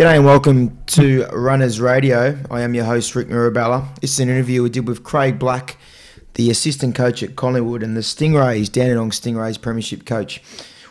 G'day 0.00 0.16
and 0.16 0.24
welcome 0.24 0.82
to 0.86 1.26
Runners 1.26 1.78
Radio. 1.78 2.38
I 2.50 2.62
am 2.62 2.72
your 2.72 2.86
host, 2.86 3.14
Rick 3.14 3.28
Mirabella. 3.28 3.86
This 4.00 4.14
is 4.14 4.20
an 4.20 4.30
interview 4.30 4.62
we 4.62 4.70
did 4.70 4.88
with 4.88 5.04
Craig 5.04 5.38
Black, 5.38 5.76
the 6.36 6.50
assistant 6.50 6.94
coach 6.94 7.22
at 7.22 7.36
Collingwood 7.36 7.82
and 7.82 7.94
the 7.94 8.00
Stingrays, 8.00 8.72
Dandenong 8.72 9.10
Stingrays 9.10 9.60
Premiership 9.60 10.06
coach. 10.06 10.42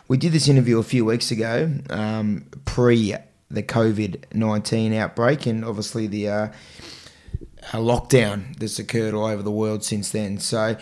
We 0.06 0.16
did 0.16 0.30
this 0.30 0.46
interview 0.46 0.78
a 0.78 0.84
few 0.84 1.04
weeks 1.04 1.32
ago, 1.32 1.72
um, 1.90 2.46
pre 2.66 3.16
the 3.50 3.64
COVID 3.64 4.32
19 4.32 4.94
outbreak, 4.94 5.44
and 5.44 5.64
obviously 5.64 6.06
the 6.06 6.28
uh, 6.28 6.48
lockdown 7.72 8.56
that's 8.58 8.78
occurred 8.78 9.12
all 9.12 9.24
over 9.24 9.42
the 9.42 9.50
world 9.50 9.82
since 9.82 10.10
then. 10.10 10.38
So 10.38 10.76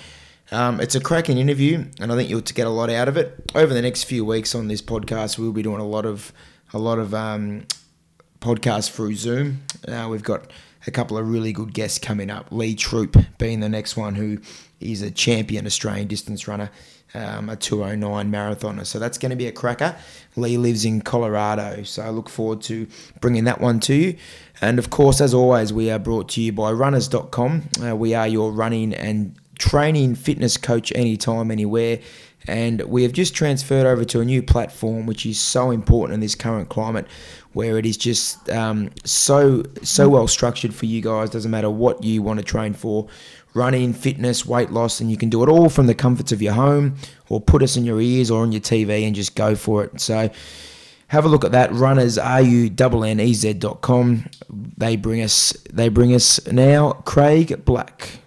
um, 0.53 0.83
it's 0.83 0.95
a 0.95 1.01
cracking 1.01 1.39
interview, 1.39 1.87
and 1.99 2.13
I 2.13 2.15
think 2.15 2.29
you'll 2.29 2.43
get 2.43 2.67
a 2.67 2.71
lot 2.71 2.91
out 2.91 3.09
of 3.09 3.17
it. 3.17 3.51
Over 3.55 3.73
the 3.73 3.81
next 3.81 4.05
few 4.05 4.23
weeks 4.23 4.55
on 4.55 4.69
this 4.69 4.83
podcast, 4.83 5.39
we'll 5.39 5.53
be 5.53 5.63
doing 5.63 5.81
a 5.81 5.87
lot 5.87 6.05
of 6.05 6.31
a 6.75 6.79
lot 6.79 6.99
of 6.99 7.15
um, 7.15 7.67
podcasts 8.41 8.91
through 8.91 9.15
Zoom. 9.15 9.63
Uh, 9.87 10.09
we've 10.11 10.23
got 10.23 10.51
a 10.87 10.91
couple 10.91 11.19
of 11.19 11.29
really 11.29 11.53
good 11.53 11.75
guests 11.75 11.99
coming 11.99 12.31
up. 12.31 12.47
Lee 12.51 12.75
Troop 12.75 13.17
being 13.39 13.61
the 13.61 13.69
next 13.69 13.97
one, 13.97 14.15
who 14.15 14.39
is 14.81 15.03
a 15.03 15.11
champion 15.11 15.67
Australian 15.67 16.09
distance 16.09 16.47
runner, 16.47 16.71
um, 17.15 17.49
a 17.49 17.57
209 17.57 18.31
marathoner. 18.31 18.87
So 18.87 18.99
that's 18.99 19.19
going 19.19 19.31
to 19.31 19.37
be 19.37 19.47
a 19.47 19.53
cracker. 19.53 19.97
Lee 20.37 20.57
lives 20.57 20.85
in 20.85 21.01
Colorado, 21.01 21.83
so 21.83 22.03
I 22.03 22.11
look 22.11 22.29
forward 22.29 22.63
to 22.63 22.87
bringing 23.21 23.45
that 23.45 23.61
one 23.61 23.81
to 23.81 23.95
you. 23.95 24.17
And 24.61 24.79
of 24.79 24.91
course, 24.91 25.21
as 25.21 25.35
always, 25.35 25.73
we 25.73 25.91
are 25.91 25.99
brought 25.99 26.29
to 26.31 26.41
you 26.41 26.53
by 26.53 26.73
runners.com. 26.73 27.63
Uh, 27.83 27.97
we 27.97 28.15
are 28.15 28.29
your 28.29 28.53
running 28.53 28.95
and 28.95 29.35
training 29.59 30.15
fitness 30.15 30.57
coach 30.57 30.93
anytime, 30.95 31.51
anywhere. 31.51 32.01
And 32.47 32.83
we 32.83 33.03
have 33.03 33.13
just 33.13 33.35
transferred 33.35 33.85
over 33.85 34.05
to 34.07 34.21
a 34.21 34.25
new 34.25 34.43
platform, 34.43 35.07
which 35.07 35.27
is 35.27 35.39
so 35.39 35.71
important 35.71 36.15
in 36.15 36.21
this 36.21 36.35
current 36.35 36.71
climate, 36.71 37.07
where 37.53 37.79
it 37.79 37.87
is 37.87 37.97
just 37.97 38.49
um, 38.51 38.91
so 39.05 39.63
so 39.83 40.09
well 40.09 40.29
structured 40.29 40.75
for 40.75 40.87
you 40.87 41.01
guys. 41.01 41.31
Doesn't 41.31 41.51
matter 41.51 41.71
what 41.71 42.03
you 42.05 42.23
want 42.23 42.39
to 42.39 42.45
train 42.45 42.75
for, 42.75 43.09
running, 43.55 43.93
fitness, 43.93 44.47
weight 44.47 44.71
loss, 44.71 45.01
and 45.01 45.11
you 45.11 45.17
can 45.17 45.29
do 45.29 45.43
it 45.43 45.49
all 45.49 45.69
from 45.69 45.87
the 45.87 45.95
comforts 45.95 46.33
of 46.33 46.43
your 46.43 46.53
home, 46.53 46.97
or 47.29 47.41
put 47.41 47.63
us 47.63 47.77
in 47.77 47.85
your 47.85 48.01
ears 48.01 48.31
or 48.31 48.43
on 48.43 48.53
your 48.53 48.61
TV 48.61 49.07
and 49.07 49.15
just 49.15 49.35
go 49.35 49.55
for 49.55 49.85
it. 49.85 50.01
So 50.01 50.31
have 51.09 51.25
a 51.25 51.29
look 51.29 51.45
at 51.45 51.53
that. 51.53 51.73
Runners 51.73 52.19
R 52.19 52.43
U 52.43 52.67
N 52.67 53.05
N 53.05 53.21
E 53.21 53.35
Z 53.35 53.55
dot 53.55 53.81
com. 53.81 54.27
They 54.77 54.97
bring 54.97 55.23
us 55.23 55.53
they 55.73 55.89
bring 55.89 56.15
us 56.15 56.45
now 56.47 56.93
Craig 56.93 57.65
Black. 57.65 58.21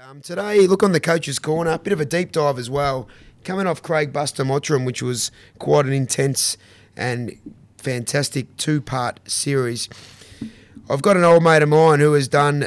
Um, 0.00 0.22
today, 0.22 0.66
look 0.66 0.82
on 0.82 0.92
the 0.92 1.00
coach's 1.00 1.38
corner, 1.38 1.72
a 1.72 1.78
bit 1.78 1.92
of 1.92 2.00
a 2.00 2.04
deep 2.04 2.32
dive 2.32 2.58
as 2.58 2.70
well. 2.70 3.08
Coming 3.44 3.66
off 3.66 3.82
Craig 3.82 4.12
Buster 4.12 4.44
Mottram, 4.44 4.84
which 4.86 5.02
was 5.02 5.30
quite 5.58 5.84
an 5.86 5.92
intense 5.92 6.56
and 6.96 7.38
fantastic 7.78 8.56
two 8.56 8.80
part 8.80 9.20
series. 9.30 9.88
I've 10.88 11.02
got 11.02 11.16
an 11.16 11.24
old 11.24 11.42
mate 11.42 11.62
of 11.62 11.68
mine 11.68 12.00
who 12.00 12.12
has 12.12 12.28
done 12.28 12.66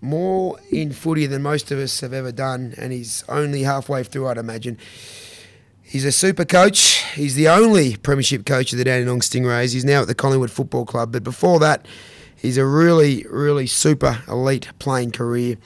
more 0.00 0.58
in 0.70 0.92
footy 0.92 1.26
than 1.26 1.42
most 1.42 1.70
of 1.70 1.78
us 1.78 2.00
have 2.00 2.12
ever 2.12 2.32
done, 2.32 2.74
and 2.78 2.92
he's 2.92 3.24
only 3.28 3.62
halfway 3.62 4.04
through, 4.04 4.28
I'd 4.28 4.38
imagine. 4.38 4.78
He's 5.82 6.04
a 6.04 6.12
super 6.12 6.44
coach. 6.44 7.02
He's 7.14 7.34
the 7.34 7.48
only 7.48 7.96
premiership 7.96 8.44
coach 8.44 8.72
of 8.72 8.78
the 8.78 8.84
Dandenong 8.84 9.20
Stingrays. 9.20 9.72
He's 9.72 9.84
now 9.84 10.02
at 10.02 10.06
the 10.06 10.14
Collingwood 10.14 10.50
Football 10.50 10.84
Club, 10.84 11.12
but 11.12 11.24
before 11.24 11.58
that, 11.60 11.86
he's 12.36 12.58
a 12.58 12.66
really, 12.66 13.24
really 13.30 13.66
super 13.66 14.22
elite 14.28 14.68
playing 14.78 15.12
career. 15.12 15.56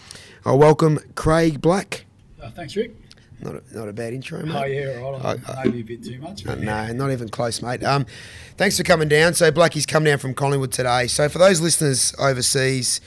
I 0.45 0.53
welcome 0.53 0.99
Craig 1.15 1.61
Black. 1.61 2.07
Uh, 2.41 2.51
thanks, 2.51 2.77
Rick. 2.77 2.97
Not 3.43 3.57
a, 3.57 3.77
not 3.77 3.89
a 3.89 3.93
bad 3.93 4.13
intro, 4.13 4.45
mate. 4.45 4.55
Oh 4.55 4.65
yeah, 4.65 5.01
right. 5.01 5.41
I, 5.49 5.65
maybe 5.65 5.81
a 5.81 5.85
bit 5.85 6.05
too 6.05 6.19
much. 6.21 6.45
No, 6.45 6.55
no, 6.55 6.93
not 6.93 7.11
even 7.11 7.29
close, 7.29 7.61
mate. 7.61 7.83
Um, 7.83 8.07
thanks 8.57 8.77
for 8.77 8.85
coming 8.85 9.09
down. 9.09 9.35
So 9.35 9.51
Blackie's 9.51 9.87
come 9.87 10.05
down 10.05 10.19
from 10.19 10.35
Collingwood 10.35 10.71
today. 10.71 11.09
So 11.09 11.29
for 11.29 11.39
those 11.39 11.61
listeners 11.61 12.15
overseas, 12.19 13.01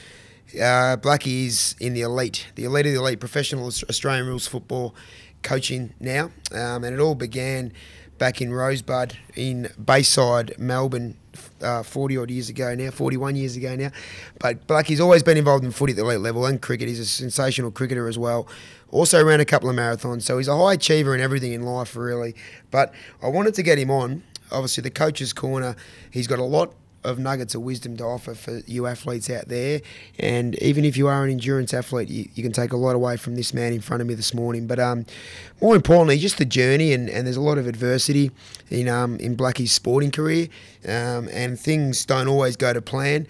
uh, 0.56 0.98
Blackie 0.98 1.48
is 1.48 1.76
in 1.80 1.94
the 1.94 2.02
elite, 2.02 2.48
the 2.56 2.66
elite 2.66 2.86
of 2.86 2.94
the 2.94 3.00
elite, 3.00 3.20
professional 3.20 3.68
Australian 3.68 4.28
rules 4.28 4.48
football 4.48 4.94
coaching 5.42 5.94
now, 6.00 6.32
um, 6.52 6.84
and 6.84 6.94
it 6.94 7.00
all 7.00 7.16
began 7.16 7.72
back 8.18 8.42
in 8.42 8.54
Rosebud 8.54 9.18
in 9.36 9.70
Bayside, 9.84 10.58
Melbourne, 10.58 11.18
uh, 11.62 11.84
40 11.84 12.18
odd 12.18 12.32
years 12.32 12.50
ago 12.50 12.74
now, 12.76 12.92
41 12.92 13.36
years 13.36 13.56
ago 13.56 13.76
now. 13.76 13.92
But 14.40 14.68
Blackie's 14.68 15.00
always 15.00 15.24
been 15.24 15.38
involved 15.38 15.64
in 15.64 15.72
footy 15.72 15.92
at 15.92 15.98
the 15.98 16.04
elite 16.04 16.20
level 16.20 16.46
and 16.46 16.62
cricket. 16.62 16.88
He's 16.88 17.00
a 17.00 17.06
sensational 17.06 17.72
cricketer 17.72 18.08
as 18.08 18.18
well. 18.18 18.48
Also 18.92 19.24
ran 19.24 19.40
a 19.40 19.46
couple 19.46 19.70
of 19.70 19.76
marathons, 19.76 20.22
so 20.22 20.38
he's 20.38 20.48
a 20.48 20.58
high 20.58 20.74
achiever 20.74 21.14
in 21.16 21.22
everything 21.22 21.54
in 21.54 21.64
life, 21.64 21.96
really. 21.96 22.36
But 22.72 22.94
I 23.22 23.28
wanted 23.28 23.54
to 23.56 23.64
get 23.64 23.78
him 23.78 23.92
on. 23.92 24.24
Obviously, 24.52 24.82
the 24.84 24.92
coach's 24.92 25.34
corner, 25.34 25.76
he's 26.12 26.28
got 26.28 26.40
a 26.40 26.44
lot 26.44 26.74
of 27.06 27.20
nuggets 27.20 27.56
of 27.56 27.62
wisdom 27.62 27.96
to 27.98 28.04
offer 28.04 28.34
for 28.34 28.62
you 28.66 28.88
athletes 28.88 29.30
out 29.30 29.48
there. 29.48 29.82
And 30.20 30.56
even 30.62 30.84
if 30.84 30.98
you 30.98 31.08
are 31.08 31.24
an 31.24 31.30
endurance 31.30 31.74
athlete, 31.74 32.10
you, 32.10 32.28
you 32.34 32.44
can 32.44 32.52
take 32.52 32.74
a 32.74 32.78
lot 32.78 32.96
away 32.96 33.16
from 33.18 33.36
this 33.36 33.54
man 33.54 33.74
in 33.74 33.82
front 33.82 34.02
of 34.02 34.08
me 34.08 34.16
this 34.16 34.34
morning. 34.34 34.68
But 34.68 34.80
um, 34.80 35.06
more 35.62 35.76
importantly, 35.76 36.18
just 36.18 36.38
the 36.38 36.46
journey, 36.46 36.94
and, 36.94 37.10
and 37.10 37.26
there's 37.26 37.38
a 37.38 37.42
lot 37.42 37.58
of 37.58 37.68
adversity 37.68 38.32
in 38.70 38.90
um, 38.90 39.18
in 39.18 39.38
Blackie's 39.38 39.72
sporting 39.72 40.12
career, 40.12 40.48
um, 40.88 41.30
and 41.32 41.60
things 41.60 42.06
don't 42.06 42.28
always 42.28 42.56
go 42.56 42.74
to 42.74 42.82
plan 42.82 43.28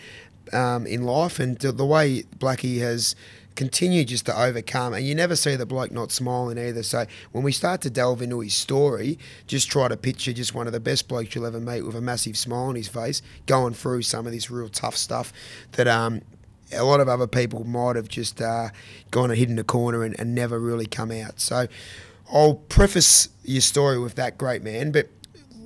um, 0.53 0.87
in 0.87 1.03
life. 1.03 1.39
And 1.39 1.57
the 1.57 1.85
way 1.85 2.23
Blackie 2.37 2.79
has 2.79 3.15
continue 3.55 4.03
just 4.03 4.25
to 4.27 4.39
overcome. 4.39 4.93
And 4.93 5.05
you 5.05 5.15
never 5.15 5.35
see 5.35 5.55
the 5.55 5.65
bloke 5.65 5.91
not 5.91 6.11
smiling 6.11 6.57
either. 6.57 6.83
So 6.83 7.05
when 7.31 7.43
we 7.43 7.51
start 7.51 7.81
to 7.81 7.89
delve 7.89 8.21
into 8.21 8.39
his 8.41 8.53
story, 8.53 9.17
just 9.47 9.69
try 9.69 9.87
to 9.87 9.97
picture 9.97 10.33
just 10.33 10.53
one 10.53 10.67
of 10.67 10.73
the 10.73 10.79
best 10.79 11.07
blokes 11.07 11.35
you'll 11.35 11.45
ever 11.45 11.59
meet 11.59 11.83
with 11.83 11.95
a 11.95 12.01
massive 12.01 12.37
smile 12.37 12.65
on 12.65 12.75
his 12.75 12.87
face, 12.87 13.21
going 13.45 13.73
through 13.73 14.03
some 14.03 14.25
of 14.25 14.33
this 14.33 14.51
real 14.51 14.69
tough 14.69 14.95
stuff 14.95 15.31
that 15.73 15.87
um, 15.87 16.21
a 16.73 16.83
lot 16.83 16.99
of 16.99 17.07
other 17.07 17.27
people 17.27 17.63
might 17.63 17.95
have 17.95 18.07
just 18.07 18.41
uh, 18.41 18.69
gone 19.11 19.29
and 19.29 19.39
hidden 19.39 19.57
a 19.59 19.63
corner 19.63 20.03
and, 20.03 20.19
and 20.19 20.35
never 20.35 20.59
really 20.59 20.85
come 20.85 21.11
out. 21.11 21.39
So 21.39 21.67
I'll 22.31 22.55
preface 22.55 23.29
your 23.43 23.61
story 23.61 23.99
with 23.99 24.15
that 24.15 24.37
great 24.37 24.63
man, 24.63 24.91
but 24.91 25.09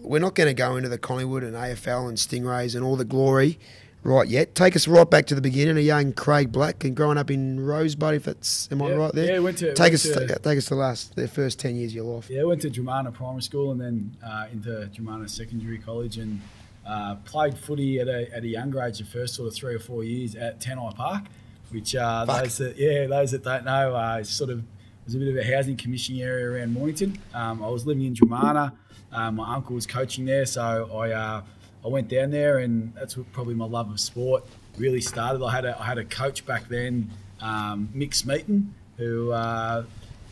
we're 0.01 0.19
not 0.19 0.35
going 0.35 0.47
to 0.47 0.53
go 0.53 0.75
into 0.75 0.89
the 0.89 0.97
Collingwood 0.97 1.43
and 1.43 1.55
AFL 1.55 2.07
and 2.07 2.17
Stingrays 2.17 2.75
and 2.75 2.83
all 2.83 2.95
the 2.95 3.05
glory 3.05 3.59
right 4.03 4.27
yet. 4.27 4.55
Take 4.55 4.75
us 4.75 4.87
right 4.87 5.09
back 5.09 5.25
to 5.27 5.35
the 5.35 5.41
beginning. 5.41 5.77
A 5.77 5.81
young 5.81 6.13
Craig 6.13 6.51
Black 6.51 6.83
and 6.83 6.95
growing 6.95 7.17
up 7.17 7.29
in 7.31 7.59
Rosebud, 7.59 8.15
if 8.15 8.23
that's 8.23 8.71
am 8.71 8.81
I 8.81 8.89
yeah, 8.89 8.95
right 8.95 9.13
there? 9.13 9.33
Yeah, 9.33 9.39
went 9.39 9.57
to 9.59 9.73
take 9.73 9.79
went 9.79 9.93
us 9.95 10.03
to, 10.03 10.39
take 10.41 10.57
us 10.57 10.65
to 10.65 10.69
the 10.71 10.75
last 10.75 11.15
the 11.15 11.27
first 11.27 11.59
ten 11.59 11.75
years 11.75 11.91
of 11.91 11.95
your 11.95 12.05
life. 12.05 12.29
Yeah, 12.29 12.43
went 12.43 12.61
to 12.61 12.69
Dromana 12.69 13.13
Primary 13.13 13.41
School 13.41 13.71
and 13.71 13.81
then 13.81 14.17
uh, 14.25 14.47
into 14.51 14.69
Dromana 14.93 15.29
Secondary 15.29 15.77
College 15.77 16.17
and 16.17 16.41
uh, 16.85 17.15
played 17.25 17.57
footy 17.57 17.99
at 17.99 18.07
a, 18.07 18.33
at 18.33 18.43
a 18.43 18.47
younger 18.47 18.81
age, 18.81 18.99
the 18.99 19.05
first 19.05 19.35
sort 19.35 19.47
of 19.47 19.55
three 19.55 19.75
or 19.75 19.79
four 19.79 20.03
years 20.03 20.35
at 20.35 20.59
Tanti 20.59 20.95
Park, 20.95 21.25
which 21.69 21.95
uh, 21.95 22.25
those 22.25 22.57
that 22.57 22.77
yeah 22.77 23.07
those 23.07 23.31
that 23.31 23.43
don't 23.43 23.65
know 23.65 23.95
uh, 23.95 24.23
sort 24.23 24.49
of 24.49 24.63
was 25.05 25.15
a 25.15 25.17
bit 25.17 25.27
of 25.27 25.37
a 25.37 25.55
housing 25.55 25.75
commissioning 25.75 26.21
area 26.21 26.49
around 26.49 26.73
Mornington. 26.73 27.17
Um, 27.33 27.63
I 27.63 27.67
was 27.69 27.85
living 27.85 28.05
in 28.05 28.13
Dromana. 28.13 28.73
Um, 29.11 29.37
my 29.37 29.55
uncle 29.55 29.73
was 29.73 29.87
coaching 29.87 30.25
there, 30.25 30.45
so 30.45 30.89
I 30.93 31.11
uh, 31.11 31.41
I 31.83 31.87
went 31.87 32.09
down 32.09 32.31
there, 32.31 32.59
and 32.59 32.93
that's 32.95 33.17
probably 33.31 33.55
my 33.55 33.65
love 33.65 33.89
of 33.89 33.99
sport 33.99 34.45
really 34.77 35.01
started. 35.01 35.43
I 35.43 35.51
had 35.51 35.65
a, 35.65 35.79
I 35.79 35.85
had 35.85 35.97
a 35.97 36.05
coach 36.05 36.45
back 36.45 36.67
then, 36.67 37.11
um, 37.41 37.89
Mick 37.95 38.13
Smeaton, 38.13 38.73
who 38.97 39.31
uh, 39.31 39.83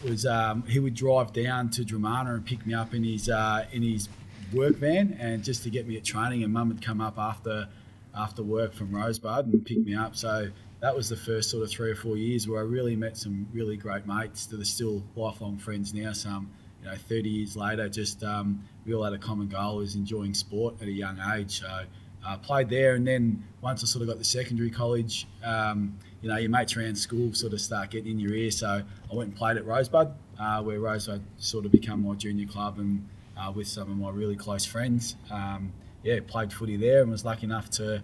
was 0.04 0.26
um, 0.26 0.64
he 0.64 0.80
would 0.80 0.94
drive 0.94 1.34
down 1.34 1.70
to 1.72 1.84
Dromana 1.84 2.36
and 2.36 2.46
pick 2.46 2.66
me 2.66 2.74
up 2.74 2.94
in 2.94 3.04
his 3.04 3.30
uh, 3.30 3.66
in 3.72 3.82
his 3.82 4.10
work 4.54 4.76
van, 4.76 5.18
and 5.20 5.44
just 5.44 5.64
to 5.64 5.70
get 5.70 5.88
me 5.88 5.98
at 5.98 6.04
training. 6.04 6.44
And 6.44 6.54
Mum 6.54 6.70
would 6.70 6.82
come 6.82 7.02
up 7.02 7.18
after 7.18 7.68
after 8.16 8.44
work 8.44 8.74
from 8.74 8.96
Rosebud 8.96 9.46
and 9.46 9.66
pick 9.66 9.80
me 9.80 9.96
up. 9.96 10.16
So 10.16 10.50
that 10.80 10.96
was 10.96 11.10
the 11.10 11.18
first 11.18 11.50
sort 11.50 11.64
of 11.64 11.70
three 11.70 11.92
or 11.92 11.96
four 11.96 12.18
years 12.18 12.48
where 12.48 12.60
I 12.60 12.64
really 12.64 12.96
met 12.96 13.18
some 13.18 13.48
really 13.54 13.78
great 13.78 14.06
mates 14.06 14.46
that 14.48 14.60
are 14.60 14.66
still 14.66 15.04
lifelong 15.16 15.58
friends 15.58 15.94
now. 15.94 16.14
Some 16.14 16.52
you 16.88 16.94
know, 16.94 17.00
30 17.10 17.30
years 17.30 17.58
later, 17.58 17.90
just 17.90 18.24
um, 18.24 18.64
we 18.86 18.94
all 18.94 19.04
had 19.04 19.14
a 19.14 19.18
common 19.18 19.48
goal 19.48 19.78
was 19.78 19.96
enjoying 19.96 20.34
sport 20.34 20.76
at 20.82 20.88
a 20.88 20.92
young 20.92 21.20
age. 21.36 21.60
So 21.60 21.82
uh, 22.26 22.38
played 22.38 22.70
there, 22.70 22.96
and 22.96 23.06
then 23.06 23.44
once 23.62 23.84
I 23.84 23.88
sort 23.88 24.04
of 24.04 24.08
got 24.08 24.18
to 24.18 24.24
secondary 24.24 24.70
college, 24.70 25.28
um, 25.44 25.98
you 26.22 26.30
know, 26.30 26.38
your 26.38 26.50
mates 26.50 26.76
around 26.76 26.98
school 26.98 27.34
sort 27.34 27.54
of 27.54 27.62
start 27.62 27.92
getting 27.92 28.12
in 28.12 28.20
your 28.20 28.34
ear. 28.34 28.52
So 28.52 28.68
I 28.68 29.16
went 29.16 29.30
and 29.30 29.38
played 29.38 29.58
at 29.58 29.66
Rosebud, 29.66 30.14
uh, 30.40 30.64
where 30.64 30.80
Rosebud 30.80 31.22
sort 31.38 31.66
of 31.66 31.72
become 31.72 32.04
my 32.04 32.16
junior 32.16 32.48
club, 32.48 32.80
and 32.80 33.08
uh, 33.38 33.52
with 33.52 33.68
some 33.68 33.92
of 33.92 33.98
my 33.98 34.10
really 34.10 34.36
close 34.36 34.66
friends. 34.66 35.16
Um, 35.30 35.74
yeah, 36.04 36.20
played 36.26 36.54
footy 36.54 36.78
there, 36.78 37.02
and 37.02 37.12
was 37.12 37.26
lucky 37.26 37.46
enough 37.46 37.70
to 37.72 38.02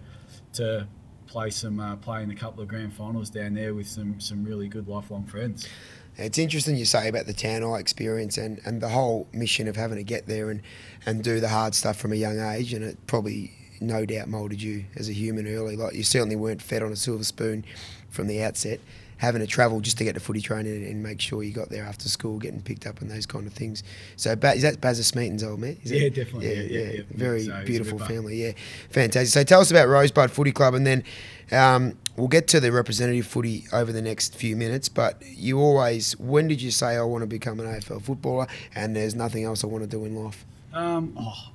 to 0.54 0.86
play 1.26 1.50
some 1.50 1.80
uh, 1.80 1.96
play 1.96 2.22
in 2.22 2.30
a 2.30 2.34
couple 2.34 2.62
of 2.62 2.68
grand 2.68 2.92
finals 2.92 3.30
down 3.30 3.54
there 3.54 3.74
with 3.74 3.86
some 3.86 4.20
some 4.20 4.44
really 4.44 4.68
good 4.68 4.88
lifelong 4.88 5.24
friends. 5.24 5.66
It's 6.16 6.38
interesting 6.38 6.76
you 6.76 6.84
say 6.84 7.08
about 7.08 7.26
the 7.26 7.32
Tanti 7.32 7.78
experience 7.80 8.38
and, 8.38 8.60
and 8.64 8.80
the 8.80 8.88
whole 8.90 9.26
mission 9.32 9.66
of 9.68 9.76
having 9.76 9.96
to 9.98 10.04
get 10.04 10.26
there 10.26 10.50
and, 10.50 10.60
and 11.06 11.22
do 11.24 11.40
the 11.40 11.48
hard 11.48 11.74
stuff 11.74 11.96
from 11.96 12.12
a 12.12 12.16
young 12.16 12.38
age, 12.38 12.72
and 12.72 12.84
it 12.84 12.96
probably 13.06 13.52
no 13.80 14.06
doubt 14.06 14.28
moulded 14.28 14.62
you 14.62 14.84
as 14.96 15.08
a 15.08 15.12
human 15.12 15.46
early. 15.48 15.76
Like 15.76 15.94
you 15.94 16.04
certainly 16.04 16.36
weren't 16.36 16.62
fed 16.62 16.82
on 16.82 16.92
a 16.92 16.96
silver 16.96 17.24
spoon 17.24 17.64
from 18.08 18.28
the 18.28 18.42
outset. 18.42 18.80
having 19.18 19.40
to 19.40 19.46
travel 19.46 19.80
just 19.80 19.96
to 19.96 20.04
get 20.04 20.12
to 20.14 20.20
footy 20.20 20.40
training 20.40 20.84
and 20.84 21.02
make 21.02 21.20
sure 21.20 21.42
you 21.42 21.52
got 21.52 21.70
there 21.70 21.84
after 21.84 22.08
school, 22.08 22.38
getting 22.38 22.60
picked 22.60 22.86
up 22.86 23.00
and 23.00 23.10
those 23.10 23.24
kind 23.26 23.46
of 23.46 23.52
things. 23.52 23.82
So 24.16 24.36
ba- 24.36 24.52
is 24.54 24.62
that 24.62 24.80
Bazza 24.80 25.02
Smeaton's 25.04 25.42
old 25.42 25.60
man? 25.60 25.76
Is 25.82 25.92
Yeah, 25.92 26.02
it? 26.02 26.14
definitely. 26.14 26.48
Yeah, 26.48 26.54
Yeah, 26.54 26.62
yeah, 26.62 26.84
yeah, 26.86 26.92
yeah. 26.98 27.02
very 27.10 27.44
So 27.46 27.62
beautiful 27.64 27.98
family. 28.00 28.44
Yeah, 28.44 28.52
fantastic. 28.90 29.28
So 29.32 29.42
tell 29.44 29.60
us 29.60 29.70
about 29.70 29.88
Rosebud 29.88 30.30
Footy 30.30 30.52
Club, 30.52 30.74
and 30.74 30.86
then 30.86 31.04
um, 31.52 31.96
we'll 32.16 32.28
get 32.28 32.46
to 32.48 32.60
the 32.60 32.72
representative 32.72 33.26
footy 33.26 33.64
over 33.72 33.92
the 33.92 34.02
next 34.02 34.34
few 34.34 34.56
minutes. 34.56 34.88
But 34.88 35.22
you 35.26 35.60
always, 35.60 36.18
when 36.18 36.48
did 36.48 36.62
you 36.62 36.70
say 36.70 36.96
I 36.96 37.02
want 37.02 37.22
to 37.22 37.26
become 37.26 37.60
an 37.60 37.66
AFL 37.66 38.02
footballer, 38.02 38.46
and 38.74 38.94
there's 38.94 39.14
nothing 39.14 39.44
else 39.44 39.64
I 39.64 39.66
want 39.66 39.84
to 39.84 39.90
do 39.90 40.04
in 40.04 40.14
life? 40.16 40.44
Um, 40.72 41.16
oh, 41.18 41.52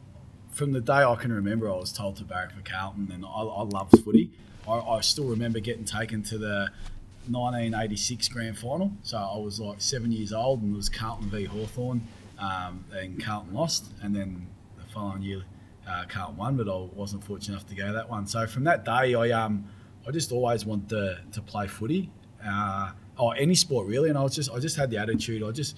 from 0.51 0.71
the 0.71 0.81
day 0.81 1.03
I 1.03 1.15
can 1.15 1.31
remember, 1.31 1.69
I 1.69 1.75
was 1.75 1.91
told 1.91 2.17
to 2.17 2.23
barrack 2.23 2.51
for 2.51 2.61
Carlton, 2.61 3.11
and 3.13 3.25
I, 3.25 3.29
I 3.29 3.63
loved 3.63 4.03
footy. 4.03 4.31
I, 4.67 4.79
I 4.79 5.01
still 5.01 5.25
remember 5.25 5.59
getting 5.59 5.85
taken 5.85 6.23
to 6.23 6.37
the 6.37 6.69
1986 7.27 8.27
grand 8.29 8.57
final. 8.57 8.91
So 9.03 9.17
I 9.17 9.37
was 9.37 9.59
like 9.59 9.81
seven 9.81 10.11
years 10.11 10.33
old, 10.33 10.61
and 10.61 10.73
it 10.73 10.77
was 10.77 10.89
Carlton 10.89 11.29
v 11.29 11.45
Hawthorn, 11.45 12.07
um, 12.37 12.85
and 12.93 13.23
Carlton 13.23 13.53
lost, 13.53 13.85
and 14.01 14.15
then 14.15 14.47
the 14.77 14.85
following 14.93 15.21
year, 15.21 15.43
uh, 15.87 16.05
Carlton 16.07 16.37
won, 16.37 16.57
but 16.57 16.69
I 16.69 16.89
wasn't 16.95 17.23
fortunate 17.23 17.55
enough 17.55 17.67
to 17.69 17.75
go 17.75 17.93
that 17.93 18.09
one. 18.09 18.27
So 18.27 18.45
from 18.45 18.63
that 18.65 18.85
day, 18.85 19.15
I 19.15 19.31
um, 19.31 19.65
I 20.09 20.11
just 20.11 20.31
always 20.31 20.65
want 20.65 20.89
to, 20.89 21.19
to 21.33 21.41
play 21.43 21.67
footy, 21.67 22.09
uh, 22.43 22.93
or 23.19 23.35
any 23.35 23.53
sport 23.53 23.85
really, 23.85 24.09
and 24.09 24.17
I 24.17 24.23
was 24.23 24.33
just 24.33 24.49
I 24.49 24.57
just 24.57 24.75
had 24.75 24.89
the 24.89 24.97
attitude. 24.97 25.43
I 25.43 25.51
just 25.51 25.77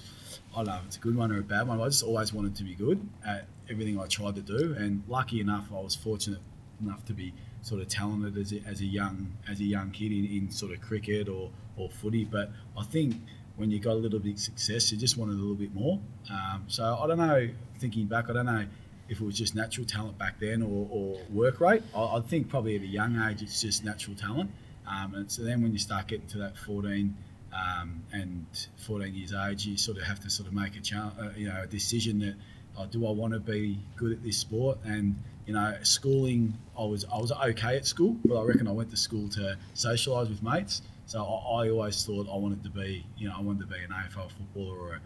I 0.54 0.64
don't 0.64 0.68
know 0.68 0.76
if 0.76 0.86
it's 0.86 0.96
a 0.96 1.02
good 1.02 1.18
one 1.18 1.34
or 1.34 1.40
a 1.40 1.44
bad 1.44 1.68
one. 1.68 1.82
I 1.82 1.86
just 1.88 2.02
always 2.02 2.32
wanted 2.32 2.56
to 2.56 2.64
be 2.64 2.74
good 2.74 3.06
at 3.28 3.46
everything 3.70 4.00
I 4.00 4.06
tried 4.06 4.36
to 4.36 4.42
do, 4.42 4.74
and 4.80 5.04
lucky 5.10 5.42
enough, 5.42 5.68
I 5.70 5.82
was 5.82 5.96
fortunate 5.96 6.40
enough 6.82 7.04
to 7.06 7.14
be 7.14 7.34
sort 7.62 7.82
of 7.82 7.90
talented 7.90 8.38
as 8.38 8.54
a, 8.54 8.62
as 8.66 8.80
a 8.80 8.86
young 8.86 9.34
as 9.50 9.60
a 9.60 9.66
young 9.66 9.92
kid 9.92 10.14
in, 10.14 10.26
in 10.26 10.50
sort 10.50 10.72
of 10.72 10.80
cricket 10.80 11.28
or, 11.28 11.52
or 11.76 11.90
footy. 11.90 12.24
But 12.24 12.52
I 12.78 12.84
think 12.84 13.16
when 13.58 13.70
you 13.70 13.82
got 13.82 13.96
a 13.96 14.00
little 14.00 14.20
bit 14.20 14.36
of 14.36 14.40
success, 14.40 14.94
you 14.94 14.98
just 14.98 15.18
wanted 15.18 15.34
a 15.34 15.42
little 15.42 15.56
bit 15.56 15.76
more. 15.76 16.00
Um, 16.32 16.64
so 16.68 16.98
I 17.04 17.06
don't 17.06 17.18
know. 17.18 17.50
Thinking 17.80 18.06
back, 18.06 18.30
I 18.30 18.34
don't 18.34 18.46
know 18.46 18.66
if 19.12 19.20
it 19.20 19.26
was 19.26 19.38
just 19.38 19.54
natural 19.54 19.86
talent 19.86 20.18
back 20.18 20.40
then 20.40 20.62
or, 20.62 20.88
or 20.90 21.18
work 21.34 21.60
rate. 21.60 21.84
I, 21.94 22.18
I 22.18 22.22
think 22.22 22.48
probably 22.48 22.78
at 22.78 22.82
a 22.82 22.88
young 22.88 23.22
age, 23.22 23.42
it's 23.42 23.62
just 23.62 23.84
natural 23.84 24.16
talent. 24.16 24.50
Um, 24.88 25.16
and 25.16 25.32
so 25.32 25.44
then 25.44 25.62
when 25.62 25.74
you 25.74 25.80
start 25.80 26.08
getting 26.08 26.28
to 26.28 26.38
that 26.40 26.58
14 26.58 27.16
um, 27.54 28.04
and 28.14 28.46
14 28.78 29.14
years 29.14 29.34
age, 29.34 29.66
you 29.66 29.78
sort 29.78 29.98
of 29.98 30.04
have 30.04 30.22
to 30.22 30.30
sort 30.30 30.48
of 30.48 30.54
make 30.54 30.74
a 30.76 30.96
uh, 30.96 31.32
you 31.36 31.50
know 31.50 31.62
a 31.62 31.68
decision 31.68 32.20
that 32.20 32.36
oh, 32.78 32.86
do 32.86 33.06
I 33.06 33.12
want 33.12 33.34
to 33.34 33.40
be 33.40 33.80
good 33.98 34.14
at 34.14 34.24
this 34.24 34.38
sport? 34.38 34.78
And 34.86 35.22
you 35.46 35.54
know, 35.54 35.78
schooling, 35.84 36.54
I 36.80 36.86
was 36.86 37.04
I 37.14 37.18
was 37.18 37.34
okay 37.34 37.76
at 37.76 37.86
school, 37.86 38.16
but 38.24 38.40
I 38.40 38.44
reckon 38.46 38.66
I 38.66 38.72
went 38.72 38.92
to 38.92 38.98
school 38.98 39.28
to 39.30 39.58
socialise 39.76 40.30
with 40.30 40.42
mates. 40.42 40.84
So 41.06 41.22
I, 41.22 41.66
I 41.66 41.70
always 41.70 42.06
thought 42.06 42.30
I 42.32 42.38
wanted 42.38 42.64
to 42.64 42.70
be, 42.70 43.06
you 43.18 43.28
know, 43.28 43.36
I 43.38 43.42
wanted 43.42 43.62
to 43.62 43.68
be 43.68 43.84
an 43.84 43.90
AFL 43.92 44.32
footballer 44.32 44.80
or 44.80 44.94
a, 44.94 45.02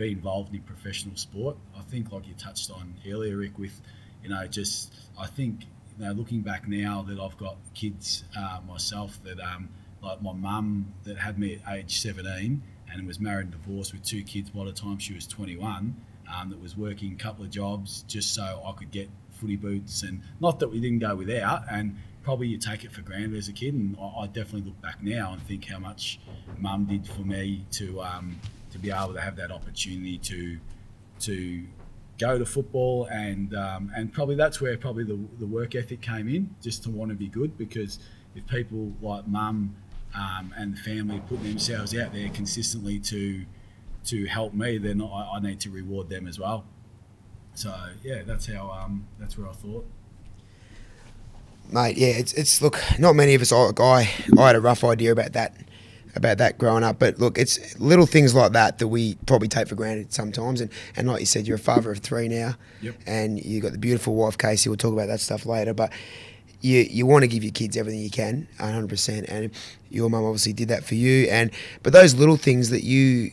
be 0.00 0.12
involved 0.12 0.54
in 0.54 0.62
professional 0.62 1.14
sport. 1.14 1.56
I 1.78 1.82
think, 1.82 2.10
like 2.10 2.26
you 2.26 2.34
touched 2.34 2.70
on 2.70 2.94
earlier, 3.06 3.36
Rick, 3.36 3.58
with 3.58 3.80
you 4.22 4.30
know, 4.30 4.46
just 4.46 4.92
I 5.18 5.26
think 5.26 5.66
you 5.98 6.06
know, 6.06 6.12
looking 6.12 6.40
back 6.40 6.66
now 6.66 7.04
that 7.08 7.20
I've 7.20 7.36
got 7.36 7.56
kids 7.74 8.24
uh, 8.36 8.60
myself 8.66 9.22
that 9.24 9.38
um, 9.40 9.68
like 10.02 10.22
my 10.22 10.32
mum 10.32 10.94
that 11.04 11.18
had 11.18 11.38
me 11.38 11.60
at 11.66 11.76
age 11.76 12.00
17 12.00 12.62
and 12.92 13.06
was 13.06 13.20
married 13.20 13.48
and 13.48 13.52
divorced 13.52 13.92
with 13.92 14.02
two 14.02 14.22
kids 14.22 14.50
by 14.50 14.64
the 14.64 14.72
time 14.72 14.98
she 14.98 15.12
was 15.12 15.26
21 15.26 15.94
um, 16.34 16.50
that 16.50 16.60
was 16.60 16.76
working 16.76 17.12
a 17.12 17.16
couple 17.16 17.44
of 17.44 17.50
jobs 17.50 18.02
just 18.08 18.34
so 18.34 18.62
I 18.66 18.72
could 18.72 18.90
get 18.90 19.10
footy 19.30 19.56
boots 19.56 20.02
and 20.02 20.22
not 20.40 20.58
that 20.60 20.68
we 20.68 20.80
didn't 20.80 21.00
go 21.00 21.14
without 21.14 21.62
and 21.70 21.96
probably 22.22 22.48
you 22.48 22.58
take 22.58 22.84
it 22.84 22.92
for 22.92 23.02
granted 23.02 23.36
as 23.36 23.48
a 23.48 23.52
kid 23.52 23.74
and 23.74 23.96
I, 24.00 24.22
I 24.22 24.26
definitely 24.26 24.62
look 24.62 24.80
back 24.80 25.02
now 25.02 25.32
and 25.32 25.42
think 25.42 25.66
how 25.66 25.78
much 25.78 26.18
mum 26.58 26.86
did 26.86 27.06
for 27.06 27.22
me 27.22 27.66
to 27.72 28.00
um, 28.02 28.40
to 28.70 28.78
be 28.78 28.90
able 28.90 29.14
to 29.14 29.20
have 29.20 29.36
that 29.36 29.50
opportunity 29.50 30.18
to 30.18 30.58
to 31.20 31.66
go 32.18 32.38
to 32.38 32.44
football 32.44 33.06
and 33.06 33.54
um, 33.54 33.90
and 33.96 34.12
probably 34.12 34.34
that's 34.34 34.60
where 34.60 34.76
probably 34.76 35.04
the, 35.04 35.18
the 35.38 35.46
work 35.46 35.74
ethic 35.74 36.00
came 36.00 36.28
in 36.28 36.54
just 36.62 36.82
to 36.82 36.90
want 36.90 37.10
to 37.10 37.16
be 37.16 37.28
good 37.28 37.56
because 37.56 37.98
if 38.34 38.46
people 38.46 38.92
like 39.00 39.26
mum 39.26 39.74
um, 40.14 40.52
and 40.56 40.76
the 40.76 40.80
family 40.80 41.22
put 41.28 41.42
themselves 41.42 41.96
out 41.96 42.12
there 42.12 42.28
consistently 42.30 42.98
to 42.98 43.44
to 44.04 44.26
help 44.26 44.52
me 44.52 44.78
then 44.78 45.00
I, 45.00 45.32
I 45.34 45.40
need 45.40 45.60
to 45.60 45.70
reward 45.70 46.08
them 46.08 46.26
as 46.26 46.38
well 46.38 46.64
so 47.54 47.74
yeah 48.02 48.22
that's 48.22 48.46
how 48.46 48.70
um, 48.70 49.06
that's 49.18 49.36
where 49.38 49.48
I 49.48 49.52
thought 49.52 49.86
mate. 51.72 51.96
Yeah, 51.96 52.08
it's 52.08 52.32
it's 52.34 52.60
look. 52.62 52.78
Not 52.98 53.14
many 53.14 53.34
of 53.34 53.42
us. 53.42 53.52
I, 53.52 53.70
I 53.78 54.10
I 54.38 54.46
had 54.46 54.56
a 54.56 54.60
rough 54.60 54.84
idea 54.84 55.12
about 55.12 55.32
that, 55.32 55.54
about 56.14 56.38
that 56.38 56.58
growing 56.58 56.82
up. 56.84 56.98
But 56.98 57.18
look, 57.18 57.38
it's 57.38 57.78
little 57.80 58.06
things 58.06 58.34
like 58.34 58.52
that 58.52 58.78
that 58.78 58.88
we 58.88 59.14
probably 59.26 59.48
take 59.48 59.68
for 59.68 59.74
granted 59.74 60.12
sometimes. 60.12 60.60
And 60.60 60.70
and 60.96 61.08
like 61.08 61.20
you 61.20 61.26
said, 61.26 61.46
you're 61.46 61.56
a 61.56 61.58
father 61.58 61.90
of 61.92 61.98
three 61.98 62.28
now, 62.28 62.54
Yep. 62.82 62.94
and 63.06 63.44
you've 63.44 63.62
got 63.62 63.72
the 63.72 63.78
beautiful 63.78 64.14
wife 64.14 64.36
Casey. 64.38 64.68
We'll 64.68 64.76
talk 64.76 64.92
about 64.92 65.06
that 65.08 65.20
stuff 65.20 65.46
later, 65.46 65.74
but. 65.74 65.92
You, 66.62 66.80
you 66.90 67.06
want 67.06 67.22
to 67.22 67.26
give 67.26 67.42
your 67.42 67.52
kids 67.54 67.74
everything 67.78 68.02
you 68.02 68.10
can, 68.10 68.46
100%. 68.58 69.24
And 69.32 69.50
your 69.88 70.10
mum 70.10 70.24
obviously 70.26 70.52
did 70.52 70.68
that 70.68 70.84
for 70.84 70.94
you. 70.94 71.26
And 71.30 71.50
But 71.82 71.94
those 71.94 72.14
little 72.14 72.36
things 72.36 72.68
that 72.68 72.84
you, 72.84 73.30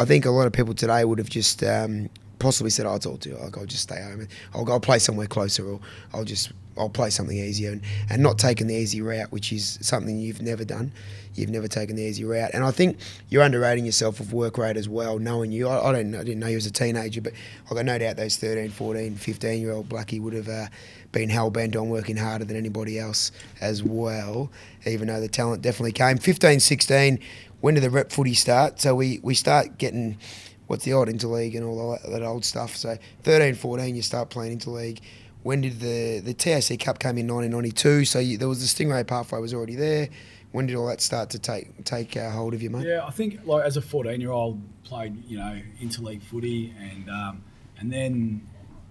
I 0.00 0.04
think 0.04 0.24
a 0.26 0.30
lot 0.30 0.48
of 0.48 0.52
people 0.52 0.74
today 0.74 1.04
would 1.04 1.18
have 1.18 1.30
just 1.30 1.62
um, 1.62 2.10
possibly 2.40 2.70
said, 2.70 2.84
"I'll 2.84 2.98
talk 2.98 3.20
to 3.20 3.28
you. 3.28 3.36
Like, 3.36 3.56
I'll 3.56 3.66
just 3.66 3.84
stay 3.84 4.02
home. 4.02 4.18
and 4.18 4.28
I'll 4.52 4.64
go 4.64 4.72
I'll 4.72 4.80
play 4.80 4.98
somewhere 4.98 5.28
closer, 5.28 5.64
or 5.64 5.78
I'll 6.12 6.24
just 6.24 6.50
I'll 6.78 6.88
play 6.88 7.10
something 7.10 7.36
easier." 7.36 7.72
And, 7.72 7.82
and 8.10 8.22
not 8.22 8.38
taking 8.38 8.66
the 8.66 8.74
easy 8.74 9.00
route, 9.00 9.32
which 9.32 9.52
is 9.52 9.78
something 9.82 10.18
you've 10.18 10.42
never 10.42 10.64
done. 10.64 10.92
You've 11.34 11.50
never 11.50 11.68
taken 11.68 11.96
the 11.96 12.02
easy 12.02 12.24
route, 12.24 12.50
and 12.54 12.64
I 12.64 12.70
think 12.70 12.98
you're 13.28 13.42
underrating 13.42 13.84
yourself 13.84 14.20
with 14.20 14.32
work 14.32 14.56
rate 14.56 14.78
as 14.78 14.88
well. 14.88 15.18
Knowing 15.18 15.52
you, 15.52 15.68
I, 15.68 15.90
I 15.90 15.92
don't, 15.92 16.14
I 16.14 16.24
didn't 16.24 16.38
know 16.38 16.46
you 16.46 16.56
as 16.56 16.64
a 16.64 16.70
teenager, 16.70 17.20
but 17.20 17.34
I 17.70 17.74
got 17.74 17.84
no 17.84 17.98
doubt 17.98 18.16
those 18.16 18.36
13, 18.36 18.70
14, 18.70 19.16
15 19.16 19.60
year 19.60 19.72
old 19.72 19.88
Blackie 19.88 20.20
would 20.20 20.32
have 20.32 20.48
uh, 20.48 20.66
been 21.12 21.28
hell 21.28 21.50
bent 21.50 21.76
on 21.76 21.90
working 21.90 22.16
harder 22.16 22.44
than 22.44 22.56
anybody 22.56 22.98
else 22.98 23.32
as 23.60 23.82
well. 23.82 24.50
Even 24.86 25.08
though 25.08 25.20
the 25.20 25.28
talent 25.28 25.62
definitely 25.62 25.92
came. 25.92 26.16
15, 26.16 26.60
16. 26.60 27.18
When 27.60 27.74
did 27.74 27.82
the 27.82 27.90
rep 27.90 28.12
footy 28.12 28.34
start? 28.34 28.80
So 28.80 28.94
we 28.94 29.20
we 29.22 29.34
start 29.34 29.78
getting 29.78 30.18
what's 30.66 30.84
the 30.84 30.92
odd 30.92 31.08
interleague 31.08 31.54
and 31.56 31.64
all 31.64 31.92
that, 31.92 32.10
that 32.10 32.22
old 32.22 32.44
stuff. 32.44 32.76
So 32.76 32.96
13, 33.22 33.54
14, 33.54 33.94
you 33.94 34.02
start 34.02 34.30
playing 34.30 34.58
interleague. 34.58 35.00
When 35.46 35.60
did 35.60 35.78
the 35.78 36.18
the 36.18 36.34
TAC 36.34 36.76
Cup 36.80 36.98
come 36.98 37.18
in 37.18 37.28
1992? 37.28 38.04
So 38.06 38.18
you, 38.18 38.36
there 38.36 38.48
was 38.48 38.58
the 38.58 38.66
Stingray 38.66 39.06
pathway 39.06 39.38
was 39.38 39.54
already 39.54 39.76
there. 39.76 40.08
When 40.50 40.66
did 40.66 40.74
all 40.74 40.88
that 40.88 41.00
start 41.00 41.30
to 41.30 41.38
take 41.38 41.84
take 41.84 42.16
uh, 42.16 42.32
hold 42.32 42.52
of 42.52 42.62
you, 42.62 42.68
mate? 42.68 42.84
Yeah, 42.84 43.06
I 43.06 43.12
think 43.12 43.46
like 43.46 43.64
as 43.64 43.76
a 43.76 43.80
14 43.80 44.20
year 44.20 44.32
old, 44.32 44.60
played 44.82 45.24
you 45.24 45.38
know 45.38 45.62
interleague 45.80 46.22
footy, 46.22 46.74
and 46.80 47.08
um, 47.08 47.44
and 47.78 47.92
then 47.92 48.44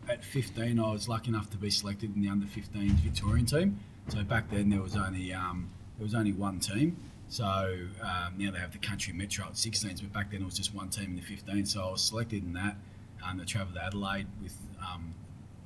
at 0.07 0.24
15, 0.24 0.79
I 0.79 0.91
was 0.93 1.09
lucky 1.09 1.27
enough 1.27 1.50
to 1.50 1.57
be 1.57 1.69
selected 1.69 2.15
in 2.15 2.21
the 2.21 2.29
under 2.29 2.45
15s 2.45 3.01
Victorian 3.01 3.45
team. 3.45 3.77
So 4.07 4.24
back 4.24 4.50
then 4.50 4.69
there 4.69 4.81
was 4.81 4.95
only 4.95 5.33
um, 5.33 5.69
there 5.97 6.05
was 6.05 6.15
only 6.15 6.31
one 6.31 6.62
team. 6.62 6.95
So 7.27 7.43
um, 7.43 8.35
now 8.38 8.51
they 8.51 8.59
have 8.59 8.71
the 8.71 8.77
country 8.77 9.12
metro 9.12 9.43
at 9.43 9.55
16s, 9.55 10.01
but 10.01 10.13
back 10.13 10.31
then 10.31 10.41
it 10.41 10.45
was 10.45 10.55
just 10.55 10.74
one 10.74 10.88
team 10.88 11.09
in 11.09 11.15
the 11.17 11.21
15. 11.21 11.65
So 11.65 11.83
I 11.83 11.91
was 11.91 12.01
selected 12.01 12.45
in 12.45 12.53
that 12.53 12.77
um, 13.25 13.39
to 13.39 13.45
travel 13.45 13.74
to 13.74 13.83
Adelaide 13.83 14.27
with. 14.41 14.57
Um, 14.79 15.15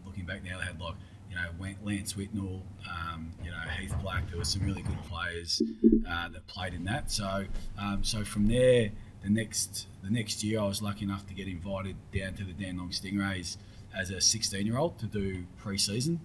looking 0.09 0.25
back 0.25 0.43
now, 0.43 0.57
they 0.57 0.65
had 0.65 0.81
like 0.81 0.95
you 1.29 1.35
know 1.35 1.75
Lance 1.83 2.13
Whitnell, 2.13 2.61
um, 2.89 3.31
you 3.43 3.51
know 3.51 3.57
Heath 3.79 3.93
Black. 4.01 4.27
There 4.29 4.37
were 4.37 4.43
some 4.43 4.63
really 4.63 4.81
good 4.81 5.01
players 5.03 5.61
uh, 6.09 6.29
that 6.29 6.47
played 6.47 6.73
in 6.73 6.83
that. 6.85 7.11
So 7.11 7.45
um, 7.77 8.03
so 8.03 8.23
from 8.23 8.47
there, 8.47 8.91
the 9.21 9.29
next 9.29 9.87
the 10.03 10.09
next 10.09 10.43
year, 10.43 10.59
I 10.59 10.65
was 10.65 10.81
lucky 10.81 11.05
enough 11.05 11.27
to 11.27 11.33
get 11.33 11.47
invited 11.47 11.95
down 12.11 12.33
to 12.35 12.43
the 12.43 12.53
Dandenong 12.53 12.89
Stingrays 12.89 13.57
as 13.95 14.09
a 14.11 14.21
16 14.21 14.65
year 14.65 14.77
old 14.77 14.97
to 14.99 15.05
do 15.05 15.45
pre-season. 15.57 16.19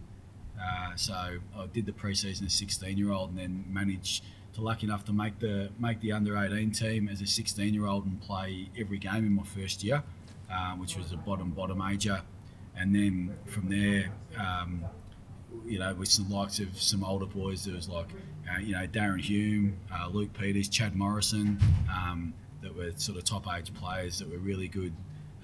Uh, 0.61 0.95
so 0.97 1.15
I 1.15 1.67
did 1.73 1.87
the 1.87 1.93
pre-season 1.93 2.47
as 2.47 2.55
16 2.55 2.97
year 2.97 3.13
old, 3.13 3.31
and 3.31 3.39
then 3.39 3.65
managed 3.69 4.25
to 4.55 4.63
lucky 4.63 4.87
enough 4.87 5.05
to 5.05 5.13
make 5.13 5.39
the 5.41 5.71
make 5.79 6.01
the 6.01 6.13
under 6.13 6.37
18 6.37 6.71
team 6.71 7.09
as 7.09 7.21
a 7.21 7.27
16 7.27 7.75
year 7.75 7.87
old 7.87 8.07
and 8.07 8.21
play 8.21 8.71
every 8.79 8.99
game 8.99 9.27
in 9.27 9.35
my 9.35 9.43
first 9.43 9.85
year, 9.85 10.03
um, 10.51 10.79
which 10.79 10.97
was 10.97 11.13
a 11.13 11.17
bottom 11.17 11.51
bottom 11.51 11.79
major, 11.79 12.23
and 12.77 12.95
then 12.95 13.35
from 13.47 13.69
there, 13.69 14.11
um, 14.39 14.85
you 15.67 15.79
know, 15.79 15.95
with 15.95 16.15
the 16.17 16.35
likes 16.35 16.59
of 16.59 16.81
some 16.81 17.05
older 17.05 17.27
boys, 17.27 17.65
there 17.65 17.75
was 17.75 17.89
like, 17.89 18.09
uh, 18.53 18.59
you 18.59 18.73
know, 18.73 18.87
Darren 18.87 19.21
Hume, 19.21 19.77
uh, 19.93 20.09
Luke 20.09 20.33
Peters, 20.33 20.69
Chad 20.69 20.97
Morrison, 20.97 21.59
um, 21.91 22.35
that 22.63 22.75
were 22.75 22.93
sort 22.97 23.19
of 23.19 23.25
top 23.25 23.47
age 23.57 23.73
players 23.75 24.19
that 24.19 24.31
were 24.31 24.39
really 24.39 24.69
good, 24.69 24.93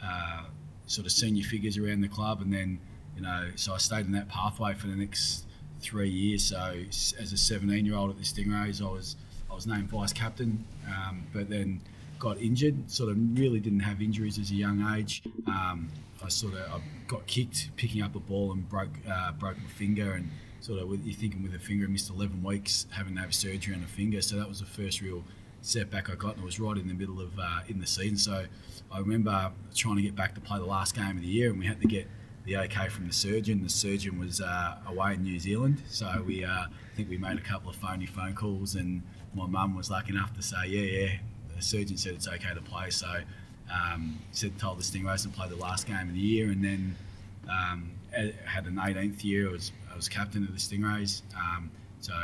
uh, 0.02 0.44
sort 0.86 1.06
of 1.06 1.12
senior 1.12 1.44
figures 1.44 1.78
around 1.78 2.00
the 2.00 2.08
club, 2.08 2.40
and 2.40 2.52
then, 2.52 2.78
you 3.16 3.22
know, 3.22 3.50
so 3.56 3.74
I 3.74 3.78
stayed 3.78 4.06
in 4.06 4.12
that 4.12 4.28
pathway 4.28 4.74
for 4.74 4.88
the 4.88 4.96
next 4.96 5.46
three 5.80 6.10
years. 6.10 6.44
So 6.44 6.56
as 6.90 7.32
a 7.32 7.36
17 7.36 7.86
year 7.86 7.94
old 7.94 8.10
at 8.10 8.16
the 8.16 8.24
Stingrays, 8.24 8.84
I 8.84 8.90
was 8.90 9.16
I 9.50 9.54
was 9.54 9.66
named 9.66 9.88
vice 9.88 10.12
captain, 10.12 10.64
um, 10.86 11.24
but 11.32 11.48
then 11.50 11.80
got 12.18 12.38
injured. 12.38 12.90
Sort 12.90 13.10
of 13.10 13.16
really 13.38 13.58
didn't 13.60 13.80
have 13.80 14.00
injuries 14.00 14.38
as 14.38 14.50
a 14.50 14.54
young 14.54 14.94
age. 14.96 15.22
Um, 15.46 15.88
I 16.22 16.28
sort 16.28 16.54
of 16.54 16.60
I 16.60 16.80
got 17.08 17.26
kicked 17.26 17.70
picking 17.76 18.02
up 18.02 18.14
a 18.14 18.20
ball 18.20 18.52
and 18.52 18.68
broke 18.68 18.98
uh, 19.10 19.32
broke 19.32 19.58
my 19.58 19.68
finger 19.68 20.12
and 20.12 20.30
sort 20.60 20.80
of 20.80 20.88
with, 20.88 21.04
you're 21.04 21.14
thinking 21.14 21.42
with 21.42 21.54
a 21.54 21.58
finger, 21.58 21.86
I 21.86 21.88
missed 21.88 22.10
11 22.10 22.42
weeks 22.42 22.86
having 22.90 23.14
to 23.14 23.20
have 23.20 23.34
surgery 23.34 23.74
on 23.74 23.82
a 23.82 23.86
finger. 23.86 24.20
So 24.20 24.36
that 24.36 24.48
was 24.48 24.60
the 24.60 24.66
first 24.66 25.00
real 25.00 25.24
setback 25.62 26.10
I 26.10 26.14
got, 26.14 26.34
and 26.34 26.42
it 26.42 26.44
was 26.44 26.60
right 26.60 26.76
in 26.76 26.88
the 26.88 26.94
middle 26.94 27.20
of 27.20 27.38
uh, 27.38 27.60
in 27.68 27.80
the 27.80 27.86
season. 27.86 28.16
So 28.16 28.46
I 28.90 28.98
remember 28.98 29.52
trying 29.74 29.96
to 29.96 30.02
get 30.02 30.14
back 30.14 30.34
to 30.34 30.40
play 30.40 30.58
the 30.58 30.64
last 30.64 30.94
game 30.94 31.16
of 31.16 31.22
the 31.22 31.28
year, 31.28 31.50
and 31.50 31.58
we 31.58 31.66
had 31.66 31.80
to 31.80 31.88
get 31.88 32.06
the 32.44 32.56
okay 32.56 32.88
from 32.88 33.06
the 33.06 33.12
surgeon. 33.12 33.62
The 33.62 33.68
surgeon 33.68 34.18
was 34.18 34.40
uh, 34.40 34.78
away 34.86 35.14
in 35.14 35.22
New 35.22 35.38
Zealand, 35.38 35.82
so 35.88 36.22
we 36.26 36.44
uh, 36.44 36.48
I 36.50 36.96
think 36.96 37.08
we 37.08 37.18
made 37.18 37.38
a 37.38 37.42
couple 37.42 37.70
of 37.70 37.76
phony 37.76 38.06
phone 38.06 38.34
calls, 38.34 38.74
and 38.74 39.02
my 39.34 39.46
mum 39.46 39.76
was 39.76 39.90
lucky 39.90 40.10
enough 40.10 40.34
to 40.34 40.42
say, 40.42 40.66
yeah, 40.66 40.80
yeah. 40.80 41.18
The 41.56 41.62
surgeon 41.62 41.98
said 41.98 42.14
it's 42.14 42.28
okay 42.28 42.54
to 42.54 42.62
play, 42.62 42.88
so 42.90 43.20
um, 43.72 44.18
said 44.32 44.58
told 44.58 44.78
the 44.78 44.82
Stingrays 44.82 45.22
to 45.22 45.28
play 45.28 45.48
the 45.48 45.56
last 45.56 45.86
game 45.86 46.08
of 46.08 46.14
the 46.14 46.20
year, 46.20 46.50
and 46.50 46.64
then 46.64 46.96
um, 47.48 47.90
had 48.12 48.66
an 48.66 48.76
18th 48.76 49.24
year. 49.24 49.48
I 49.48 49.52
was 49.52 49.72
I 49.92 49.96
was 49.96 50.08
captain 50.08 50.44
of 50.44 50.52
the 50.52 50.58
Stingrays, 50.58 51.22
um, 51.36 51.70
so 52.00 52.14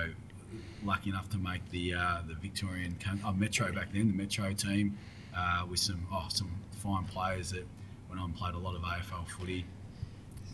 lucky 0.85 1.11
enough 1.11 1.29
to 1.31 1.38
make 1.38 1.69
the 1.71 1.95
uh, 1.95 2.19
the 2.26 2.35
Victorian 2.35 2.97
oh, 3.25 3.33
Metro 3.33 3.73
back 3.73 3.93
then, 3.93 4.09
the 4.09 4.15
Metro 4.15 4.53
team, 4.53 4.99
uh, 5.37 5.65
with 5.69 5.81
some 5.81 6.07
oh, 6.12 6.26
some 6.29 6.50
fine 6.83 7.05
players 7.05 7.50
that 7.50 7.67
went 8.09 8.21
on 8.21 8.33
played 8.33 8.55
a 8.55 8.59
lot 8.59 8.75
of 8.75 8.83
AFL 8.83 9.29
footy. 9.29 9.65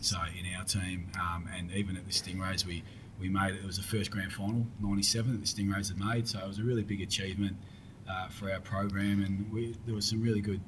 So 0.01 0.17
in 0.37 0.53
our 0.55 0.65
team, 0.65 1.07
um, 1.19 1.47
and 1.55 1.71
even 1.71 1.95
at 1.95 2.05
the 2.05 2.11
Stingrays, 2.11 2.65
we 2.65 2.83
we 3.19 3.29
made 3.29 3.55
it 3.55 3.65
was 3.65 3.77
the 3.77 3.83
first 3.83 4.11
grand 4.11 4.33
final 4.33 4.65
'97 4.81 5.31
that 5.31 5.41
the 5.41 5.47
Stingrays 5.47 5.89
had 5.89 5.99
made. 5.99 6.27
So 6.27 6.39
it 6.39 6.47
was 6.47 6.59
a 6.59 6.63
really 6.63 6.83
big 6.83 7.01
achievement 7.01 7.55
uh, 8.09 8.27
for 8.29 8.51
our 8.51 8.59
program, 8.59 9.23
and 9.23 9.51
we, 9.51 9.75
there 9.85 9.95
was 9.95 10.07
some 10.07 10.21
really 10.21 10.41
good 10.41 10.61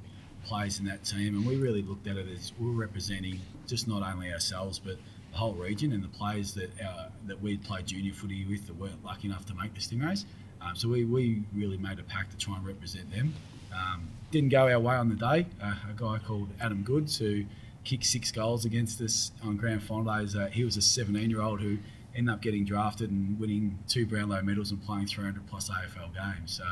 players 0.46 0.78
in 0.78 0.86
that 0.86 1.04
team, 1.04 1.36
and 1.36 1.46
we 1.46 1.56
really 1.56 1.82
looked 1.82 2.06
at 2.06 2.16
it 2.16 2.26
as 2.28 2.52
we 2.58 2.68
are 2.68 2.72
representing 2.72 3.40
just 3.66 3.88
not 3.88 4.02
only 4.02 4.32
ourselves 4.32 4.78
but 4.78 4.96
the 5.32 5.36
whole 5.36 5.52
region 5.52 5.92
and 5.92 6.02
the 6.02 6.08
players 6.08 6.54
that 6.54 6.70
uh, 6.80 7.08
that 7.26 7.40
we'd 7.42 7.62
played 7.64 7.86
junior 7.86 8.12
footy 8.12 8.46
with 8.46 8.66
that 8.66 8.76
weren't 8.76 9.04
lucky 9.04 9.28
enough 9.28 9.44
to 9.46 9.54
make 9.54 9.74
the 9.74 9.80
Stingrays. 9.80 10.24
Um, 10.60 10.74
so 10.74 10.88
we, 10.88 11.04
we 11.04 11.42
really 11.54 11.76
made 11.76 11.98
a 11.98 12.02
pact 12.02 12.30
to 12.30 12.36
try 12.36 12.56
and 12.56 12.66
represent 12.66 13.10
them. 13.12 13.34
Um, 13.74 14.08
didn't 14.30 14.48
go 14.48 14.68
our 14.68 14.80
way 14.80 14.94
on 14.94 15.08
the 15.08 15.16
day. 15.16 15.46
Uh, 15.62 15.74
a 15.90 15.94
guy 15.94 16.18
called 16.18 16.48
Adam 16.60 16.82
Goodes 16.82 17.18
who 17.18 17.44
kicked 17.84 18.04
six 18.04 18.32
goals 18.32 18.64
against 18.64 19.00
us 19.00 19.32
on 19.42 19.56
grand 19.56 19.82
final 19.82 20.04
days. 20.04 20.34
Uh, 20.34 20.46
he 20.46 20.64
was 20.64 20.76
a 20.76 20.82
17 20.82 21.30
year 21.30 21.42
old 21.42 21.60
who 21.60 21.78
ended 22.16 22.32
up 22.32 22.40
getting 22.40 22.64
drafted 22.64 23.10
and 23.10 23.38
winning 23.38 23.78
two 23.88 24.06
Brownlow 24.06 24.42
medals 24.42 24.70
and 24.70 24.82
playing 24.84 25.06
300 25.06 25.46
plus 25.46 25.70
AFL 25.70 26.14
games. 26.14 26.52
So 26.52 26.64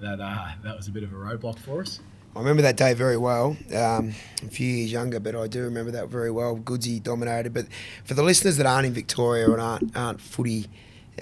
that 0.00 0.20
uh, 0.20 0.52
that 0.62 0.76
was 0.76 0.88
a 0.88 0.90
bit 0.90 1.02
of 1.02 1.12
a 1.12 1.16
roadblock 1.16 1.58
for 1.58 1.82
us. 1.82 2.00
I 2.34 2.40
remember 2.40 2.62
that 2.62 2.76
day 2.76 2.94
very 2.94 3.16
well. 3.16 3.56
Um, 3.72 4.12
a 4.42 4.48
few 4.48 4.66
years 4.66 4.90
younger, 4.90 5.20
but 5.20 5.36
I 5.36 5.46
do 5.46 5.62
remember 5.62 5.92
that 5.92 6.08
very 6.08 6.32
well. 6.32 6.56
Goodsy 6.56 7.00
dominated. 7.00 7.54
But 7.54 7.66
for 8.04 8.14
the 8.14 8.24
listeners 8.24 8.56
that 8.56 8.66
aren't 8.66 8.86
in 8.86 8.92
Victoria 8.92 9.48
and 9.50 9.60
aren't, 9.60 9.96
aren't 9.96 10.20
footy, 10.20 10.66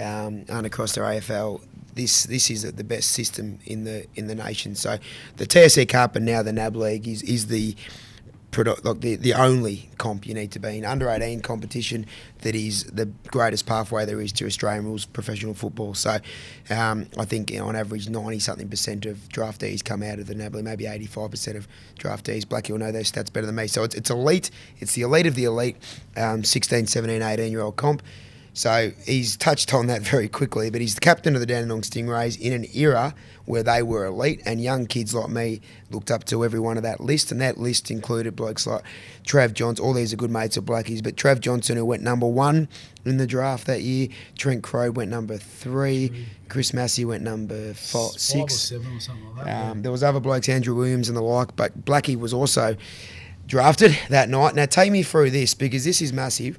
um, 0.00 0.46
aren't 0.48 0.66
across 0.66 0.94
their 0.94 1.04
AFL, 1.04 1.60
this 1.94 2.24
this 2.24 2.50
is 2.50 2.62
the 2.72 2.84
best 2.84 3.10
system 3.10 3.58
in 3.66 3.84
the 3.84 4.06
in 4.14 4.26
the 4.26 4.34
nation. 4.34 4.74
So 4.74 4.98
the 5.36 5.44
TAC 5.44 5.88
Cup 5.88 6.16
and 6.16 6.24
now 6.24 6.42
the 6.42 6.52
NAB 6.52 6.76
League 6.76 7.06
is 7.06 7.22
is 7.22 7.48
the 7.48 7.76
like 8.56 9.00
the, 9.00 9.16
the 9.16 9.34
only 9.34 9.88
comp 9.98 10.26
you 10.26 10.34
need 10.34 10.52
to 10.52 10.58
be 10.58 10.78
in 10.78 10.84
under 10.84 11.08
18 11.08 11.40
competition 11.40 12.06
that 12.42 12.54
is 12.54 12.84
the 12.84 13.06
greatest 13.28 13.66
pathway 13.66 14.04
there 14.04 14.20
is 14.20 14.32
to 14.32 14.46
Australian 14.46 14.84
rules 14.84 15.06
professional 15.06 15.54
football. 15.54 15.94
So 15.94 16.18
um, 16.70 17.08
I 17.18 17.24
think 17.24 17.50
you 17.50 17.58
know, 17.58 17.68
on 17.68 17.76
average 17.76 18.08
90 18.08 18.38
something 18.40 18.68
percent 18.68 19.06
of 19.06 19.16
draftees 19.28 19.82
come 19.82 20.02
out 20.02 20.18
of 20.18 20.26
the 20.26 20.34
NAB 20.34 20.54
League, 20.54 20.64
maybe 20.64 20.86
85 20.86 21.30
percent 21.30 21.56
of 21.56 21.66
draftees. 21.98 22.44
Blackie 22.44 22.70
will 22.70 22.78
know 22.78 22.92
those 22.92 23.10
stats 23.10 23.32
better 23.32 23.46
than 23.46 23.54
me. 23.54 23.66
So 23.66 23.84
it's, 23.84 23.94
it's 23.94 24.10
elite. 24.10 24.50
It's 24.78 24.94
the 24.94 25.02
elite 25.02 25.26
of 25.26 25.34
the 25.34 25.44
elite, 25.44 25.76
um, 26.16 26.44
16, 26.44 26.86
17, 26.86 27.22
18 27.22 27.50
year 27.50 27.62
old 27.62 27.76
comp. 27.76 28.02
So 28.54 28.92
he's 29.06 29.36
touched 29.36 29.72
on 29.72 29.86
that 29.86 30.02
very 30.02 30.28
quickly, 30.28 30.68
but 30.68 30.80
he's 30.82 30.94
the 30.94 31.00
captain 31.00 31.34
of 31.34 31.40
the 31.40 31.46
Dandenong 31.46 31.80
Stingrays 31.82 32.38
in 32.38 32.52
an 32.52 32.66
era 32.74 33.14
where 33.44 33.62
they 33.62 33.82
were 33.82 34.04
elite, 34.04 34.40
and 34.44 34.62
young 34.62 34.86
kids 34.86 35.14
like 35.14 35.28
me 35.30 35.60
looked 35.90 36.10
up 36.10 36.24
to 36.24 36.44
every 36.44 36.60
one 36.60 36.76
of 36.76 36.82
that 36.82 37.00
list, 37.00 37.32
and 37.32 37.40
that 37.40 37.58
list 37.58 37.90
included 37.90 38.36
blokes 38.36 38.66
like 38.66 38.82
Trav 39.24 39.52
Johnson. 39.52 39.84
All 39.84 39.92
these 39.94 40.12
are 40.12 40.16
good 40.16 40.30
mates 40.30 40.56
of 40.56 40.64
Blackies, 40.64 41.02
but 41.02 41.16
Trav 41.16 41.40
Johnson, 41.40 41.76
who 41.76 41.84
went 41.84 42.02
number 42.02 42.26
one 42.26 42.68
in 43.04 43.16
the 43.16 43.26
draft 43.26 43.66
that 43.66 43.82
year, 43.82 44.08
Trent 44.36 44.62
Croad 44.62 44.96
went 44.96 45.10
number 45.10 45.38
three, 45.38 46.26
Chris 46.48 46.72
Massey 46.72 47.04
went 47.04 47.24
number 47.24 47.74
five, 47.74 48.12
six, 48.12 48.54
or 48.54 48.58
seven 48.58 48.96
or 48.96 49.00
something 49.00 49.36
like 49.36 49.46
that. 49.46 49.70
Um, 49.70 49.82
there 49.82 49.90
was 49.90 50.02
other 50.02 50.20
blokes, 50.20 50.48
Andrew 50.48 50.74
Williams 50.74 51.08
and 51.08 51.16
the 51.16 51.22
like, 51.22 51.56
but 51.56 51.84
Blackie 51.84 52.16
was 52.16 52.32
also 52.32 52.76
drafted 53.46 53.98
that 54.08 54.28
night. 54.28 54.54
Now 54.54 54.66
take 54.66 54.92
me 54.92 55.02
through 55.02 55.30
this 55.30 55.54
because 55.54 55.84
this 55.84 56.00
is 56.00 56.12
massive. 56.12 56.58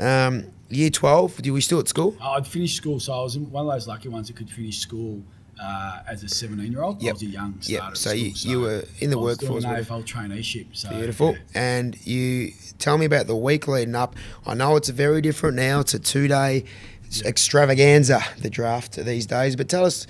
Um, 0.00 0.46
year 0.70 0.90
12, 0.90 1.46
were 1.46 1.52
we 1.52 1.60
still 1.60 1.80
at 1.80 1.88
school? 1.88 2.16
I'd 2.20 2.46
finished 2.46 2.76
school, 2.76 3.00
so 3.00 3.12
I 3.12 3.22
was 3.22 3.38
one 3.38 3.66
of 3.66 3.72
those 3.72 3.88
lucky 3.88 4.08
ones 4.08 4.28
that 4.28 4.36
could 4.36 4.50
finish 4.50 4.78
school 4.78 5.22
uh, 5.60 6.00
as 6.08 6.22
a 6.22 6.28
17 6.28 6.70
year 6.70 6.82
old. 6.82 7.02
Yep. 7.02 7.10
I 7.10 7.12
was 7.12 7.22
a 7.22 7.26
young 7.26 7.60
starter. 7.60 7.86
Yep. 7.86 7.96
So, 7.96 8.10
school, 8.10 8.20
you, 8.20 8.34
so 8.34 8.48
you 8.48 8.60
were 8.60 8.84
in 9.00 9.10
the 9.10 9.18
workforce. 9.18 9.64
I 9.64 9.78
was 9.78 9.86
doing 9.86 10.02
AFL 10.02 10.06
traineeship. 10.06 10.66
So, 10.72 10.90
Beautiful. 10.90 11.32
Yeah. 11.32 11.38
And 11.54 12.06
you 12.06 12.52
tell 12.78 12.98
me 12.98 13.06
about 13.06 13.26
the 13.26 13.36
week 13.36 13.68
leading 13.68 13.94
up. 13.94 14.16
I 14.46 14.54
know 14.54 14.76
it's 14.76 14.88
very 14.88 15.20
different 15.20 15.56
now. 15.56 15.80
It's 15.80 15.94
a 15.94 15.98
two 15.98 16.28
day 16.28 16.64
yep. 17.10 17.26
extravaganza, 17.26 18.22
the 18.38 18.50
draft 18.50 18.96
these 18.96 19.26
days. 19.26 19.56
But 19.56 19.68
tell 19.68 19.84
us, 19.84 20.06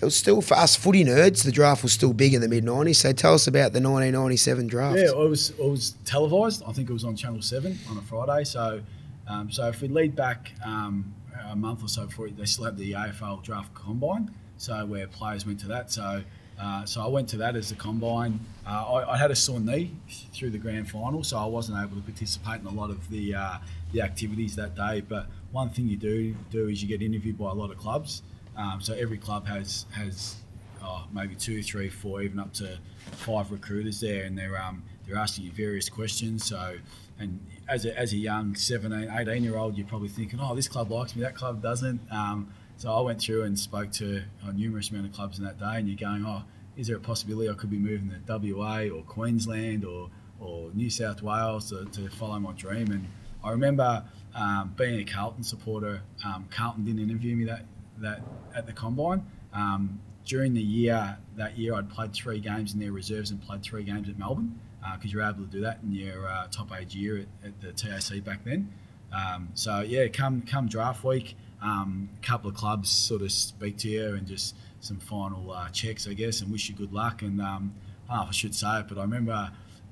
it 0.00 0.04
was 0.04 0.16
still 0.16 0.42
for 0.42 0.54
us 0.54 0.74
footy 0.74 1.04
nerds. 1.04 1.44
The 1.44 1.52
draft 1.52 1.84
was 1.84 1.92
still 1.92 2.12
big 2.12 2.34
in 2.34 2.40
the 2.40 2.48
mid 2.48 2.64
'90s. 2.64 2.96
So 2.96 3.12
tell 3.12 3.34
us 3.34 3.46
about 3.46 3.72
the 3.72 3.80
1997 3.80 4.66
draft. 4.66 4.98
Yeah, 4.98 5.10
it 5.10 5.16
was 5.16 5.50
it 5.50 5.64
was 5.64 5.94
televised. 6.04 6.62
I 6.66 6.72
think 6.72 6.90
it 6.90 6.92
was 6.92 7.04
on 7.04 7.14
Channel 7.14 7.40
Seven 7.40 7.78
on 7.88 7.96
a 7.98 8.02
Friday. 8.02 8.44
So, 8.44 8.80
um, 9.28 9.50
so 9.50 9.68
if 9.68 9.80
we 9.80 9.88
lead 9.88 10.14
back 10.16 10.52
um, 10.64 11.14
a 11.50 11.56
month 11.56 11.82
or 11.82 11.88
so 11.88 12.06
before 12.06 12.28
they 12.28 12.44
still 12.44 12.64
had 12.64 12.76
the 12.76 12.92
AFL 12.92 13.42
draft 13.42 13.74
combine 13.74 14.30
so 14.62 14.86
where 14.86 15.08
players 15.08 15.44
went 15.44 15.58
to 15.60 15.66
that. 15.68 15.90
So 15.90 16.22
uh, 16.60 16.84
so 16.84 17.02
I 17.02 17.08
went 17.08 17.28
to 17.30 17.36
that 17.38 17.56
as 17.56 17.72
a 17.72 17.74
combine. 17.74 18.38
Uh, 18.64 18.94
I, 18.94 19.14
I, 19.14 19.16
had 19.16 19.32
a 19.32 19.34
sore 19.34 19.58
knee 19.58 19.90
through 20.32 20.50
the 20.50 20.58
grand 20.58 20.88
final, 20.88 21.24
so 21.24 21.36
I 21.36 21.46
wasn't 21.46 21.78
able 21.82 21.96
to 21.96 22.02
participate 22.02 22.60
in 22.60 22.66
a 22.66 22.70
lot 22.70 22.90
of 22.90 23.10
the 23.10 23.34
uh, 23.34 23.58
the 23.92 24.02
activities 24.02 24.54
that 24.56 24.76
day. 24.76 25.00
But 25.00 25.26
one 25.50 25.70
thing 25.70 25.88
you 25.88 25.96
do 25.96 26.36
do 26.50 26.68
is 26.68 26.80
you 26.80 26.88
get 26.88 27.02
interviewed 27.02 27.36
by 27.36 27.50
a 27.50 27.54
lot 27.54 27.72
of 27.72 27.78
clubs. 27.78 28.22
Um, 28.56 28.80
so 28.80 28.94
every 28.94 29.18
club 29.18 29.46
has 29.46 29.86
has 29.92 30.36
oh, 30.84 31.06
maybe 31.12 31.34
two, 31.34 31.62
three, 31.62 31.88
four, 31.88 32.22
even 32.22 32.38
up 32.38 32.52
to 32.54 32.78
five 33.12 33.50
recruiters 33.50 34.00
there, 34.00 34.24
and 34.24 34.38
they're 34.38 34.62
um, 34.62 34.84
they're 35.06 35.16
asking 35.16 35.46
you 35.46 35.50
various 35.50 35.88
questions. 35.88 36.44
So 36.44 36.76
and 37.18 37.44
as 37.68 37.84
a, 37.84 37.98
as 37.98 38.12
a 38.12 38.16
young 38.16 38.54
17, 38.54 39.10
18 39.10 39.44
year 39.44 39.56
old, 39.56 39.76
you're 39.76 39.86
probably 39.86 40.08
thinking, 40.08 40.38
oh, 40.42 40.54
this 40.54 40.68
club 40.68 40.90
likes 40.90 41.14
me, 41.14 41.22
that 41.22 41.34
club 41.34 41.62
doesn't. 41.62 42.00
Um, 42.10 42.52
so 42.76 42.92
I 42.92 43.00
went 43.00 43.20
through 43.20 43.44
and 43.44 43.58
spoke 43.58 43.92
to 43.92 44.24
a 44.44 44.48
uh, 44.48 44.52
numerous 44.52 44.90
amount 44.90 45.06
of 45.06 45.12
clubs 45.12 45.38
in 45.38 45.44
that 45.44 45.58
day, 45.58 45.76
and 45.76 45.88
you're 45.88 45.96
going, 45.96 46.24
oh, 46.26 46.42
is 46.76 46.88
there 46.88 46.96
a 46.96 47.00
possibility 47.00 47.48
I 47.48 47.54
could 47.54 47.70
be 47.70 47.78
moving 47.78 48.10
to 48.10 48.54
WA 48.54 48.88
or 48.88 49.02
Queensland 49.02 49.84
or, 49.84 50.10
or 50.40 50.70
New 50.74 50.90
South 50.90 51.22
Wales 51.22 51.70
to, 51.70 51.84
to 51.84 52.08
follow 52.08 52.38
my 52.40 52.52
dream? 52.52 52.90
And 52.90 53.06
I 53.44 53.50
remember 53.50 54.04
um, 54.34 54.74
being 54.76 55.00
a 55.00 55.04
Carlton 55.04 55.44
supporter. 55.44 56.02
Um, 56.24 56.48
Carlton 56.50 56.84
didn't 56.84 57.02
interview 57.02 57.36
me 57.36 57.44
that 57.44 57.66
that 57.98 58.22
at 58.54 58.66
the 58.66 58.72
combine. 58.72 59.24
Um, 59.52 60.00
during 60.24 60.54
the 60.54 60.62
year, 60.62 61.18
that 61.36 61.58
year, 61.58 61.74
I'd 61.74 61.90
played 61.90 62.14
three 62.14 62.40
games 62.40 62.72
in 62.72 62.80
their 62.80 62.92
reserves 62.92 63.30
and 63.30 63.40
played 63.42 63.62
three 63.62 63.84
games 63.84 64.08
at 64.08 64.18
Melbourne 64.18 64.58
because 64.94 65.10
uh, 65.10 65.12
you're 65.12 65.22
able 65.22 65.44
to 65.44 65.50
do 65.50 65.60
that 65.60 65.78
in 65.82 65.92
your 65.92 66.26
uh, 66.26 66.46
top 66.50 66.72
age 66.78 66.94
year 66.94 67.18
at, 67.18 67.48
at, 67.48 67.60
the 67.60 67.72
TAC 67.72 68.24
back 68.24 68.44
then. 68.44 68.72
Um, 69.12 69.48
so 69.54 69.80
yeah, 69.80 70.08
come 70.08 70.42
come 70.42 70.68
draft 70.68 71.04
week, 71.04 71.36
um, 71.62 72.08
a 72.20 72.26
couple 72.26 72.50
of 72.50 72.56
clubs 72.56 72.90
sort 72.90 73.22
of 73.22 73.30
speak 73.30 73.76
to 73.78 73.88
you 73.88 74.14
and 74.14 74.26
just 74.26 74.56
some 74.80 74.98
final 74.98 75.52
uh, 75.52 75.68
checks, 75.68 76.08
I 76.08 76.14
guess, 76.14 76.40
and 76.40 76.50
wish 76.50 76.68
you 76.68 76.74
good 76.74 76.92
luck. 76.92 77.22
And 77.22 77.40
um, 77.40 77.74
I 78.10 78.24
I 78.24 78.30
should 78.32 78.54
say 78.54 78.80
it, 78.80 78.88
but 78.88 78.98
I 78.98 79.02
remember 79.02 79.50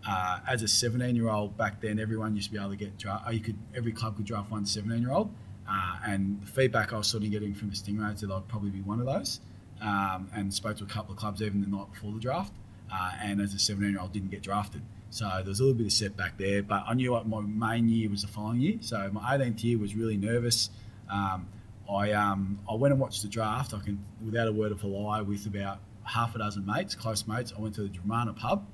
uh, 0.08 0.40
as 0.48 0.62
a 0.62 0.68
17 0.68 1.14
year 1.14 1.28
old 1.28 1.56
back 1.56 1.80
then, 1.80 1.98
everyone 1.98 2.34
used 2.34 2.48
to 2.48 2.52
be 2.52 2.58
able 2.58 2.70
to 2.70 2.76
get 2.76 2.96
draft. 2.98 3.26
Uh, 3.26 3.30
you 3.30 3.40
could 3.40 3.56
every 3.74 3.92
club 3.92 4.16
could 4.16 4.26
draft 4.26 4.50
one 4.50 4.66
17 4.66 5.00
year 5.00 5.12
old. 5.12 5.32
Uh, 5.68 5.96
and 6.04 6.42
the 6.42 6.46
feedback 6.46 6.92
I 6.92 6.96
was 6.96 7.06
sort 7.06 7.22
of 7.22 7.30
getting 7.30 7.54
from 7.54 7.70
the 7.70 7.76
Stingrays 7.76 8.20
that 8.20 8.30
I'd 8.30 8.48
probably 8.48 8.70
be 8.70 8.80
one 8.80 8.98
of 8.98 9.06
those. 9.06 9.40
Um, 9.80 10.28
and 10.34 10.52
spoke 10.52 10.76
to 10.78 10.84
a 10.84 10.86
couple 10.86 11.12
of 11.12 11.18
clubs 11.18 11.40
even 11.40 11.62
the 11.62 11.66
night 11.66 11.90
before 11.92 12.12
the 12.12 12.18
draft. 12.18 12.52
Uh, 12.92 13.12
and 13.22 13.40
as 13.40 13.54
a 13.54 13.58
17 13.58 13.92
year 13.92 14.00
old, 14.00 14.12
didn't 14.12 14.30
get 14.30 14.42
drafted. 14.42 14.82
So 15.10 15.28
there 15.28 15.44
was 15.44 15.60
a 15.60 15.64
little 15.64 15.76
bit 15.76 15.86
of 15.86 15.92
setback 15.92 16.38
there. 16.38 16.62
But 16.62 16.84
I 16.86 16.94
knew 16.94 17.12
what 17.12 17.26
my 17.28 17.40
main 17.40 17.88
year 17.88 18.08
was 18.08 18.22
the 18.22 18.28
following 18.28 18.60
year. 18.60 18.78
So 18.80 19.10
my 19.12 19.36
18th 19.38 19.64
year 19.64 19.78
was 19.78 19.94
really 19.94 20.16
nervous. 20.16 20.70
Um, 21.10 21.48
I 21.90 22.12
um, 22.12 22.60
I 22.70 22.74
went 22.74 22.92
and 22.92 23.00
watched 23.00 23.22
the 23.22 23.28
draft. 23.28 23.74
I 23.74 23.80
can, 23.80 24.04
without 24.24 24.46
a 24.46 24.52
word 24.52 24.70
of 24.70 24.84
a 24.84 24.86
lie, 24.86 25.22
with 25.22 25.46
about 25.46 25.78
half 26.04 26.34
a 26.34 26.38
dozen 26.38 26.64
mates, 26.64 26.94
close 26.94 27.26
mates. 27.26 27.52
I 27.56 27.60
went 27.60 27.74
to 27.76 27.82
the 27.82 27.88
Dromana 27.88 28.36
pub, 28.36 28.64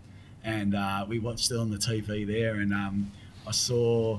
and 0.44 0.74
uh, 0.74 1.06
we 1.08 1.18
watched 1.18 1.50
it 1.50 1.56
on 1.56 1.70
the 1.70 1.78
TV 1.78 2.26
there. 2.26 2.56
And 2.56 2.74
um, 2.74 3.10
I 3.46 3.52
saw 3.52 4.18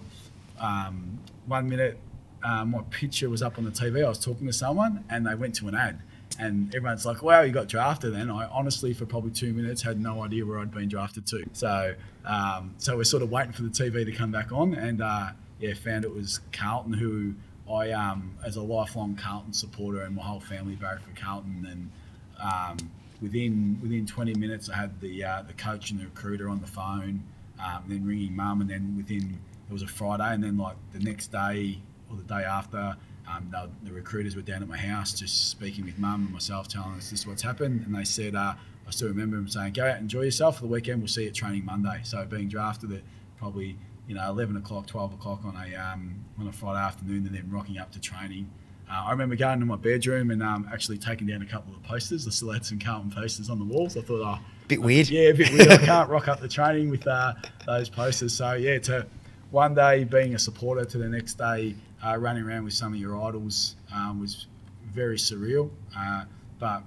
um, 0.59 1.19
one 1.45 1.69
minute 1.69 1.99
um, 2.43 2.71
my 2.71 2.81
picture 2.89 3.29
was 3.29 3.41
up 3.41 3.57
on 3.57 3.65
the 3.65 3.71
TV. 3.71 4.03
I 4.03 4.09
was 4.09 4.23
talking 4.23 4.47
to 4.47 4.53
someone, 4.53 5.03
and 5.09 5.25
they 5.27 5.35
went 5.35 5.55
to 5.55 5.67
an 5.67 5.75
ad. 5.75 5.99
And 6.39 6.73
everyone's 6.75 7.05
like, 7.05 7.23
"Wow, 7.23 7.41
you 7.41 7.51
got 7.51 7.67
drafted!" 7.67 8.13
And 8.13 8.31
I 8.31 8.45
honestly, 8.45 8.93
for 8.93 9.05
probably 9.05 9.31
two 9.31 9.53
minutes, 9.53 9.81
had 9.81 9.99
no 9.99 10.23
idea 10.23 10.45
where 10.45 10.59
I'd 10.59 10.71
been 10.71 10.89
drafted 10.89 11.25
to. 11.27 11.45
So, 11.53 11.95
um, 12.25 12.75
so 12.77 12.97
we're 12.97 13.05
sort 13.05 13.23
of 13.23 13.31
waiting 13.31 13.53
for 13.53 13.63
the 13.63 13.69
TV 13.69 14.05
to 14.05 14.11
come 14.11 14.31
back 14.31 14.51
on, 14.51 14.73
and 14.73 15.01
uh, 15.01 15.29
yeah, 15.59 15.73
found 15.73 16.05
it 16.05 16.13
was 16.13 16.39
Carlton 16.51 16.93
who 16.93 17.33
I, 17.71 17.91
um, 17.91 18.37
as 18.45 18.55
a 18.55 18.61
lifelong 18.61 19.15
Carlton 19.15 19.53
supporter, 19.53 20.01
and 20.01 20.15
my 20.15 20.23
whole 20.23 20.39
family 20.39 20.75
voted 20.75 21.01
for 21.01 21.11
Carlton, 21.19 21.67
and 21.69 21.91
um, 22.39 22.91
within 23.21 23.79
within 23.81 24.05
20 24.05 24.35
minutes, 24.35 24.69
I 24.69 24.75
had 24.75 24.99
the 25.01 25.23
uh, 25.23 25.41
the 25.43 25.53
coach 25.53 25.91
and 25.91 25.99
the 25.99 26.05
recruiter 26.05 26.49
on 26.49 26.61
the 26.61 26.67
phone, 26.67 27.23
um, 27.63 27.83
then 27.87 28.05
ringing 28.05 28.35
mum, 28.35 28.61
and 28.61 28.69
then 28.69 28.95
within 28.95 29.39
it 29.69 29.73
was 29.73 29.81
a 29.81 29.87
Friday, 29.87 30.33
and 30.33 30.43
then 30.43 30.57
like 30.57 30.77
the 30.93 30.99
next 30.99 31.31
day 31.31 31.79
or 32.09 32.15
the 32.15 32.23
day 32.23 32.43
after, 32.43 32.95
um, 33.29 33.49
the, 33.51 33.69
the, 33.83 33.93
recruiters 33.93 34.35
were 34.35 34.41
down 34.41 34.61
at 34.61 34.69
my 34.69 34.77
house 34.77 35.13
just 35.13 35.49
speaking 35.49 35.85
with 35.85 35.97
mum 35.97 36.25
and 36.25 36.33
myself, 36.33 36.67
telling 36.67 36.93
us 36.93 37.09
this 37.09 37.21
is 37.21 37.27
what's 37.27 37.41
happened, 37.41 37.85
and 37.85 37.93
they 37.93 38.03
said, 38.03 38.35
uh, 38.35 38.53
I 38.87 38.91
still 38.91 39.09
remember 39.09 39.35
them 39.35 39.49
saying, 39.49 39.73
"Go 39.73 39.85
out, 39.85 39.97
enjoy 39.97 40.21
yourself 40.21 40.55
for 40.57 40.61
the 40.61 40.69
weekend. 40.69 40.99
We'll 40.99 41.09
see 41.09 41.23
you 41.23 41.29
at 41.29 41.33
training 41.33 41.65
Monday." 41.65 41.99
So 42.03 42.25
being 42.25 42.47
drafted 42.47 42.93
at 42.93 43.01
probably 43.37 43.77
you 44.07 44.15
know 44.15 44.29
11 44.29 44.55
o'clock, 44.55 44.87
12 44.87 45.13
o'clock 45.13 45.41
on 45.43 45.55
a 45.55 45.75
um, 45.75 46.23
on 46.39 46.47
a 46.47 46.51
Friday 46.53 46.79
afternoon, 46.79 47.25
and 47.27 47.35
then 47.35 47.49
rocking 47.49 47.77
up 47.77 47.91
to 47.91 47.99
training. 47.99 48.49
Uh, 48.89 49.03
I 49.07 49.11
remember 49.11 49.35
going 49.35 49.59
to 49.59 49.65
my 49.65 49.75
bedroom 49.75 50.31
and 50.31 50.41
um, 50.41 50.69
actually 50.71 50.97
taking 50.97 51.27
down 51.27 51.41
a 51.41 51.45
couple 51.45 51.75
of 51.75 51.83
posters. 51.83 52.25
I 52.25 52.29
still 52.29 52.51
had 52.51 52.65
some 52.65 52.79
Carlton 52.79 53.11
posters 53.11 53.49
on 53.49 53.59
the 53.59 53.65
walls. 53.65 53.97
I 53.97 54.01
thought, 54.01 54.21
oh, 54.21 54.39
bit 54.69 54.81
weird. 54.81 55.09
Yeah, 55.09 55.29
a 55.29 55.33
bit 55.33 55.51
weird. 55.51 55.67
I 55.67 55.77
can't 55.77 56.09
rock 56.09 56.29
up 56.29 56.39
the 56.39 56.47
training 56.47 56.89
with 56.89 57.05
uh, 57.05 57.33
those 57.65 57.89
posters. 57.89 58.33
So 58.33 58.53
yeah, 58.53 58.79
to 58.79 59.05
one 59.51 59.75
day 59.75 60.05
being 60.05 60.35
a 60.35 60.39
supporter 60.39 60.85
to 60.85 60.97
the 60.97 61.09
next 61.09 61.33
day 61.33 61.75
uh, 62.05 62.17
running 62.17 62.43
around 62.43 62.63
with 62.63 62.73
some 62.73 62.93
of 62.93 62.99
your 62.99 63.21
idols 63.21 63.75
um, 63.93 64.19
was 64.19 64.47
very 64.85 65.17
surreal. 65.17 65.69
Uh, 65.97 66.25
but 66.59 66.83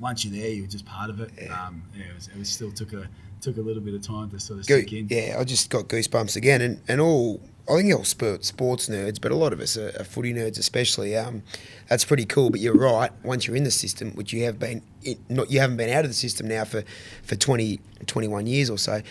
once 0.00 0.24
you're 0.24 0.40
there, 0.40 0.50
you're 0.50 0.66
just 0.66 0.86
part 0.86 1.10
of 1.10 1.20
it. 1.20 1.30
Yeah, 1.40 1.66
um, 1.66 1.82
yeah 1.96 2.04
it, 2.04 2.14
was, 2.14 2.28
it 2.28 2.38
was 2.38 2.48
still 2.48 2.72
took 2.72 2.92
a 2.92 3.08
took 3.40 3.58
a 3.58 3.60
little 3.60 3.82
bit 3.82 3.94
of 3.94 4.02
time 4.02 4.30
to 4.30 4.40
sort 4.40 4.60
of 4.60 4.66
Go, 4.66 4.78
sink 4.78 4.92
in. 4.92 5.08
Yeah, 5.08 5.36
I 5.38 5.44
just 5.44 5.70
got 5.70 5.88
goosebumps 5.88 6.36
again, 6.36 6.60
and, 6.62 6.80
and 6.88 7.00
all 7.00 7.40
I 7.68 7.76
think 7.76 7.94
all 7.94 8.04
sports 8.04 8.48
sports 8.48 8.88
nerds, 8.88 9.20
but 9.20 9.32
a 9.32 9.34
lot 9.34 9.52
of 9.52 9.60
us 9.60 9.76
are, 9.76 9.92
are 9.98 10.04
footy 10.04 10.32
nerds, 10.32 10.58
especially. 10.58 11.16
Um, 11.16 11.42
that's 11.88 12.04
pretty 12.04 12.24
cool. 12.24 12.50
But 12.50 12.60
you're 12.60 12.76
right. 12.76 13.10
Once 13.24 13.46
you're 13.46 13.56
in 13.56 13.64
the 13.64 13.70
system, 13.70 14.12
which 14.12 14.32
you 14.32 14.44
have 14.44 14.58
been, 14.58 14.82
in, 15.02 15.18
not 15.28 15.50
you 15.50 15.60
haven't 15.60 15.76
been 15.76 15.90
out 15.90 16.04
of 16.04 16.10
the 16.10 16.14
system 16.14 16.46
now 16.48 16.64
for 16.64 16.84
for 17.22 17.36
20, 17.36 17.80
21 18.06 18.46
years 18.46 18.70
or 18.70 18.78
so. 18.78 19.02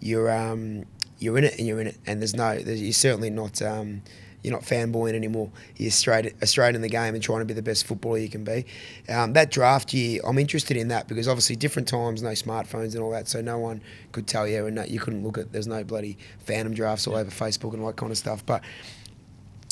You're 0.00 0.30
um, 0.30 0.84
you're 1.24 1.38
in 1.38 1.44
it 1.44 1.58
and 1.58 1.66
you're 1.66 1.80
in 1.80 1.88
it, 1.88 1.98
and 2.06 2.20
there's 2.20 2.34
no, 2.34 2.58
there's, 2.58 2.82
you're 2.82 2.92
certainly 2.92 3.30
not. 3.30 3.60
Um, 3.62 4.02
you're 4.42 4.52
not 4.52 4.62
fanboying 4.62 5.14
anymore. 5.14 5.50
You're 5.78 5.90
straight 5.90 6.34
straight 6.46 6.74
in 6.74 6.82
the 6.82 6.88
game 6.90 7.14
and 7.14 7.22
trying 7.22 7.38
to 7.38 7.46
be 7.46 7.54
the 7.54 7.62
best 7.62 7.86
footballer 7.86 8.18
you 8.18 8.28
can 8.28 8.44
be. 8.44 8.66
Um, 9.08 9.32
that 9.32 9.50
draft 9.50 9.94
year, 9.94 10.20
I'm 10.22 10.38
interested 10.38 10.76
in 10.76 10.88
that 10.88 11.08
because 11.08 11.26
obviously 11.26 11.56
different 11.56 11.88
times, 11.88 12.22
no 12.22 12.28
smartphones 12.28 12.92
and 12.92 13.02
all 13.02 13.10
that, 13.12 13.26
so 13.26 13.40
no 13.40 13.56
one 13.56 13.80
could 14.12 14.26
tell 14.26 14.46
you, 14.46 14.66
and 14.66 14.86
you 14.86 15.00
couldn't 15.00 15.24
look 15.24 15.38
at. 15.38 15.50
There's 15.50 15.66
no 15.66 15.82
bloody 15.82 16.18
phantom 16.40 16.74
drafts 16.74 17.06
all 17.06 17.16
over 17.16 17.30
Facebook 17.30 17.72
and 17.72 17.80
all 17.80 17.86
that 17.86 17.96
kind 17.96 18.12
of 18.12 18.18
stuff. 18.18 18.44
But 18.44 18.62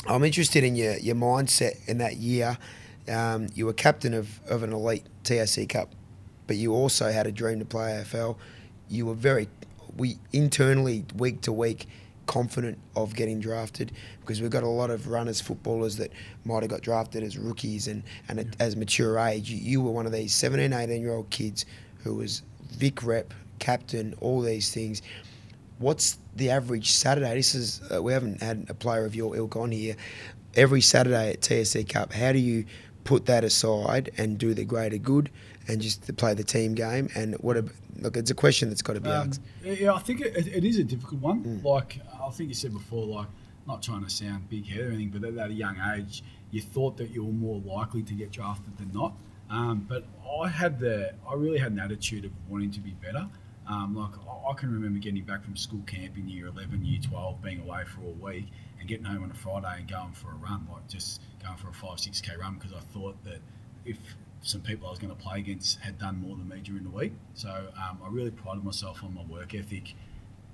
I'm 0.09 0.25
interested 0.25 0.65
in 0.65 0.75
your 0.75 0.97
your 0.97 1.17
mindset 1.17 1.87
in 1.87 1.99
that 1.99 2.17
year. 2.17 2.57
Um, 3.09 3.49
you 3.55 3.67
were 3.67 3.75
captain 3.75 4.15
of, 4.15 4.41
of 4.49 4.63
an 4.63 4.73
elite 4.73 5.05
TAC 5.25 5.69
Cup, 5.69 5.91
but 6.47 6.57
you 6.57 6.73
also 6.73 7.11
had 7.11 7.27
a 7.27 7.33
dream 7.33 7.59
to 7.59 7.65
play 7.65 8.03
AFL. 8.03 8.37
You 8.89 9.07
were 9.07 9.15
very, 9.15 9.49
we 9.97 10.19
internally 10.33 11.05
week 11.17 11.41
to 11.43 11.53
week 11.53 11.87
confident 12.27 12.79
of 12.97 13.15
getting 13.15 13.41
drafted 13.41 13.93
because 14.21 14.41
we've 14.41 14.51
got 14.51 14.63
a 14.63 14.69
lot 14.69 14.91
of 14.91 15.09
runners, 15.09 15.41
footballers 15.41 15.97
that 15.97 16.13
might 16.45 16.63
have 16.63 16.71
got 16.71 16.81
drafted 16.81 17.23
as 17.23 17.37
rookies 17.37 17.89
and, 17.89 18.03
and 18.29 18.39
yeah. 18.39 18.45
as 18.61 18.77
mature 18.77 19.19
age. 19.19 19.51
You, 19.51 19.81
were 19.83 19.91
one 19.91 20.07
of 20.07 20.13
these 20.13 20.33
17, 20.35 20.73
18 20.73 21.01
year 21.01 21.13
old 21.13 21.31
kids 21.31 21.67
who 22.03 22.15
was 22.15 22.43
Vic 22.71 23.03
rep, 23.03 23.35
captain, 23.59 24.15
all 24.21 24.41
these 24.41 24.73
things. 24.73 25.03
What's 25.79 26.19
the 26.37 26.51
average 26.51 26.93
Saturday? 26.93 27.35
This 27.35 27.55
is 27.55 27.83
uh, 27.93 28.03
we 28.03 28.13
haven't 28.13 28.41
had 28.41 28.67
a 28.69 28.75
player 28.75 29.05
of 29.05 29.15
your 29.15 29.37
ilk 29.37 29.57
on 29.57 29.73
here. 29.73 29.97
Every 30.55 30.81
Saturday 30.81 31.33
at 31.33 31.43
TAC 31.43 31.89
Cup, 31.89 32.13
how 32.13 32.33
do 32.33 32.39
you 32.39 32.67
put 33.05 33.27
that 33.27 33.43
aside 33.43 34.11
and 34.17 34.39
do 34.39 34.55
the 34.55 34.65
greater 34.65 34.99
good 34.99 35.31
and 35.69 35.81
just 35.81 36.05
to 36.05 36.13
play 36.13 36.35
the 36.35 36.45
team 36.45 36.75
game? 36.75 37.09
And 37.15 37.35
what 37.37 37.57
a, 37.57 37.65
look, 38.01 38.17
it's 38.17 38.31
a 38.31 38.35
question 38.35 38.69
that's 38.69 38.83
got 38.83 38.95
to 38.95 39.01
be 39.01 39.11
um, 39.11 39.29
asked. 39.29 39.41
Yeah, 39.63 39.95
I 39.95 39.99
think 39.99 40.21
it, 40.21 40.47
it 40.47 40.65
is 40.65 40.79
a 40.79 40.85
difficult 40.85 41.21
one. 41.21 41.45
Mm. 41.45 41.65
Like 41.65 42.01
I 42.23 42.31
think 42.31 42.49
you 42.49 42.55
said 42.55 42.73
before, 42.73 43.07
like 43.07 43.29
not 43.67 43.83
trying 43.83 44.05
to 44.05 44.11
sound 44.11 44.49
big 44.49 44.67
headed 44.67 44.87
or 44.87 44.93
anything, 44.93 45.11
but 45.11 45.39
at 45.39 45.51
a 45.51 45.53
young 45.53 45.77
age, 45.97 46.23
you 46.51 46.61
thought 46.61 46.97
that 46.99 47.11
you 47.11 47.25
were 47.25 47.33
more 47.33 47.61
likely 47.61 48.03
to 48.03 48.15
get 48.15 48.31
drafted 48.31 48.77
than 48.79 48.93
not. 48.93 49.15
Um, 49.51 49.87
but 49.89 50.05
I 50.43 50.49
had 50.49 50.79
the, 50.79 51.13
I 51.29 51.35
really 51.35 51.59
had 51.59 51.73
an 51.73 51.79
attitude 51.79 52.25
of 52.25 52.33
wanting 52.49 52.71
to 52.73 52.81
be 52.81 52.93
better. 52.93 53.29
Um, 53.67 53.95
like 53.95 54.11
I 54.49 54.53
can 54.55 54.73
remember 54.73 54.99
getting 54.99 55.23
back 55.25 55.45
from 55.45 55.57
school 55.57 55.83
camp 55.87 56.17
in 56.17 56.29
year 56.29 56.47
11, 56.49 56.85
year 56.85 57.01
12, 57.01 57.43
being 57.43 57.61
away 57.61 57.85
for 57.85 58.01
a 58.01 58.11
week 58.11 58.49
and 58.81 58.89
getting 58.89 59.05
home 59.05 59.23
on 59.23 59.31
a 59.31 59.35
Friday 59.35 59.77
and 59.79 59.89
going 59.89 60.13
for 60.13 60.31
a 60.31 60.35
run, 60.35 60.67
like 60.73 60.89
just 60.89 61.21
going 61.43 61.57
for 61.57 61.69
a 61.69 61.73
five, 61.73 62.01
six 62.01 62.21
k 62.21 62.33
run 62.37 62.55
because 62.55 62.73
I 62.73 62.81
thought 62.93 63.23
that 63.25 63.39
if 63.85 63.99
some 64.43 64.61
people 64.61 64.89
I 64.89 64.91
was 64.91 64.99
going 64.99 65.15
to 65.15 65.23
play 65.23 65.39
against 65.39 65.81
had 65.81 65.99
done 65.99 66.21
more 66.21 66.37
than 66.37 66.49
me 66.49 66.61
during 66.61 66.83
the 66.83 66.91
week. 66.91 67.13
So 67.35 67.49
um, 67.49 67.99
I 68.05 68.09
really 68.09 68.31
prided 68.31 68.65
myself 68.65 69.03
on 69.05 69.15
my 69.15 69.23
work 69.23 69.55
ethic 69.55 69.95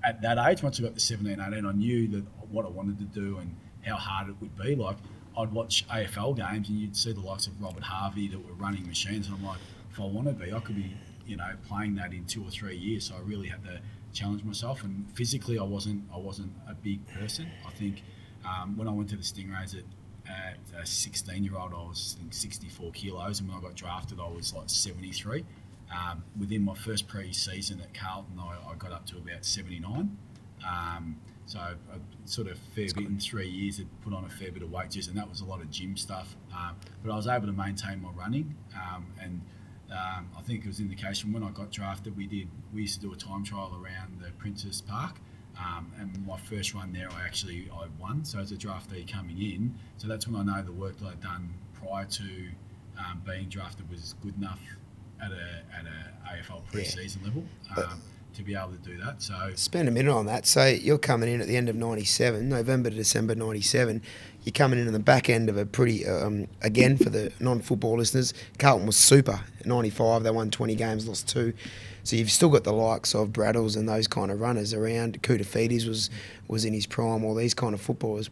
at 0.03 0.21
that 0.21 0.37
age. 0.37 0.63
Once 0.63 0.79
I 0.79 0.83
got 0.83 0.93
to 0.93 0.99
17, 0.99 1.39
18, 1.41 1.65
I 1.65 1.71
knew 1.71 2.07
that 2.09 2.23
what 2.51 2.65
I 2.65 2.69
wanted 2.69 2.99
to 2.99 3.05
do 3.05 3.37
and 3.37 3.55
how 3.81 3.95
hard 3.95 4.29
it 4.29 4.35
would 4.39 4.57
be. 4.57 4.75
Like 4.75 4.97
I'd 5.37 5.51
watch 5.51 5.87
AFL 5.87 6.35
games 6.37 6.69
and 6.69 6.77
you'd 6.77 6.95
see 6.95 7.13
the 7.13 7.19
likes 7.19 7.47
of 7.47 7.59
Robert 7.61 7.83
Harvey 7.83 8.27
that 8.27 8.39
were 8.39 8.53
running 8.53 8.85
machines, 8.87 9.27
and 9.27 9.35
I'm 9.35 9.43
like, 9.43 9.59
if 9.91 9.99
I 9.99 10.05
want 10.05 10.27
to 10.27 10.33
be, 10.33 10.53
I 10.53 10.59
could 10.59 10.75
be, 10.75 10.95
you 11.25 11.37
know, 11.37 11.49
playing 11.67 11.95
that 11.95 12.13
in 12.13 12.25
two 12.25 12.43
or 12.43 12.49
three 12.49 12.75
years. 12.75 13.05
So 13.05 13.15
I 13.15 13.19
really 13.21 13.47
had 13.47 13.63
to 13.63 13.81
challenge 14.13 14.43
myself. 14.43 14.83
And 14.83 15.05
physically, 15.15 15.57
I 15.57 15.63
wasn't, 15.63 16.03
I 16.13 16.17
wasn't 16.17 16.51
a 16.69 16.73
big 16.73 17.05
person. 17.07 17.47
I 17.67 17.71
think 17.71 18.03
um, 18.45 18.77
when 18.77 18.87
I 18.87 18.91
went 18.91 19.09
to 19.09 19.15
the 19.15 19.23
Stingrays 19.23 19.77
at 19.77 19.83
at 20.29 20.81
a 20.81 20.85
16 20.85 21.43
year 21.43 21.57
old, 21.57 21.73
I 21.73 21.77
was 21.77 22.15
I 22.17 22.21
think 22.21 22.33
64 22.33 22.91
kilos, 22.91 23.39
and 23.39 23.49
when 23.49 23.57
I 23.57 23.61
got 23.61 23.75
drafted, 23.75 24.19
I 24.19 24.27
was 24.27 24.53
like 24.53 24.69
73. 24.69 25.45
Um, 25.91 26.23
within 26.39 26.63
my 26.63 26.75
first 26.75 27.07
pre 27.07 27.33
season 27.33 27.81
at 27.81 27.93
Carlton, 27.93 28.39
I, 28.39 28.71
I, 28.71 28.75
got 28.75 28.91
up 28.91 29.07
to 29.07 29.17
about 29.17 29.43
79. 29.43 30.17
Um, 30.67 31.17
so 31.47 31.57
I, 31.57 31.75
sort 32.25 32.47
of 32.47 32.59
fair 32.75 32.85
bit 32.95 33.07
in 33.07 33.19
three 33.19 33.49
years 33.49 33.79
had 33.79 33.87
put 34.01 34.13
on 34.13 34.23
a 34.23 34.29
fair 34.29 34.51
bit 34.51 34.61
of 34.61 34.71
weight 34.71 34.91
just, 34.91 35.09
and 35.09 35.17
that 35.17 35.27
was 35.27 35.41
a 35.41 35.45
lot 35.45 35.61
of 35.61 35.71
gym 35.71 35.97
stuff. 35.97 36.35
Um, 36.53 36.75
but 37.03 37.11
I 37.11 37.15
was 37.15 37.27
able 37.27 37.47
to 37.47 37.53
maintain 37.53 38.03
my 38.03 38.09
running, 38.09 38.55
um, 38.75 39.07
and 39.19 39.41
um, 39.91 40.29
I 40.37 40.41
think 40.41 40.63
it 40.63 40.67
was 40.67 40.79
indication 40.79 41.33
when 41.33 41.41
I 41.41 41.49
got 41.49 41.71
drafted. 41.71 42.15
We 42.15 42.27
did 42.27 42.49
we 42.71 42.81
used 42.81 43.01
to 43.01 43.07
do 43.07 43.11
a 43.11 43.15
time 43.15 43.43
trial 43.43 43.73
around 43.73 44.21
the 44.21 44.29
Princess 44.33 44.81
Park, 44.81 45.15
um, 45.59 45.91
and 45.99 46.25
my 46.25 46.37
first 46.37 46.73
run 46.73 46.93
there, 46.93 47.09
I 47.11 47.25
actually 47.25 47.69
I 47.73 47.87
won. 47.99 48.23
So 48.23 48.39
as 48.39 48.51
a 48.51 48.55
draftee 48.55 49.11
coming 49.11 49.37
in, 49.37 49.75
so 49.97 50.07
that's 50.07 50.27
when 50.27 50.39
I 50.39 50.43
know 50.43 50.63
the 50.63 50.71
work 50.71 50.97
that 50.99 51.07
I'd 51.07 51.21
done 51.21 51.53
prior 51.73 52.05
to 52.05 52.23
um, 52.97 53.21
being 53.25 53.49
drafted 53.49 53.89
was 53.89 54.15
good 54.21 54.37
enough 54.37 54.59
at 55.21 55.31
a 55.31 55.63
at 55.77 55.85
a 55.85 56.37
AFL 56.37 56.61
preseason 56.71 57.17
yeah. 57.21 57.27
level. 57.27 57.43
Um, 57.77 58.01
to 58.35 58.43
be 58.43 58.55
able 58.55 58.71
to 58.71 58.77
do 58.77 58.95
that, 59.03 59.21
so 59.21 59.51
spend 59.55 59.89
a 59.89 59.91
minute 59.91 60.13
on 60.13 60.27
that. 60.27 60.45
So 60.45 60.65
you're 60.65 60.99
coming 60.99 61.33
in 61.33 61.41
at 61.41 61.47
the 61.47 61.57
end 61.57 61.67
of 61.67 61.75
'97, 61.75 62.47
November 62.47 62.89
to 62.89 62.95
December 62.95 63.35
'97. 63.35 64.01
You're 64.43 64.53
coming 64.53 64.79
in 64.79 64.87
on 64.87 64.93
the 64.93 64.99
back 64.99 65.29
end 65.29 65.49
of 65.49 65.57
a 65.57 65.65
pretty, 65.65 66.07
um, 66.07 66.47
again 66.61 66.95
for 66.95 67.09
the 67.09 67.33
non-football 67.39 67.97
listeners, 67.97 68.33
Carlton 68.57 68.85
was 68.85 68.95
super. 68.95 69.41
'95, 69.65 70.23
they 70.23 70.31
won 70.31 70.51
20 70.51 70.75
games, 70.75 71.07
lost 71.07 71.27
two. 71.27 71.53
So 72.03 72.15
you've 72.15 72.31
still 72.31 72.49
got 72.49 72.63
the 72.63 72.73
likes 72.73 73.13
of 73.13 73.29
Braddles 73.29 73.75
and 73.77 73.87
those 73.87 74.07
kind 74.07 74.31
of 74.31 74.39
runners 74.41 74.73
around. 74.73 75.21
Koutoufides 75.21 75.87
was 75.87 76.09
was 76.47 76.65
in 76.65 76.73
his 76.73 76.85
prime. 76.85 77.23
All 77.23 77.35
these 77.35 77.53
kind 77.53 77.73
of 77.73 77.81
footballers, 77.81 78.29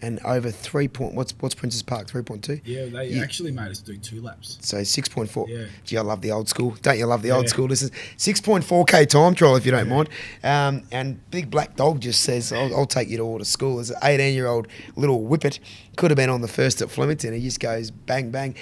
and 0.00 0.20
over 0.24 0.50
three 0.50 0.88
point. 0.88 1.14
What's 1.14 1.34
what's 1.40 1.54
Princes 1.54 1.82
Park? 1.82 2.08
Three 2.08 2.22
point 2.22 2.44
two. 2.44 2.60
Yeah, 2.64 2.86
they 2.86 3.20
actually 3.20 3.50
made 3.50 3.70
us 3.70 3.80
do 3.80 3.96
two 3.96 4.20
laps. 4.20 4.58
So 4.60 4.82
six 4.84 5.08
point 5.08 5.28
four. 5.28 5.48
Yeah. 5.48 5.64
Gee, 5.84 5.98
I 5.98 6.02
love 6.02 6.20
the 6.20 6.30
old 6.30 6.48
school. 6.48 6.76
Don't 6.82 6.98
you 6.98 7.06
love 7.06 7.22
the 7.22 7.28
yeah. 7.28 7.36
old 7.36 7.48
school? 7.48 7.68
This 7.68 7.82
is 7.82 7.90
six 8.16 8.40
point 8.40 8.64
four 8.64 8.84
k 8.84 9.04
time 9.06 9.34
trial 9.34 9.56
if 9.56 9.66
you 9.66 9.72
don't 9.72 9.88
yeah. 9.88 9.94
mind. 9.94 10.08
Um, 10.44 10.86
and 10.92 11.30
Big 11.30 11.50
Black 11.50 11.76
Dog 11.76 12.00
just 12.00 12.22
says, 12.22 12.52
"I'll, 12.52 12.74
I'll 12.74 12.86
take 12.86 13.08
you 13.08 13.16
to 13.16 13.22
all 13.24 13.38
to 13.38 13.44
school." 13.44 13.80
As 13.80 13.90
an 13.90 13.96
eighteen 14.02 14.34
year 14.34 14.46
old 14.46 14.68
little 14.96 15.24
whippet, 15.24 15.58
could 15.96 16.10
have 16.10 16.16
been 16.16 16.30
on 16.30 16.40
the 16.40 16.48
first 16.48 16.80
at 16.80 16.90
Flemington. 16.90 17.34
He 17.34 17.40
just 17.40 17.60
goes 17.60 17.90
bang 17.90 18.30
bang. 18.30 18.54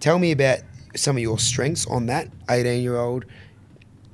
Tell 0.00 0.18
me 0.18 0.32
about 0.32 0.58
some 0.94 1.16
of 1.16 1.22
your 1.22 1.38
strengths 1.38 1.86
on 1.86 2.06
that 2.06 2.28
eighteen 2.50 2.82
year 2.82 2.96
old 2.96 3.24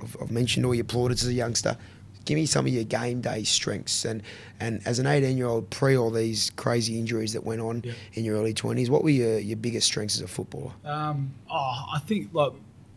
I've, 0.02 0.16
I've 0.20 0.30
mentioned 0.30 0.66
all 0.66 0.74
your 0.74 0.84
plaudits 0.84 1.22
as 1.22 1.28
a 1.28 1.34
youngster. 1.34 1.76
Give 2.24 2.36
me 2.36 2.46
some 2.46 2.66
of 2.66 2.72
your 2.72 2.84
game 2.84 3.20
day 3.20 3.44
strengths. 3.44 4.04
And, 4.04 4.22
and 4.60 4.82
as 4.86 4.98
an 4.98 5.06
18 5.06 5.36
year 5.36 5.46
old, 5.46 5.70
pre 5.70 5.96
all 5.96 6.10
these 6.10 6.50
crazy 6.50 6.98
injuries 6.98 7.32
that 7.32 7.44
went 7.44 7.60
on 7.60 7.82
in 8.12 8.24
your 8.24 8.36
early 8.36 8.54
20s, 8.54 8.88
what 8.90 9.02
were 9.02 9.10
your, 9.10 9.38
your 9.38 9.56
biggest 9.56 9.86
strengths 9.86 10.16
as 10.16 10.22
a 10.22 10.28
footballer? 10.28 10.72
Um, 10.84 11.34
oh, 11.50 11.86
I 11.94 11.98
think 12.00 12.30
like 12.32 12.52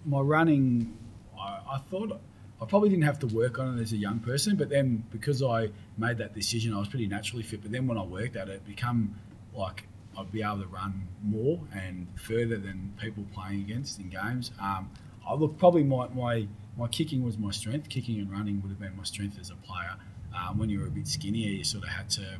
my 0.06 0.20
running, 0.20 0.98
I, 1.40 1.60
I 1.76 1.78
thought 1.90 2.20
I 2.62 2.66
probably 2.66 2.90
didn't 2.90 3.04
have 3.04 3.20
to 3.20 3.28
work 3.28 3.60
on 3.60 3.78
it 3.78 3.82
as 3.82 3.92
a 3.92 3.98
young 3.98 4.20
person, 4.20 4.56
but 4.56 4.70
then 4.70 5.04
because 5.12 5.44
I 5.44 5.70
made 5.98 6.18
that 6.20 6.34
decision, 6.34 6.74
I 6.74 6.80
was 6.80 6.88
pretty 6.88 7.08
naturally 7.08 7.44
fit. 7.44 7.62
But 7.62 7.72
then 7.72 7.88
when 7.88 7.98
I 7.98 8.04
worked 8.04 8.36
at 8.36 8.48
it, 8.48 8.54
it 8.54 8.66
become 8.66 9.16
like 9.54 9.86
I'd 10.18 10.32
be 10.32 10.44
able 10.44 10.62
to 10.62 10.68
run 10.68 11.08
more 11.22 11.60
and 11.74 12.08
further 12.16 12.58
than 12.58 12.94
people 13.02 13.26
playing 13.34 13.62
against 13.62 14.00
in 14.00 14.10
games. 14.10 14.52
Um, 14.62 14.90
I 15.28 15.34
look 15.34 15.58
probably 15.58 15.84
my, 15.84 16.08
my 16.10 16.48
my 16.78 16.88
kicking 16.88 17.24
was 17.24 17.38
my 17.38 17.52
strength. 17.52 17.90
Kicking 17.90 18.20
and 18.20 18.32
running 18.32 18.62
would 18.62 18.70
have 18.70 18.80
been 18.80 18.96
my 18.98 19.04
strength 19.04 19.40
as 19.40 19.50
a 19.50 19.56
player. 19.56 19.96
Um, 20.36 20.58
when 20.58 20.70
you 20.70 20.80
were 20.80 20.88
a 20.88 20.92
bit 20.92 21.08
skinnier, 21.08 21.50
you 21.50 21.64
sort 21.64 21.84
of 21.84 21.90
had 21.90 22.10
to 22.12 22.38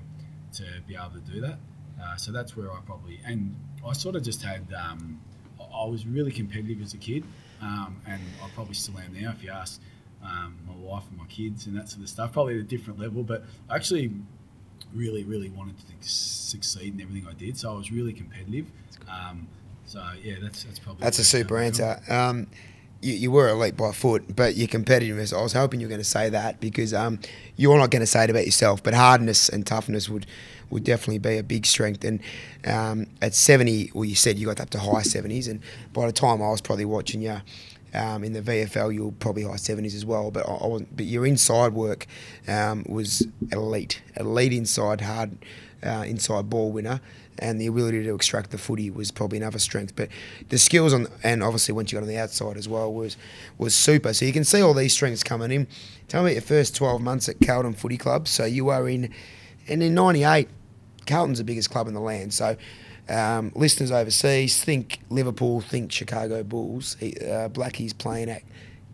to 0.54 0.64
be 0.88 0.96
able 0.96 1.12
to 1.12 1.32
do 1.32 1.42
that. 1.42 1.58
Uh, 2.02 2.16
so 2.16 2.32
that's 2.32 2.56
where 2.58 2.72
I 2.72 2.80
probably 2.86 3.20
and 3.26 3.56
I 3.86 3.94
sort 3.94 4.16
of 4.16 4.24
just 4.24 4.42
had. 4.42 4.66
Um, 4.74 5.22
I 5.60 5.86
was 5.86 6.06
really 6.06 6.32
competitive 6.32 6.82
as 6.82 6.94
a 6.94 6.98
kid. 6.98 7.24
um, 7.62 8.02
and 8.06 8.22
I 8.44 8.50
probably 8.54 8.74
still 8.76 8.98
am 9.00 9.14
now. 9.20 9.32
If 9.32 9.44
you 9.44 9.50
ask 9.50 9.82
um, 10.24 10.58
my 10.68 10.76
wife 10.76 11.04
and 11.10 11.18
my 11.18 11.26
kids 11.28 11.66
and 11.68 11.78
that 11.78 11.90
sort 11.90 12.04
of 12.04 12.10
stuff, 12.10 12.34
probably 12.34 12.56
at 12.56 12.60
a 12.60 12.64
different 12.64 13.00
level. 13.00 13.24
But 13.24 13.44
I 13.70 13.76
actually 13.76 14.12
really, 14.94 15.24
really 15.24 15.50
wanted 15.50 15.76
to 15.80 15.86
succeed 16.02 16.94
in 16.94 17.02
everything 17.02 17.28
I 17.30 17.34
did, 17.34 17.58
so 17.58 17.72
I 17.74 17.78
was 17.78 17.92
really 17.92 18.14
competitive. 18.14 18.68
Um, 19.10 19.48
so 19.86 20.04
yeah, 20.22 20.36
that's 20.42 20.64
that's 20.64 20.80
probably 20.80 21.04
that's 21.04 21.20
a 21.20 21.24
super 21.24 21.58
answer. 21.58 22.00
You, 23.04 23.14
you 23.14 23.32
were 23.32 23.50
elite 23.50 23.76
by 23.78 23.92
foot, 23.92 24.36
but 24.36 24.56
your 24.56 24.68
competitiveness, 24.68 25.38
I 25.38 25.42
was 25.42 25.54
hoping 25.54 25.80
you 25.80 25.88
were 25.88 25.90
going 25.90 26.02
to 26.02 26.06
say 26.06 26.30
that 26.30 26.60
because 26.60 26.94
um, 26.94 27.20
you're 27.58 27.78
not 27.78 27.92
going 27.92 28.02
to 28.02 28.08
say 28.08 28.24
it 28.24 28.30
about 28.30 28.46
yourself, 28.46 28.82
but 28.82 28.94
hardness 28.94 29.50
and 29.50 29.66
toughness 29.68 30.10
would, 30.10 30.26
would 30.70 30.84
definitely 30.84 31.20
be 31.20 31.38
a 31.38 31.44
big 31.44 31.66
strength. 31.66 32.04
And 32.04 32.22
um, 32.66 33.08
at 33.22 33.36
70, 33.36 33.92
well, 33.94 34.06
you 34.06 34.16
said 34.16 34.40
you 34.40 34.48
got 34.48 34.60
up 34.60 34.70
to 34.72 34.80
high 34.80 35.02
70s, 35.02 35.50
and 35.50 35.62
by 35.92 36.06
the 36.08 36.14
time 36.14 36.42
I 36.42 36.50
was 36.50 36.62
probably 36.62 36.86
watching 36.86 37.22
you, 37.22 37.42
um, 37.94 38.24
in 38.24 38.34
the 38.34 38.42
VFL, 38.42 38.94
you 38.94 39.06
were 39.06 39.12
probably 39.12 39.44
high 39.44 39.52
70s 39.52 39.96
as 39.96 40.06
well. 40.06 40.32
But 40.32 40.48
I, 40.48 40.66
wasn't. 40.66 40.96
But 40.96 41.06
your 41.06 41.26
inside 41.26 41.74
work 41.74 42.08
um, 42.48 42.86
was 42.88 43.28
elite, 43.52 44.02
elite 44.18 44.54
inside, 44.54 45.02
hard 45.02 45.38
uh, 45.86 46.04
inside 46.08 46.50
ball 46.50 46.72
winner 46.72 47.02
and 47.40 47.60
the 47.60 47.68
ability 47.68 48.04
to 48.04 48.16
extract 48.16 48.52
the 48.52 48.58
footy 48.58 48.90
was 48.90 49.12
probably 49.12 49.38
another 49.38 49.60
strength. 49.60 49.96
But 49.96 50.10
the 50.50 50.58
skills 50.58 50.94
on 50.94 51.08
and 51.24 51.44
obviously 51.44 51.74
once 51.74 51.92
you 51.92 51.98
got 51.98 52.04
on 52.04 52.08
the 52.08 52.18
outside 52.18 52.58
as 52.58 52.68
well 52.68 52.94
was 52.94 53.18
was 53.58 53.76
super. 53.76 54.14
So 54.14 54.26
you 54.26 54.34
can 54.34 54.44
see 54.44 54.62
all 54.62 54.74
these 54.74 54.94
strengths 54.94 55.24
coming 55.24 55.52
in. 55.52 55.68
Tell 56.08 56.24
me 56.24 56.32
about 56.32 56.34
your 56.34 56.42
first 56.42 56.76
twelve 56.76 57.02
months 57.02 57.30
at 57.30 57.36
Carlton 57.46 57.74
Footy 57.74 57.98
Club. 57.98 58.28
So 58.28 58.46
you 58.46 58.70
are 58.70 58.88
in, 58.88 59.14
and 59.68 59.82
in 59.82 59.94
'98, 59.94 60.48
Carlton's 61.06 61.40
the 61.40 61.44
biggest 61.44 61.70
club 61.70 61.88
in 61.88 61.94
the 61.94 62.02
land. 62.02 62.34
So. 62.34 62.58
Um, 63.10 63.52
listeners 63.54 63.92
overseas 63.92 64.64
think 64.64 65.00
Liverpool, 65.10 65.60
think 65.60 65.92
Chicago 65.92 66.42
Bulls. 66.42 66.96
Uh, 67.04 67.50
Blackie's 67.50 67.92
playing 67.92 68.30
at 68.30 68.44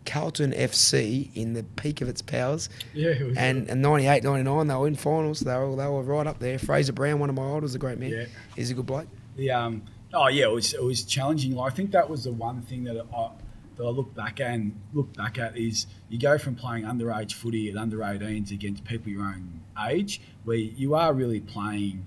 Carlton 0.09 0.53
FC 0.53 1.29
in 1.35 1.53
the 1.53 1.63
peak 1.63 2.01
of 2.01 2.09
its 2.09 2.21
powers. 2.21 2.67
Yeah, 2.93 3.09
it 3.09 3.37
and, 3.37 3.69
and 3.69 3.81
98, 3.81 4.23
99, 4.23 4.67
they 4.67 4.75
were 4.75 4.87
in 4.87 4.95
finals. 4.95 5.41
They 5.41 5.55
were, 5.55 5.75
they 5.75 5.87
were 5.87 6.01
right 6.01 6.25
up 6.25 6.39
there. 6.39 6.57
Fraser 6.57 6.93
Brown, 6.93 7.19
one 7.19 7.29
of 7.29 7.35
my 7.35 7.55
idols, 7.55 7.75
a 7.75 7.79
great 7.79 7.99
man. 7.99 8.09
Yeah. 8.09 8.25
He's 8.55 8.71
a 8.71 8.73
good 8.73 8.87
bloke. 8.87 9.07
The, 9.35 9.51
um, 9.51 9.83
oh, 10.13 10.27
yeah, 10.27 10.45
it 10.45 10.51
was, 10.51 10.73
it 10.73 10.83
was 10.83 11.03
challenging. 11.03 11.59
I 11.59 11.69
think 11.69 11.91
that 11.91 12.09
was 12.09 12.23
the 12.23 12.31
one 12.31 12.63
thing 12.63 12.85
that 12.85 12.97
I, 13.15 13.29
that 13.77 13.83
I 13.83 13.89
look 13.89 14.15
back 14.15 14.39
at 14.39 14.51
and 14.51 14.81
look 14.93 15.13
back 15.13 15.37
at 15.37 15.55
is 15.55 15.85
you 16.09 16.17
go 16.17 16.39
from 16.39 16.55
playing 16.55 16.85
underage 16.85 17.33
footy 17.33 17.69
at 17.69 17.77
under 17.77 17.97
18s 17.99 18.51
against 18.51 18.83
people 18.85 19.11
your 19.11 19.21
own 19.21 19.61
age, 19.87 20.21
where 20.43 20.57
you 20.57 20.95
are 20.95 21.13
really 21.13 21.39
playing, 21.39 22.03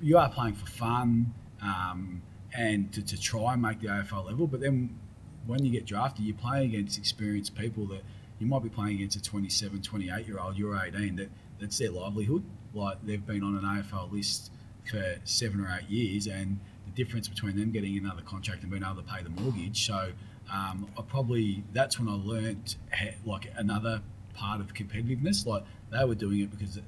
you 0.00 0.16
are 0.16 0.30
playing 0.30 0.54
for 0.54 0.66
fun 0.66 1.34
um, 1.60 2.22
and 2.56 2.90
to, 2.94 3.04
to 3.04 3.20
try 3.20 3.52
and 3.52 3.60
make 3.60 3.82
the 3.82 3.88
AFL 3.88 4.24
level. 4.24 4.46
But 4.46 4.60
then 4.60 4.98
when 5.48 5.64
you 5.64 5.72
get 5.72 5.86
drafted, 5.86 6.26
you're 6.26 6.36
playing 6.36 6.74
against 6.74 6.98
experienced 6.98 7.54
people 7.54 7.86
that 7.86 8.02
you 8.38 8.46
might 8.46 8.62
be 8.62 8.68
playing 8.68 8.96
against 8.96 9.16
a 9.16 9.22
27, 9.22 9.80
28 9.80 10.26
year 10.26 10.38
old, 10.38 10.56
you're 10.56 10.78
18, 10.78 11.16
that, 11.16 11.30
that's 11.58 11.78
their 11.78 11.90
livelihood. 11.90 12.44
Like 12.74 12.98
they've 13.04 13.24
been 13.24 13.42
on 13.42 13.56
an 13.56 13.64
AFL 13.64 14.12
list 14.12 14.52
for 14.88 15.16
seven 15.24 15.60
or 15.60 15.78
eight 15.80 15.88
years, 15.88 16.26
and 16.26 16.60
the 16.84 16.92
difference 16.92 17.28
between 17.28 17.56
them 17.56 17.72
getting 17.72 17.96
another 17.96 18.20
contract 18.22 18.62
and 18.62 18.70
being 18.70 18.84
able 18.84 18.96
to 18.96 19.02
pay 19.02 19.22
the 19.22 19.30
mortgage. 19.30 19.86
So 19.86 20.12
um, 20.52 20.86
I 20.98 21.02
probably, 21.02 21.64
that's 21.72 21.98
when 21.98 22.08
I 22.08 22.12
learned 22.12 22.76
like 23.24 23.50
another 23.56 24.02
part 24.34 24.60
of 24.60 24.74
competitiveness. 24.74 25.46
Like 25.46 25.64
they 25.90 26.04
were 26.04 26.14
doing 26.14 26.40
it 26.40 26.50
because 26.50 26.78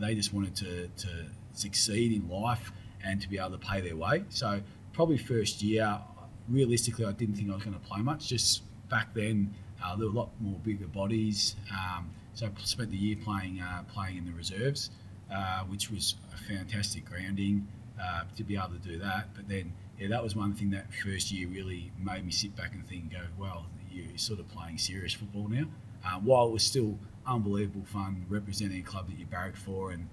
they 0.00 0.14
just 0.14 0.32
wanted 0.32 0.56
to, 0.56 0.88
to 0.88 1.26
succeed 1.52 2.12
in 2.12 2.26
life 2.28 2.72
and 3.04 3.20
to 3.20 3.28
be 3.28 3.38
able 3.38 3.50
to 3.50 3.58
pay 3.58 3.82
their 3.82 3.96
way. 3.96 4.24
So 4.30 4.62
probably 4.94 5.18
first 5.18 5.62
year, 5.62 6.00
realistically, 6.50 7.04
I 7.04 7.12
didn't 7.12 7.34
think 7.34 7.50
I 7.50 7.54
was 7.54 7.64
going 7.64 7.78
to 7.78 7.86
play 7.86 8.00
much. 8.00 8.28
Just 8.28 8.62
back 8.88 9.14
then, 9.14 9.54
uh, 9.84 9.96
there 9.96 10.06
were 10.06 10.12
a 10.12 10.16
lot 10.16 10.30
more 10.40 10.58
bigger 10.64 10.86
bodies. 10.86 11.56
Um, 11.72 12.10
so 12.34 12.46
I 12.46 12.50
spent 12.64 12.90
the 12.90 12.96
year 12.96 13.16
playing 13.22 13.60
uh, 13.60 13.82
playing 13.92 14.16
in 14.16 14.24
the 14.24 14.32
reserves, 14.32 14.90
uh, 15.32 15.60
which 15.64 15.90
was 15.90 16.16
a 16.32 16.36
fantastic 16.36 17.04
grounding 17.04 17.66
uh, 18.00 18.22
to 18.36 18.44
be 18.44 18.56
able 18.56 18.68
to 18.68 18.78
do 18.78 18.98
that. 18.98 19.28
But 19.34 19.48
then, 19.48 19.72
yeah, 19.98 20.08
that 20.08 20.22
was 20.22 20.36
one 20.36 20.54
thing 20.54 20.70
that 20.70 20.86
first 20.94 21.32
year 21.32 21.48
really 21.48 21.90
made 22.00 22.24
me 22.24 22.30
sit 22.30 22.54
back 22.56 22.72
and 22.72 22.86
think, 22.86 23.02
and 23.02 23.12
go, 23.12 23.22
well, 23.38 23.66
you're 23.90 24.16
sort 24.16 24.40
of 24.40 24.48
playing 24.48 24.78
serious 24.78 25.12
football 25.12 25.48
now. 25.48 25.64
Uh, 26.04 26.18
while 26.20 26.46
it 26.46 26.52
was 26.52 26.62
still 26.62 26.96
unbelievable 27.26 27.84
fun 27.84 28.24
representing 28.28 28.80
a 28.80 28.82
club 28.82 29.08
that 29.08 29.18
you 29.18 29.26
barracked 29.26 29.58
for 29.58 29.90
and 29.90 30.08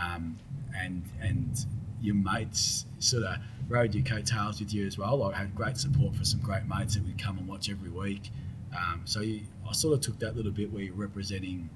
um, 0.00 0.38
and 0.76 1.02
and 1.20 1.64
your 2.00 2.14
mates 2.14 2.86
sort 2.98 3.24
of 3.24 3.36
rode 3.68 3.94
your 3.94 4.04
coattails 4.04 4.60
with 4.60 4.72
you 4.72 4.86
as 4.86 4.98
well. 4.98 5.22
I 5.22 5.36
had 5.36 5.54
great 5.54 5.76
support 5.76 6.14
for 6.16 6.24
some 6.24 6.40
great 6.40 6.64
mates 6.66 6.94
that 6.94 7.04
would 7.04 7.22
come 7.22 7.38
and 7.38 7.46
watch 7.46 7.68
every 7.70 7.90
week. 7.90 8.30
Um, 8.76 9.02
so 9.04 9.20
you, 9.20 9.42
I 9.68 9.72
sort 9.72 9.94
of 9.94 10.00
took 10.00 10.18
that 10.20 10.36
little 10.36 10.52
bit 10.52 10.72
where 10.72 10.82
you're 10.82 10.94
representing. 10.94 11.68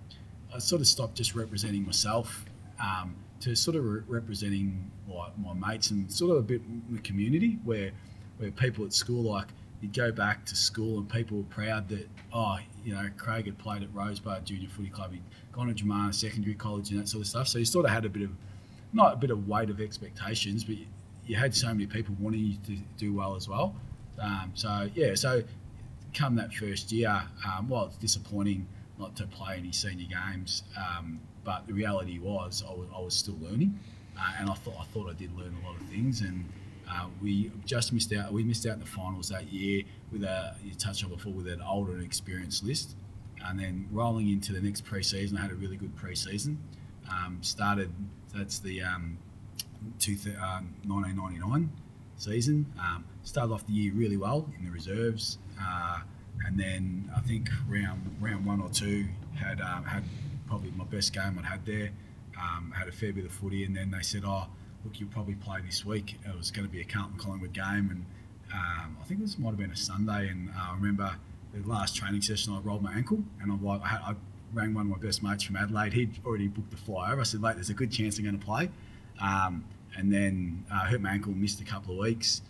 I 0.54 0.58
sort 0.58 0.80
of 0.80 0.86
stopped 0.86 1.16
just 1.16 1.34
representing 1.34 1.84
myself 1.84 2.44
um, 2.80 3.14
to 3.40 3.54
sort 3.54 3.76
of 3.76 3.84
re- 3.84 4.02
representing 4.06 4.90
like 5.08 5.32
my 5.38 5.52
mates 5.52 5.90
and 5.90 6.10
sort 6.10 6.30
of 6.32 6.38
a 6.38 6.42
bit 6.42 6.62
the 6.92 6.98
community 7.00 7.58
where 7.64 7.90
where 8.38 8.50
people 8.50 8.84
at 8.84 8.92
school 8.92 9.22
like 9.22 9.46
you'd 9.80 9.92
go 9.92 10.12
back 10.12 10.44
to 10.46 10.56
school 10.56 10.98
and 10.98 11.08
people 11.08 11.38
were 11.38 11.42
proud 11.44 11.88
that 11.88 12.08
oh 12.32 12.58
you 12.84 12.94
know 12.94 13.08
Craig 13.16 13.46
had 13.46 13.58
played 13.58 13.82
at 13.82 13.92
Rosebud 13.92 14.44
Junior 14.44 14.68
Footy 14.68 14.88
Club, 14.88 15.12
he'd 15.12 15.22
gone 15.50 15.68
to 15.68 15.74
Dromana 15.74 16.14
Secondary 16.14 16.54
College 16.54 16.90
and 16.90 17.00
that 17.00 17.08
sort 17.08 17.22
of 17.22 17.28
stuff. 17.28 17.48
So 17.48 17.58
you 17.58 17.64
sort 17.64 17.84
of 17.84 17.90
had 17.90 18.04
a 18.04 18.08
bit 18.08 18.22
of 18.22 18.30
not 18.92 19.14
a 19.14 19.16
bit 19.16 19.30
of 19.30 19.48
weight 19.48 19.70
of 19.70 19.80
expectations, 19.80 20.64
but 20.64 20.76
you 21.26 21.36
had 21.36 21.54
so 21.54 21.68
many 21.68 21.86
people 21.86 22.14
wanting 22.18 22.40
you 22.40 22.56
to 22.66 22.76
do 22.96 23.14
well 23.14 23.34
as 23.36 23.48
well. 23.48 23.74
Um, 24.20 24.52
so 24.54 24.88
yeah, 24.94 25.14
so 25.14 25.42
come 26.14 26.36
that 26.36 26.52
first 26.52 26.92
year, 26.92 27.22
um, 27.46 27.68
well, 27.68 27.86
it's 27.86 27.96
disappointing 27.96 28.66
not 28.98 29.16
to 29.16 29.26
play 29.26 29.56
any 29.56 29.72
senior 29.72 30.06
games, 30.06 30.62
um, 30.76 31.20
but 31.44 31.66
the 31.66 31.72
reality 31.72 32.18
was 32.18 32.62
I 32.68 32.72
was, 32.72 32.88
I 32.94 33.00
was 33.00 33.14
still 33.14 33.38
learning, 33.40 33.78
uh, 34.18 34.32
and 34.38 34.50
I 34.50 34.54
thought 34.54 34.76
I 34.78 34.84
thought 34.84 35.10
I 35.10 35.14
did 35.14 35.36
learn 35.36 35.56
a 35.62 35.66
lot 35.66 35.80
of 35.80 35.86
things, 35.88 36.20
and 36.20 36.44
uh, 36.90 37.06
we 37.20 37.50
just 37.64 37.92
missed 37.92 38.12
out. 38.12 38.32
We 38.32 38.44
missed 38.44 38.66
out 38.66 38.74
in 38.74 38.80
the 38.80 38.86
finals 38.86 39.30
that 39.30 39.52
year 39.52 39.84
with 40.12 40.22
a 40.22 40.54
you 40.62 40.74
touched 40.74 41.04
on 41.04 41.10
before 41.10 41.32
with 41.32 41.48
an 41.48 41.62
older 41.62 41.92
and 41.92 42.04
experienced 42.04 42.64
list, 42.64 42.94
and 43.44 43.58
then 43.58 43.88
rolling 43.90 44.28
into 44.28 44.52
the 44.52 44.60
next 44.60 44.84
preseason, 44.84 45.38
I 45.38 45.42
had 45.42 45.50
a 45.50 45.54
really 45.54 45.76
good 45.76 45.96
preseason. 45.96 46.56
Um, 47.10 47.38
started 47.40 47.90
that's 48.34 48.58
the 48.58 48.82
um, 48.82 49.18
two, 49.98 50.16
uh, 50.26 50.60
1999 50.86 51.70
season. 52.16 52.66
Um, 52.78 53.04
started 53.22 53.52
off 53.52 53.66
the 53.66 53.72
year 53.72 53.92
really 53.94 54.16
well 54.16 54.48
in 54.58 54.64
the 54.64 54.70
reserves, 54.70 55.38
uh, 55.60 56.00
and 56.46 56.58
then 56.58 57.10
I 57.16 57.20
think 57.20 57.48
round 57.68 58.16
round 58.20 58.46
one 58.46 58.60
or 58.60 58.70
two 58.70 59.06
had 59.34 59.60
um, 59.60 59.84
had 59.84 60.04
probably 60.46 60.70
my 60.72 60.84
best 60.84 61.12
game 61.12 61.38
I'd 61.38 61.44
had 61.44 61.66
there. 61.66 61.90
Um, 62.40 62.72
had 62.76 62.88
a 62.88 62.92
fair 62.92 63.12
bit 63.12 63.24
of 63.24 63.32
footy, 63.32 63.64
and 63.64 63.76
then 63.76 63.90
they 63.90 64.02
said, 64.02 64.22
"Oh, 64.24 64.46
look, 64.84 64.98
you'll 64.98 65.10
probably 65.10 65.34
play 65.34 65.60
this 65.64 65.84
week." 65.84 66.18
It 66.26 66.36
was 66.36 66.50
going 66.50 66.66
to 66.66 66.72
be 66.72 66.80
a 66.80 66.84
Carlton 66.84 67.18
Collingwood 67.18 67.52
game, 67.52 67.90
and 67.90 68.06
um, 68.52 68.96
I 69.00 69.04
think 69.04 69.20
this 69.20 69.38
might 69.38 69.50
have 69.50 69.58
been 69.58 69.70
a 69.70 69.76
Sunday. 69.76 70.28
And 70.28 70.50
uh, 70.50 70.70
I 70.70 70.74
remember 70.74 71.16
the 71.54 71.68
last 71.68 71.94
training 71.96 72.22
session, 72.22 72.54
I 72.54 72.60
rolled 72.60 72.82
my 72.82 72.92
ankle, 72.92 73.22
and 73.40 73.52
I'm 73.52 73.62
like, 73.62 73.82
I, 73.82 73.88
had, 73.88 74.00
I 74.00 74.14
rang 74.52 74.74
one 74.74 74.90
of 74.90 75.00
my 75.00 75.06
best 75.06 75.22
mates 75.22 75.42
from 75.42 75.56
Adelaide. 75.56 75.92
He'd 75.92 76.18
already 76.24 76.48
booked 76.48 76.70
the 76.70 76.76
fly 76.76 77.12
over. 77.12 77.20
I 77.20 77.24
said, 77.24 77.40
mate, 77.40 77.54
there's 77.54 77.70
a 77.70 77.74
good 77.74 77.90
chance 77.90 78.18
I'm 78.18 78.24
going 78.24 78.38
to 78.38 78.44
play. 78.44 78.70
Um, 79.20 79.64
and 79.96 80.12
then 80.12 80.64
uh, 80.72 80.86
hurt 80.86 81.00
my 81.00 81.10
ankle, 81.10 81.32
missed 81.32 81.60
a 81.60 81.64
couple 81.64 81.94
of 81.94 82.00
weeks. 82.00 82.42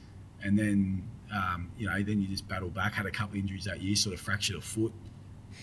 And 0.42 0.58
then, 0.58 1.02
um, 1.32 1.70
you 1.78 1.86
know, 1.86 2.02
then 2.02 2.20
you 2.20 2.28
just 2.28 2.48
battle 2.48 2.68
back. 2.68 2.92
Had 2.92 3.06
a 3.06 3.10
couple 3.10 3.34
of 3.34 3.40
injuries 3.40 3.64
that 3.64 3.80
year, 3.80 3.94
sort 3.96 4.14
of 4.14 4.20
fractured 4.20 4.56
a 4.56 4.60
foot. 4.60 4.92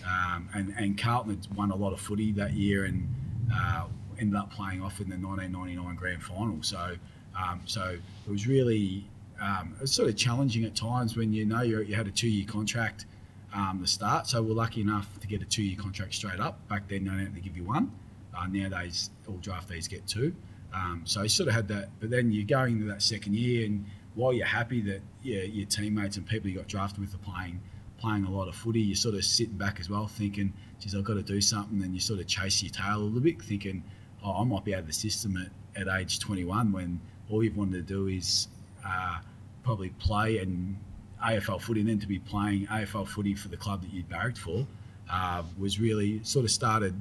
Um, 0.06 0.50
and, 0.54 0.74
and 0.78 0.98
Carlton 0.98 1.36
had 1.36 1.56
won 1.56 1.72
a 1.72 1.76
lot 1.76 1.94
of 1.94 2.00
footy 2.00 2.32
that 2.34 2.54
year 2.54 2.86
and 2.86 3.08
uh, 3.54 3.86
ended 4.20 4.36
up 4.36 4.52
playing 4.52 4.82
off 4.82 5.00
in 5.02 5.10
the 5.10 5.16
1999 5.16 5.96
grand 5.96 6.24
final. 6.24 6.62
So, 6.62 6.96
um, 7.38 7.62
so 7.66 7.98
it 8.28 8.32
was 8.32 8.48
really, 8.48 9.06
um, 9.42 9.74
it 9.78 9.82
was 9.82 9.92
sort 9.92 10.10
of 10.10 10.16
challenging 10.16 10.64
at 10.64 10.76
times 10.76 11.18
when 11.18 11.34
you 11.34 11.46
know 11.46 11.62
you 11.62 11.96
had 11.96 12.08
a 12.08 12.12
two 12.12 12.30
year 12.30 12.46
contract– 12.48 13.06
um, 13.54 13.80
the 13.82 13.88
start. 13.88 14.28
So 14.28 14.42
we're 14.42 14.54
lucky 14.54 14.82
enough 14.82 15.08
to 15.20 15.28
get 15.28 15.42
a 15.42 15.46
two-year 15.46 15.78
contract 15.78 16.14
straight 16.14 16.40
up. 16.40 16.68
Back 16.68 16.88
then, 16.88 17.06
they 17.06 17.12
only 17.12 17.42
give 17.42 17.58
you 17.58 17.64
one. 17.64 17.92
Uh, 18.38 18.48
nowadays, 18.48 19.10
all 19.28 19.38
draftees 19.38 19.90
get 19.90 20.06
two. 20.08 20.36
Um, 20.74 21.02
so 21.06 21.24
you 21.24 21.30
sort 21.30 21.50
of 21.50 21.56
had 21.56 21.68
that. 21.70 21.90
But 22.00 22.10
then 22.10 22.32
you're 22.32 22.46
going 22.46 22.76
into 22.76 22.86
that 22.86 23.02
second 23.02 23.36
year, 23.36 23.66
and 23.66 23.86
while 24.16 24.34
you're 24.34 24.46
happy 24.46 24.82
that 24.82 25.02
yeah, 25.24 25.42
your 25.42 25.66
teammates 25.66 26.18
and 26.18 26.26
people 26.26 26.50
you 26.50 26.58
got 26.58 26.68
drafted 26.68 27.00
with 27.00 27.14
are 27.14 27.18
playing 27.20 27.60
playing 27.98 28.24
a 28.24 28.32
lot 28.32 28.48
of 28.48 28.56
footy, 28.56 28.80
you're 28.80 28.96
sort 28.96 29.16
of 29.16 29.26
sitting 29.26 29.58
back 29.58 29.80
as 29.80 29.90
well, 29.90 30.08
thinking, 30.08 30.54
"Geez, 30.80 30.96
I've 30.96 31.04
got 31.04 31.16
to 31.16 31.24
do 31.24 31.42
something." 31.42 31.82
And 31.82 31.94
you 31.94 32.00
sort 32.00 32.20
of 32.20 32.28
chase 32.28 32.62
your 32.64 32.72
tail 32.72 32.98
a 32.98 33.04
little 33.04 33.20
bit, 33.20 33.42
thinking, 33.42 33.84
"Oh, 34.24 34.42
I 34.42 34.44
might 34.44 34.64
be 34.64 34.74
out 34.74 34.82
of 34.82 34.88
the 34.88 34.94
system 34.94 35.36
at, 35.38 35.52
at 35.82 36.00
age 36.00 36.20
21 36.20 36.72
when 36.72 37.02
all 37.30 37.44
you've 37.44 37.58
wanted 37.58 37.88
to 37.88 37.94
do 37.94 38.08
is 38.08 38.48
uh, 38.86 39.20
probably 39.64 39.90
play 40.00 40.38
and 40.38 40.78
AFL 41.24 41.62
footy 41.62 41.82
and 41.82 41.90
then 41.90 42.00
to 42.00 42.08
be 42.08 42.20
playing 42.20 42.68
AFL 42.68 43.08
footy 43.08 43.36
for 43.36 43.48
the 43.50 43.58
club 43.58 43.82
that 43.82 43.92
you'd 43.94 44.10
barracked 44.10 44.38
for 44.38 44.66
uh, 45.12 45.44
was 45.58 45.80
really 45.80 46.24
sort 46.24 46.46
of 46.46 46.52
started 46.52 46.94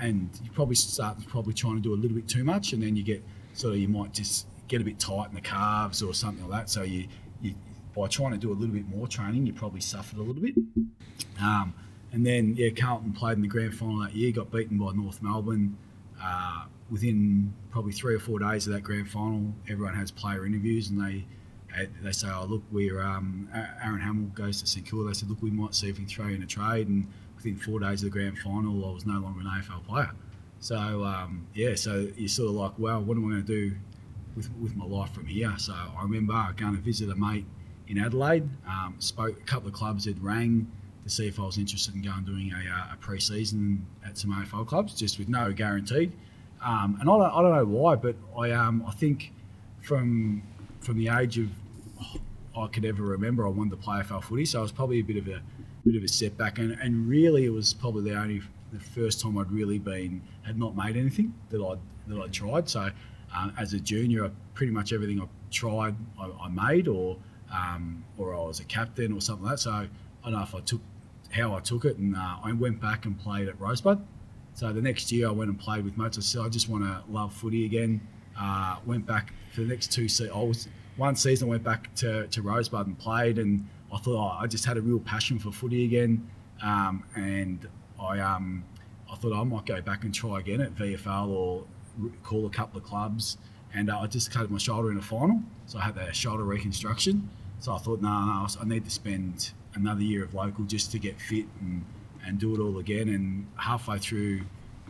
and 0.00 0.28
you 0.44 0.50
probably 0.50 0.74
start 0.74 1.16
probably 1.26 1.54
trying 1.54 1.74
to 1.74 1.80
do 1.80 1.92
a 1.92 1.96
little 1.96 2.16
bit 2.16 2.28
too 2.28 2.44
much 2.44 2.72
and 2.72 2.82
then 2.82 2.94
you 2.96 3.02
get 3.02 3.22
sort 3.54 3.74
of 3.74 3.80
you 3.80 3.88
might 3.88 4.12
just 4.12 4.46
get 4.68 4.80
a 4.80 4.84
bit 4.84 4.98
tight 4.98 5.28
in 5.28 5.34
the 5.34 5.40
calves 5.40 6.02
or 6.02 6.12
something 6.12 6.46
like 6.48 6.60
that 6.60 6.70
so 6.70 6.82
you, 6.82 7.08
you 7.40 7.54
by 7.98 8.06
trying 8.06 8.32
to 8.32 8.38
do 8.38 8.52
a 8.52 8.54
little 8.54 8.74
bit 8.74 8.88
more 8.88 9.08
training, 9.08 9.46
you 9.46 9.52
probably 9.52 9.80
suffered 9.80 10.18
a 10.18 10.22
little 10.22 10.40
bit. 10.40 10.54
Um, 11.40 11.74
and 12.12 12.24
then 12.24 12.54
yeah, 12.56 12.70
Carlton 12.70 13.12
played 13.12 13.36
in 13.36 13.42
the 13.42 13.48
grand 13.48 13.74
final 13.74 13.98
that 14.00 14.14
year, 14.14 14.30
got 14.32 14.50
beaten 14.50 14.78
by 14.78 14.92
North 14.92 15.20
Melbourne. 15.22 15.76
Uh, 16.22 16.64
within 16.90 17.52
probably 17.70 17.92
three 17.92 18.14
or 18.14 18.18
four 18.18 18.38
days 18.38 18.66
of 18.66 18.72
that 18.72 18.82
grand 18.82 19.10
final, 19.10 19.52
everyone 19.68 19.94
has 19.94 20.10
player 20.10 20.46
interviews, 20.46 20.90
and 20.90 21.00
they 21.00 21.24
they 22.02 22.12
say, 22.12 22.28
"Oh, 22.30 22.46
look, 22.48 22.62
we're 22.70 23.02
um, 23.02 23.48
Aaron 23.82 24.00
Hamill 24.00 24.28
goes 24.28 24.60
to 24.62 24.66
St 24.66 24.86
Kilda." 24.86 25.08
They 25.08 25.14
said, 25.14 25.28
"Look, 25.28 25.42
we 25.42 25.50
might 25.50 25.74
see 25.74 25.88
if 25.88 25.98
we 25.98 26.04
can 26.04 26.08
throw 26.08 26.26
in 26.26 26.42
a 26.42 26.46
trade." 26.46 26.88
And 26.88 27.06
within 27.36 27.56
four 27.56 27.80
days 27.80 28.02
of 28.02 28.10
the 28.10 28.18
grand 28.18 28.38
final, 28.38 28.88
I 28.88 28.92
was 28.92 29.06
no 29.06 29.20
longer 29.20 29.40
an 29.40 29.46
AFL 29.46 29.84
player. 29.86 30.10
So 30.60 31.04
um, 31.04 31.46
yeah, 31.54 31.74
so 31.74 32.08
you're 32.16 32.28
sort 32.28 32.50
of 32.50 32.54
like, 32.56 32.72
"Well, 32.78 33.02
what 33.02 33.16
am 33.16 33.26
I 33.26 33.30
going 33.30 33.46
to 33.46 33.70
do 33.70 33.76
with 34.36 34.50
with 34.60 34.76
my 34.76 34.84
life 34.84 35.12
from 35.12 35.26
here?" 35.26 35.54
So 35.58 35.72
I 35.72 36.02
remember 36.02 36.32
going 36.56 36.74
to 36.74 36.80
visit 36.80 37.10
a 37.10 37.16
mate 37.16 37.46
in 37.86 37.98
Adelaide. 37.98 38.48
Um, 38.66 38.96
spoke 38.98 39.38
a 39.38 39.44
couple 39.44 39.68
of 39.68 39.74
clubs 39.74 40.04
had 40.04 40.22
rang 40.22 40.70
to 41.04 41.10
see 41.10 41.26
if 41.26 41.40
I 41.40 41.44
was 41.44 41.58
interested 41.58 41.94
in 41.94 42.02
going 42.02 42.24
doing 42.24 42.52
a, 42.52 42.70
uh, 42.70 42.94
a 42.94 42.96
pre-season 42.96 43.86
at 44.04 44.18
some 44.18 44.30
AFL 44.30 44.66
clubs, 44.66 44.94
just 44.94 45.18
with 45.18 45.28
no 45.28 45.52
guarantee. 45.52 46.12
Um, 46.62 46.98
and 47.00 47.08
I 47.08 47.16
don't, 47.16 47.22
I 47.22 47.42
don't 47.42 47.54
know 47.54 47.64
why, 47.64 47.94
but 47.94 48.16
I 48.36 48.50
um, 48.50 48.84
I 48.86 48.92
think 48.92 49.32
from 49.80 50.42
from 50.80 50.98
the 50.98 51.08
age 51.08 51.38
of 51.38 51.48
I 52.64 52.68
could 52.68 52.84
ever 52.84 53.02
remember, 53.02 53.46
I 53.46 53.50
wanted 53.50 53.70
to 53.70 53.76
play 53.76 54.00
AFL 54.00 54.22
footy, 54.22 54.44
so 54.44 54.60
it 54.60 54.62
was 54.62 54.72
probably 54.72 55.00
a 55.00 55.02
bit 55.02 55.16
of 55.16 55.28
a 55.28 55.40
bit 55.84 55.96
of 55.96 56.02
a 56.02 56.08
setback, 56.08 56.58
and, 56.58 56.72
and 56.72 57.08
really 57.08 57.44
it 57.44 57.52
was 57.52 57.74
probably 57.74 58.10
the 58.10 58.18
only 58.18 58.42
the 58.72 58.80
first 58.80 59.20
time 59.20 59.38
I'd 59.38 59.50
really 59.50 59.78
been 59.78 60.22
had 60.42 60.58
not 60.58 60.76
made 60.76 60.96
anything 60.96 61.34
that 61.50 61.62
I 61.62 61.76
that 62.08 62.20
I 62.20 62.26
tried. 62.28 62.68
So 62.68 62.90
um, 63.34 63.52
as 63.58 63.72
a 63.72 63.80
junior, 63.80 64.30
pretty 64.54 64.72
much 64.72 64.92
everything 64.92 65.20
I 65.20 65.26
tried 65.50 65.94
I, 66.20 66.30
I 66.42 66.48
made, 66.48 66.88
or 66.88 67.16
um, 67.52 68.04
or 68.16 68.34
I 68.34 68.38
was 68.38 68.60
a 68.60 68.64
captain 68.64 69.12
or 69.12 69.20
something 69.20 69.44
like 69.44 69.54
that. 69.54 69.60
So 69.60 69.70
I 69.70 69.88
don't 70.24 70.32
know 70.32 70.42
if 70.42 70.54
I 70.54 70.60
took 70.60 70.80
how 71.30 71.54
I 71.54 71.60
took 71.60 71.84
it, 71.84 71.96
and 71.98 72.16
uh, 72.16 72.36
I 72.42 72.52
went 72.52 72.80
back 72.80 73.04
and 73.04 73.18
played 73.18 73.48
at 73.48 73.60
Rosebud. 73.60 74.04
So 74.54 74.72
the 74.72 74.82
next 74.82 75.12
year 75.12 75.28
I 75.28 75.30
went 75.30 75.50
and 75.50 75.58
played 75.58 75.84
with 75.84 75.96
mates. 75.96 76.18
I 76.18 76.22
said 76.22 76.42
I 76.42 76.48
just 76.48 76.68
want 76.68 76.84
to 76.84 77.02
love 77.10 77.32
footy 77.32 77.64
again. 77.64 78.00
Uh, 78.38 78.76
went 78.86 79.06
back 79.06 79.32
for 79.52 79.62
the 79.62 79.68
next 79.68 79.92
two 79.92 80.08
seasons. 80.08 80.30
I 80.34 80.42
was 80.42 80.68
one 80.98 81.14
season 81.16 81.48
I 81.48 81.50
went 81.50 81.64
back 81.64 81.94
to, 81.96 82.26
to 82.26 82.42
Rosebud 82.42 82.86
and 82.86 82.98
played, 82.98 83.38
and 83.38 83.66
I 83.92 83.98
thought 83.98 84.16
oh, 84.16 84.38
I 84.38 84.46
just 84.46 84.64
had 84.64 84.76
a 84.76 84.82
real 84.82 84.98
passion 84.98 85.38
for 85.38 85.50
footy 85.50 85.84
again, 85.84 86.28
um, 86.62 87.04
and 87.14 87.66
I 88.00 88.18
um, 88.18 88.64
I 89.10 89.16
thought 89.16 89.32
I 89.32 89.42
might 89.44 89.64
go 89.64 89.80
back 89.80 90.04
and 90.04 90.12
try 90.12 90.40
again 90.40 90.60
at 90.60 90.74
VFL 90.74 91.28
or 91.28 91.64
call 92.22 92.46
a 92.46 92.50
couple 92.50 92.78
of 92.78 92.84
clubs, 92.84 93.38
and 93.72 93.88
uh, 93.88 94.00
I 94.00 94.06
just 94.08 94.30
cut 94.30 94.50
my 94.50 94.58
shoulder 94.58 94.90
in 94.90 94.98
a 94.98 95.02
final, 95.02 95.40
so 95.66 95.78
I 95.78 95.82
had 95.82 95.94
that 95.94 96.14
shoulder 96.14 96.42
reconstruction. 96.42 97.30
So 97.60 97.72
I 97.74 97.78
thought, 97.78 98.02
no, 98.02 98.08
no, 98.08 98.46
I 98.60 98.64
need 98.64 98.84
to 98.84 98.90
spend 98.90 99.52
another 99.74 100.02
year 100.02 100.24
of 100.24 100.34
local 100.34 100.64
just 100.64 100.92
to 100.92 100.98
get 100.98 101.20
fit 101.20 101.46
and 101.60 101.84
and 102.26 102.38
do 102.38 102.54
it 102.54 102.60
all 102.60 102.78
again. 102.78 103.08
And 103.08 103.46
halfway 103.56 103.98
through 103.98 104.42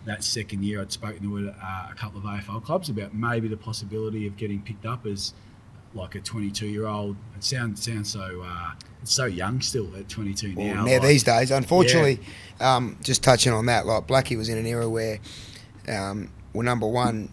that 0.06 0.24
second 0.24 0.64
year, 0.64 0.80
I'd 0.80 0.90
spoken 0.90 1.22
to 1.22 1.48
a, 1.48 1.90
a 1.90 1.94
couple 1.94 2.18
of 2.18 2.24
AFL 2.24 2.64
clubs 2.64 2.88
about 2.88 3.14
maybe 3.14 3.46
the 3.46 3.56
possibility 3.56 4.26
of 4.26 4.36
getting 4.38 4.62
picked 4.62 4.86
up 4.86 5.06
as 5.06 5.34
like 5.94 6.14
a 6.14 6.20
22 6.20 6.66
year 6.66 6.86
old. 6.86 7.16
It 7.36 7.44
sounds 7.44 7.84
sounds 7.84 8.10
so 8.10 8.42
uh, 8.44 8.72
it's 9.02 9.12
so 9.12 9.26
young 9.26 9.60
still 9.60 9.94
at 9.96 10.08
22 10.08 10.54
well, 10.56 10.66
now. 10.66 10.84
Now 10.84 10.92
like, 10.92 11.02
these 11.02 11.22
days, 11.22 11.50
unfortunately, 11.50 12.20
yeah. 12.60 12.76
um, 12.76 12.98
just 13.02 13.22
touching 13.22 13.52
on 13.52 13.66
that, 13.66 13.86
like 13.86 14.06
Blackie 14.06 14.36
was 14.36 14.48
in 14.48 14.58
an 14.58 14.66
era 14.66 14.88
where, 14.88 15.18
um, 15.88 16.30
well, 16.52 16.64
number 16.64 16.86
one, 16.86 17.28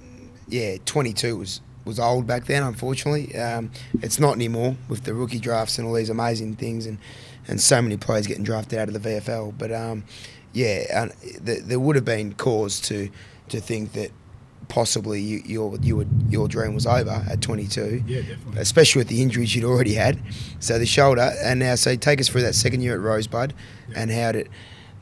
yeah, 0.47 0.77
22 0.85 1.37
was 1.37 1.61
was 1.85 1.99
old 1.99 2.25
back 2.25 2.45
then. 2.45 2.63
Unfortunately, 2.63 3.35
um, 3.35 3.71
it's 4.01 4.19
not 4.19 4.35
anymore 4.35 4.75
with 4.89 5.03
the 5.03 5.13
rookie 5.13 5.39
drafts 5.39 5.77
and 5.77 5.87
all 5.87 5.93
these 5.93 6.09
amazing 6.09 6.55
things 6.55 6.85
and 6.85 6.97
and 7.47 7.61
so 7.61 7.81
many 7.81 7.95
players 7.97 8.25
getting 8.25 8.43
drafted 8.43 8.79
out 8.79 8.87
of 8.87 8.93
the 8.93 9.09
VFL. 9.09 9.55
But 9.57 9.71
um, 9.71 10.03
yeah, 10.53 11.09
th- 11.45 11.63
there 11.63 11.79
would 11.79 11.95
have 11.95 12.05
been 12.05 12.33
cause 12.33 12.79
to 12.81 13.09
to 13.49 13.59
think 13.59 13.93
that 13.93 14.11
possibly 14.67 15.21
you, 15.21 15.41
your 15.45 15.77
you 15.77 15.95
would, 15.97 16.09
your 16.29 16.47
dream 16.47 16.73
was 16.73 16.85
over 16.85 17.23
at 17.29 17.41
22. 17.41 18.03
Yeah, 18.05 18.21
definitely. 18.21 18.59
Especially 18.61 18.99
with 18.99 19.07
the 19.07 19.21
injuries 19.21 19.55
you'd 19.55 19.65
already 19.65 19.93
had. 19.93 20.19
So 20.59 20.79
the 20.79 20.85
shoulder, 20.85 21.33
and 21.43 21.59
now 21.59 21.75
so 21.75 21.95
take 21.95 22.19
us 22.19 22.29
through 22.29 22.43
that 22.43 22.55
second 22.55 22.81
year 22.81 22.95
at 22.95 23.01
Rosebud, 23.01 23.53
yeah. 23.89 23.99
and 23.99 24.11
how 24.11 24.31
did 24.33 24.49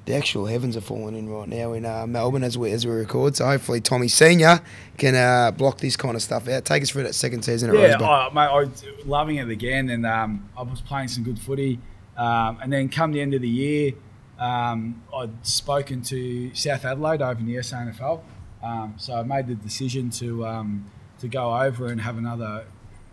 the 0.05 0.15
actual 0.15 0.47
heavens 0.47 0.75
are 0.75 0.81
falling 0.81 1.15
in 1.15 1.29
right 1.29 1.47
now 1.47 1.71
in 1.73 1.85
uh, 1.85 2.05
Melbourne 2.05 2.43
as 2.43 2.57
we 2.57 2.71
as 2.71 2.85
we 2.85 2.91
record. 2.91 3.35
So 3.35 3.45
hopefully 3.45 3.79
Tommy 3.79 4.07
Senior 4.07 4.59
can 4.97 5.15
uh, 5.15 5.51
block 5.51 5.77
this 5.77 5.95
kind 5.95 6.15
of 6.15 6.21
stuff 6.21 6.47
out. 6.47 6.65
Take 6.65 6.83
us 6.83 6.89
through 6.89 7.03
that 7.03 7.15
second 7.15 7.43
season 7.43 7.69
at 7.69 7.75
yeah, 7.75 7.81
Rosebud. 7.83 8.01
Yeah, 8.01 8.27
oh, 8.29 8.33
mate, 8.33 8.41
I 8.41 8.59
was 8.59 8.85
loving 9.05 9.37
it 9.37 9.49
again, 9.49 9.89
and 9.89 10.05
um, 10.05 10.49
I 10.57 10.63
was 10.63 10.81
playing 10.81 11.07
some 11.07 11.23
good 11.23 11.39
footy. 11.39 11.79
Um, 12.17 12.59
and 12.61 12.71
then 12.71 12.89
come 12.89 13.11
the 13.11 13.21
end 13.21 13.33
of 13.33 13.41
the 13.41 13.49
year, 13.49 13.93
um, 14.37 15.01
I'd 15.15 15.45
spoken 15.45 16.01
to 16.03 16.53
South 16.53 16.85
Adelaide 16.85 17.21
over 17.21 17.39
in 17.39 17.45
the 17.45 17.55
SANFL. 17.55 18.21
Um, 18.63 18.95
so 18.97 19.15
I 19.15 19.23
made 19.23 19.47
the 19.47 19.55
decision 19.55 20.09
to 20.11 20.45
um, 20.47 20.89
to 21.19 21.27
go 21.27 21.55
over 21.55 21.87
and 21.87 21.99
have 21.99 22.17
another 22.17 22.65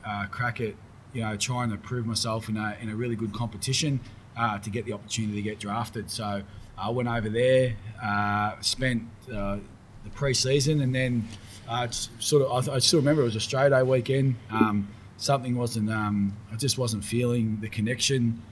uh, 0.07 0.27
crack 0.31 0.61
at 0.61 0.75
you 1.13 1.23
know 1.23 1.37
trying 1.37 1.71
to 1.71 1.77
prove 1.77 2.07
myself 2.07 2.49
in 2.49 2.57
a, 2.57 2.77
in 2.81 2.89
a 2.89 2.95
really 2.95 3.17
good 3.17 3.33
competition 3.33 4.01
uh, 4.37 4.59
to 4.59 4.71
get 4.71 4.85
the 4.85 4.93
opportunity 4.93 5.37
to 5.37 5.43
get 5.43 5.59
drafted. 5.59 6.11
So 6.11 6.43
I 6.79 6.91
went 6.91 7.09
over 7.09 7.29
there, 7.29 7.77
uh, 8.03 8.61
spent 8.61 9.03
uh, 9.33 9.59
the 10.05 10.11
pre-season, 10.15 10.81
and 10.81 10.95
then 10.95 11.29
uh, 11.69 11.89
sort 11.91 12.43
of 12.43 12.69
I, 12.69 12.75
I, 12.75 12.79
still 12.79 13.01
remember 13.01 13.23
it 13.23 13.27
was 13.27 13.37
Australia 13.37 13.71
Day 13.71 13.83
weekend. 13.83 14.37
Um, 14.51 14.89
something 15.17 15.57
wasn't 15.57 15.91
um, 15.91 16.37
I 16.53 16.57
just 16.57 16.79
wasn't 16.79 17.05
feeling 17.05 17.59
the 17.61 17.69
connection 17.69 18.43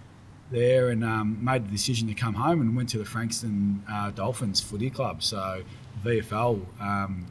there 0.50 0.88
and 0.88 1.04
um, 1.04 1.42
made 1.44 1.66
the 1.66 1.70
decision 1.70 2.08
to 2.08 2.14
come 2.14 2.34
home 2.34 2.60
and 2.60 2.74
went 2.74 2.88
to 2.88 2.98
the 2.98 3.04
Frankston 3.04 3.84
uh, 3.90 4.10
Dolphins 4.10 4.60
Footy 4.60 4.90
Club. 4.90 5.22
So 5.22 5.62
VFL, 6.04 6.64
um, 6.80 7.26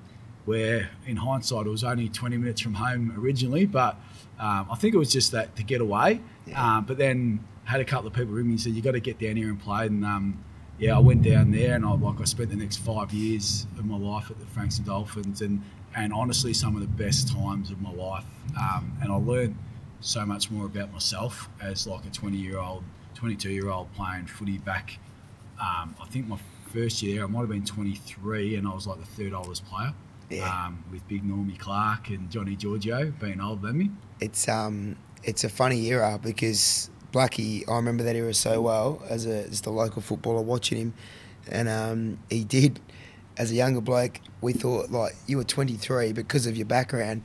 where 0.45 0.89
in 1.05 1.17
hindsight 1.17 1.65
it 1.65 1.69
was 1.69 1.83
only 1.83 2.09
20 2.09 2.37
minutes 2.37 2.61
from 2.61 2.75
home 2.75 3.13
originally, 3.17 3.65
but 3.65 3.95
um, 4.39 4.67
I 4.71 4.75
think 4.75 4.93
it 4.93 4.97
was 4.97 5.11
just 5.11 5.31
that 5.31 5.55
to 5.55 5.63
get 5.63 5.81
away. 5.81 6.21
Yeah. 6.45 6.77
Um, 6.77 6.85
but 6.85 6.97
then 6.97 7.43
had 7.65 7.81
a 7.81 7.85
couple 7.85 8.07
of 8.07 8.13
people 8.13 8.33
ring 8.33 8.47
me 8.47 8.53
and 8.53 8.61
said 8.61 8.73
you 8.73 8.81
got 8.81 8.91
to 8.91 8.99
get 8.99 9.19
down 9.19 9.35
here 9.35 9.49
and 9.49 9.59
play. 9.59 9.87
And 9.87 10.05
um, 10.05 10.43
yeah, 10.79 10.95
I 10.95 10.99
went 10.99 11.23
down 11.23 11.51
there 11.51 11.75
and 11.75 11.85
I 11.85 11.91
like 11.91 12.21
I 12.21 12.23
spent 12.23 12.49
the 12.49 12.55
next 12.55 12.77
five 12.77 13.11
years 13.11 13.67
of 13.77 13.85
my 13.85 13.97
life 13.97 14.29
at 14.29 14.39
the 14.39 14.45
Frankston 14.45 14.85
Dolphins 14.85 15.41
and 15.41 15.61
and 15.95 16.13
honestly 16.13 16.53
some 16.53 16.75
of 16.75 16.81
the 16.81 16.87
best 16.87 17.27
times 17.29 17.71
of 17.71 17.81
my 17.81 17.91
life. 17.91 18.25
Um, 18.59 18.97
and 19.01 19.11
I 19.11 19.15
learned 19.15 19.57
so 19.99 20.25
much 20.25 20.51
more 20.51 20.65
about 20.65 20.93
myself 20.93 21.49
as 21.59 21.87
like 21.87 22.05
a 22.05 22.09
20 22.09 22.37
year 22.37 22.59
old 22.59 22.83
22 23.15 23.49
year 23.49 23.69
old 23.69 23.91
playing 23.93 24.27
footy 24.27 24.59
back. 24.59 24.99
Um, 25.59 25.95
I 26.01 26.05
think 26.09 26.27
my 26.27 26.37
first 26.67 27.01
year 27.01 27.23
I 27.23 27.27
might 27.27 27.41
have 27.41 27.49
been 27.49 27.65
23, 27.65 28.55
and 28.55 28.67
I 28.67 28.73
was 28.73 28.87
like 28.87 28.99
the 28.99 29.05
third 29.05 29.33
oldest 29.33 29.65
player. 29.65 29.93
Yeah. 30.29 30.65
Um, 30.65 30.83
with 30.91 31.07
Big 31.07 31.23
Normie 31.23 31.57
Clark 31.57 32.09
and 32.09 32.29
Johnny 32.29 32.57
Giorgio 32.57 33.11
being 33.11 33.39
older 33.39 33.67
than 33.67 33.77
me. 33.77 33.91
It's 34.19 34.49
um, 34.49 34.97
it's 35.23 35.45
a 35.45 35.49
funny 35.49 35.87
era 35.87 36.19
because 36.21 36.89
Blackie, 37.13 37.63
I 37.69 37.75
remember 37.75 38.03
that 38.03 38.15
era 38.15 38.33
so 38.33 38.61
well 38.61 39.01
as 39.09 39.25
a 39.25 39.47
just 39.49 39.65
a 39.65 39.69
local 39.69 40.01
footballer 40.01 40.41
watching 40.41 40.77
him, 40.77 40.93
and 41.49 41.69
um, 41.69 42.19
he 42.29 42.43
did. 42.43 42.79
As 43.37 43.51
a 43.51 43.53
younger 43.53 43.81
bloke, 43.81 44.19
we 44.41 44.51
thought 44.51 44.89
like 44.89 45.13
you 45.27 45.37
were 45.37 45.43
23 45.43 46.11
because 46.11 46.47
of 46.47 46.57
your 46.57 46.65
background. 46.65 47.21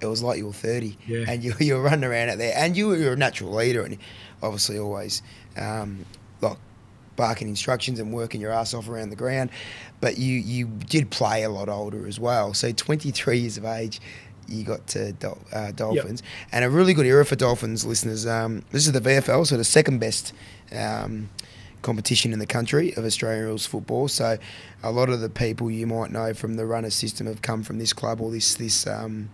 It 0.00 0.06
was 0.06 0.22
like 0.22 0.36
you 0.36 0.46
were 0.46 0.52
30, 0.52 0.98
yeah. 1.06 1.24
and 1.26 1.42
you, 1.42 1.54
you 1.60 1.74
were 1.74 1.82
running 1.82 2.04
around 2.04 2.28
out 2.28 2.38
there, 2.38 2.52
and 2.56 2.76
you 2.76 2.88
were 2.88 3.12
a 3.12 3.16
natural 3.16 3.52
leader, 3.52 3.82
and 3.82 3.98
obviously 4.42 4.78
always 4.78 5.22
um, 5.56 6.04
barking 7.16 7.48
instructions 7.48 8.00
and 8.00 8.12
working 8.12 8.40
your 8.40 8.50
ass 8.52 8.74
off 8.74 8.88
around 8.88 9.10
the 9.10 9.16
ground. 9.16 9.50
But 10.00 10.18
you 10.18 10.34
you 10.34 10.66
did 10.66 11.10
play 11.10 11.42
a 11.44 11.50
lot 11.50 11.68
older 11.68 12.06
as 12.06 12.18
well. 12.20 12.54
So 12.54 12.72
23 12.72 13.38
years 13.38 13.56
of 13.56 13.64
age, 13.64 14.00
you 14.48 14.64
got 14.64 14.86
to 14.88 15.14
uh, 15.52 15.72
Dolphins, 15.72 16.22
yep. 16.22 16.48
and 16.52 16.64
a 16.64 16.70
really 16.70 16.94
good 16.94 17.06
era 17.06 17.24
for 17.24 17.36
Dolphins 17.36 17.84
listeners. 17.84 18.26
Um, 18.26 18.64
this 18.70 18.86
is 18.86 18.92
the 18.92 19.00
VFL, 19.00 19.46
so 19.46 19.56
the 19.56 19.64
second 19.64 19.98
best. 19.98 20.32
Um, 20.74 21.30
competition 21.82 22.32
in 22.32 22.38
the 22.38 22.46
country 22.46 22.94
of 22.96 23.04
Australian 23.04 23.44
rules 23.44 23.66
football. 23.66 24.08
So, 24.08 24.38
a 24.82 24.90
lot 24.90 25.10
of 25.10 25.20
the 25.20 25.28
people 25.28 25.70
you 25.70 25.86
might 25.86 26.10
know 26.10 26.32
from 26.32 26.54
the 26.54 26.64
runner 26.64 26.88
system 26.88 27.26
have 27.26 27.42
come 27.42 27.62
from 27.62 27.78
this 27.78 27.92
club 27.92 28.22
or 28.22 28.30
this 28.30 28.54
this 28.54 28.86
um, 28.86 29.28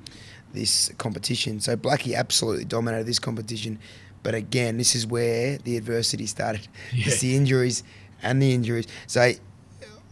this 0.53 0.91
competition. 0.99 1.61
So 1.61 1.77
Blackie 1.77 2.15
absolutely 2.15 2.65
dominated 2.65 3.07
this 3.07 3.19
competition. 3.19 3.79
But 4.23 4.35
again, 4.35 4.77
this 4.77 4.95
is 4.95 5.07
where 5.07 5.59
the 5.59 5.77
adversity 5.77 6.27
started. 6.27 6.69
Yeah. 6.93 7.05
It's 7.07 7.21
the 7.21 7.37
injuries 7.37 7.83
and 8.23 8.43
the 8.43 8.53
injuries. 8.53 8.87
So 9.07 9.33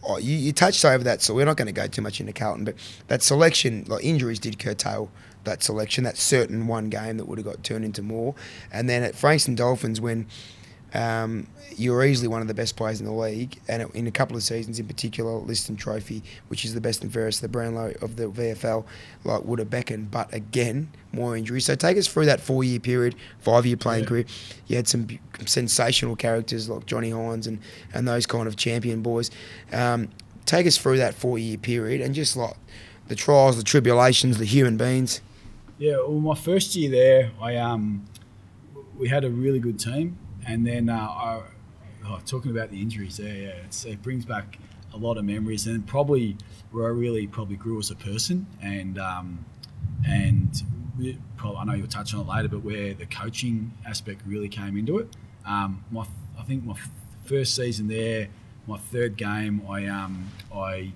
oh, 0.03 0.17
you, 0.17 0.35
you 0.35 0.53
touched 0.53 0.83
over 0.85 1.03
that, 1.03 1.21
so 1.21 1.33
we're 1.33 1.45
not 1.45 1.57
going 1.57 1.67
to 1.67 1.73
go 1.73 1.87
too 1.87 2.01
much 2.01 2.19
into 2.19 2.33
Carlton, 2.33 2.65
but 2.65 2.75
that 3.07 3.21
selection, 3.21 3.85
like 3.87 4.03
injuries 4.03 4.39
did 4.39 4.59
curtail 4.59 5.11
that 5.43 5.63
selection, 5.63 6.03
that 6.03 6.17
certain 6.17 6.67
one 6.67 6.89
game 6.89 7.17
that 7.17 7.25
would 7.25 7.37
have 7.37 7.45
got 7.45 7.63
turned 7.63 7.85
into 7.85 8.01
more. 8.01 8.35
And 8.71 8.89
then 8.89 9.03
at 9.03 9.15
Frankston 9.15 9.55
Dolphins, 9.55 10.01
when 10.01 10.27
um, 10.93 11.47
you're 11.77 12.03
easily 12.03 12.27
one 12.27 12.41
of 12.41 12.47
the 12.47 12.53
best 12.53 12.75
players 12.75 12.99
in 12.99 13.05
the 13.05 13.13
league, 13.13 13.59
and 13.67 13.89
in 13.93 14.07
a 14.07 14.11
couple 14.11 14.35
of 14.35 14.43
seasons 14.43 14.79
in 14.79 14.87
particular, 14.87 15.31
Liston 15.33 15.75
Trophy, 15.75 16.23
which 16.47 16.65
is 16.65 16.73
the 16.73 16.81
best 16.81 17.03
and 17.03 17.13
fairest, 17.13 17.41
the 17.41 17.47
Brownlow 17.47 17.93
of 18.01 18.15
the 18.15 18.23
VFL, 18.27 18.83
like 19.23 19.43
would 19.45 19.59
have 19.59 19.69
beckoned. 19.69 20.11
But 20.11 20.33
again, 20.33 20.89
more 21.11 21.37
injuries. 21.37 21.65
So 21.65 21.75
take 21.75 21.97
us 21.97 22.07
through 22.07 22.25
that 22.25 22.41
four-year 22.41 22.79
period, 22.79 23.15
five-year 23.39 23.77
playing 23.77 24.03
Yeah. 24.03 24.09
career. 24.09 24.25
You 24.67 24.75
had 24.77 24.87
some 24.87 25.07
sensational 25.45 26.15
characters 26.15 26.67
like 26.69 26.85
Johnny 26.85 27.11
Hines 27.11 27.47
and 27.47 27.59
and 27.93 28.07
those 28.07 28.25
kind 28.25 28.47
of 28.47 28.55
champion 28.55 29.01
boys. 29.01 29.31
Um, 29.71 30.09
take 30.45 30.65
us 30.67 30.77
through 30.77 30.97
that 30.97 31.13
four-year 31.13 31.57
period 31.57 32.01
and 32.01 32.13
just 32.15 32.35
like 32.35 32.55
the 33.07 33.15
trials, 33.15 33.57
the 33.57 33.63
tribulations, 33.63 34.37
the 34.37 34.45
human 34.45 34.77
beings. 34.77 35.21
Yeah, 35.77 35.97
well, 35.97 36.19
my 36.19 36.35
first 36.35 36.75
year 36.75 36.91
there, 36.91 37.31
I 37.41 37.55
um, 37.55 38.05
we 38.97 39.07
had 39.07 39.23
a 39.23 39.29
really 39.29 39.59
good 39.59 39.79
team, 39.79 40.17
and 40.49 40.65
then 40.65 40.89
uh, 40.89 40.97
I, 40.97 41.41
oh, 42.07 42.19
talking 42.25 42.51
about 42.51 42.71
the 42.71 42.81
injuries 42.81 43.19
yeah, 43.19 43.53
it 43.85 44.01
brings 44.01 44.25
back 44.25 44.57
a 44.93 44.97
lot 44.97 45.17
of 45.17 45.25
memories, 45.25 45.67
and 45.67 45.85
probably 45.85 46.35
where 46.71 46.87
I 46.87 46.89
really 46.89 47.27
probably 47.27 47.55
grew 47.55 47.77
as 47.77 47.91
a 47.91 47.95
person, 47.95 48.47
and 48.61 48.97
um, 48.97 49.45
and 50.07 50.51
we, 50.97 51.19
prob- 51.37 51.57
I 51.57 51.63
know 51.65 51.73
you'll 51.73 51.87
touch 51.87 52.15
on 52.15 52.21
it 52.21 52.27
later, 52.27 52.49
but 52.49 52.63
where 52.63 52.95
the 52.95 53.05
coaching 53.05 53.71
aspect 53.85 54.21
really 54.25 54.49
came 54.49 54.75
into 54.75 54.97
it. 54.97 55.07
Um, 55.45 55.83
my, 55.91 56.05
I 56.37 56.43
think 56.43 56.65
my 56.65 56.75
first 57.25 57.55
season 57.55 57.87
there, 57.87 58.29
my 58.65 58.77
third 58.77 59.17
game, 59.17 59.61
I 59.69 59.85
um, 59.85 60.31
I 60.53 60.93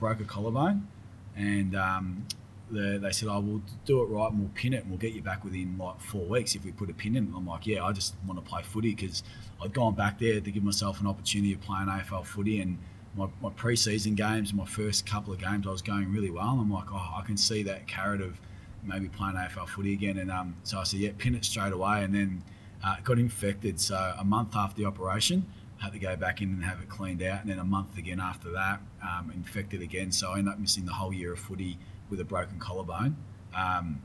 broke 0.00 0.20
a 0.20 0.24
collarbone, 0.24 0.88
and 1.36 1.76
um, 1.76 2.26
the, 2.74 2.98
they 2.98 3.10
said, 3.10 3.28
"I 3.28 3.38
will 3.38 3.62
do 3.84 4.02
it 4.02 4.06
right 4.06 4.30
and 4.30 4.40
we'll 4.40 4.50
pin 4.54 4.74
it 4.74 4.82
and 4.82 4.90
we'll 4.90 4.98
get 4.98 5.12
you 5.12 5.22
back 5.22 5.44
within 5.44 5.76
like 5.78 6.00
four 6.00 6.24
weeks 6.26 6.54
if 6.54 6.64
we 6.64 6.72
put 6.72 6.90
a 6.90 6.94
pin 6.94 7.16
in." 7.16 7.24
it." 7.24 7.30
I'm 7.34 7.46
like, 7.46 7.66
"Yeah, 7.66 7.84
I 7.84 7.92
just 7.92 8.14
want 8.26 8.42
to 8.42 8.48
play 8.48 8.62
footy 8.62 8.94
because 8.94 9.22
I'd 9.62 9.72
gone 9.72 9.94
back 9.94 10.18
there 10.18 10.40
to 10.40 10.50
give 10.50 10.62
myself 10.62 11.00
an 11.00 11.06
opportunity 11.06 11.54
of 11.54 11.60
playing 11.60 11.88
AFL 11.88 12.24
footy 12.24 12.60
and." 12.60 12.78
My, 13.16 13.28
my 13.40 13.50
pre-season 13.50 14.16
games, 14.16 14.52
my 14.52 14.64
first 14.64 15.06
couple 15.06 15.32
of 15.32 15.38
games, 15.38 15.68
I 15.68 15.70
was 15.70 15.82
going 15.82 16.12
really 16.12 16.30
well. 16.30 16.50
And 16.50 16.62
I'm 16.62 16.72
like, 16.72 16.90
oh, 16.90 17.14
I 17.16 17.22
can 17.24 17.36
see 17.36 17.62
that 17.62 17.86
carrot 17.86 18.20
of 18.20 18.40
maybe 18.82 19.08
playing 19.08 19.36
AFL 19.36 19.68
footy 19.68 19.92
again. 19.92 20.18
And 20.18 20.32
um, 20.32 20.56
so 20.64 20.80
I 20.80 20.82
said, 20.82 20.98
yeah, 20.98 21.10
pin 21.16 21.36
it 21.36 21.44
straight 21.44 21.72
away. 21.72 22.02
And 22.02 22.12
then 22.12 22.42
uh, 22.84 22.96
got 23.04 23.20
infected. 23.20 23.80
So 23.80 23.94
a 24.18 24.24
month 24.24 24.56
after 24.56 24.82
the 24.82 24.86
operation, 24.86 25.46
had 25.78 25.92
to 25.92 25.98
go 25.98 26.16
back 26.16 26.40
in 26.40 26.48
and 26.48 26.64
have 26.64 26.80
it 26.80 26.88
cleaned 26.88 27.22
out. 27.22 27.42
And 27.42 27.50
then 27.50 27.58
a 27.58 27.64
month 27.64 27.96
again 27.98 28.20
after 28.20 28.50
that, 28.52 28.80
um, 29.02 29.30
infected 29.34 29.82
again. 29.82 30.10
So 30.12 30.30
I 30.30 30.38
ended 30.38 30.54
up 30.54 30.58
missing 30.58 30.84
the 30.86 30.92
whole 30.92 31.12
year 31.12 31.32
of 31.32 31.38
footy 31.38 31.78
with 32.14 32.20
a 32.20 32.24
broken 32.24 32.58
collarbone. 32.58 33.16
Um, 33.56 34.00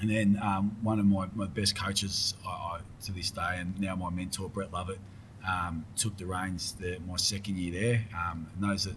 and 0.00 0.10
then 0.10 0.38
um, 0.42 0.76
one 0.82 0.98
of 0.98 1.06
my, 1.06 1.26
my 1.34 1.46
best 1.46 1.74
coaches 1.74 2.34
I, 2.46 2.50
I, 2.50 2.80
to 3.04 3.12
this 3.12 3.30
day, 3.30 3.56
and 3.56 3.78
now 3.80 3.96
my 3.96 4.10
mentor, 4.10 4.48
Brett 4.50 4.72
Lovett, 4.72 4.98
um, 5.48 5.86
took 5.96 6.18
the 6.18 6.26
reins 6.26 6.72
the, 6.72 6.98
my 7.08 7.16
second 7.16 7.56
year 7.56 7.80
there. 7.80 8.04
Um, 8.14 8.46
and 8.54 8.70
those 8.70 8.84
that 8.84 8.96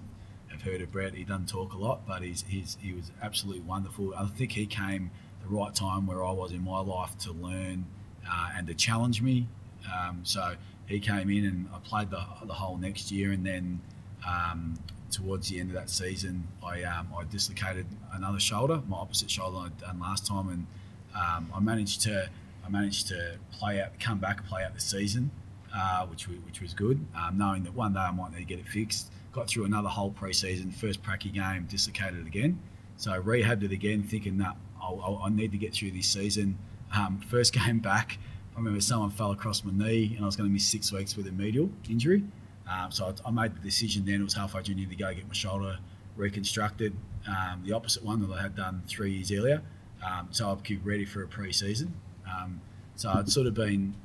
have 0.50 0.62
heard 0.62 0.82
of 0.82 0.92
Brett, 0.92 1.14
he 1.14 1.24
doesn't 1.24 1.48
talk 1.48 1.74
a 1.74 1.78
lot, 1.78 2.06
but 2.06 2.22
he's, 2.22 2.44
he's, 2.48 2.78
he 2.82 2.94
was 2.94 3.12
absolutely 3.22 3.62
wonderful. 3.62 4.14
I 4.16 4.26
think 4.26 4.52
he 4.52 4.66
came 4.66 5.10
the 5.42 5.48
right 5.48 5.74
time 5.74 6.06
where 6.06 6.24
I 6.24 6.32
was 6.32 6.52
in 6.52 6.64
my 6.64 6.82
life 6.82 7.18
to 7.20 7.32
learn 7.32 7.86
uh, 8.30 8.50
and 8.58 8.68
to 8.68 8.74
challenge 8.74 9.22
me. 9.22 9.48
Um, 9.94 10.20
so 10.24 10.56
he 10.86 11.00
came 11.00 11.30
in 11.30 11.46
and 11.46 11.70
I 11.74 11.80
played 11.80 12.10
the, 12.10 12.24
the 12.46 12.54
whole 12.54 12.78
next 12.78 13.10
year, 13.10 13.32
and 13.32 13.46
then 13.46 13.80
um, 14.28 14.78
towards 15.14 15.50
the 15.50 15.60
end 15.60 15.70
of 15.70 15.76
that 15.76 15.90
season, 15.90 16.48
I 16.66 16.84
um, 16.84 17.08
I 17.18 17.24
dislocated 17.24 17.86
another 18.12 18.40
shoulder, 18.40 18.82
my 18.88 18.98
opposite 18.98 19.30
shoulder 19.30 19.60
I'd 19.60 19.78
done 19.78 20.00
last 20.00 20.26
time, 20.26 20.50
and 20.50 20.68
um, 21.16 21.52
I 21.54 21.60
managed 21.60 22.02
to 22.02 22.30
I 22.66 22.70
managed 22.70 23.08
to 23.10 23.38
play 23.52 23.82
out, 23.82 24.00
come 24.00 24.20
back, 24.20 24.40
and 24.40 24.48
play 24.48 24.64
out 24.64 24.74
the 24.74 24.82
season, 24.82 25.32
uh, 25.74 26.06
which 26.08 26.28
wa- 26.28 26.36
which 26.46 26.62
was 26.62 26.74
good, 26.74 27.06
um, 27.16 27.38
knowing 27.38 27.64
that 27.64 27.74
one 27.74 27.94
day 27.94 28.00
I 28.00 28.12
might 28.12 28.32
need 28.32 28.40
to 28.40 28.44
get 28.46 28.60
it 28.60 28.68
fixed. 28.68 29.12
Got 29.32 29.48
through 29.48 29.66
another 29.66 29.90
whole 29.90 30.12
pre-season, 30.12 30.72
first 30.72 31.02
pracky 31.02 31.34
game, 31.34 31.66
dislocated 31.70 32.28
again, 32.28 32.60
so 32.98 33.12
rehabbed 33.22 33.64
it 33.64 33.72
again, 33.72 34.04
thinking 34.04 34.38
that 34.38 34.56
I 34.82 35.30
need 35.30 35.52
to 35.52 35.58
get 35.58 35.74
through 35.74 35.92
this 35.92 36.08
season. 36.08 36.58
Um, 36.96 37.20
first 37.20 37.54
game 37.66 37.80
back, 37.80 38.18
I 38.54 38.58
remember 38.58 38.82
someone 38.82 39.10
fell 39.10 39.32
across 39.32 39.64
my 39.64 39.72
knee, 39.74 40.14
and 40.16 40.24
I 40.24 40.26
was 40.26 40.36
going 40.36 40.50
to 40.50 40.54
miss 40.54 40.66
six 40.66 40.92
weeks 40.92 41.16
with 41.16 41.28
a 41.28 41.32
medial 41.32 41.70
injury. 41.90 42.24
Um, 42.70 42.92
so 42.92 43.14
I, 43.26 43.28
I 43.28 43.32
made 43.32 43.56
the 43.56 43.60
decision 43.60 44.06
then. 44.06 44.22
It 44.22 44.24
was 44.24 44.34
halfway 44.34 44.64
through, 44.64 44.76
to 44.76 44.96
go 44.96 45.14
get 45.14 45.28
my 45.28 45.34
shoulder 45.34 45.78
reconstructed, 46.16 46.94
um, 47.28 47.64
the 47.66 47.74
opposite 47.74 48.04
one 48.04 48.22
that 48.22 48.34
I 48.34 48.42
had 48.42 48.56
done 48.56 48.84
three 48.88 49.12
years 49.14 49.32
earlier. 49.32 49.62
Um, 50.06 50.28
so 50.32 50.52
I'd 50.52 50.64
keep 50.64 50.86
ready 50.86 51.06
for 51.06 51.24
a 51.24 51.28
pre-season. 51.28 51.94
Um, 52.30 52.62
so 52.96 53.10
I'd 53.10 53.30
sort 53.30 53.48
of 53.48 53.54
been 53.54 53.96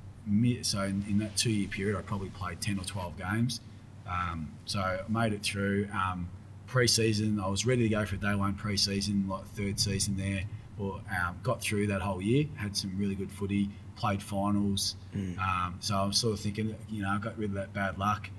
so 0.62 0.82
in, 0.82 1.04
in 1.08 1.18
that 1.18 1.36
two-year 1.36 1.68
period, 1.68 1.96
I 1.96 2.02
probably 2.02 2.28
played 2.30 2.60
ten 2.60 2.78
or 2.78 2.84
twelve 2.84 3.16
games. 3.16 3.60
Um, 4.06 4.50
so 4.66 4.80
I 4.80 5.00
made 5.08 5.32
it 5.32 5.42
through 5.42 5.88
um, 5.92 6.28
pre-season. 6.66 7.40
I 7.40 7.48
was 7.48 7.64
ready 7.66 7.82
to 7.84 7.88
go 7.88 8.04
for 8.04 8.16
day 8.16 8.34
one 8.34 8.54
pre-season, 8.54 9.26
like 9.28 9.46
third 9.46 9.80
season 9.80 10.16
there. 10.16 10.44
Or 10.78 11.00
um, 11.10 11.36
got 11.42 11.60
through 11.60 11.88
that 11.88 12.00
whole 12.00 12.22
year. 12.22 12.44
Had 12.56 12.76
some 12.76 12.96
really 12.96 13.14
good 13.14 13.32
footy. 13.32 13.70
Played 13.96 14.22
finals. 14.22 14.96
Um, 15.40 15.74
so 15.80 15.96
I 15.96 16.04
was 16.04 16.18
sort 16.18 16.34
of 16.34 16.40
thinking, 16.40 16.76
you 16.88 17.02
know, 17.02 17.08
I 17.10 17.18
got 17.18 17.36
rid 17.36 17.50
of 17.50 17.56
that 17.56 17.72
bad 17.72 17.98
luck. 17.98 18.30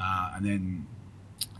Uh, 0.00 0.32
and 0.36 0.46
then 0.46 0.86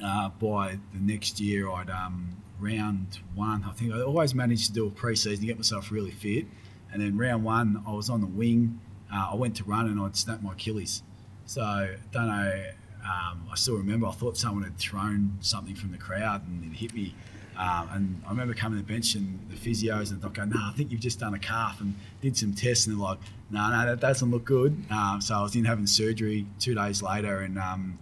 uh, 0.04 0.28
by 0.40 0.78
the 0.92 1.00
next 1.00 1.40
year, 1.40 1.70
I'd 1.70 1.90
um, 1.90 2.36
round 2.60 3.18
one. 3.34 3.64
I 3.68 3.72
think 3.72 3.92
I 3.92 4.00
always 4.00 4.34
managed 4.34 4.66
to 4.66 4.72
do 4.72 4.86
a 4.86 4.90
pre-season 4.90 5.40
to 5.40 5.46
get 5.46 5.56
myself 5.56 5.90
really 5.90 6.10
fit. 6.10 6.46
And 6.92 7.02
then 7.02 7.16
round 7.16 7.44
one, 7.44 7.82
I 7.86 7.92
was 7.92 8.08
on 8.08 8.20
the 8.20 8.26
wing. 8.26 8.80
Uh, 9.12 9.30
I 9.32 9.34
went 9.34 9.56
to 9.56 9.64
run 9.64 9.86
and 9.86 10.00
I'd 10.00 10.16
snapped 10.16 10.42
my 10.42 10.52
Achilles. 10.52 11.02
So 11.46 11.94
don't 12.12 12.26
know. 12.26 12.64
Um, 13.02 13.46
I 13.50 13.54
still 13.54 13.76
remember. 13.76 14.06
I 14.06 14.12
thought 14.12 14.36
someone 14.36 14.64
had 14.64 14.76
thrown 14.78 15.38
something 15.40 15.74
from 15.74 15.92
the 15.92 15.98
crowd 15.98 16.46
and 16.46 16.64
it 16.64 16.76
hit 16.76 16.94
me. 16.94 17.14
Um, 17.56 17.88
and 17.92 18.22
I 18.24 18.30
remember 18.30 18.54
coming 18.54 18.78
to 18.78 18.86
the 18.86 18.92
bench 18.92 19.14
and 19.16 19.40
the 19.50 19.56
physios 19.56 20.10
and 20.12 20.20
the 20.20 20.28
doc 20.28 20.34
go, 20.34 20.44
"No, 20.44 20.60
I 20.62 20.72
think 20.76 20.92
you've 20.92 21.00
just 21.00 21.18
done 21.18 21.34
a 21.34 21.38
calf." 21.38 21.80
And 21.80 21.94
did 22.20 22.36
some 22.36 22.52
tests 22.52 22.86
and 22.86 22.96
they're 22.96 23.04
like, 23.04 23.18
"No, 23.50 23.68
no, 23.70 23.86
that 23.86 24.00
doesn't 24.00 24.30
look 24.30 24.44
good." 24.44 24.84
Um, 24.90 25.20
so 25.20 25.34
I 25.34 25.42
was 25.42 25.56
in 25.56 25.64
having 25.64 25.86
surgery 25.86 26.46
two 26.60 26.74
days 26.74 27.02
later, 27.02 27.40
and 27.40 27.58
um, 27.58 27.98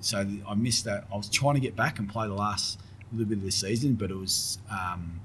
so 0.00 0.26
I 0.48 0.54
missed 0.54 0.84
that. 0.84 1.06
I 1.12 1.16
was 1.16 1.28
trying 1.28 1.54
to 1.54 1.60
get 1.60 1.76
back 1.76 1.98
and 1.98 2.08
play 2.08 2.26
the 2.26 2.34
last 2.34 2.80
little 3.12 3.26
bit 3.26 3.38
of 3.38 3.44
the 3.44 3.50
season, 3.50 3.94
but 3.94 4.10
it 4.10 4.16
was 4.16 4.58
um, 4.70 5.20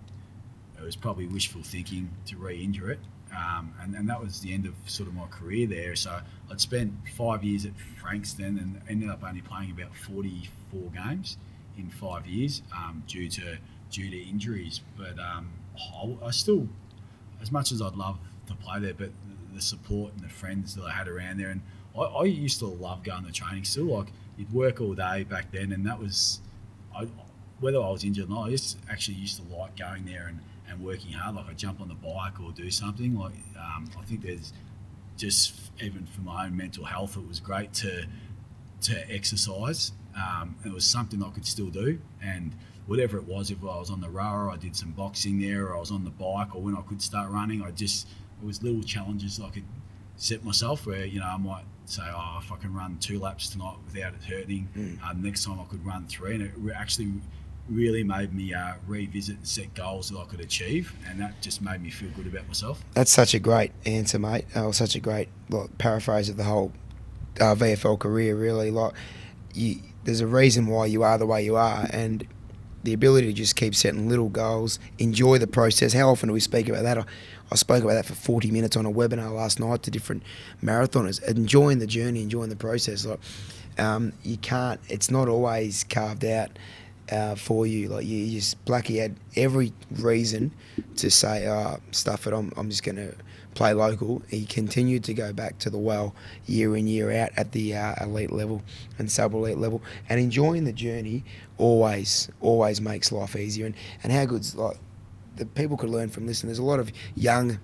it 0.77 0.83
was 0.83 0.95
probably 0.95 1.27
wishful 1.27 1.61
thinking 1.63 2.09
to 2.25 2.37
re-injure 2.37 2.91
it, 2.91 2.99
um, 3.35 3.73
and, 3.81 3.95
and 3.95 4.09
that 4.09 4.21
was 4.21 4.41
the 4.41 4.53
end 4.53 4.65
of 4.65 4.73
sort 4.85 5.07
of 5.07 5.15
my 5.15 5.27
career 5.27 5.67
there. 5.67 5.95
So 5.95 6.19
I'd 6.51 6.61
spent 6.61 6.93
five 7.15 7.43
years 7.43 7.65
at 7.65 7.73
Frankston 8.01 8.57
and 8.57 8.81
ended 8.89 9.09
up 9.09 9.23
only 9.23 9.41
playing 9.41 9.71
about 9.71 9.95
44 9.95 10.91
games 10.91 11.37
in 11.77 11.89
five 11.89 12.25
years 12.27 12.61
um, 12.75 13.03
due 13.07 13.29
to 13.29 13.57
due 13.89 14.09
to 14.09 14.17
injuries. 14.17 14.81
But 14.97 15.19
um, 15.19 15.49
I, 15.77 16.27
I 16.27 16.31
still, 16.31 16.67
as 17.41 17.51
much 17.51 17.71
as 17.71 17.81
I'd 17.81 17.95
love 17.95 18.17
to 18.47 18.55
play 18.55 18.79
there, 18.79 18.93
but 18.93 19.11
the, 19.27 19.55
the 19.55 19.61
support 19.61 20.13
and 20.13 20.23
the 20.23 20.29
friends 20.29 20.75
that 20.75 20.83
I 20.83 20.91
had 20.91 21.07
around 21.07 21.39
there, 21.39 21.49
and 21.49 21.61
I, 21.97 22.01
I 22.01 22.23
used 22.25 22.59
to 22.59 22.65
love 22.65 23.03
going 23.03 23.25
to 23.25 23.31
training 23.31 23.63
still. 23.63 23.85
Like 23.85 24.07
you'd 24.37 24.51
work 24.53 24.81
all 24.81 24.93
day 24.93 25.23
back 25.23 25.51
then, 25.51 25.71
and 25.71 25.85
that 25.85 25.99
was, 25.99 26.39
I, 26.95 27.07
whether 27.59 27.77
I 27.81 27.89
was 27.89 28.03
injured 28.03 28.29
or 28.29 28.33
not, 28.33 28.47
I 28.47 28.49
just 28.51 28.77
actually 28.89 29.17
used 29.17 29.37
to 29.37 29.55
like 29.55 29.77
going 29.77 30.05
there 30.05 30.27
and, 30.27 30.39
and 30.69 30.83
working 30.83 31.11
hard. 31.13 31.35
Like 31.35 31.49
I 31.49 31.53
jump 31.53 31.81
on 31.81 31.87
the 31.87 31.95
bike 31.95 32.39
or 32.41 32.51
do 32.51 32.69
something. 32.71 33.17
Like 33.17 33.33
um, 33.57 33.89
I 33.99 34.03
think 34.03 34.21
there's 34.21 34.53
just 35.17 35.71
even 35.81 36.05
for 36.05 36.21
my 36.21 36.45
own 36.45 36.57
mental 36.57 36.85
health, 36.85 37.17
it 37.17 37.27
was 37.27 37.39
great 37.39 37.73
to 37.73 38.05
to 38.81 39.11
exercise. 39.11 39.93
Um, 40.15 40.55
it 40.65 40.71
was 40.71 40.85
something 40.85 41.23
I 41.23 41.29
could 41.29 41.45
still 41.45 41.69
do, 41.69 41.99
and 42.21 42.53
whatever 42.85 43.17
it 43.17 43.23
was, 43.23 43.49
if 43.49 43.61
I 43.63 43.65
was 43.65 43.89
on 43.89 44.01
the 44.01 44.09
rower, 44.09 44.49
I 44.49 44.57
did 44.57 44.75
some 44.75 44.91
boxing 44.91 45.39
there, 45.39 45.67
or 45.67 45.75
I 45.75 45.79
was 45.79 45.91
on 45.91 46.03
the 46.03 46.11
bike, 46.11 46.55
or 46.55 46.61
when 46.61 46.75
I 46.75 46.81
could 46.81 47.01
start 47.01 47.31
running, 47.31 47.61
I 47.61 47.71
just 47.71 48.07
it 48.41 48.45
was 48.45 48.61
little 48.61 48.83
challenges 48.83 49.39
I 49.39 49.49
could 49.49 49.63
set 50.15 50.43
myself 50.43 50.85
where 50.85 51.05
you 51.05 51.19
know 51.19 51.25
I 51.25 51.37
might 51.37 51.63
say, 51.85 52.03
oh, 52.05 52.39
if 52.41 52.51
I 52.51 52.57
can 52.57 52.73
run 52.73 52.97
two 52.99 53.19
laps 53.19 53.49
tonight 53.49 53.75
without 53.85 54.13
it 54.13 54.23
hurting, 54.23 54.99
uh, 55.03 55.13
next 55.13 55.45
time 55.45 55.59
I 55.59 55.65
could 55.65 55.85
run 55.85 56.05
three, 56.07 56.35
and 56.35 56.43
it 56.43 56.51
re- 56.57 56.73
actually 56.73 57.13
really 57.69 58.03
made 58.03 58.33
me 58.33 58.53
uh, 58.53 58.73
revisit 58.87 59.37
and 59.37 59.47
set 59.47 59.73
goals 59.73 60.09
that 60.09 60.19
I 60.19 60.25
could 60.25 60.41
achieve, 60.41 60.93
and 61.07 61.19
that 61.21 61.41
just 61.41 61.61
made 61.61 61.81
me 61.81 61.89
feel 61.89 62.09
good 62.15 62.27
about 62.27 62.47
myself. 62.47 62.83
That's 62.93 63.11
such 63.11 63.33
a 63.33 63.39
great 63.39 63.71
answer, 63.85 64.19
mate. 64.19 64.45
Oh, 64.55 64.71
such 64.71 64.95
a 64.95 64.99
great 64.99 65.29
like, 65.49 65.77
paraphrase 65.77 66.29
of 66.29 66.37
the 66.37 66.43
whole 66.43 66.71
uh, 67.39 67.55
VFL 67.55 67.99
career. 67.99 68.35
Really, 68.35 68.71
like 68.71 68.93
you, 69.53 69.77
there's 70.03 70.21
a 70.21 70.27
reason 70.27 70.67
why 70.67 70.87
you 70.87 71.03
are 71.03 71.17
the 71.17 71.25
way 71.25 71.43
you 71.43 71.55
are, 71.55 71.87
and 71.91 72.27
the 72.83 72.93
ability 72.93 73.27
to 73.27 73.33
just 73.33 73.55
keep 73.55 73.73
setting 73.73 74.09
little 74.09 74.29
goals, 74.29 74.77
enjoy 74.99 75.37
the 75.37 75.47
process. 75.47 75.93
How 75.93 76.09
often 76.09 76.27
do 76.27 76.33
we 76.33 76.41
speak 76.41 76.67
about 76.67 76.83
that? 76.83 77.05
I, 77.53 77.55
spoke 77.55 77.83
about 77.83 77.93
that 77.93 78.05
for 78.05 78.15
40 78.15 78.51
minutes 78.51 78.75
on 78.75 78.85
a 78.85 78.91
webinar 78.91 79.33
last 79.33 79.59
night 79.59 79.83
to 79.83 79.91
different 79.91 80.23
marathoners, 80.63 81.23
enjoying 81.23 81.79
the 81.79 81.87
journey, 81.87 82.21
enjoying 82.21 82.49
the 82.49 82.55
process. 82.55 83.05
Like 83.05 83.19
um, 83.77 84.13
you 84.23 84.37
can't. 84.37 84.79
It's 84.89 85.09
not 85.09 85.27
always 85.29 85.83
carved 85.83 86.25
out 86.25 86.57
uh, 87.11 87.35
for 87.35 87.65
you. 87.65 87.89
Like 87.89 88.05
you, 88.05 88.29
just 88.31 88.63
Blackie 88.65 88.99
had 88.99 89.15
every 89.35 89.73
reason 89.91 90.51
to 90.97 91.09
say, 91.09 91.47
uh, 91.47 91.77
"Stuff 91.91 92.27
it. 92.27 92.33
I'm, 92.33 92.51
I'm 92.57 92.69
just 92.69 92.83
going 92.83 92.97
to 92.97 93.15
play 93.53 93.73
local, 93.73 94.21
he 94.29 94.45
continued 94.45 95.03
to 95.05 95.13
go 95.13 95.31
back 95.31 95.59
to 95.59 95.69
the 95.69 95.77
well 95.77 96.15
year 96.45 96.75
in 96.75 96.87
year 96.87 97.11
out 97.11 97.31
at 97.37 97.51
the 97.51 97.75
uh, 97.75 97.95
elite 98.01 98.31
level 98.31 98.61
and 98.97 99.11
sub 99.11 99.33
elite 99.33 99.57
level, 99.57 99.81
and 100.09 100.19
enjoying 100.19 100.63
the 100.63 100.73
journey 100.73 101.23
always 101.57 102.29
always 102.41 102.81
makes 102.81 103.11
life 103.11 103.35
easier. 103.35 103.65
And 103.65 103.75
and 104.03 104.11
how 104.11 104.25
good's 104.25 104.55
like 104.55 104.77
the 105.35 105.45
people 105.45 105.77
could 105.77 105.89
learn 105.89 106.09
from 106.09 106.27
listening. 106.27 106.49
There's 106.49 106.59
a 106.59 106.63
lot 106.63 106.79
of 106.79 106.91
young 107.15 107.59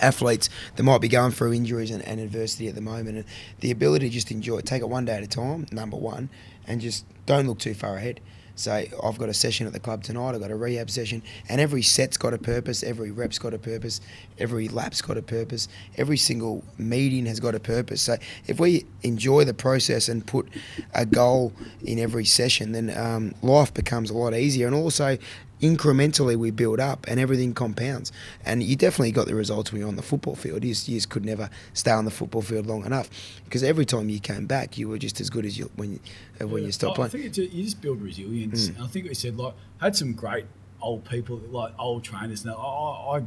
athletes 0.00 0.48
that 0.76 0.82
might 0.82 1.00
be 1.00 1.08
going 1.08 1.32
through 1.32 1.52
injuries 1.52 1.90
and, 1.90 2.02
and 2.04 2.18
adversity 2.18 2.68
at 2.68 2.74
the 2.74 2.80
moment 2.80 3.18
and 3.18 3.24
the 3.60 3.70
ability 3.70 4.08
to 4.08 4.14
just 4.14 4.30
enjoy 4.30 4.56
it 4.56 4.64
take 4.64 4.80
it 4.80 4.88
one 4.88 5.04
day 5.04 5.14
at 5.14 5.22
a 5.22 5.26
time 5.26 5.66
number 5.70 5.98
one 5.98 6.30
and 6.66 6.80
just 6.80 7.04
don't 7.26 7.46
look 7.46 7.58
too 7.58 7.74
far 7.74 7.96
ahead 7.96 8.18
so 8.54 8.72
I've 9.02 9.18
got 9.18 9.28
a 9.28 9.34
session 9.34 9.66
at 9.66 9.72
the 9.72 9.80
club 9.80 10.02
tonight. 10.02 10.34
I've 10.34 10.40
got 10.40 10.50
a 10.50 10.56
rehab 10.56 10.90
session, 10.90 11.22
and 11.48 11.60
every 11.60 11.82
set's 11.82 12.16
got 12.16 12.34
a 12.34 12.38
purpose. 12.38 12.82
Every 12.82 13.10
rep's 13.10 13.38
got 13.38 13.54
a 13.54 13.58
purpose. 13.58 14.00
Every 14.38 14.68
lap's 14.68 15.00
got 15.00 15.16
a 15.16 15.22
purpose. 15.22 15.68
Every 15.96 16.16
single 16.16 16.62
meeting 16.76 17.26
has 17.26 17.40
got 17.40 17.54
a 17.54 17.60
purpose. 17.60 18.02
So 18.02 18.18
if 18.46 18.60
we 18.60 18.84
enjoy 19.02 19.44
the 19.44 19.54
process 19.54 20.08
and 20.08 20.26
put 20.26 20.48
a 20.94 21.06
goal 21.06 21.52
in 21.82 21.98
every 21.98 22.24
session, 22.24 22.72
then 22.72 22.96
um, 22.96 23.34
life 23.42 23.72
becomes 23.72 24.10
a 24.10 24.14
lot 24.14 24.34
easier. 24.34 24.66
And 24.66 24.76
also, 24.76 25.16
incrementally 25.62 26.36
we 26.36 26.50
build 26.50 26.80
up 26.80 27.06
and 27.08 27.18
everything 27.18 27.54
compounds. 27.54 28.12
And 28.44 28.62
you 28.62 28.76
definitely 28.76 29.12
got 29.12 29.26
the 29.26 29.34
results 29.34 29.72
when 29.72 29.80
you're 29.80 29.88
on 29.88 29.96
the 29.96 30.02
football 30.02 30.34
field. 30.34 30.64
You 30.64 30.72
just, 30.72 30.88
you 30.88 30.96
just 30.96 31.08
could 31.08 31.24
never 31.24 31.48
stay 31.72 31.92
on 31.92 32.04
the 32.04 32.10
football 32.10 32.42
field 32.42 32.66
long 32.66 32.84
enough 32.84 33.08
because 33.44 33.62
every 33.62 33.86
time 33.86 34.08
you 34.08 34.18
came 34.18 34.46
back, 34.46 34.76
you 34.76 34.88
were 34.88 34.98
just 34.98 35.20
as 35.20 35.30
good 35.30 35.46
as 35.46 35.56
you 35.56 35.70
when 35.76 35.92
you, 35.92 36.00
uh, 36.40 36.48
when 36.48 36.64
you 36.64 36.72
stopped 36.72 36.98
I 36.98 37.08
playing. 37.08 37.26
I 37.26 37.30
think 37.30 37.54
you 37.54 37.62
just 37.62 37.80
build 37.80 38.02
resilience. 38.02 38.68
Mm. 38.68 38.82
I 38.82 38.86
think 38.88 39.06
we 39.06 39.14
said 39.14 39.36
like 39.38 39.54
had 39.80 39.96
some 39.96 40.12
great 40.12 40.46
old 40.80 41.04
people 41.04 41.40
like 41.50 41.72
old 41.78 42.02
trainers. 42.02 42.44
Now 42.44 42.56
I, 42.56 43.18
I 43.18 43.22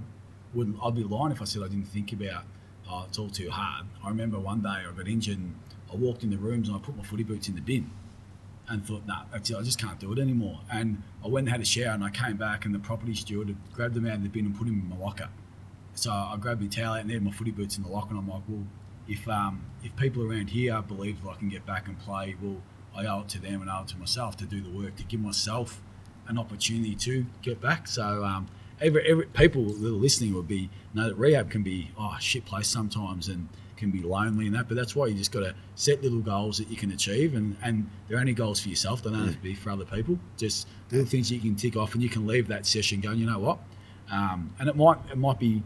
wouldn't. 0.54 0.78
I'd 0.84 0.96
be 0.96 1.04
lying 1.04 1.32
if 1.32 1.42
I 1.42 1.46
said 1.46 1.64
I 1.64 1.68
didn't 1.68 1.88
think 1.88 2.12
about. 2.12 2.44
Oh, 2.88 3.06
it's 3.08 3.18
all 3.18 3.30
too 3.30 3.50
hard. 3.50 3.88
I 4.04 4.10
remember 4.10 4.38
one 4.38 4.62
day 4.62 4.70
I 4.70 4.92
got 4.96 5.08
injured. 5.08 5.38
and 5.38 5.56
I 5.92 5.96
walked 5.96 6.24
in 6.24 6.30
the 6.30 6.38
rooms 6.38 6.68
and 6.68 6.78
I 6.78 6.80
put 6.80 6.96
my 6.96 7.04
footy 7.04 7.24
boots 7.24 7.48
in 7.48 7.56
the 7.56 7.62
bin 7.62 7.90
and 8.68 8.86
thought, 8.86 9.06
nah, 9.06 9.24
I 9.34 9.40
just 9.40 9.80
can't 9.80 10.00
do 10.00 10.12
it 10.12 10.20
anymore. 10.20 10.60
And 10.72 11.04
I 11.24 11.28
went 11.28 11.48
and 11.48 11.52
had 11.52 11.62
a 11.62 11.66
shower 11.66 11.94
and 11.94 12.04
I 12.04 12.10
came 12.10 12.38
back 12.38 12.66
and 12.66 12.74
the 12.74 12.80
property 12.80 13.14
steward 13.14 13.50
had 13.50 13.58
grabbed 13.74 13.94
them 13.94 14.08
out 14.08 14.16
of 14.16 14.24
the 14.24 14.30
bin 14.30 14.46
and 14.46 14.58
put 14.58 14.66
them 14.66 14.80
in 14.80 14.90
my 14.90 14.98
locker. 15.04 15.30
So 15.94 16.12
I 16.12 16.36
grabbed 16.40 16.62
my 16.62 16.68
towel 16.68 16.94
out 16.94 17.02
and 17.02 17.10
there 17.10 17.22
my 17.22 17.32
footy 17.32 17.52
boots 17.52 17.78
in 17.78 17.84
the 17.84 17.90
locker 17.90 18.10
and 18.10 18.20
I'm 18.20 18.28
like, 18.28 18.42
well, 18.48 18.66
if 19.08 19.28
um, 19.28 19.66
if 19.84 19.96
people 19.96 20.24
around 20.24 20.50
here 20.50 20.82
believe 20.82 21.22
that 21.24 21.30
I 21.30 21.36
can 21.36 21.50
get 21.50 21.66
back 21.66 21.88
and 21.88 21.98
play, 22.00 22.36
well, 22.42 22.62
I 22.96 23.06
owe 23.06 23.22
it 23.22 23.30
to 23.30 23.40
them 23.40 23.62
and 23.62 23.70
I 23.70 23.80
owe 23.80 23.84
it 23.84 23.90
to 23.90 23.98
myself 23.98 24.36
to 24.38 24.46
do 24.46 24.62
the 24.62 24.70
work 24.70 24.96
to 24.96 25.04
give 25.04 25.20
myself 25.20 25.82
an 26.28 26.38
opportunity 26.40 26.96
to 26.96 27.26
get 27.44 27.62
back. 27.62 27.88
So 27.88 28.24
um, 28.26 28.48
every, 28.82 29.08
every 29.08 29.26
people 29.28 29.66
that 29.66 29.88
are 29.88 29.92
listening 29.92 30.34
would 30.34 30.48
be 30.48 30.70
know 30.94 31.08
that 31.08 31.16
rehab 31.16 31.50
can 31.50 31.64
be 31.64 31.92
oh 31.98 32.16
shit 32.20 32.46
place 32.46 32.68
sometimes 32.68 33.28
and 33.28 33.48
can 33.78 33.92
be 33.92 34.02
lonely 34.02 34.48
and 34.48 34.56
that. 34.56 34.68
But 34.68 34.76
that's 34.76 34.96
why 34.96 35.08
you 35.08 35.16
just 35.16 35.32
got 35.32 35.42
to 35.42 35.56
set 35.76 36.02
little 36.02 36.20
goals 36.20 36.58
that 36.58 36.70
you 36.70 36.78
can 36.78 36.92
achieve, 36.92 37.36
and 37.36 37.56
and 37.64 37.90
they're 38.08 38.20
only 38.20 38.34
goals 38.34 38.60
for 38.60 38.70
yourself. 38.70 39.04
They 39.04 39.10
don't 39.10 39.20
yeah. 39.20 39.26
have 39.26 39.36
to 39.36 39.42
be 39.42 39.54
for 39.54 39.70
other 39.72 39.86
people. 39.86 40.20
Just 40.38 40.68
yeah. 40.92 41.04
things 41.04 41.32
you 41.32 41.40
can 41.40 41.56
tick 41.56 41.76
off, 41.76 41.94
and 41.94 42.04
you 42.04 42.10
can 42.10 42.26
leave 42.28 42.48
that 42.48 42.66
session 42.66 43.02
going. 43.02 43.20
You 43.20 43.28
know 43.28 43.40
what? 43.40 43.60
Um, 44.12 44.54
and 44.60 44.70
it 44.70 44.76
might 44.76 44.98
it 45.12 45.18
might 45.18 45.40
be 45.40 45.64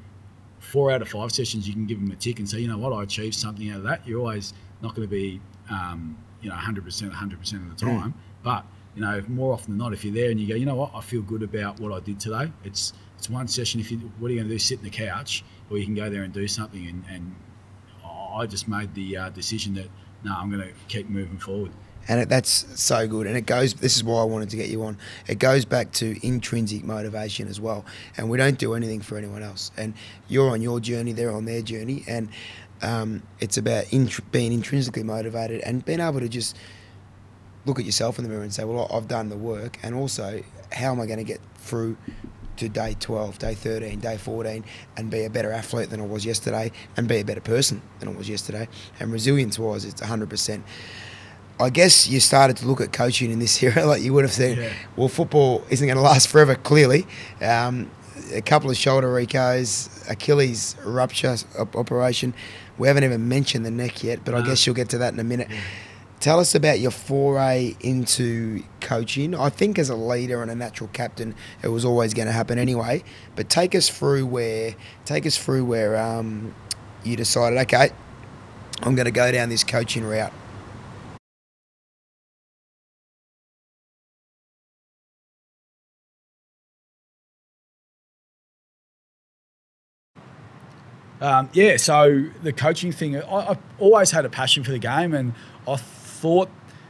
four 0.60 0.92
out 0.92 1.02
of 1.02 1.10
five 1.10 1.32
sessions. 1.32 1.68
You 1.68 1.74
can 1.74 1.86
give 1.86 2.00
them 2.00 2.12
a 2.12 2.16
tick 2.16 2.40
and 2.40 2.50
say, 2.50 2.60
you 2.60 2.68
know 2.68 2.78
what, 2.78 2.94
I 2.94 3.04
achieved 3.04 3.36
something 3.36 3.70
out 3.72 3.78
of 3.78 3.84
that. 3.84 4.08
You're 4.08 4.20
always 4.20 4.54
not 4.82 4.96
going 4.96 5.08
to 5.08 5.12
be 5.12 5.42
um, 5.70 6.18
you 6.42 6.50
know 6.50 6.56
100 6.56 6.84
percent 6.84 7.12
100 7.12 7.40
percent 7.40 7.64
of 7.64 7.78
the 7.78 7.86
time, 7.86 8.14
but 8.44 8.66
you 8.96 9.02
know, 9.02 9.24
more 9.28 9.54
often 9.54 9.72
than 9.72 9.78
not, 9.78 9.94
if 9.94 10.04
you're 10.04 10.14
there 10.14 10.32
and 10.32 10.40
you 10.40 10.48
go, 10.48 10.56
you 10.56 10.66
know 10.66 10.76
what, 10.76 10.92
I 10.94 11.02
feel 11.02 11.22
good 11.22 11.44
about 11.44 11.80
what 11.80 11.94
I 11.94 12.00
did 12.00 12.20
today. 12.20 12.52
It's 12.64 12.94
it's 13.18 13.30
one 13.30 13.48
session. 13.48 13.80
If 13.80 13.92
you, 13.92 13.98
what 14.20 14.30
are 14.30 14.34
you 14.34 14.40
going 14.40 14.48
to 14.50 14.54
do? 14.54 14.60
Sit 14.60 14.80
in 14.80 14.84
the 14.84 14.90
couch, 14.90 15.44
or 15.70 15.78
you 15.78 15.86
can 15.86 15.96
go 15.96 16.10
there 16.10 16.24
and 16.24 16.34
do 16.34 16.48
something 16.48 16.88
and, 16.88 17.04
and 17.10 17.36
I 18.30 18.46
just 18.46 18.68
made 18.68 18.94
the 18.94 19.18
uh, 19.18 19.30
decision 19.30 19.74
that 19.76 19.90
no, 20.24 20.36
I'm 20.36 20.50
going 20.50 20.62
to 20.62 20.74
keep 20.88 21.10
moving 21.10 21.38
forward. 21.38 21.72
And 22.08 22.28
that's 22.28 22.66
so 22.82 23.08
good. 23.08 23.28
And 23.28 23.38
it 23.38 23.46
goes, 23.46 23.76
this 23.76 23.96
is 23.96 24.04
why 24.04 24.22
I 24.22 24.24
wanted 24.24 24.50
to 24.50 24.58
get 24.58 24.70
you 24.70 24.84
on. 24.84 24.98
It 25.28 25.38
goes 25.38 25.64
back 25.64 25.92
to 25.94 26.18
intrinsic 26.26 26.84
motivation 26.84 27.48
as 27.48 27.62
well. 27.62 27.86
And 28.18 28.30
we 28.30 28.38
don't 28.38 28.58
do 28.58 28.74
anything 28.74 29.02
for 29.02 29.18
anyone 29.18 29.44
else. 29.44 29.72
And 29.78 29.94
you're 30.28 30.50
on 30.50 30.62
your 30.62 30.80
journey, 30.80 31.14
they're 31.14 31.32
on 31.32 31.46
their 31.46 31.62
journey. 31.62 32.04
And 32.08 32.30
um, 32.82 33.22
it's 33.40 33.58
about 33.58 33.94
int- 33.94 34.32
being 34.32 34.52
intrinsically 34.52 35.04
motivated 35.04 35.62
and 35.62 35.86
being 35.86 36.00
able 36.00 36.20
to 36.20 36.30
just 36.30 36.58
look 37.66 37.78
at 37.80 37.86
yourself 37.86 38.18
in 38.18 38.24
the 38.24 38.30
mirror 38.30 38.44
and 38.44 38.54
say, 38.54 38.64
well, 38.64 38.90
I've 38.92 39.08
done 39.08 39.30
the 39.30 39.38
work. 39.38 39.78
And 39.84 39.94
also, 39.94 40.42
how 40.72 40.92
am 40.92 41.00
I 41.00 41.06
going 41.06 41.20
to 41.20 41.24
get 41.24 41.42
through 41.58 41.96
to 42.60 42.70
day 42.70 42.96
12, 43.00 43.40
day 43.40 43.56
13, 43.56 44.00
day 44.00 44.18
14, 44.18 44.64
and 44.98 45.10
be 45.10 45.24
a 45.24 45.30
better 45.30 45.52
athlete 45.52 45.90
than 45.90 46.02
I 46.02 46.06
was 46.06 46.26
yesterday, 46.26 46.72
and 46.98 47.08
be 47.08 47.18
a 47.18 47.26
better 47.26 47.42
person 47.42 47.82
than 48.00 48.10
I 48.10 48.12
was 48.12 48.30
yesterday. 48.30 48.68
And 49.00 49.12
resilience 49.12 49.58
wise, 49.58 49.86
it's 49.86 50.02
100%. 50.02 50.62
I 51.62 51.70
guess 51.70 52.08
you 52.08 52.20
started 52.20 52.58
to 52.58 52.68
look 52.68 52.82
at 52.82 52.94
coaching 52.94 53.32
in 53.32 53.40
this 53.40 53.62
era, 53.64 53.86
like 53.86 54.02
you 54.02 54.14
would 54.14 54.24
have 54.24 54.34
said, 54.34 54.58
yeah. 54.58 54.74
well, 54.96 55.08
football 55.08 55.64
isn't 55.70 55.86
going 55.86 55.98
to 55.98 56.04
last 56.04 56.28
forever, 56.28 56.56
clearly. 56.56 57.08
Um, 57.42 57.90
a 58.34 58.42
couple 58.42 58.70
of 58.70 58.78
shoulder 58.78 59.08
recos, 59.08 60.10
Achilles 60.10 60.76
rupture 60.84 61.38
operation. 61.58 62.34
We 62.78 62.88
haven't 62.88 63.04
even 63.04 63.28
mentioned 63.28 63.66
the 63.66 63.72
neck 63.72 64.04
yet, 64.04 64.24
but 64.24 64.32
no. 64.32 64.40
I 64.40 64.42
guess 64.46 64.66
you'll 64.66 64.76
get 64.76 64.90
to 64.90 65.00
that 65.00 65.14
in 65.14 65.20
a 65.20 65.24
minute. 65.24 65.50
Yeah. 65.50 65.60
Tell 66.20 66.42
us 66.42 66.54
about 66.54 66.82
your 66.82 66.92
foray 66.92 67.76
into 67.80 68.64
coaching. 68.82 69.34
I 69.34 69.50
think 69.50 69.80
as 69.80 69.90
a 69.90 69.96
leader 69.96 70.42
and 70.42 70.52
a 70.52 70.56
natural 70.56 70.90
captain, 70.92 71.34
it 71.64 71.70
was 71.70 71.86
always 71.86 72.14
going 72.14 72.26
to 72.26 72.34
happen 72.34 72.60
anyway. 72.60 73.06
But 73.38 73.50
take 73.50 73.74
us 73.74 73.88
through 73.88 74.26
where, 74.26 74.76
take 75.06 75.26
us 75.26 75.38
through 75.38 75.64
where 75.64 75.96
um, 75.96 76.54
you 77.06 77.16
decided, 77.16 77.58
okay, 77.60 77.92
I'm 78.82 78.96
going 78.96 79.06
to 79.06 79.12
go 79.12 79.32
down 79.32 79.48
this 79.48 79.64
coaching 79.64 80.04
route. 80.04 80.34
Um, 91.22 91.50
yeah, 91.54 91.78
so 91.78 92.26
the 92.44 92.52
coaching 92.52 92.92
thing, 92.92 93.22
I, 93.22 93.42
have 93.44 93.60
always 93.78 94.12
had 94.12 94.26
a 94.26 94.30
passion 94.30 94.64
for 94.66 94.72
the 94.72 94.80
game, 94.80 95.14
and 95.14 95.34
I 95.68 95.78
thought 96.20 96.50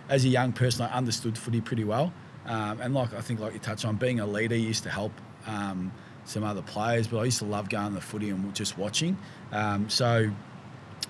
as 0.09 0.25
a 0.25 0.27
young 0.27 0.51
person 0.51 0.85
I 0.85 0.93
understood 0.93 1.37
footy 1.37 1.61
pretty 1.61 1.83
well. 1.83 2.11
Um, 2.45 2.81
and 2.81 2.93
like 2.93 3.13
I 3.13 3.21
think, 3.21 3.39
like 3.39 3.53
you 3.53 3.59
touched 3.59 3.85
on, 3.85 3.95
being 3.95 4.19
a 4.19 4.25
leader 4.25 4.55
used 4.55 4.83
to 4.83 4.89
help 4.89 5.11
um, 5.45 5.91
some 6.25 6.43
other 6.43 6.63
players. 6.63 7.07
But 7.07 7.19
I 7.19 7.25
used 7.25 7.39
to 7.39 7.45
love 7.45 7.69
going 7.69 7.89
to 7.89 7.95
the 7.95 8.01
footy 8.01 8.29
and 8.29 8.53
just 8.55 8.77
watching. 8.77 9.17
Um, 9.51 9.89
so, 9.89 10.31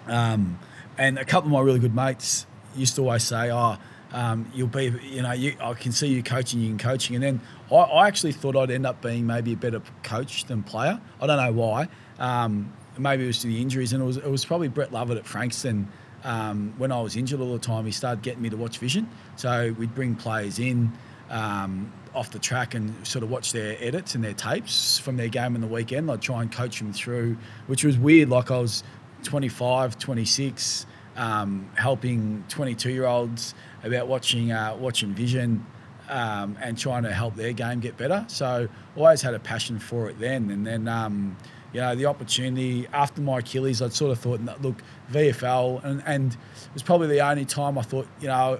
um, 0.07 0.59
and 0.97 1.17
a 1.17 1.25
couple 1.25 1.47
of 1.47 1.53
my 1.53 1.61
really 1.61 1.79
good 1.79 1.95
mates 1.95 2.45
used 2.75 2.95
to 2.95 3.01
always 3.01 3.23
say, 3.23 3.51
"Oh, 3.51 3.77
um, 4.11 4.51
you'll 4.53 4.67
be, 4.67 4.93
you 5.03 5.21
know, 5.21 5.31
you, 5.31 5.55
I 5.61 5.73
can 5.73 5.93
see 5.93 6.07
you 6.07 6.21
coaching, 6.23 6.59
you 6.59 6.69
can 6.69 6.77
coaching." 6.77 7.15
And 7.15 7.23
then 7.23 7.41
I, 7.71 7.75
I, 7.75 8.07
actually 8.07 8.33
thought 8.33 8.57
I'd 8.57 8.71
end 8.71 8.85
up 8.85 9.01
being 9.01 9.25
maybe 9.25 9.53
a 9.53 9.57
better 9.57 9.81
coach 10.03 10.43
than 10.45 10.63
player. 10.63 10.99
I 11.21 11.27
don't 11.27 11.37
know 11.37 11.53
why. 11.53 11.87
Um, 12.17 12.73
maybe 12.97 13.23
it 13.23 13.27
was 13.27 13.39
to 13.39 13.47
the 13.47 13.61
injuries, 13.61 13.93
and 13.93 14.03
it 14.03 14.05
was 14.05 14.17
it 14.17 14.29
was 14.29 14.43
probably 14.43 14.67
Brett 14.67 14.91
Lovett 14.91 15.17
at 15.17 15.25
Frankston 15.25 15.87
um, 16.23 16.73
when 16.77 16.91
I 16.91 17.01
was 17.01 17.15
injured 17.15 17.39
all 17.39 17.53
the 17.53 17.59
time, 17.59 17.85
he 17.85 17.91
started 17.91 18.21
getting 18.21 18.41
me 18.41 18.49
to 18.49 18.57
watch 18.57 18.77
vision. 18.77 19.09
So 19.35 19.73
we'd 19.77 19.93
bring 19.95 20.15
players 20.15 20.59
in 20.59 20.91
um, 21.29 21.91
off 22.13 22.31
the 22.31 22.39
track 22.39 22.73
and 22.73 23.07
sort 23.07 23.23
of 23.23 23.29
watch 23.29 23.53
their 23.53 23.77
edits 23.79 24.15
and 24.15 24.23
their 24.23 24.33
tapes 24.33 24.97
from 24.99 25.17
their 25.17 25.27
game 25.27 25.55
in 25.55 25.61
the 25.61 25.67
weekend. 25.67 26.09
I'd 26.11 26.21
try 26.21 26.41
and 26.41 26.51
coach 26.51 26.79
them 26.79 26.93
through, 26.93 27.37
which 27.67 27.83
was 27.83 27.97
weird. 27.97 28.29
Like 28.29 28.51
I 28.51 28.59
was 28.59 28.83
25, 29.23 29.97
26, 29.97 30.85
um, 31.15 31.69
helping 31.75 32.43
22 32.49 32.91
year 32.91 33.05
olds 33.05 33.53
about 33.83 34.07
watching 34.07 34.51
uh, 34.51 34.75
watching 34.77 35.13
vision. 35.13 35.65
Um, 36.11 36.57
and 36.59 36.75
trying 36.75 37.03
to 37.03 37.13
help 37.13 37.35
their 37.35 37.53
game 37.53 37.81
get 37.81 37.95
better. 37.95 38.25
So 38.29 38.67
I 38.67 38.99
always 38.99 39.21
had 39.21 39.35
a 39.35 39.39
passion 39.39 39.77
for 39.77 40.09
it 40.09 40.17
then. 40.17 40.49
And 40.49 40.65
then 40.65 40.87
um, 40.87 41.37
you 41.73 41.81
know, 41.81 41.95
the 41.95 42.05
opportunity 42.05 42.87
after 42.93 43.21
my 43.21 43.39
Achilles, 43.39 43.81
I'd 43.81 43.93
sort 43.93 44.11
of 44.11 44.19
thought, 44.19 44.41
look, 44.61 44.81
VFL, 45.11 45.83
and, 45.83 46.03
and 46.05 46.33
it 46.33 46.73
was 46.73 46.83
probably 46.83 47.07
the 47.07 47.21
only 47.21 47.45
time 47.45 47.77
I 47.77 47.81
thought, 47.81 48.07
you 48.19 48.27
know, 48.27 48.59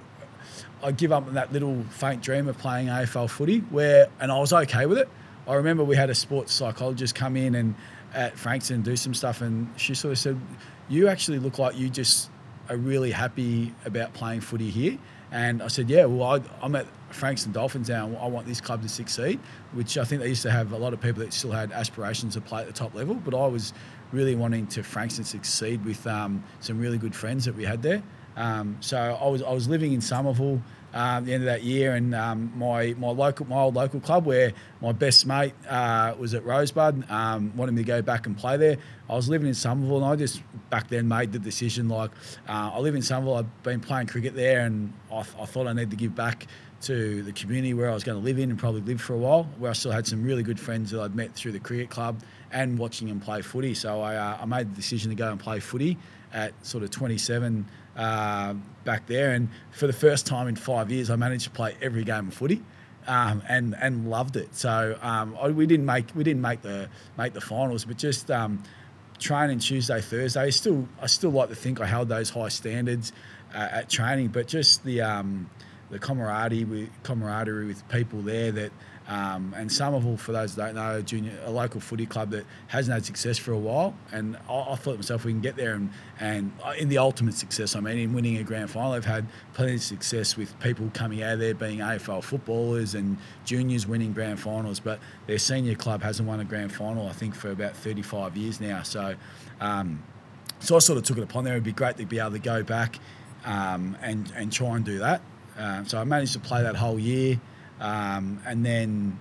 I'd 0.82 0.96
give 0.96 1.12
up 1.12 1.32
that 1.32 1.52
little 1.52 1.82
faint 1.90 2.22
dream 2.22 2.48
of 2.48 2.56
playing 2.58 2.88
AFL 2.88 3.28
footy, 3.28 3.60
where, 3.70 4.08
and 4.20 4.32
I 4.32 4.38
was 4.38 4.52
okay 4.52 4.86
with 4.86 4.98
it. 4.98 5.08
I 5.46 5.54
remember 5.54 5.84
we 5.84 5.96
had 5.96 6.10
a 6.10 6.14
sports 6.14 6.52
psychologist 6.52 7.14
come 7.14 7.36
in 7.36 7.54
and 7.54 7.74
at 8.14 8.38
Frankston 8.38 8.82
do 8.82 8.96
some 8.96 9.14
stuff, 9.14 9.40
and 9.40 9.68
she 9.76 9.94
sort 9.94 10.12
of 10.12 10.18
said, 10.18 10.40
"You 10.88 11.08
actually 11.08 11.38
look 11.38 11.58
like 11.58 11.76
you 11.76 11.90
just 11.90 12.30
are 12.68 12.76
really 12.76 13.10
happy 13.10 13.74
about 13.84 14.14
playing 14.14 14.40
footy 14.40 14.70
here." 14.70 14.98
And 15.32 15.62
I 15.62 15.68
said, 15.68 15.88
yeah, 15.88 16.06
well, 16.06 16.42
I, 16.60 16.64
am 16.64 16.74
at 16.74 16.86
Frankston 17.10 17.52
Dolphins 17.52 17.88
now. 17.88 18.10
I 18.20 18.26
want 18.26 18.46
this 18.46 18.60
club 18.60 18.82
to 18.82 18.88
succeed, 18.88 19.40
which 19.72 19.98
I 19.98 20.04
think 20.04 20.22
they 20.22 20.28
used 20.28 20.42
to 20.42 20.50
have 20.50 20.72
a 20.72 20.76
lot 20.76 20.92
of 20.92 21.00
people 21.00 21.22
that 21.22 21.32
still 21.32 21.52
had 21.52 21.72
aspirations 21.72 22.34
to 22.34 22.40
play 22.40 22.60
at 22.60 22.66
the 22.66 22.72
top 22.72 22.94
level. 22.94 23.14
But 23.14 23.34
I 23.34 23.46
was 23.46 23.72
really 24.12 24.34
wanting 24.34 24.66
to 24.68 24.82
Frankston 24.82 25.24
succeed 25.24 25.84
with 25.84 26.06
um, 26.06 26.42
some 26.60 26.78
really 26.78 26.98
good 26.98 27.14
friends 27.14 27.44
that 27.44 27.54
we 27.54 27.64
had 27.64 27.82
there. 27.82 28.02
Um, 28.36 28.76
so 28.80 28.98
I 28.98 29.28
was 29.28 29.42
I 29.42 29.52
was 29.52 29.68
living 29.68 29.92
in 29.92 30.00
Somerville 30.00 30.62
um, 30.92 31.24
the 31.24 31.34
end 31.34 31.42
of 31.42 31.46
that 31.46 31.62
year, 31.62 31.94
and 31.94 32.14
um, 32.14 32.52
my 32.56 32.94
my 32.98 33.10
local 33.10 33.46
my 33.46 33.56
old 33.56 33.74
local 33.74 34.00
club 34.00 34.26
where 34.26 34.52
my 34.80 34.92
best 34.92 35.26
mate 35.26 35.54
uh, 35.68 36.14
was 36.18 36.34
at 36.34 36.44
Rosebud 36.44 37.10
um, 37.10 37.56
wanted 37.56 37.72
me 37.72 37.82
to 37.82 37.86
go 37.86 38.02
back 38.02 38.26
and 38.26 38.36
play 38.36 38.56
there. 38.56 38.76
I 39.08 39.14
was 39.14 39.28
living 39.28 39.48
in 39.48 39.54
Somerville, 39.54 39.98
and 39.98 40.06
I 40.06 40.16
just 40.16 40.42
back 40.68 40.88
then 40.88 41.06
made 41.08 41.32
the 41.32 41.38
decision 41.38 41.88
like 41.88 42.10
uh, 42.48 42.70
I 42.74 42.78
live 42.78 42.94
in 42.94 43.02
Somerville. 43.02 43.36
I've 43.36 43.62
been 43.62 43.80
playing 43.80 44.08
cricket 44.08 44.34
there, 44.34 44.60
and 44.60 44.92
I, 45.12 45.20
I 45.20 45.46
thought 45.46 45.66
I 45.66 45.72
needed 45.72 45.90
to 45.90 45.96
give 45.96 46.14
back 46.14 46.46
to 46.82 47.22
the 47.22 47.32
community 47.32 47.74
where 47.74 47.90
I 47.90 47.94
was 47.94 48.04
going 48.04 48.18
to 48.18 48.24
live 48.24 48.38
in 48.38 48.50
and 48.50 48.58
probably 48.58 48.80
live 48.80 49.00
for 49.00 49.14
a 49.14 49.18
while, 49.18 49.44
where 49.58 49.70
I 49.70 49.74
still 49.74 49.90
had 49.90 50.06
some 50.06 50.24
really 50.24 50.42
good 50.42 50.58
friends 50.58 50.90
that 50.90 51.00
I'd 51.00 51.14
met 51.14 51.34
through 51.34 51.52
the 51.52 51.60
cricket 51.60 51.90
club 51.90 52.22
and 52.50 52.78
watching 52.78 53.08
them 53.08 53.20
play 53.20 53.42
footy. 53.42 53.74
So 53.74 54.00
I, 54.00 54.16
uh, 54.16 54.38
I 54.40 54.44
made 54.46 54.70
the 54.72 54.76
decision 54.76 55.10
to 55.10 55.14
go 55.14 55.30
and 55.30 55.38
play 55.38 55.60
footy 55.60 55.98
at 56.32 56.54
sort 56.64 56.82
of 56.82 56.90
27 56.90 57.66
uh, 57.96 58.54
back 58.84 59.06
there. 59.06 59.32
And 59.32 59.50
for 59.72 59.86
the 59.86 59.92
first 59.92 60.26
time 60.26 60.48
in 60.48 60.56
five 60.56 60.90
years, 60.90 61.10
I 61.10 61.16
managed 61.16 61.44
to 61.44 61.50
play 61.50 61.76
every 61.82 62.04
game 62.04 62.28
of 62.28 62.34
footy. 62.34 62.62
Um, 63.06 63.42
and 63.48 63.74
and 63.80 64.10
loved 64.10 64.36
it. 64.36 64.54
So 64.54 64.96
um, 65.00 65.36
I, 65.40 65.48
we 65.48 65.66
didn't 65.66 65.86
make 65.86 66.14
we 66.14 66.22
didn't 66.22 66.42
make 66.42 66.60
the 66.60 66.90
make 67.16 67.32
the 67.32 67.40
finals, 67.40 67.86
but 67.86 67.96
just 67.96 68.30
um, 68.30 68.62
training 69.18 69.60
Tuesday 69.60 70.02
Thursday. 70.02 70.50
Still 70.50 70.86
I 71.00 71.06
still 71.06 71.30
like 71.30 71.48
to 71.48 71.54
think 71.54 71.80
I 71.80 71.86
held 71.86 72.08
those 72.08 72.28
high 72.28 72.50
standards 72.50 73.12
uh, 73.54 73.68
at 73.72 73.88
training, 73.88 74.28
but 74.28 74.46
just 74.46 74.84
the 74.84 75.00
um, 75.00 75.48
the 75.90 75.98
camaraderie 75.98 76.64
with 76.64 77.02
camaraderie 77.02 77.66
with 77.66 77.86
people 77.88 78.22
there 78.22 78.52
that 78.52 78.72
um, 79.10 79.54
and 79.56 79.70
Somerville, 79.72 80.16
for 80.16 80.30
those 80.30 80.54
that 80.54 80.66
don't 80.66 80.74
know, 80.76 81.02
junior 81.02 81.36
a 81.44 81.50
local 81.50 81.80
footy 81.80 82.06
club 82.06 82.30
that 82.30 82.46
hasn't 82.68 82.94
had 82.94 83.04
success 83.04 83.38
for 83.38 83.50
a 83.50 83.58
while. 83.58 83.92
And 84.12 84.36
I, 84.48 84.52
I 84.52 84.76
thought 84.76 84.92
to 84.92 84.98
myself, 84.98 85.24
we 85.24 85.32
can 85.32 85.40
get 85.40 85.56
there 85.56 85.74
and, 85.74 85.90
and 86.20 86.52
in 86.78 86.88
the 86.88 86.98
ultimate 86.98 87.34
success, 87.34 87.74
I 87.74 87.80
mean, 87.80 87.98
in 87.98 88.12
winning 88.12 88.36
a 88.36 88.44
grand 88.44 88.70
final, 88.70 88.92
they've 88.92 89.04
had 89.04 89.26
plenty 89.52 89.74
of 89.74 89.82
success 89.82 90.36
with 90.36 90.56
people 90.60 90.88
coming 90.94 91.24
out 91.24 91.32
of 91.32 91.38
there 91.40 91.54
being 91.54 91.80
AFL 91.80 92.22
footballers 92.22 92.94
and 92.94 93.18
juniors 93.44 93.84
winning 93.84 94.12
grand 94.12 94.38
finals. 94.38 94.78
But 94.78 95.00
their 95.26 95.38
senior 95.38 95.74
club 95.74 96.04
hasn't 96.04 96.28
won 96.28 96.38
a 96.38 96.44
grand 96.44 96.72
final, 96.72 97.08
I 97.08 97.12
think, 97.12 97.34
for 97.34 97.50
about 97.50 97.74
35 97.76 98.36
years 98.36 98.60
now. 98.60 98.84
So, 98.84 99.16
um, 99.60 100.04
so 100.60 100.76
I 100.76 100.78
sort 100.78 100.98
of 100.98 101.04
took 101.04 101.18
it 101.18 101.24
upon 101.24 101.42
there. 101.42 101.54
It'd 101.54 101.64
be 101.64 101.72
great 101.72 101.96
to 101.96 102.06
be 102.06 102.20
able 102.20 102.30
to 102.30 102.38
go 102.38 102.62
back 102.62 103.00
um, 103.44 103.96
and 104.02 104.32
and 104.36 104.52
try 104.52 104.76
and 104.76 104.84
do 104.84 105.00
that. 105.00 105.20
Um, 105.58 105.86
so 105.86 105.98
I 105.98 106.04
managed 106.04 106.32
to 106.34 106.40
play 106.40 106.62
that 106.62 106.76
whole 106.76 106.98
year. 106.98 107.40
Um, 107.80 108.40
and 108.46 108.64
then 108.64 109.18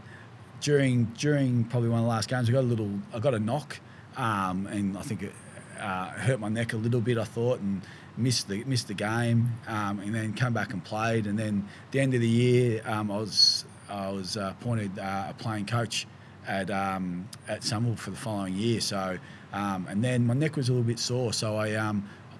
during 0.61 1.05
during 1.17 1.63
probably 1.65 1.89
one 1.89 1.99
of 1.99 2.05
the 2.05 2.09
last 2.09 2.29
games, 2.29 2.49
I 2.49 2.53
got 2.53 2.59
a 2.59 2.61
little, 2.61 2.91
I 3.13 3.19
got 3.19 3.33
a 3.33 3.39
knock, 3.39 3.79
um, 4.17 4.67
and 4.67 4.97
I 4.97 5.01
think 5.01 5.23
it 5.23 5.33
uh, 5.79 6.09
hurt 6.09 6.39
my 6.39 6.49
neck 6.49 6.73
a 6.73 6.77
little 6.77 7.01
bit. 7.01 7.17
I 7.17 7.23
thought 7.23 7.59
and 7.59 7.81
missed 8.17 8.49
the 8.49 8.63
missed 8.65 8.87
the 8.87 8.93
game, 8.93 9.53
um, 9.67 9.99
and 9.99 10.13
then 10.13 10.33
come 10.33 10.53
back 10.53 10.73
and 10.73 10.83
played. 10.83 11.27
And 11.27 11.39
then 11.39 11.67
the 11.91 11.99
end 12.01 12.13
of 12.13 12.21
the 12.21 12.27
year, 12.27 12.81
um, 12.85 13.11
I 13.11 13.17
was 13.17 13.65
I 13.89 14.11
was 14.11 14.35
uh, 14.37 14.53
appointed 14.59 14.99
uh, 14.99 15.27
a 15.29 15.33
playing 15.37 15.65
coach 15.65 16.05
at 16.45 16.69
um, 16.69 17.27
at 17.47 17.63
Somerville 17.63 17.95
for 17.95 18.11
the 18.11 18.17
following 18.17 18.55
year. 18.55 18.81
So 18.81 19.17
um, 19.53 19.87
and 19.89 20.03
then 20.03 20.27
my 20.27 20.33
neck 20.33 20.57
was 20.57 20.67
a 20.67 20.73
little 20.73 20.85
bit 20.85 20.99
sore, 20.99 21.31
so 21.31 21.55
I 21.55 21.75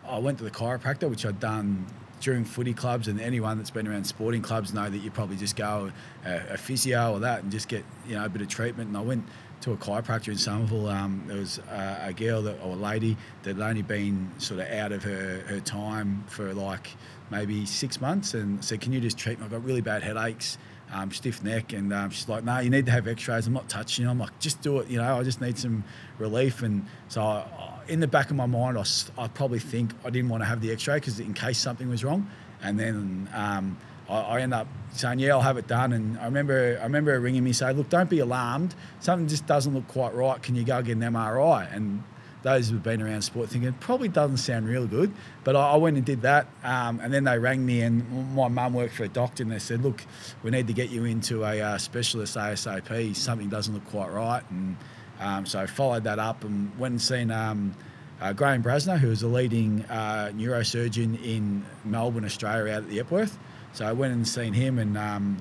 I 0.06 0.18
went 0.18 0.38
to 0.40 0.44
the 0.44 0.52
chiropractor, 0.52 1.10
which 1.10 1.26
I'd 1.26 1.40
done 1.40 1.86
during 2.20 2.46
footy 2.46 2.74
clubs, 2.74 3.08
and 3.08 3.20
anyone 3.20 3.58
that's 3.58 3.70
been 3.70 3.88
around 3.88 4.06
sporting 4.06 4.42
clubs 4.42 4.74
know 4.74 4.90
that 4.90 4.98
you 4.98 5.12
probably 5.12 5.38
just 5.38 5.56
go 5.56 5.92
a, 6.26 6.54
a 6.54 6.58
physio 6.58 7.14
or 7.14 7.20
that 7.20 7.44
and 7.44 7.52
just 7.52 7.68
get 7.68 7.84
you 8.08 8.16
know 8.16 8.26
a 8.26 8.30
bit 8.30 8.42
of 8.42 8.48
treatment. 8.48 8.90
And 8.90 8.98
I 8.98 9.02
went 9.02 9.26
to 9.62 9.74
a 9.74 9.78
chiropractor 9.78 10.30
in 10.30 10.38
Somerville. 10.38 10.88
Um, 10.88 11.24
there 11.28 11.38
was 11.38 11.60
a, 11.70 12.08
a 12.08 12.14
girl 12.14 12.42
that, 12.44 12.62
or 12.64 12.74
a 12.74 12.76
lady 12.76 13.18
that 13.44 13.58
had 13.58 13.62
only 13.62 13.82
been 13.82 14.32
sort 14.38 14.62
of 14.62 14.70
out 14.70 14.92
of 14.92 15.04
her, 15.04 15.44
her 15.48 15.60
time 15.60 16.24
for 16.28 16.54
like 16.54 16.96
maybe 17.30 17.66
six 17.66 18.00
months 18.00 18.34
and 18.34 18.64
said, 18.64 18.82
Can 18.82 18.94
you 18.94 19.02
just 19.02 19.18
treat 19.18 19.40
me? 19.40 19.46
I've 19.46 19.52
got 19.52 19.64
really 19.64 19.82
bad 19.82 20.02
headaches, 20.02 20.58
um, 20.92 21.12
stiff 21.12 21.44
neck. 21.44 21.74
And 21.74 21.92
um, 21.94 22.10
she's 22.10 22.30
like, 22.30 22.44
No, 22.44 22.60
you 22.60 22.70
need 22.70 22.86
to 22.86 22.92
have 22.92 23.08
x 23.08 23.28
rays. 23.28 23.48
I'm 23.48 23.54
not 23.54 23.68
touching 23.68 24.06
you. 24.06 24.12
I'm 24.12 24.20
like, 24.20 24.38
Just 24.40 24.62
do 24.62 24.80
it. 24.80 24.88
You 24.88 24.98
know, 24.98 25.18
I 25.18 25.24
just 25.24 25.42
need 25.42 25.58
some 25.58 25.84
relief. 26.18 26.62
And 26.62 26.86
so 27.10 27.22
I, 27.22 27.46
in 27.90 28.00
the 28.00 28.08
back 28.08 28.30
of 28.30 28.36
my 28.36 28.46
mind, 28.46 28.78
I, 28.78 28.86
I 29.18 29.28
probably 29.28 29.60
think 29.60 29.92
I 30.06 30.10
didn't 30.10 30.30
want 30.30 30.42
to 30.42 30.46
have 30.46 30.62
the 30.62 30.72
X-ray 30.72 30.96
because 30.96 31.20
in 31.20 31.34
case 31.34 31.58
something 31.58 31.90
was 31.90 32.04
wrong, 32.04 32.30
and 32.62 32.80
then 32.80 33.30
um, 33.34 33.78
I, 34.08 34.20
I 34.20 34.42
end 34.42 34.54
up 34.54 34.68
saying, 34.94 35.20
"Yeah, 35.20 35.32
I'll 35.32 35.42
have 35.42 35.58
it 35.58 35.68
done." 35.68 35.94
And 35.94 36.18
I 36.20 36.26
remember, 36.26 36.78
I 36.80 36.84
remember 36.84 37.12
her 37.12 37.20
ringing 37.20 37.44
me 37.44 37.54
saying, 37.54 37.78
"Look, 37.78 37.90
don't 37.90 38.10
be 38.10 38.20
alarmed. 38.20 38.76
Something 39.00 39.28
just 39.28 39.46
doesn't 39.48 39.74
look 39.74 39.88
quite 39.88 40.14
right. 40.14 40.42
Can 40.42 40.56
you 40.56 40.64
go 40.64 40.82
get 40.82 40.98
an 40.98 41.04
MRI?" 41.04 41.74
And 41.76 42.04
those 42.42 42.70
who've 42.70 42.82
been 42.82 43.02
around 43.02 43.22
sport 43.22 43.50
thinking 43.50 43.74
probably 43.74 44.08
doesn't 44.08 44.38
sound 44.38 44.68
real 44.68 44.88
good. 44.88 45.12
But 45.44 45.56
I, 45.56 45.72
I 45.72 45.76
went 45.78 45.98
and 45.98 46.06
did 46.06 46.22
that, 46.22 46.48
um, 46.64 47.00
and 47.02 47.14
then 47.14 47.26
they 47.26 47.38
rang 47.38 47.66
me, 47.66 47.82
and 47.82 48.34
my 48.36 48.48
mum 48.48 48.74
worked 48.74 48.94
for 48.94 49.04
a 49.04 49.10
doctor, 49.10 49.44
and 49.44 49.52
they 49.52 49.60
said, 49.60 49.84
"Look, 49.84 50.06
we 50.44 50.52
need 50.52 50.68
to 50.68 50.74
get 50.74 50.90
you 50.90 51.06
into 51.06 51.44
a 51.44 51.60
uh, 51.60 51.78
specialist 51.78 52.38
ASAP. 52.38 53.16
Something 53.16 53.50
doesn't 53.50 53.74
look 53.74 53.86
quite 53.88 54.12
right." 54.12 54.44
And 54.50 54.78
um, 55.20 55.46
so 55.46 55.66
followed 55.68 56.04
that 56.06 56.20
up 56.20 56.44
and 56.44 56.78
went 56.80 56.94
and 56.94 57.02
seen 57.02 57.32
um, 57.32 57.74
uh, 58.22 58.34
Graham 58.34 58.64
Brazenor, 58.64 58.98
who 58.98 59.12
is 59.12 59.24
a 59.24 59.28
leading 59.28 59.86
uh, 59.86 60.32
neurosurgeon 60.34 61.24
in 61.24 61.66
Melbourne, 61.86 62.26
Australia, 62.26 62.74
out 62.74 62.84
at 62.84 62.90
the 62.90 63.00
Epworth. 63.00 63.38
So 63.74 63.86
I 63.86 63.94
went 63.94 64.14
and 64.14 64.28
seen 64.28 64.54
him 64.54 64.80
and 64.80 64.98
um, 64.98 65.38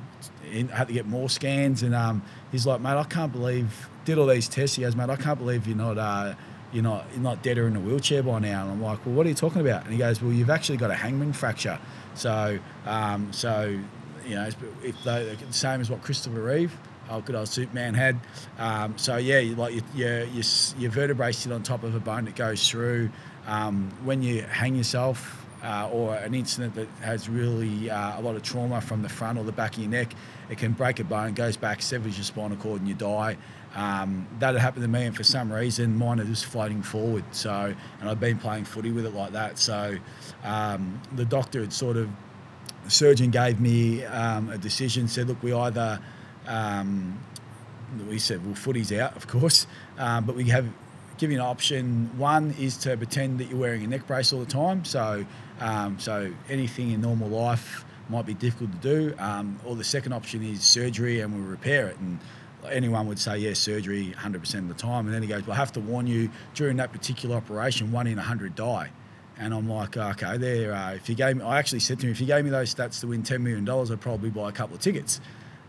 had 0.73 0.89
to 0.89 0.93
get 0.93 1.07
more 1.07 1.29
scans. 1.29 1.83
And 1.83 1.95
um, 1.95 2.23
he's 2.53 2.67
like, 2.67 2.81
mate, 2.81 2.97
I 2.97 3.05
can't 3.05 3.33
believe, 3.33 3.89
did 4.05 4.19
all 4.19 4.27
these 4.27 4.49
tests. 4.49 4.77
He 4.77 4.83
goes, 4.83 4.95
mate, 4.95 5.11
I 5.11 5.17
can't 5.17 5.39
believe 5.39 5.67
you're 5.67 5.77
not, 5.77 5.99
uh, 5.99 6.35
you're 6.73 6.83
not, 6.83 7.07
you're 7.13 7.23
not 7.23 7.43
dead 7.43 7.59
or 7.59 7.67
in 7.67 7.77
a 7.77 7.81
wheelchair 7.81 8.23
by 8.23 8.39
now. 8.39 8.63
And 8.63 8.73
I'm 8.73 8.83
like, 8.83 9.05
well, 9.07 9.15
what 9.15 9.27
are 9.27 9.29
you 9.29 9.35
talking 9.35 9.61
about? 9.61 9.85
And 9.85 9.93
he 9.93 9.99
goes, 9.99 10.21
well, 10.21 10.33
you've 10.33 10.51
actually 10.51 10.77
got 10.77 10.91
a 10.91 10.95
hangman 10.95 11.33
fracture. 11.33 11.79
So, 12.15 12.59
um, 12.85 13.33
so 13.33 13.79
you 14.27 14.35
know, 14.35 14.49
if 14.83 15.03
the 15.05 15.37
same 15.51 15.81
as 15.81 15.91
what 15.91 16.03
Christopher 16.03 16.43
Reeve 16.43 16.77
oh, 17.11 17.21
good 17.21 17.35
old 17.35 17.49
Superman 17.49 17.95
had. 17.95 18.19
Um, 18.59 18.97
so 18.99 19.17
yeah, 19.17 19.55
like 19.57 19.75
your, 19.75 19.85
your, 19.95 20.25
your, 20.25 20.45
your, 20.79 20.91
vertebrae 20.91 21.33
sit 21.33 21.53
on 21.53 21.63
top 21.63 21.83
of 21.83 21.95
a 21.95 22.01
bone 22.01 22.25
that 22.27 22.37
goes 22.37 22.69
through. 22.69 23.11
Um, 23.47 23.91
when 24.05 24.23
you 24.23 24.43
hang 24.43 24.77
yourself 24.77 25.47
uh, 25.63 25.89
or 25.91 26.15
an 26.15 26.35
incident 26.35 26.75
that 26.75 26.89
has 27.01 27.29
really 27.29 27.91
uh, 27.91 28.19
a 28.19 28.23
lot 28.23 28.37
of 28.37 28.43
trauma 28.43 28.81
from 28.81 29.03
the 29.03 29.09
front 29.09 29.39
or 29.39 29.45
the 29.45 29.53
back 29.53 29.75
of 29.75 29.81
your 29.81 29.91
neck, 29.91 30.13
it 30.51 30.59
can 30.59 30.73
break 30.73 31.01
a 31.01 31.05
bone, 31.05 31.35
goes 31.35 31.57
back, 31.57 31.83
severs 31.83 32.17
your 32.17 32.25
spinal 32.25 32.57
cord, 32.57 32.81
and 32.81 32.89
you 32.89 32.95
die. 32.95 33.37
Um, 33.75 34.27
that 34.39 34.55
had 34.55 34.61
happened 34.61 34.83
to 34.83 34.89
me, 34.89 35.05
and 35.05 35.17
for 35.17 35.25
some 35.25 35.53
reason, 35.53 35.97
mine 35.97 36.19
just 36.27 36.47
floating 36.47 36.83
forward. 36.83 37.25
So, 37.33 37.75
and 38.01 38.09
I've 38.09 38.21
been 38.21 38.39
playing 38.39 38.65
footy 38.65 38.91
with 38.91 39.07
it 39.07 39.15
like 39.15 39.33
that. 39.33 39.59
So, 39.59 39.97
um, 40.43 41.01
the 41.15 41.25
doctor 41.25 41.61
had 41.61 41.73
sort 41.73 41.97
of, 41.97 42.09
the 42.85 42.91
surgeon 42.91 43.31
gave 43.31 43.61
me 43.61 44.05
um, 44.05 44.49
a 44.49 44.59
decision, 44.59 45.07
said, 45.07 45.29
look, 45.29 45.43
we 45.43 45.53
either 45.53 46.01
um, 46.49 47.19
we 48.09 48.19
said, 48.19 48.45
well, 48.45 48.55
footy's 48.55 48.93
out, 48.93 49.17
of 49.17 49.27
course, 49.27 49.67
um, 49.99 50.25
but 50.25 50.35
we 50.35 50.45
have 50.45 50.67
give 51.19 51.31
you 51.31 51.37
an 51.37 51.45
option. 51.45 52.11
One 52.17 52.55
is 52.59 52.77
to 52.79 52.97
pretend 52.97 53.41
that 53.41 53.49
you're 53.49 53.59
wearing 53.59 53.85
a 53.85 53.87
neck 53.87 54.07
brace 54.07 54.33
all 54.33 54.41
the 54.41 54.47
time. 54.47 54.85
So, 54.85 55.27
um, 55.61 55.99
so 55.99 56.33
anything 56.49 56.93
in 56.93 57.01
normal 57.01 57.29
life 57.29 57.85
might 58.09 58.25
be 58.25 58.35
difficult 58.35 58.71
to 58.73 58.79
do. 58.79 59.15
Um, 59.19 59.59
or 59.65 59.77
the 59.77 59.85
second 59.85 60.13
option 60.13 60.43
is 60.43 60.63
surgery, 60.63 61.21
and 61.21 61.35
we'll 61.35 61.51
repair 61.51 61.89
it. 61.89 61.99
And 61.99 62.19
anyone 62.71 63.07
would 63.09 63.19
say, 63.19 63.39
yes, 63.39 63.67
yeah, 63.67 63.75
surgery 63.75 64.15
100% 64.17 64.55
of 64.55 64.69
the 64.69 64.75
time. 64.75 65.07
And 65.07 65.15
then 65.15 65.23
he 65.23 65.29
goes, 65.29 65.47
well, 65.47 65.55
I 65.55 65.57
have 65.57 65.73
to 65.73 65.81
warn 65.81 66.07
you, 66.07 66.31
during 66.55 66.77
that 66.79 66.93
particular 66.93 67.37
operation, 67.37 67.93
one 67.93 68.07
in 68.07 68.17
100 68.17 68.55
die. 68.55 68.91
And 69.41 69.55
I'm 69.55 69.69
like, 69.69 69.97
okay, 69.97 70.37
there. 70.37 70.73
Uh, 70.73 70.95
if 70.95 71.09
you 71.09 71.15
gave 71.15 71.37
me, 71.37 71.45
I 71.45 71.59
actually 71.59 71.81
said 71.81 72.01
to 72.01 72.07
him, 72.07 72.13
if 72.13 72.21
you 72.21 72.27
gave 72.27 72.45
me 72.45 72.51
those 72.51 72.75
stats 72.75 73.01
to 73.01 73.07
win 73.07 73.23
$10 73.23 73.41
million, 73.41 73.69
I'd 73.69 74.01
probably 74.01 74.31
buy 74.31 74.49
a 74.49 74.53
couple 74.53 74.75
of 74.75 74.83
tickets. 74.83 75.21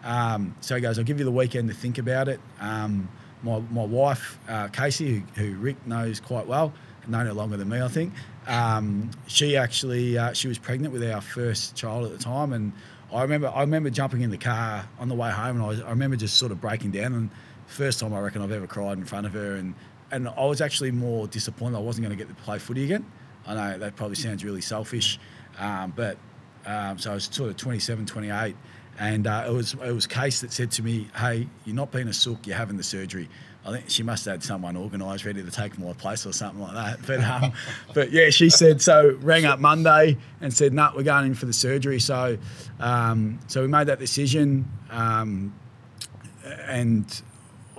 Um, 0.03 0.55
so 0.61 0.75
he 0.75 0.81
goes, 0.81 0.97
I'll 0.97 1.05
give 1.05 1.19
you 1.19 1.25
the 1.25 1.31
weekend 1.31 1.69
to 1.69 1.75
think 1.75 1.97
about 1.97 2.27
it. 2.27 2.39
Um, 2.59 3.09
my, 3.43 3.59
my 3.71 3.83
wife, 3.83 4.39
uh, 4.47 4.67
Casey, 4.67 5.23
who, 5.35 5.43
who, 5.43 5.57
Rick 5.57 5.85
knows 5.87 6.19
quite 6.19 6.47
well, 6.47 6.73
known 7.07 7.25
her 7.25 7.33
longer 7.33 7.57
than 7.57 7.69
me, 7.69 7.81
I 7.81 7.87
think. 7.87 8.13
Um, 8.47 9.11
she 9.27 9.55
actually 9.55 10.17
uh, 10.17 10.33
she 10.33 10.47
was 10.47 10.57
pregnant 10.57 10.93
with 10.93 11.03
our 11.03 11.21
first 11.21 11.75
child 11.75 12.05
at 12.05 12.11
the 12.11 12.17
time, 12.17 12.53
and 12.53 12.73
I 13.13 13.21
remember 13.21 13.47
I 13.49 13.61
remember 13.61 13.89
jumping 13.89 14.21
in 14.21 14.31
the 14.31 14.37
car 14.37 14.87
on 14.99 15.07
the 15.07 15.15
way 15.15 15.31
home, 15.31 15.57
and 15.57 15.63
I, 15.63 15.67
was, 15.67 15.81
I 15.81 15.89
remember 15.89 16.15
just 16.15 16.37
sort 16.37 16.51
of 16.51 16.59
breaking 16.59 16.91
down. 16.91 17.13
And 17.13 17.29
first 17.67 17.99
time 17.99 18.13
I 18.13 18.19
reckon 18.19 18.41
I've 18.41 18.51
ever 18.51 18.67
cried 18.67 18.97
in 18.97 19.05
front 19.05 19.25
of 19.25 19.33
her, 19.33 19.55
and 19.55 19.75
and 20.11 20.27
I 20.27 20.45
was 20.45 20.61
actually 20.61 20.91
more 20.91 21.27
disappointed 21.27 21.77
I 21.77 21.81
wasn't 21.81 22.07
going 22.07 22.17
to 22.17 22.23
get 22.23 22.35
to 22.35 22.43
play 22.43 22.59
footy 22.59 22.83
again. 22.83 23.05
I 23.45 23.53
know 23.53 23.77
that 23.77 23.95
probably 23.95 24.15
sounds 24.15 24.43
really 24.43 24.61
selfish, 24.61 25.19
um, 25.57 25.93
but 25.95 26.17
um, 26.65 26.97
so 26.97 27.11
I 27.11 27.13
was 27.15 27.25
sort 27.25 27.49
of 27.49 27.57
27, 27.57 28.05
28 28.05 28.55
and 28.99 29.27
uh, 29.27 29.45
it 29.47 29.51
was 29.51 29.73
it 29.73 29.93
was 29.93 30.05
Case 30.05 30.41
that 30.41 30.51
said 30.51 30.71
to 30.71 30.83
me, 30.83 31.07
"Hey, 31.15 31.47
you're 31.65 31.75
not 31.75 31.91
being 31.91 32.09
a 32.09 32.13
sook. 32.13 32.45
You're 32.45 32.57
having 32.57 32.77
the 32.77 32.83
surgery." 32.83 33.29
I 33.65 33.71
think 33.71 33.89
she 33.89 34.03
must 34.03 34.25
have 34.25 34.35
had 34.35 34.43
someone 34.43 34.75
organised 34.75 35.25
ready 35.25 35.43
to 35.43 35.51
take 35.51 35.77
my 35.77 35.93
place 35.93 36.25
or 36.25 36.33
something 36.33 36.61
like 36.61 36.73
that. 36.73 37.05
But 37.07 37.23
um, 37.23 37.53
but 37.93 38.11
yeah, 38.11 38.29
she 38.29 38.49
said 38.49 38.81
so. 38.81 39.17
Rang 39.21 39.45
up 39.45 39.59
Monday 39.59 40.17
and 40.41 40.53
said, 40.53 40.73
"No, 40.73 40.85
nah, 40.85 40.95
we're 40.95 41.03
going 41.03 41.27
in 41.27 41.33
for 41.33 41.45
the 41.45 41.53
surgery." 41.53 41.99
So 41.99 42.37
um, 42.79 43.39
so 43.47 43.61
we 43.61 43.67
made 43.67 43.87
that 43.87 43.99
decision, 43.99 44.69
um, 44.89 45.53
and 46.67 47.21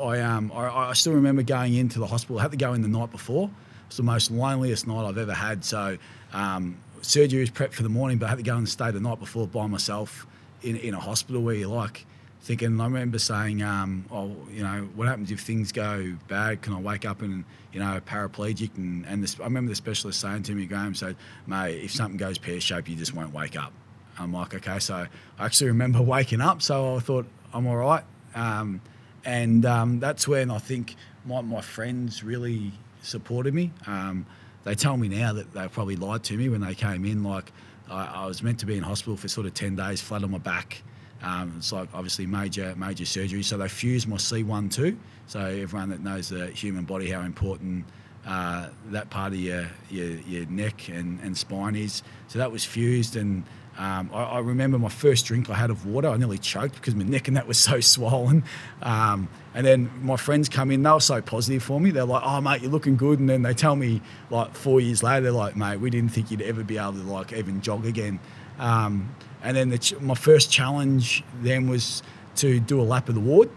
I 0.01 0.21
um 0.21 0.51
I, 0.55 0.69
I, 0.69 0.93
still 0.95 1.13
remember 1.13 1.43
going 1.43 1.75
into 1.75 1.99
the 1.99 2.07
hospital. 2.07 2.39
I 2.39 2.43
had 2.43 2.53
to 2.53 2.57
go 2.57 2.73
in 2.73 2.81
the 2.81 2.89
night 2.89 3.11
before. 3.11 3.51
It's 3.89 3.99
the 3.99 4.03
most 4.03 4.31
loneliest 4.31 4.87
night 4.87 5.07
I've 5.07 5.19
ever 5.19 5.35
had. 5.35 5.65
So 5.65 5.99
um, 6.33 6.79
surgery 7.03 7.41
was 7.41 7.51
prepped 7.51 7.73
for 7.73 7.83
the 7.83 7.89
morning, 7.89 8.19
but 8.19 8.27
I 8.27 8.29
had 8.31 8.39
to 8.39 8.45
go 8.45 8.57
and 8.57 8.67
stay 8.67 8.91
the 8.91 9.01
night 9.01 9.19
before 9.19 9.47
by 9.49 9.67
myself 9.67 10.27
in, 10.63 10.77
in 10.77 10.95
a 10.95 11.01
hospital 11.01 11.43
where 11.43 11.55
you're 11.55 11.69
like 11.69 12.07
thinking, 12.43 12.81
I 12.81 12.85
remember 12.85 13.19
saying, 13.19 13.63
um, 13.63 14.07
oh, 14.11 14.35
you 14.51 14.63
know, 14.63 14.89
what 14.95 15.09
happens 15.09 15.31
if 15.31 15.41
things 15.41 15.73
go 15.73 16.17
bad? 16.29 16.63
Can 16.63 16.73
I 16.73 16.81
wake 16.81 17.05
up 17.05 17.23
and, 17.23 17.45
you 17.73 17.81
know, 17.81 18.01
paraplegic? 18.07 18.77
And, 18.77 19.05
and 19.07 19.23
this, 19.23 19.39
I 19.39 19.45
remember 19.45 19.69
the 19.69 19.77
specialist 19.77 20.21
saying 20.21 20.45
to 20.45 20.55
me, 20.55 20.67
Graham 20.67 20.95
said, 20.95 21.17
mate, 21.47 21.85
if 21.85 21.93
something 21.93 22.17
goes 22.17 22.39
pear 22.39 22.61
shaped, 22.61 22.89
you 22.89 22.97
just 22.97 23.15
won't 23.15 23.35
wake 23.35 23.57
up. 23.57 23.73
I'm 24.19 24.33
like, 24.33 24.55
okay. 24.55 24.79
So 24.79 25.07
I 25.39 25.45
actually 25.45 25.69
remember 25.69 26.01
waking 26.03 26.41
up. 26.41 26.63
So 26.63 26.97
I 26.97 27.01
thought, 27.01 27.27
I'm 27.53 27.67
all 27.67 27.77
right. 27.77 28.05
Um, 28.35 28.81
and 29.25 29.67
um, 29.67 30.01
that's 30.01 30.27
when 30.27 30.51
I 30.51 30.59
think 30.59 30.97
my, 31.27 31.41
my 31.43 31.61
friends 31.61 32.25
really 32.25 32.73
supported 33.03 33.53
me. 33.53 33.73
Um, 33.87 34.27
they 34.65 34.75
tell 34.75 34.97
me 34.97 35.09
now 35.09 35.33
that 35.35 35.53
they 35.53 35.69
probably 35.69 35.97
lied 35.97 36.23
to 36.25 36.37
me 36.37 36.49
when 36.49 36.61
they 36.61 36.75
came 36.75 37.05
in. 37.05 37.23
Like, 37.23 37.53
I, 37.91 38.23
I 38.23 38.27
was 38.27 38.43
meant 38.43 38.59
to 38.61 38.67
be 38.67 38.77
in 38.77 38.83
hospital 38.83 39.17
for 39.17 39.29
sort 39.29 39.47
of 39.47 39.55
10 39.55 39.77
days, 39.77 40.01
flat 40.01 40.25
on 40.25 40.31
my 40.31 40.39
back. 40.39 40.83
Um, 41.23 41.55
it's 41.59 41.73
like 41.73 41.89
obviously 41.93 42.27
major 42.27 42.75
major 42.77 43.05
surgery. 43.05 43.43
So 43.43 43.59
they 43.59 43.69
fused 43.69 44.09
my 44.09 44.17
C1 44.17 44.73
too. 44.73 44.97
So 45.27 45.41
everyone 45.41 45.91
that 45.91 46.01
knows 46.01 46.31
the 46.31 46.47
human 46.49 46.85
body, 46.85 47.11
how 47.11 47.21
important 47.23 47.85
uh, 48.27 48.69
that 48.87 49.11
part 49.11 49.33
of 49.33 49.39
your, 49.39 49.67
your, 49.91 50.11
your 50.21 50.47
neck 50.47 50.89
and, 50.89 51.21
and 51.21 51.37
spine 51.37 51.77
is. 51.77 52.03
So 52.29 52.39
that 52.39 52.51
was 52.51 52.65
fused 52.65 53.17
and 53.17 53.45
um, 53.81 54.11
I, 54.13 54.25
I, 54.25 54.39
remember 54.41 54.79
my 54.79 54.91
first 54.91 55.25
drink 55.25 55.49
I 55.49 55.55
had 55.55 55.71
of 55.71 55.87
water, 55.87 56.09
I 56.09 56.19
nearly 56.19 56.37
choked 56.37 56.75
because 56.75 56.95
my 56.95 57.03
neck 57.03 57.29
and 57.29 57.37
that 57.39 57.49
was 57.49 57.57
so 57.57 57.81
swollen. 57.81 58.45
Um, 58.83 59.27
and 59.55 59.67
then 59.67 59.91
my 60.03 60.17
friends 60.19 60.51
come 60.51 60.71
in, 60.71 60.83
they 60.83 60.91
were 60.91 61.01
so 61.01 61.23
positive 61.23 61.63
for 61.63 61.81
me. 61.81 61.91
They're 61.91 62.05
like, 62.05 62.23
"Oh, 62.23 62.43
mate, 62.43 62.61
you're 62.61 62.71
looking 62.71 62.99
good." 62.99 63.21
And 63.21 63.29
then 63.31 63.41
they 63.41 63.55
tell 63.55 63.77
me, 63.77 64.03
like 64.29 64.55
four 64.55 64.83
years 64.83 65.03
later, 65.03 65.23
they're 65.23 65.33
like, 65.33 65.57
"Mate, 65.57 65.79
we 65.79 65.89
didn't 65.89 66.11
think 66.11 66.31
you'd 66.31 66.43
ever 66.43 66.63
be 66.63 66.77
able 66.77 66.93
to 66.93 66.99
like 66.99 67.33
even 67.33 67.63
jog 67.63 67.87
again." 67.87 68.21
Um, 68.59 69.15
and 69.43 69.57
then 69.57 69.71
the 69.71 69.79
ch- 69.79 69.99
my 69.99 70.15
first 70.15 70.53
challenge 70.53 71.25
then 71.41 71.67
was 71.67 72.03
to 72.37 72.61
do 72.61 72.83
a 72.83 72.85
lap 72.85 73.09
of 73.09 73.15
the 73.15 73.23
ward. 73.23 73.49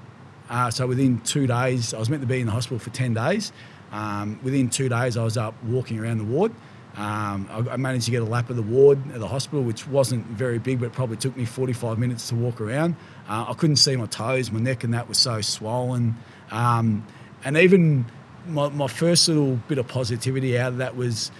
Uh, 0.49 0.71
so 0.71 0.87
within 0.87 1.19
two 1.19 1.47
days, 1.47 1.93
I 1.93 1.99
was 1.99 2.09
meant 2.09 2.21
to 2.21 2.27
be 2.27 2.39
in 2.39 2.45
the 2.45 2.53
hospital 2.53 2.79
for 2.79 2.91
ten 2.91 3.13
days. 3.13 3.51
Um, 3.91 4.39
within 4.41 4.69
two 4.69 4.87
days, 4.87 5.17
I 5.17 5.23
was 5.25 5.35
up 5.35 5.53
walking 5.65 5.99
around 5.99 6.19
the 6.19 6.23
ward. 6.23 6.53
Um, 6.95 7.47
I, 7.49 7.73
I, 7.73 7.77
managed 7.77 8.05
to 8.05 8.11
get 8.11 8.21
a 8.21 8.25
lap 8.25 8.51
of 8.51 8.55
the 8.55 8.61
ward 8.61 8.99
at 9.13 9.19
the 9.19 9.27
hospital, 9.27 9.63
which 9.63 9.87
wasn't 9.87 10.27
very 10.27 10.59
big, 10.59 10.79
but 10.79 10.87
it 10.87 10.93
probably 10.93 11.17
took 11.17 11.35
me 11.35 11.43
45 11.43 11.97
minutes 11.97 12.29
to 12.29 12.35
walk 12.35 12.61
around. 12.61 12.95
Uh, 13.27 13.45
I 13.49 13.53
couldn't 13.55 13.77
see 13.77 13.95
my 13.95 14.05
toes, 14.05 14.51
my 14.51 14.59
neck 14.59 14.83
and 14.83 14.93
that 14.93 15.09
was 15.09 15.17
so 15.17 15.41
swollen. 15.41 16.15
Um, 16.51 17.03
and 17.43 17.57
even 17.57 18.05
my, 18.47 18.69
my, 18.69 18.85
first 18.85 19.27
little 19.27 19.55
bit 19.67 19.79
of 19.79 19.87
positivity 19.87 20.59
out 20.59 20.73
of 20.73 20.77
that 20.77 20.95
was 20.95 21.31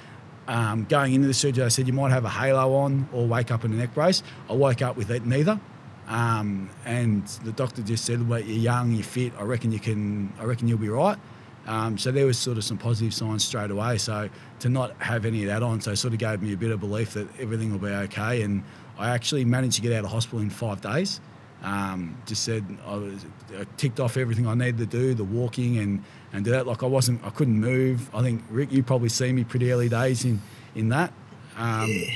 um, 0.47 0.85
going 0.85 1.13
into 1.13 1.27
the 1.27 1.35
surgery. 1.35 1.63
I 1.63 1.67
said, 1.67 1.85
You 1.85 1.93
might 1.93 2.11
have 2.11 2.25
a 2.25 2.29
halo 2.29 2.73
on 2.73 3.07
or 3.13 3.27
wake 3.27 3.51
up 3.51 3.63
in 3.63 3.73
a 3.73 3.75
neck 3.75 3.93
brace. 3.93 4.23
I 4.49 4.53
woke 4.53 4.81
up 4.81 4.97
with 4.97 5.11
it, 5.11 5.23
neither. 5.23 5.59
Um, 6.07 6.69
and 6.83 7.25
the 7.43 7.51
doctor 7.51 7.83
just 7.83 8.05
said, 8.05 8.27
Well, 8.27 8.39
you're 8.39 8.57
young, 8.57 8.91
you're 8.91 9.03
fit, 9.03 9.33
I 9.37 9.43
reckon 9.43 9.71
you 9.71 9.79
can, 9.79 10.33
I 10.39 10.45
reckon 10.45 10.67
you'll 10.67 10.79
be 10.79 10.89
right. 10.89 11.17
Um, 11.65 11.97
so 11.97 12.11
there 12.11 12.25
was 12.25 12.37
sort 12.37 12.57
of 12.57 12.63
some 12.63 12.77
positive 12.77 13.13
signs 13.13 13.43
straight 13.43 13.71
away. 13.71 13.97
So 13.97 14.29
to 14.59 14.69
not 14.69 15.01
have 15.01 15.25
any 15.25 15.43
of 15.43 15.47
that 15.47 15.63
on, 15.63 15.81
so 15.81 15.95
sort 15.95 16.13
of 16.13 16.19
gave 16.19 16.41
me 16.41 16.53
a 16.53 16.57
bit 16.57 16.71
of 16.71 16.79
belief 16.79 17.13
that 17.13 17.27
everything 17.39 17.71
will 17.71 17.79
be 17.79 17.87
okay. 17.87 18.41
And 18.41 18.63
I 18.97 19.09
actually 19.09 19.45
managed 19.45 19.77
to 19.77 19.81
get 19.81 19.93
out 19.93 20.03
of 20.03 20.11
hospital 20.11 20.39
in 20.39 20.49
five 20.49 20.81
days. 20.81 21.21
Um, 21.63 22.17
just 22.25 22.43
said 22.43 22.65
I, 22.85 22.95
was, 22.95 23.25
I, 23.57 23.65
ticked 23.77 24.01
off 24.01 24.17
everything 24.17 24.45
I 24.45 24.53
needed 24.53 24.79
to 24.79 24.85
do, 24.85 25.13
the 25.13 25.23
walking 25.23 25.77
and 25.77 26.03
and 26.33 26.43
do 26.43 26.51
that. 26.51 26.67
Like 26.67 26.83
I 26.83 26.87
wasn't, 26.87 27.23
I 27.25 27.29
couldn't 27.29 27.57
move. 27.57 28.13
I 28.13 28.21
think 28.21 28.43
Rick, 28.49 28.73
you 28.73 28.83
probably 28.83 29.07
see 29.07 29.31
me 29.31 29.45
pretty 29.45 29.71
early 29.71 29.87
days 29.87 30.25
in 30.25 30.41
in 30.75 30.89
that. 30.89 31.13
Um, 31.55 31.87
yeah. 31.87 32.11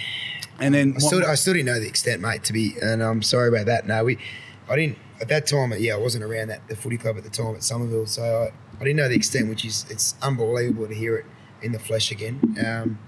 And 0.59 0.73
then 0.73 0.93
I 0.97 0.99
still, 0.99 1.25
I 1.25 1.35
still 1.35 1.53
didn't 1.53 1.67
know 1.67 1.79
the 1.79 1.87
extent, 1.87 2.21
mate. 2.21 2.43
To 2.45 2.53
be, 2.53 2.75
and 2.81 3.01
I'm 3.01 3.21
sorry 3.21 3.47
about 3.47 3.67
that. 3.67 3.87
No, 3.87 4.03
we, 4.03 4.17
I 4.69 4.75
didn't 4.75 4.97
at 5.21 5.29
that 5.29 5.47
time. 5.47 5.71
Yeah, 5.77 5.93
I 5.93 5.97
wasn't 5.97 6.25
around 6.25 6.49
that 6.49 6.67
the 6.67 6.75
footy 6.75 6.97
club 6.97 7.17
at 7.17 7.23
the 7.23 7.29
time 7.29 7.55
at 7.55 7.63
Somerville, 7.63 8.07
so 8.07 8.23
I, 8.23 8.66
I 8.79 8.83
didn't 8.83 8.97
know 8.97 9.09
the 9.09 9.15
extent, 9.15 9.49
which 9.49 9.65
is 9.65 9.85
it's 9.89 10.15
unbelievable 10.21 10.87
to 10.87 10.93
hear 10.93 11.17
it 11.17 11.25
in 11.61 11.71
the 11.71 11.79
flesh 11.79 12.11
again. 12.11 12.39
Um, 12.65 12.99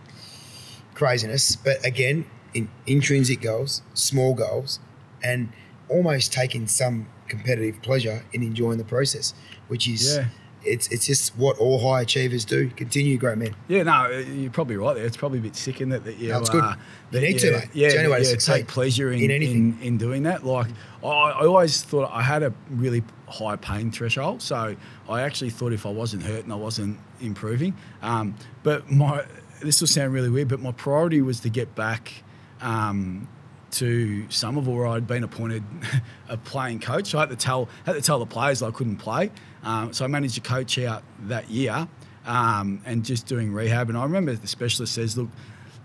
craziness, 0.95 1.55
but 1.55 1.85
again, 1.85 2.25
in 2.53 2.69
intrinsic 2.87 3.41
goals, 3.41 3.81
small 3.93 4.33
goals, 4.33 4.79
and 5.23 5.49
almost 5.87 6.33
taking 6.33 6.67
some 6.67 7.07
competitive 7.27 7.81
pleasure 7.81 8.25
in 8.33 8.41
enjoying 8.41 8.77
the 8.79 8.83
process, 8.83 9.33
which 9.67 9.87
is 9.87 10.17
yeah 10.17 10.25
it's 10.63 10.87
it's 10.89 11.05
just 11.05 11.35
what 11.37 11.57
all 11.57 11.79
high 11.79 12.01
achievers 12.01 12.45
do. 12.45 12.69
Continue, 12.69 13.17
great 13.17 13.37
man. 13.37 13.55
Yeah, 13.67 13.83
no, 13.83 14.09
you're 14.09 14.51
probably 14.51 14.77
right 14.77 14.95
there. 14.95 15.05
It's 15.05 15.17
probably 15.17 15.39
a 15.39 15.41
bit 15.41 15.55
sick 15.55 15.81
in 15.81 15.89
that 15.89 16.03
that 16.03 16.17
you. 16.17 16.29
No, 16.29 16.39
it's 16.39 16.49
good. 16.49 16.63
Uh, 16.63 16.75
you 17.11 17.21
need 17.21 17.33
you, 17.33 17.39
to, 17.39 17.51
mate. 17.51 17.69
Yeah, 17.73 17.87
yeah, 17.93 18.17
yeah 18.17 18.35
take 18.35 18.67
pleasure 18.67 19.11
in, 19.11 19.19
in 19.21 19.31
anything 19.31 19.77
in, 19.79 19.87
in, 19.87 19.97
doing 19.97 20.23
that. 20.23 20.45
Like 20.45 20.67
I, 21.03 21.07
I 21.07 21.45
always 21.45 21.81
thought 21.81 22.09
I 22.11 22.21
had 22.21 22.43
a 22.43 22.53
really 22.69 23.03
high 23.27 23.55
pain 23.55 23.91
threshold, 23.91 24.41
so 24.41 24.75
I 25.07 25.21
actually 25.21 25.49
thought 25.49 25.73
if 25.73 25.85
I 25.85 25.91
wasn't 25.91 26.23
hurt 26.23 26.43
and 26.43 26.51
I 26.51 26.57
wasn't 26.57 26.99
improving, 27.21 27.75
um, 28.01 28.35
but 28.63 28.91
my 28.91 29.25
this 29.61 29.81
will 29.81 29.87
sound 29.87 30.13
really 30.13 30.29
weird, 30.29 30.47
but 30.47 30.59
my 30.59 30.71
priority 30.71 31.21
was 31.21 31.39
to 31.41 31.49
get 31.49 31.75
back. 31.75 32.23
Um, 32.61 33.27
to 33.71 34.29
Somerville 34.31 34.73
where 34.73 34.87
I'd 34.87 35.05
been 35.05 35.23
appointed 35.23 35.63
a 36.29 36.37
playing 36.37 36.79
coach. 36.79 37.07
So 37.07 37.19
I 37.19 37.21
had 37.21 37.29
to 37.29 37.35
tell 37.35 37.69
had 37.85 37.93
to 37.93 38.01
tell 38.01 38.17
the 38.17 38.25
players 38.25 38.63
I 38.63 38.71
couldn't 38.71 38.97
play. 38.97 39.31
Um, 39.63 39.93
so 39.93 40.05
I 40.05 40.07
managed 40.07 40.35
to 40.35 40.41
coach 40.41 40.77
out 40.79 41.03
that 41.23 41.49
year 41.49 41.87
um, 42.25 42.81
and 42.85 43.03
just 43.03 43.25
doing 43.25 43.51
rehab. 43.51 43.89
And 43.89 43.97
I 43.97 44.03
remember 44.03 44.33
the 44.33 44.47
specialist 44.47 44.93
says, 44.93 45.17
look, 45.17 45.29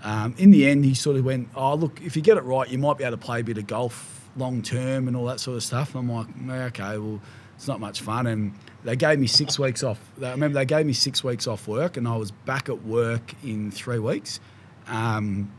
um, 0.03 0.35
in 0.37 0.51
the 0.51 0.67
end, 0.67 0.85
he 0.85 0.95
sort 0.95 1.17
of 1.17 1.25
went, 1.25 1.49
oh, 1.55 1.75
look, 1.75 2.01
if 2.03 2.15
you 2.15 2.23
get 2.23 2.37
it 2.37 2.43
right, 2.45 2.69
you 2.69 2.79
might 2.79 2.99
be 2.99 3.05
able 3.05 3.17
to 3.17 3.25
play 3.25 3.41
a 3.41 3.45
bit 3.45 3.59
of 3.59 3.67
golf 3.67 4.29
long 4.37 4.63
term 4.63 5.09
and 5.09 5.17
all 5.17 5.25
that 5.27 5.41
sort 5.41 5.57
of 5.57 5.63
stuff. 5.63 5.95
And 5.95 6.11
I'm 6.11 6.49
like, 6.49 6.73
okay, 6.79 6.99
well, 6.99 7.21
it's 7.57 7.67
not 7.67 7.81
much 7.81 8.03
fun. 8.03 8.27
And 8.27 8.55
they 8.85 8.97
gave 8.97 9.19
me 9.19 9.27
six 9.27 9.59
weeks 9.59 9.83
off. 9.83 9.99
I 10.23 10.31
remember 10.31 10.59
they 10.59 10.67
gave 10.67 10.85
me 10.87 10.93
six 10.93 11.25
weeks 11.25 11.47
off 11.47 11.67
work, 11.67 11.97
and 11.97 12.07
I 12.07 12.17
was 12.17 12.31
back 12.31 12.69
at 12.69 12.85
work 12.85 13.35
in 13.43 13.71
three 13.71 13.99
weeks. 13.99 14.41
Um, 14.87 15.51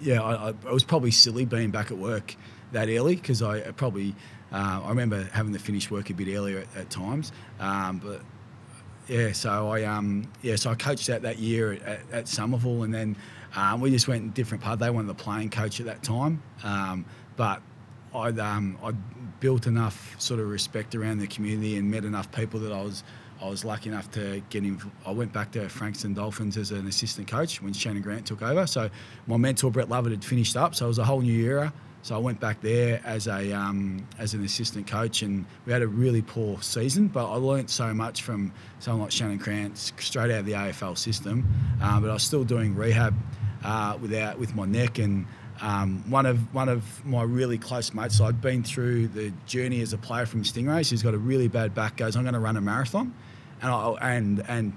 yeah, 0.00 0.22
I, 0.22 0.50
I, 0.50 0.72
was 0.72 0.84
probably 0.84 1.10
silly 1.10 1.44
being 1.44 1.72
back 1.72 1.90
at 1.90 1.98
work 1.98 2.36
that 2.70 2.88
early 2.88 3.16
because 3.16 3.42
I 3.42 3.60
probably 3.72 4.14
uh, 4.52 4.82
I 4.84 4.88
remember 4.88 5.28
having 5.32 5.52
to 5.52 5.58
finish 5.58 5.90
work 5.90 6.10
a 6.10 6.14
bit 6.14 6.28
earlier 6.34 6.58
at, 6.58 6.76
at 6.76 6.90
times, 6.90 7.32
um, 7.60 7.98
but 7.98 8.20
yeah, 9.08 9.32
so 9.32 9.70
I 9.70 9.84
um, 9.84 10.30
yeah, 10.42 10.56
so 10.56 10.70
I 10.70 10.74
coached 10.74 11.06
that 11.08 11.22
that 11.22 11.38
year 11.38 11.72
at, 11.72 12.00
at 12.12 12.28
Somerville, 12.28 12.84
and 12.84 12.94
then 12.94 13.16
um, 13.54 13.80
we 13.80 13.90
just 13.90 14.08
went 14.08 14.22
in 14.22 14.30
different 14.30 14.62
parts. 14.62 14.80
They 14.80 14.90
wanted 14.90 15.08
the 15.08 15.14
playing 15.14 15.50
coach 15.50 15.80
at 15.80 15.86
that 15.86 16.02
time, 16.02 16.42
um, 16.62 17.04
but 17.36 17.62
I'd 18.14 18.38
um, 18.38 18.78
I 18.82 18.92
built 19.40 19.66
enough 19.66 20.14
sort 20.20 20.38
of 20.38 20.48
respect 20.48 20.94
around 20.94 21.18
the 21.18 21.26
community 21.26 21.76
and 21.76 21.90
met 21.90 22.04
enough 22.04 22.30
people 22.30 22.60
that 22.60 22.72
I 22.72 22.82
was 22.82 23.02
I 23.42 23.48
was 23.48 23.64
lucky 23.64 23.88
enough 23.88 24.10
to 24.12 24.42
get 24.50 24.64
in. 24.64 24.80
I 25.04 25.10
went 25.10 25.32
back 25.32 25.50
to 25.52 25.68
Frankston 25.68 26.14
Dolphins 26.14 26.56
as 26.56 26.70
an 26.70 26.86
assistant 26.86 27.26
coach 27.26 27.60
when 27.60 27.72
Shannon 27.72 28.02
Grant 28.02 28.26
took 28.26 28.40
over. 28.40 28.66
So 28.66 28.88
my 29.26 29.36
mentor 29.36 29.70
Brett 29.70 29.88
Lovett 29.88 30.12
had 30.12 30.24
finished 30.24 30.56
up, 30.56 30.74
so 30.74 30.84
it 30.84 30.88
was 30.88 30.98
a 30.98 31.04
whole 31.04 31.20
new 31.20 31.44
era. 31.44 31.72
So 32.02 32.16
I 32.16 32.18
went 32.18 32.40
back 32.40 32.60
there 32.60 33.00
as 33.04 33.28
a 33.28 33.52
um, 33.52 34.04
as 34.18 34.34
an 34.34 34.44
assistant 34.44 34.88
coach, 34.88 35.22
and 35.22 35.46
we 35.66 35.72
had 35.72 35.82
a 35.82 35.86
really 35.86 36.20
poor 36.20 36.60
season. 36.60 37.06
But 37.06 37.30
I 37.30 37.36
learnt 37.36 37.70
so 37.70 37.94
much 37.94 38.22
from 38.22 38.52
someone 38.80 39.02
like 39.02 39.12
Shannon 39.12 39.38
Grant, 39.38 39.78
straight 39.78 40.32
out 40.32 40.40
of 40.40 40.46
the 40.46 40.52
AFL 40.52 40.98
system. 40.98 41.46
Uh, 41.80 42.00
but 42.00 42.10
I 42.10 42.14
was 42.14 42.24
still 42.24 42.42
doing 42.42 42.74
rehab 42.74 43.14
uh, 43.64 43.96
without 44.02 44.36
with 44.36 44.56
my 44.56 44.66
neck, 44.66 44.98
and 44.98 45.26
um, 45.60 46.02
one 46.10 46.26
of 46.26 46.52
one 46.52 46.68
of 46.68 47.04
my 47.06 47.22
really 47.22 47.56
close 47.56 47.94
mates. 47.94 48.18
So 48.18 48.24
I'd 48.24 48.40
been 48.40 48.64
through 48.64 49.06
the 49.08 49.32
journey 49.46 49.80
as 49.80 49.92
a 49.92 49.98
player 49.98 50.26
from 50.26 50.42
Stingrays. 50.42 50.90
He's 50.90 51.04
got 51.04 51.14
a 51.14 51.18
really 51.18 51.46
bad 51.46 51.72
back. 51.72 51.98
Goes, 51.98 52.16
I'm 52.16 52.24
going 52.24 52.34
to 52.34 52.40
run 52.40 52.56
a 52.56 52.60
marathon, 52.60 53.14
and 53.62 53.70
I, 53.70 54.16
and 54.16 54.44
and 54.48 54.72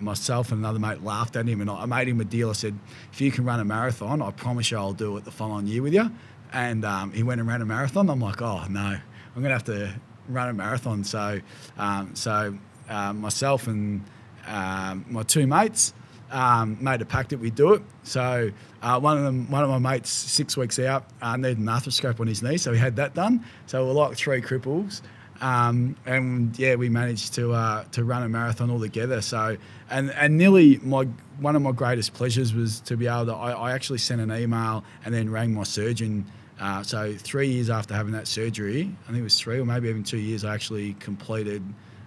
myself 0.00 0.50
and 0.50 0.60
another 0.60 0.78
mate 0.78 1.04
laughed 1.04 1.36
at 1.36 1.46
him, 1.46 1.60
and 1.60 1.68
I 1.68 1.84
made 1.84 2.08
him 2.08 2.18
a 2.18 2.24
deal. 2.24 2.48
I 2.48 2.54
said, 2.54 2.76
if 3.12 3.20
you 3.20 3.30
can 3.30 3.44
run 3.44 3.60
a 3.60 3.64
marathon, 3.64 4.22
I 4.22 4.30
promise 4.30 4.70
you 4.70 4.78
I'll 4.78 4.94
do 4.94 5.18
it 5.18 5.24
the 5.24 5.30
following 5.30 5.66
year 5.66 5.82
with 5.82 5.92
you 5.92 6.10
and 6.52 6.84
um, 6.84 7.12
he 7.12 7.22
went 7.22 7.40
and 7.40 7.48
ran 7.48 7.62
a 7.62 7.66
marathon. 7.66 8.10
I'm 8.10 8.20
like, 8.20 8.42
oh 8.42 8.64
no, 8.68 8.80
I'm 8.80 9.42
going 9.42 9.44
to 9.44 9.50
have 9.50 9.64
to 9.64 9.94
run 10.28 10.48
a 10.48 10.52
marathon. 10.52 11.04
So, 11.04 11.40
um, 11.78 12.14
so 12.14 12.56
uh, 12.88 13.12
myself 13.12 13.66
and 13.66 14.04
um, 14.46 15.04
my 15.08 15.22
two 15.22 15.46
mates 15.46 15.94
um, 16.30 16.78
made 16.80 17.00
a 17.00 17.04
pact 17.04 17.30
that 17.30 17.38
we'd 17.38 17.54
do 17.54 17.74
it. 17.74 17.82
So 18.02 18.50
uh, 18.82 19.00
one 19.00 19.18
of 19.18 19.24
them, 19.24 19.50
one 19.50 19.62
of 19.62 19.70
my 19.70 19.78
mates, 19.78 20.10
six 20.10 20.56
weeks 20.56 20.78
out, 20.78 21.06
uh, 21.20 21.36
needed 21.36 21.58
an 21.58 21.66
arthroscope 21.66 22.20
on 22.20 22.26
his 22.26 22.42
knee, 22.42 22.56
so 22.56 22.72
we 22.72 22.78
had 22.78 22.96
that 22.96 23.14
done. 23.14 23.44
So 23.66 23.86
we're 23.86 23.92
like 23.92 24.16
three 24.16 24.40
cripples. 24.40 25.02
Um, 25.40 25.96
and 26.06 26.56
yeah, 26.56 26.76
we 26.76 26.88
managed 26.88 27.34
to 27.34 27.52
uh, 27.52 27.84
to 27.92 28.04
run 28.04 28.22
a 28.22 28.28
marathon 28.28 28.70
all 28.70 28.78
together. 28.78 29.20
So 29.20 29.56
and 29.90 30.10
and 30.12 30.38
nearly 30.38 30.78
my 30.82 31.08
one 31.40 31.56
of 31.56 31.62
my 31.62 31.72
greatest 31.72 32.14
pleasures 32.14 32.54
was 32.54 32.80
to 32.82 32.96
be 32.96 33.08
able 33.08 33.26
to. 33.26 33.34
I, 33.34 33.50
I 33.50 33.72
actually 33.72 33.98
sent 33.98 34.20
an 34.20 34.30
email 34.30 34.84
and 35.04 35.12
then 35.12 35.30
rang 35.30 35.52
my 35.52 35.64
surgeon 35.64 36.26
uh, 36.62 36.82
so 36.82 37.12
three 37.18 37.48
years 37.48 37.70
after 37.70 37.92
having 37.92 38.12
that 38.12 38.28
surgery, 38.28 38.94
I 39.02 39.06
think 39.08 39.18
it 39.18 39.24
was 39.24 39.38
three 39.38 39.58
or 39.58 39.66
maybe 39.66 39.88
even 39.88 40.04
two 40.04 40.18
years, 40.18 40.44
I 40.44 40.54
actually 40.54 40.94
completed 40.94 41.62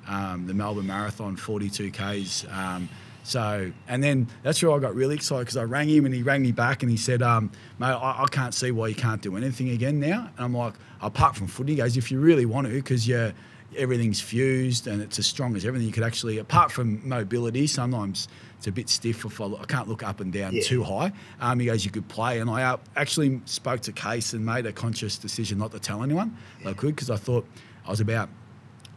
um, 0.08 0.48
the 0.48 0.54
Melbourne 0.54 0.88
Marathon 0.88 1.36
42 1.36 1.92
Ks. 1.92 2.46
Um, 2.50 2.90
So, 3.26 3.72
and 3.88 4.04
then 4.04 4.28
that's 4.44 4.62
where 4.62 4.72
I 4.72 4.78
got 4.78 4.94
really 4.94 5.16
excited 5.16 5.42
because 5.42 5.58
I 5.58 5.64
rang 5.64 5.90
him 5.90 6.06
and 6.06 6.14
he 6.14 6.22
rang 6.22 6.44
me 6.44 6.52
back 6.52 6.84
and 6.84 6.92
he 6.92 6.98
said, 6.98 7.24
um, 7.24 7.52
mate, 7.80 7.88
I, 7.88 8.22
I, 8.22 8.26
can't 8.28 8.54
see 8.54 8.70
why 8.70 8.88
you 8.88 8.94
can't 8.94 9.20
do 9.20 9.36
anything 9.36 9.72
again 9.72 10.00
now. 10.00 10.30
And 10.38 10.46
I'm 10.46 10.54
like, 10.54 10.76
apart 11.02 11.36
from 11.36 11.48
footy, 11.48 11.72
he 11.72 11.78
goes, 11.78 11.98
if 11.98 12.12
you 12.12 12.20
really 12.20 12.46
want 12.46 12.68
to, 12.68 12.74
because 12.74 13.08
you're, 13.08 13.34
everything's 13.76 14.22
fused 14.22 14.86
and 14.86 15.02
it's 15.02 15.18
as 15.18 15.26
strong 15.26 15.56
as 15.56 15.66
everything, 15.66 15.88
you 15.88 15.94
could 15.94 16.04
actually, 16.04 16.38
apart 16.38 16.72
from 16.72 17.02
mobility, 17.08 17.66
sometimes 17.66 18.28
it's 18.66 18.68
a 18.68 18.72
bit 18.72 18.90
stiff 18.90 19.26
if 19.26 19.40
I, 19.40 19.46
I 19.46 19.66
can't 19.66 19.88
look 19.88 20.04
up 20.04 20.20
and 20.20 20.34
down 20.34 20.54
yeah. 20.54 20.64
too 20.64 20.84
high. 20.84 21.12
Um, 21.40 21.60
he 21.60 21.68
goes, 21.68 21.86
you 21.86 21.92
could 21.92 22.08
play. 22.08 22.40
And 22.40 22.50
I 22.50 22.64
uh, 22.64 22.78
actually 22.96 23.42
spoke 23.46 23.82
to 23.82 23.92
Case 23.92 24.34
and 24.34 24.46
made 24.46 24.66
a 24.66 24.74
conscious 24.74 25.18
decision 25.18 25.60
not 25.60 25.72
to 25.72 25.80
tell 25.80 26.04
anyone 26.04 26.36
yeah. 26.62 26.70
I 26.70 26.74
could 26.74 26.96
because 26.96 27.10
I 27.10 27.18
thought 27.18 27.48
I 27.86 27.92
was 27.92 28.02
about– 28.02 28.30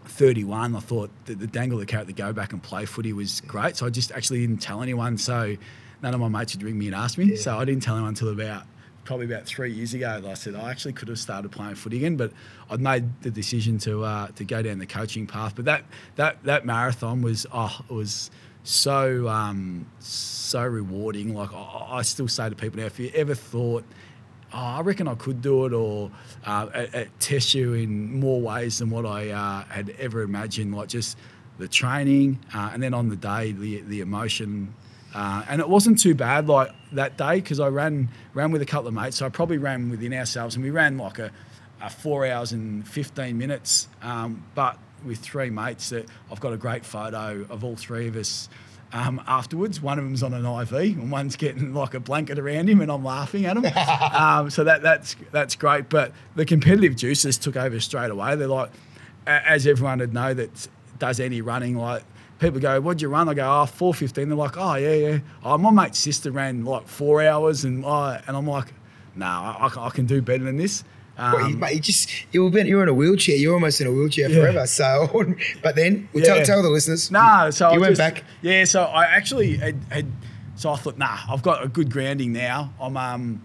31, 0.08 0.74
I 0.74 0.80
thought 0.80 1.10
the, 1.26 1.34
the 1.34 1.46
dangle 1.46 1.78
the 1.78 1.86
carrot 1.86 2.08
to 2.08 2.12
go 2.12 2.32
back 2.32 2.52
and 2.52 2.62
play 2.62 2.84
footy 2.86 3.12
was 3.12 3.40
great. 3.42 3.76
So 3.76 3.86
I 3.86 3.90
just 3.90 4.10
actually 4.12 4.40
didn't 4.40 4.58
tell 4.58 4.82
anyone. 4.82 5.18
So 5.18 5.56
none 6.02 6.14
of 6.14 6.20
my 6.20 6.28
mates 6.28 6.54
would 6.56 6.62
ring 6.62 6.78
me 6.78 6.86
and 6.86 6.94
ask 6.94 7.18
me. 7.18 7.26
Yeah. 7.26 7.36
So 7.36 7.58
I 7.58 7.64
didn't 7.64 7.82
tell 7.82 7.94
anyone 7.94 8.10
until 8.10 8.30
about 8.30 8.64
probably 9.04 9.26
about 9.26 9.46
three 9.46 9.72
years 9.72 9.94
ago. 9.94 10.22
I 10.26 10.34
said 10.34 10.54
I 10.54 10.70
actually 10.70 10.94
could 10.94 11.08
have 11.08 11.18
started 11.18 11.50
playing 11.52 11.76
footy 11.76 11.98
again, 11.98 12.16
but 12.16 12.32
I'd 12.70 12.80
made 12.80 13.22
the 13.22 13.30
decision 13.30 13.78
to 13.78 14.04
uh, 14.04 14.28
to 14.28 14.44
go 14.44 14.62
down 14.62 14.78
the 14.78 14.86
coaching 14.86 15.26
path. 15.26 15.54
But 15.54 15.66
that 15.66 15.84
that 16.16 16.42
that 16.44 16.66
marathon 16.66 17.22
was 17.22 17.46
oh 17.52 17.80
it 17.88 17.92
was 17.92 18.30
so 18.68 19.28
um, 19.28 19.86
so 19.98 20.62
rewarding. 20.62 21.34
Like 21.34 21.52
I, 21.54 21.86
I 21.90 22.02
still 22.02 22.28
say 22.28 22.48
to 22.50 22.54
people 22.54 22.80
now, 22.80 22.86
if 22.86 22.98
you 22.98 23.10
ever 23.14 23.34
thought 23.34 23.84
oh, 24.52 24.58
I 24.58 24.80
reckon 24.80 25.08
I 25.08 25.14
could 25.14 25.40
do 25.42 25.66
it, 25.66 25.72
or 25.72 26.10
uh, 26.44 26.68
it, 26.74 26.94
it 26.94 27.10
tests 27.18 27.54
you 27.54 27.74
in 27.74 28.20
more 28.20 28.40
ways 28.40 28.78
than 28.78 28.90
what 28.90 29.06
I 29.06 29.30
uh, 29.30 29.64
had 29.64 29.94
ever 29.98 30.22
imagined. 30.22 30.74
Like 30.74 30.88
just 30.88 31.16
the 31.58 31.68
training, 31.68 32.38
uh, 32.54 32.70
and 32.72 32.82
then 32.82 32.94
on 32.94 33.08
the 33.08 33.16
day, 33.16 33.52
the 33.52 33.80
the 33.82 34.00
emotion. 34.00 34.74
Uh, 35.14 35.42
and 35.48 35.58
it 35.58 35.68
wasn't 35.68 35.98
too 35.98 36.14
bad 36.14 36.48
like 36.48 36.70
that 36.92 37.16
day 37.16 37.36
because 37.36 37.60
I 37.60 37.68
ran 37.68 38.10
ran 38.34 38.50
with 38.50 38.60
a 38.60 38.66
couple 38.66 38.88
of 38.88 38.94
mates. 38.94 39.16
So 39.16 39.24
I 39.26 39.30
probably 39.30 39.56
ran 39.58 39.88
within 39.88 40.12
ourselves, 40.12 40.54
and 40.54 40.62
we 40.62 40.70
ran 40.70 40.98
like 40.98 41.18
a, 41.18 41.30
a 41.80 41.88
four 41.88 42.26
hours 42.26 42.52
and 42.52 42.86
fifteen 42.86 43.38
minutes. 43.38 43.88
Um, 44.02 44.44
but 44.54 44.78
with 45.04 45.18
three 45.18 45.50
mates, 45.50 45.90
that 45.90 46.06
I've 46.30 46.40
got 46.40 46.52
a 46.52 46.56
great 46.56 46.84
photo 46.84 47.46
of 47.48 47.64
all 47.64 47.76
three 47.76 48.08
of 48.08 48.16
us 48.16 48.48
um, 48.92 49.22
afterwards. 49.26 49.80
One 49.80 49.98
of 49.98 50.04
them's 50.04 50.22
on 50.22 50.34
an 50.34 50.44
IV, 50.44 50.72
and 50.72 51.10
one's 51.10 51.36
getting 51.36 51.74
like 51.74 51.94
a 51.94 52.00
blanket 52.00 52.38
around 52.38 52.68
him, 52.68 52.80
and 52.80 52.90
I'm 52.90 53.04
laughing 53.04 53.46
at 53.46 53.56
him. 53.56 53.66
um, 54.14 54.50
so 54.50 54.64
that 54.64 54.82
that's 54.82 55.16
that's 55.30 55.54
great. 55.54 55.88
But 55.88 56.12
the 56.36 56.44
competitive 56.44 56.96
juices 56.96 57.38
took 57.38 57.56
over 57.56 57.80
straight 57.80 58.10
away. 58.10 58.36
They're 58.36 58.48
like, 58.48 58.70
as 59.26 59.66
everyone 59.66 59.98
would 59.98 60.14
know 60.14 60.34
that 60.34 60.68
does 60.98 61.20
any 61.20 61.40
running, 61.40 61.76
like 61.76 62.02
people 62.38 62.60
go, 62.60 62.80
"What'd 62.80 63.02
you 63.02 63.08
run?" 63.08 63.28
I 63.28 63.34
go, 63.34 63.44
"Oh, 63.44 63.66
4:15." 63.66 64.14
They're 64.14 64.34
like, 64.34 64.56
"Oh 64.56 64.74
yeah, 64.74 64.94
yeah." 64.94 65.18
Oh, 65.44 65.58
my 65.58 65.70
mate's 65.70 65.98
sister 65.98 66.30
ran 66.30 66.64
like 66.64 66.88
four 66.88 67.22
hours, 67.22 67.64
and 67.64 67.84
I 67.84 68.22
and 68.26 68.36
I'm 68.36 68.46
like, 68.46 68.72
"No, 69.14 69.26
nah, 69.26 69.68
I, 69.76 69.86
I 69.86 69.90
can 69.90 70.06
do 70.06 70.22
better 70.22 70.44
than 70.44 70.56
this." 70.56 70.84
Um, 71.18 71.58
well, 71.58 71.72
you, 71.72 71.80
just 71.80 72.10
you 72.32 72.44
were 72.44 72.60
you're 72.60 72.82
in 72.82 72.88
a 72.88 72.94
wheelchair. 72.94 73.36
You're 73.36 73.54
almost 73.54 73.80
in 73.80 73.88
a 73.88 73.92
wheelchair 73.92 74.30
yeah. 74.30 74.40
forever. 74.40 74.66
So, 74.66 75.08
but 75.62 75.74
then 75.74 76.08
we'll 76.12 76.24
yeah. 76.24 76.34
tell, 76.36 76.44
tell 76.44 76.62
the 76.62 76.70
listeners. 76.70 77.10
No, 77.10 77.50
so 77.50 77.70
you 77.70 77.76
I 77.76 77.78
went 77.78 77.96
just, 77.96 77.98
back. 77.98 78.24
Yeah, 78.40 78.64
so 78.64 78.84
I 78.84 79.04
actually 79.04 79.56
had, 79.56 79.76
had, 79.90 80.12
So 80.54 80.70
I 80.70 80.76
thought, 80.76 80.96
nah, 80.96 81.18
I've 81.28 81.42
got 81.42 81.64
a 81.64 81.68
good 81.68 81.90
grounding 81.90 82.32
now. 82.32 82.72
I'm 82.80 82.96
um, 82.96 83.44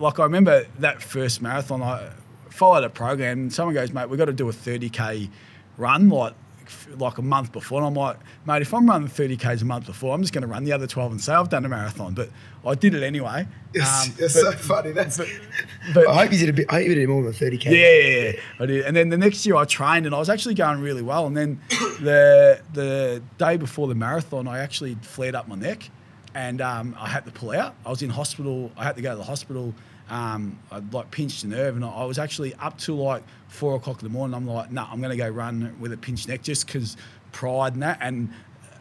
like 0.00 0.18
I 0.18 0.24
remember 0.24 0.66
that 0.80 1.00
first 1.00 1.40
marathon. 1.40 1.82
I 1.82 2.10
followed 2.50 2.84
a 2.84 2.90
program, 2.90 3.38
and 3.38 3.52
someone 3.52 3.74
goes, 3.74 3.92
mate, 3.92 4.08
we've 4.08 4.18
got 4.18 4.24
to 4.24 4.32
do 4.32 4.48
a 4.48 4.52
30k 4.52 5.30
run. 5.76 6.08
Like 6.08 6.34
like 6.98 7.18
a 7.18 7.22
month 7.22 7.52
before. 7.52 7.78
And 7.78 7.86
I'm 7.86 7.94
like, 7.94 8.18
mate, 8.46 8.62
if 8.62 8.72
I'm 8.72 8.86
running 8.88 9.08
30 9.08 9.36
Ks 9.36 9.62
a 9.62 9.64
month 9.64 9.86
before, 9.86 10.14
I'm 10.14 10.22
just 10.22 10.32
going 10.32 10.42
to 10.42 10.48
run 10.48 10.64
the 10.64 10.72
other 10.72 10.86
12 10.86 11.12
and 11.12 11.20
say 11.20 11.32
I've 11.32 11.48
done 11.48 11.64
a 11.64 11.68
marathon. 11.68 12.14
But 12.14 12.30
I 12.64 12.74
did 12.74 12.94
it 12.94 13.02
anyway. 13.02 13.46
It's, 13.74 14.06
um, 14.06 14.14
it's 14.18 14.34
but, 14.34 14.52
so 14.52 14.52
funny. 14.52 14.92
That's, 14.92 15.18
but, 15.18 15.28
but, 15.94 16.08
I 16.08 16.24
hope 16.24 16.32
you 16.32 16.38
did 16.38 16.48
a 16.48 16.52
bit, 16.52 16.66
I 16.68 16.80
hope 16.80 16.88
you 16.88 16.94
did 16.94 17.08
more 17.08 17.22
than 17.22 17.32
30 17.32 17.58
K. 17.58 17.70
Yeah, 17.70 18.08
yeah, 18.08 18.32
yeah, 18.32 18.40
I 18.60 18.66
did. 18.66 18.84
And 18.84 18.96
then 18.96 19.08
the 19.08 19.18
next 19.18 19.44
year 19.46 19.56
I 19.56 19.64
trained 19.64 20.06
and 20.06 20.14
I 20.14 20.18
was 20.18 20.30
actually 20.30 20.54
going 20.54 20.80
really 20.80 21.02
well. 21.02 21.26
And 21.26 21.36
then 21.36 21.60
the, 22.00 22.60
the 22.72 23.22
day 23.38 23.56
before 23.56 23.88
the 23.88 23.94
marathon, 23.94 24.48
I 24.48 24.58
actually 24.58 24.96
flared 25.02 25.34
up 25.34 25.48
my 25.48 25.56
neck 25.56 25.90
and 26.34 26.60
um, 26.60 26.94
I 26.98 27.08
had 27.08 27.24
to 27.24 27.32
pull 27.32 27.52
out. 27.52 27.74
I 27.84 27.90
was 27.90 28.02
in 28.02 28.10
hospital. 28.10 28.70
I 28.76 28.84
had 28.84 28.96
to 28.96 29.02
go 29.02 29.10
to 29.10 29.16
the 29.16 29.24
hospital 29.24 29.74
um, 30.08 30.58
I 30.70 30.78
like 30.92 31.10
pinched 31.10 31.44
a 31.44 31.48
nerve, 31.48 31.74
and 31.74 31.84
I, 31.84 32.04
was 32.04 32.18
actually 32.18 32.54
up 32.56 32.78
till 32.78 32.96
like 32.96 33.22
four 33.48 33.74
o'clock 33.74 34.02
in 34.02 34.08
the 34.08 34.12
morning. 34.12 34.34
I'm 34.34 34.46
like, 34.46 34.70
no, 34.70 34.82
nah, 34.82 34.88
I'm 34.90 35.00
going 35.00 35.10
to 35.10 35.16
go 35.16 35.28
run 35.28 35.74
with 35.80 35.92
a 35.92 35.96
pinched 35.96 36.28
neck 36.28 36.42
just 36.42 36.66
because 36.66 36.96
pride 37.32 37.74
and 37.74 37.82
that, 37.82 37.98
and 38.00 38.30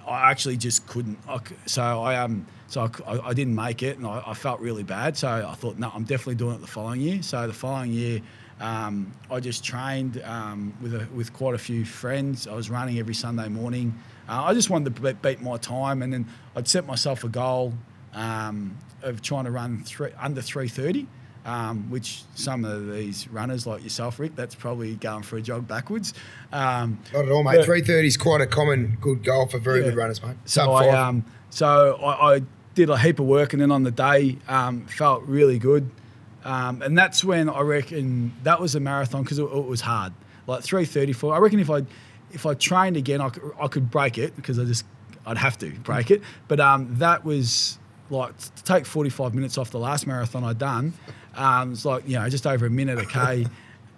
I 0.08 0.30
actually 0.30 0.58
just 0.58 0.86
couldn't. 0.88 1.18
I, 1.28 1.40
so 1.66 1.82
I 1.82 2.18
um, 2.18 2.46
so 2.68 2.90
I, 3.08 3.30
I, 3.30 3.34
didn't 3.34 3.56
make 3.56 3.82
it, 3.82 3.98
and 3.98 4.06
I, 4.06 4.22
I, 4.26 4.34
felt 4.36 4.60
really 4.60 4.84
bad. 4.84 5.18
So 5.18 5.28
I 5.28 5.56
thought, 5.56 5.80
no, 5.80 5.92
I'm 5.94 6.04
definitely 6.04 6.36
doing 6.36 6.56
it 6.56 6.62
the 6.62 6.68
following 6.68 7.02
year. 7.02 7.22
So 7.22 7.48
the 7.48 7.54
following 7.54 7.92
year. 7.92 8.22
Um, 8.58 9.12
I 9.30 9.42
just 9.42 9.66
trained 9.66 10.22
um, 10.24 10.74
with 10.82 10.94
a, 10.94 11.06
with 11.14 11.34
quite 11.34 11.56
a 11.56 11.58
few 11.58 11.84
friends. 11.84 12.48
I 12.48 12.54
was 12.54 12.70
running 12.70 13.00
every 13.00 13.14
Sunday 13.14 13.50
morning. 13.50 13.94
Uh, 14.30 14.44
I 14.44 14.54
just 14.54 14.70
wanted 14.70 14.96
to 14.96 15.14
beat 15.16 15.42
my 15.42 15.58
time, 15.58 16.02
and 16.02 16.14
then 16.14 16.26
I'd 16.56 16.66
set 16.66 16.86
myself 16.86 17.26
a 17.26 17.28
goal 17.28 17.74
um, 18.16 18.78
of 19.04 19.22
trying 19.22 19.46
to 19.46 19.52
run 19.52 19.84
three, 19.84 20.10
under 20.20 20.42
330. 20.42 21.08
Um, 21.46 21.92
which 21.92 22.24
some 22.34 22.66
of 22.66 22.92
these 22.92 23.28
runners 23.28 23.68
like 23.68 23.84
yourself, 23.84 24.20
Rick, 24.20 24.36
that's 24.36 24.56
probably 24.56 24.96
going 24.96 25.22
for 25.22 25.38
a 25.38 25.42
jog 25.44 25.68
backwards. 25.68 26.16
Um, 26.52 26.98
Not 27.14 27.26
at 27.26 27.32
all, 27.32 27.44
mate. 27.44 27.64
Three 27.64 27.82
thirty 27.82 28.08
is 28.08 28.18
quite 28.18 28.42
a 28.42 28.48
common 28.48 28.98
good 29.00 29.24
goal 29.24 29.46
for 29.46 29.60
very 29.60 29.82
yeah. 29.82 29.90
good 29.90 29.96
runners, 29.96 30.24
mate. 30.24 30.38
So 30.46 30.72
I, 30.72 30.90
um, 30.90 31.24
so 31.52 31.98
I, 31.98 32.38
I, 32.38 32.42
did 32.74 32.90
a 32.90 32.98
heap 32.98 33.20
of 33.20 33.28
work, 33.28 33.54
and 33.54 33.62
then 33.62 33.70
on 33.70 33.84
the 33.84 33.92
day 33.92 34.40
um, 34.48 34.88
felt 34.88 35.22
really 35.26 35.60
good. 35.60 35.92
Um, 36.44 36.82
and 36.82 36.98
that's 36.98 37.24
when 37.24 37.48
I 37.48 37.62
reckon 37.62 38.34
that 38.42 38.60
was 38.60 38.74
a 38.74 38.80
marathon 38.80 39.22
because 39.22 39.38
it, 39.38 39.44
it, 39.44 39.66
was 39.68 39.82
hard, 39.82 40.14
like 40.48 40.64
three 40.64 40.86
thirty 40.86 41.14
four. 41.14 41.36
I 41.36 41.38
reckon 41.38 41.60
if 41.60 41.70
I 41.70 41.84
if 42.32 42.48
I 42.48 42.56
trained 42.56 42.98
again, 42.98 43.22
I 43.22 43.30
could, 43.30 43.52
I 43.60 43.68
could 43.68 43.92
break 43.92 44.18
it 44.18 44.36
because 44.36 44.58
I 44.58 44.64
just 44.64 44.84
I'd 45.28 45.38
have 45.38 45.60
to 45.60 45.70
break 45.70 46.10
it. 46.10 46.24
But 46.48 46.60
um, 46.60 46.96
that 46.96 47.24
was 47.24 47.78
like 48.10 48.38
to 48.38 48.64
take 48.64 48.86
45 48.86 49.34
minutes 49.34 49.58
off 49.58 49.72
the 49.72 49.80
last 49.80 50.08
marathon 50.08 50.44
I'd 50.44 50.58
done, 50.58 50.94
um, 51.36 51.74
it's 51.74 51.86
like, 51.86 52.08
you 52.08 52.18
know, 52.18 52.30
just 52.30 52.46
over 52.48 52.66
a 52.66 52.70
minute 52.70 53.00
a 53.00 53.06
K. 53.06 53.46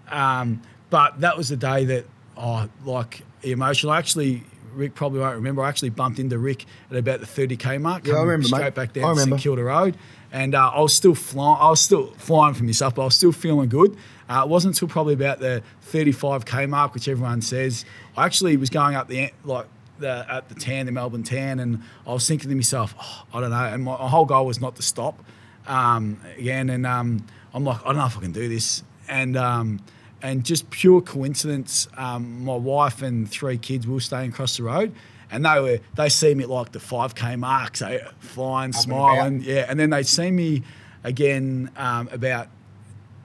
Um, 0.09 0.61
but 0.89 1.19
that 1.19 1.35
was 1.35 1.49
the 1.49 1.57
day 1.57 1.83
that, 1.83 2.05
oh, 2.37 2.69
like 2.85 3.23
emotional. 3.43 3.91
I 3.91 3.99
actually, 3.99 4.43
Rick 4.73 4.95
probably 4.95 5.19
won't 5.19 5.35
remember. 5.35 5.61
I 5.63 5.69
actually 5.69 5.89
bumped 5.89 6.19
into 6.19 6.37
Rick 6.37 6.65
at 6.89 6.95
about 6.95 7.19
the 7.19 7.25
30k 7.25 7.81
mark. 7.81 8.07
Yeah, 8.07 8.15
I 8.15 8.21
remember, 8.21 8.47
straight 8.47 8.63
mate. 8.63 8.75
back 8.75 8.93
down 8.93 9.15
to 9.15 9.21
St 9.21 9.39
Kilda 9.39 9.63
Road, 9.63 9.97
and 10.31 10.55
uh, 10.55 10.71
I 10.73 10.79
was 10.79 10.93
still 10.93 11.15
flying. 11.15 11.57
I 11.59 11.69
was 11.69 11.81
still 11.81 12.07
flying 12.17 12.53
for 12.53 12.63
myself, 12.63 12.95
but 12.95 13.01
I 13.01 13.05
was 13.05 13.15
still 13.15 13.31
feeling 13.31 13.69
good. 13.69 13.97
Uh, 14.29 14.43
it 14.45 14.49
wasn't 14.49 14.75
until 14.75 14.87
probably 14.87 15.13
about 15.13 15.39
the 15.39 15.61
35k 15.91 16.69
mark, 16.69 16.93
which 16.93 17.07
everyone 17.07 17.41
says. 17.41 17.85
I 18.15 18.25
actually 18.25 18.57
was 18.57 18.69
going 18.69 18.95
up 18.95 19.07
the 19.07 19.31
like 19.43 19.67
the, 19.99 20.25
at 20.29 20.49
the 20.49 20.55
tan, 20.55 20.85
the 20.85 20.91
Melbourne 20.91 21.23
tan, 21.23 21.59
and 21.59 21.81
I 22.05 22.13
was 22.13 22.27
thinking 22.27 22.49
to 22.49 22.55
myself, 22.55 22.95
oh, 22.99 23.23
I 23.33 23.41
don't 23.41 23.51
know. 23.51 23.55
And 23.55 23.83
my, 23.83 23.97
my, 23.97 24.07
whole 24.07 24.25
goal 24.25 24.45
was 24.45 24.61
not 24.61 24.75
to 24.77 24.81
stop 24.81 25.23
um, 25.67 26.19
again. 26.37 26.69
And 26.69 26.85
um, 26.85 27.25
I'm 27.53 27.63
like, 27.63 27.81
I 27.81 27.87
don't 27.87 27.97
know 27.97 28.05
if 28.05 28.17
I 28.17 28.21
can 28.21 28.31
do 28.31 28.47
this. 28.47 28.83
And 29.07 29.37
um, 29.37 29.79
and 30.21 30.43
just 30.43 30.69
pure 30.69 31.01
coincidence, 31.01 31.87
um, 31.95 32.43
my 32.43 32.55
wife 32.55 33.01
and 33.01 33.29
three 33.29 33.57
kids 33.57 33.85
were 33.85 33.99
staying 33.99 34.31
across 34.31 34.57
the 34.57 34.63
road. 34.63 34.93
And 35.29 35.45
they 35.45 35.59
were 35.59 35.79
they 35.95 36.09
see 36.09 36.33
me 36.33 36.43
at 36.43 36.49
like 36.49 36.71
the 36.71 36.79
5k 36.79 37.37
mark, 37.37 37.77
so 37.77 37.99
flying, 38.19 38.73
Up 38.73 38.81
smiling, 38.81 39.27
and 39.27 39.43
yeah. 39.43 39.65
And 39.67 39.79
then 39.79 39.89
they 39.89 40.03
see 40.03 40.31
me 40.31 40.63
again 41.03 41.69
um, 41.75 42.09
about 42.11 42.47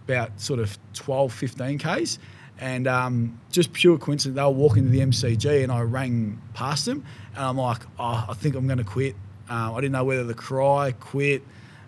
about 0.04 0.40
sort 0.40 0.58
of 0.58 0.76
12, 0.94 1.32
15 1.32 1.78
k's, 1.78 2.18
and 2.62 2.86
um, 2.86 3.40
just 3.50 3.72
pure 3.72 3.98
coincidence, 3.98 4.36
they 4.36 4.42
were 4.42 4.50
walking 4.50 4.84
to 4.84 4.88
the 4.88 5.00
MCG, 5.00 5.64
and 5.64 5.72
I 5.72 5.80
rang 5.80 6.40
past 6.54 6.86
them, 6.86 7.04
and 7.34 7.44
I'm 7.44 7.56
like, 7.56 7.80
oh, 7.98 8.24
I 8.28 8.34
think 8.34 8.54
I'm 8.54 8.68
going 8.68 8.78
to 8.78 8.84
quit. 8.84 9.16
Uh, 9.50 9.74
I 9.74 9.80
didn't 9.80 9.90
know 9.90 10.04
whether 10.04 10.24
to 10.24 10.32
cry, 10.32 10.92
quit, 10.92 11.42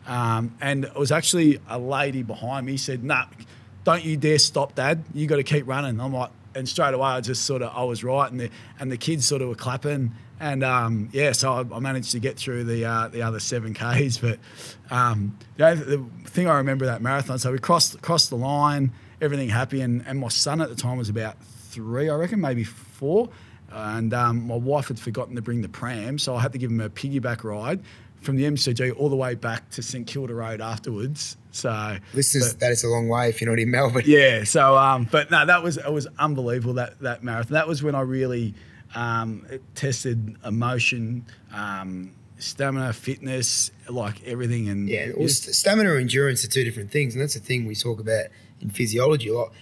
um, 0.09 0.57
and 0.61 0.85
it 0.85 0.97
was 0.97 1.13
actually 1.13 1.61
a 1.69 1.79
lady 1.79 2.25
behind 2.25 2.67
me 2.67 2.77
said, 2.77 3.05
"Nah, 3.05 3.27
don't 3.85 4.05
you 4.05 4.17
dare 4.17 4.41
stop, 4.41 4.75
Dad. 4.75 5.05
You 5.15 5.29
got 5.29 5.37
to 5.37 5.45
keep 5.45 5.69
running." 5.69 6.01
I'm 6.01 6.13
like, 6.13 6.31
and 6.57 6.69
straight 6.69 6.93
away 6.93 7.07
I 7.07 7.21
just 7.21 7.45
sort 7.45 7.63
of 7.63 7.71
I 7.75 7.85
was 7.85 8.03
right, 8.03 8.29
and 8.29 8.41
the 8.41 8.51
and 8.81 8.91
the 8.91 8.99
kids 8.99 9.25
sort 9.29 9.43
of 9.43 9.49
were 9.49 9.55
clapping, 9.55 10.13
and 10.41 10.65
um, 10.65 11.09
yeah, 11.13 11.31
so 11.31 11.53
I, 11.53 11.77
I, 11.77 11.79
managed 11.79 12.11
to 12.13 12.19
get 12.19 12.37
through 12.37 12.65
the 12.65 12.85
uh, 12.85 13.09
the 13.09 13.23
other 13.23 13.39
seven 13.39 13.75
k's. 13.75 14.19
But 14.19 14.41
um, 14.91 15.39
the, 15.57 15.77
the 16.25 16.29
thing 16.29 16.49
I 16.49 16.57
remember 16.57 16.87
that 16.87 17.01
marathon, 17.01 17.39
so 17.39 17.53
we 17.53 17.61
crossed 17.61 18.03
crossed 18.03 18.31
the 18.31 18.37
line 18.37 18.93
everything 19.25 19.49
happy. 19.49 19.81
And, 19.81 20.05
and 20.07 20.19
my 20.21 20.29
son 20.29 20.61
at 20.61 20.69
the 20.69 20.77
time 20.77 20.99
was 20.99 21.09
about 21.09 21.43
three, 21.43 22.09
I 22.09 22.15
reckon, 22.15 22.41
maybe 22.41 22.65
four. 22.65 23.29
And 23.73 24.15
um, 24.15 24.47
my 24.47 24.55
wife 24.55 24.89
had 24.89 25.01
forgotten 25.01 25.35
to 25.35 25.43
bring 25.43 25.63
the 25.63 25.69
pram, 25.69 26.19
so 26.19 26.37
I 26.37 26.41
had 26.41 26.53
to 26.53 26.59
give 26.59 26.71
him 26.71 26.81
a 26.81 26.89
piggyback 26.89 27.43
ride 27.43 27.81
from 28.21 28.37
the 28.37 28.45
MCG 28.45 28.97
all 28.97 29.09
the 29.09 29.17
way 29.17 29.35
back 29.35 29.69
to 29.71 29.83
St 29.83 30.07
Kilda 30.07 30.33
Road 30.35 30.61
afterwards. 30.61 31.37
So 31.51 31.97
this 32.15 32.35
is 32.35 32.53
but, 32.53 32.61
that 32.61 32.71
is 32.71 32.85
a 32.85 32.89
long 32.89 33.09
way 33.09 33.29
if 33.31 33.41
you're 33.41 33.51
not 33.51 33.59
in 33.59 33.71
Melbourne. 33.71 34.05
Yeah. 34.07 34.45
So, 34.45 34.77
um, 34.77 35.09
but 35.11 35.31
no, 35.31 35.45
that 35.45 35.63
was 35.63 35.77
it 35.77 35.93
was 35.93 36.07
unbelievable 36.19 36.75
that 36.75 37.01
that 37.01 37.25
marathon. 37.25 37.55
That 37.55 37.67
was 37.69 37.83
when 37.83 37.95
I 37.95 38.03
really 38.03 38.55
Um, 38.95 39.45
tested 39.75 40.37
emotion, 40.45 41.25
um, 41.53 42.13
stamina, 42.39 42.93
fitness, 42.93 43.73
like 43.89 44.23
everything. 44.25 44.69
And 44.69 44.89
Yeah, 44.89 45.11
well, 45.17 45.29
st- 45.29 45.55
stamina 45.57 45.91
and 45.91 46.01
endurance 46.03 46.45
are 46.45 46.49
two 46.49 46.63
different 46.63 46.93
things, 46.93 47.15
and 47.15 47.21
that's 47.23 47.35
the 47.35 47.41
thing 47.41 47.67
we 47.67 47.75
talk 47.75 47.99
about 47.99 48.27
in 48.65 48.71
physiology 48.71 49.29
a 49.29 49.35
lot. 49.35 49.53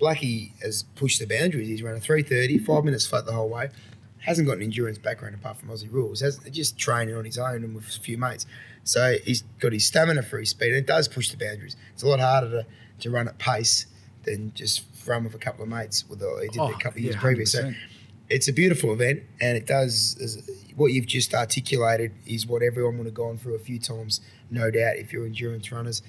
Blackie 0.00 0.52
has 0.62 0.84
pushed 0.94 1.20
the 1.20 1.26
boundaries. 1.26 1.68
He's 1.68 1.82
run 1.82 1.96
a 1.96 2.00
330, 2.00 2.58
five 2.58 2.84
minutes 2.84 3.06
flat 3.06 3.26
the 3.26 3.32
whole 3.32 3.48
way. 3.48 3.70
Hasn't 4.18 4.46
got 4.46 4.56
an 4.56 4.62
endurance 4.62 4.98
background 4.98 5.34
apart 5.34 5.58
from 5.58 5.68
Aussie 5.68 5.90
rules. 5.90 6.20
Has 6.20 6.38
just 6.50 6.78
training 6.78 7.14
on 7.14 7.24
his 7.24 7.38
own 7.38 7.64
and 7.64 7.74
with 7.74 7.86
a 7.88 8.00
few 8.00 8.18
mates. 8.18 8.46
So 8.84 9.16
he's 9.24 9.42
got 9.60 9.72
his 9.72 9.84
stamina 9.86 10.22
for 10.22 10.38
his 10.38 10.50
speed, 10.50 10.68
and 10.68 10.76
it 10.76 10.86
does 10.86 11.08
push 11.08 11.30
the 11.30 11.36
boundaries. 11.36 11.76
It's 11.92 12.02
a 12.02 12.08
lot 12.08 12.20
harder 12.20 12.50
to, 12.50 12.66
to 13.00 13.10
run 13.10 13.28
at 13.28 13.38
pace 13.38 13.86
than 14.24 14.52
just 14.54 14.84
run 15.06 15.24
with 15.24 15.34
a 15.34 15.38
couple 15.38 15.62
of 15.62 15.68
mates. 15.68 16.08
With 16.08 16.20
the, 16.20 16.38
he 16.42 16.48
did 16.48 16.60
Oh, 16.60 16.68
a 16.68 16.72
couple 16.72 16.90
of 16.90 16.98
yeah, 16.98 17.10
years 17.10 17.16
previous. 17.16 17.52
So 17.52 17.72
it's 18.28 18.48
a 18.48 18.52
beautiful 18.52 18.92
event, 18.92 19.22
and 19.40 19.56
it 19.56 19.66
does 19.66 20.42
what 20.76 20.92
you've 20.92 21.06
just 21.06 21.32
articulated 21.34 22.12
is 22.26 22.46
what 22.46 22.62
everyone 22.62 22.98
would 22.98 23.06
have 23.06 23.14
gone 23.14 23.38
through 23.38 23.54
a 23.54 23.58
few 23.60 23.78
times, 23.78 24.20
no 24.50 24.70
doubt. 24.70 24.96
If 24.96 25.12
you're 25.12 25.24
endurance 25.24 25.72
runners, 25.72 26.02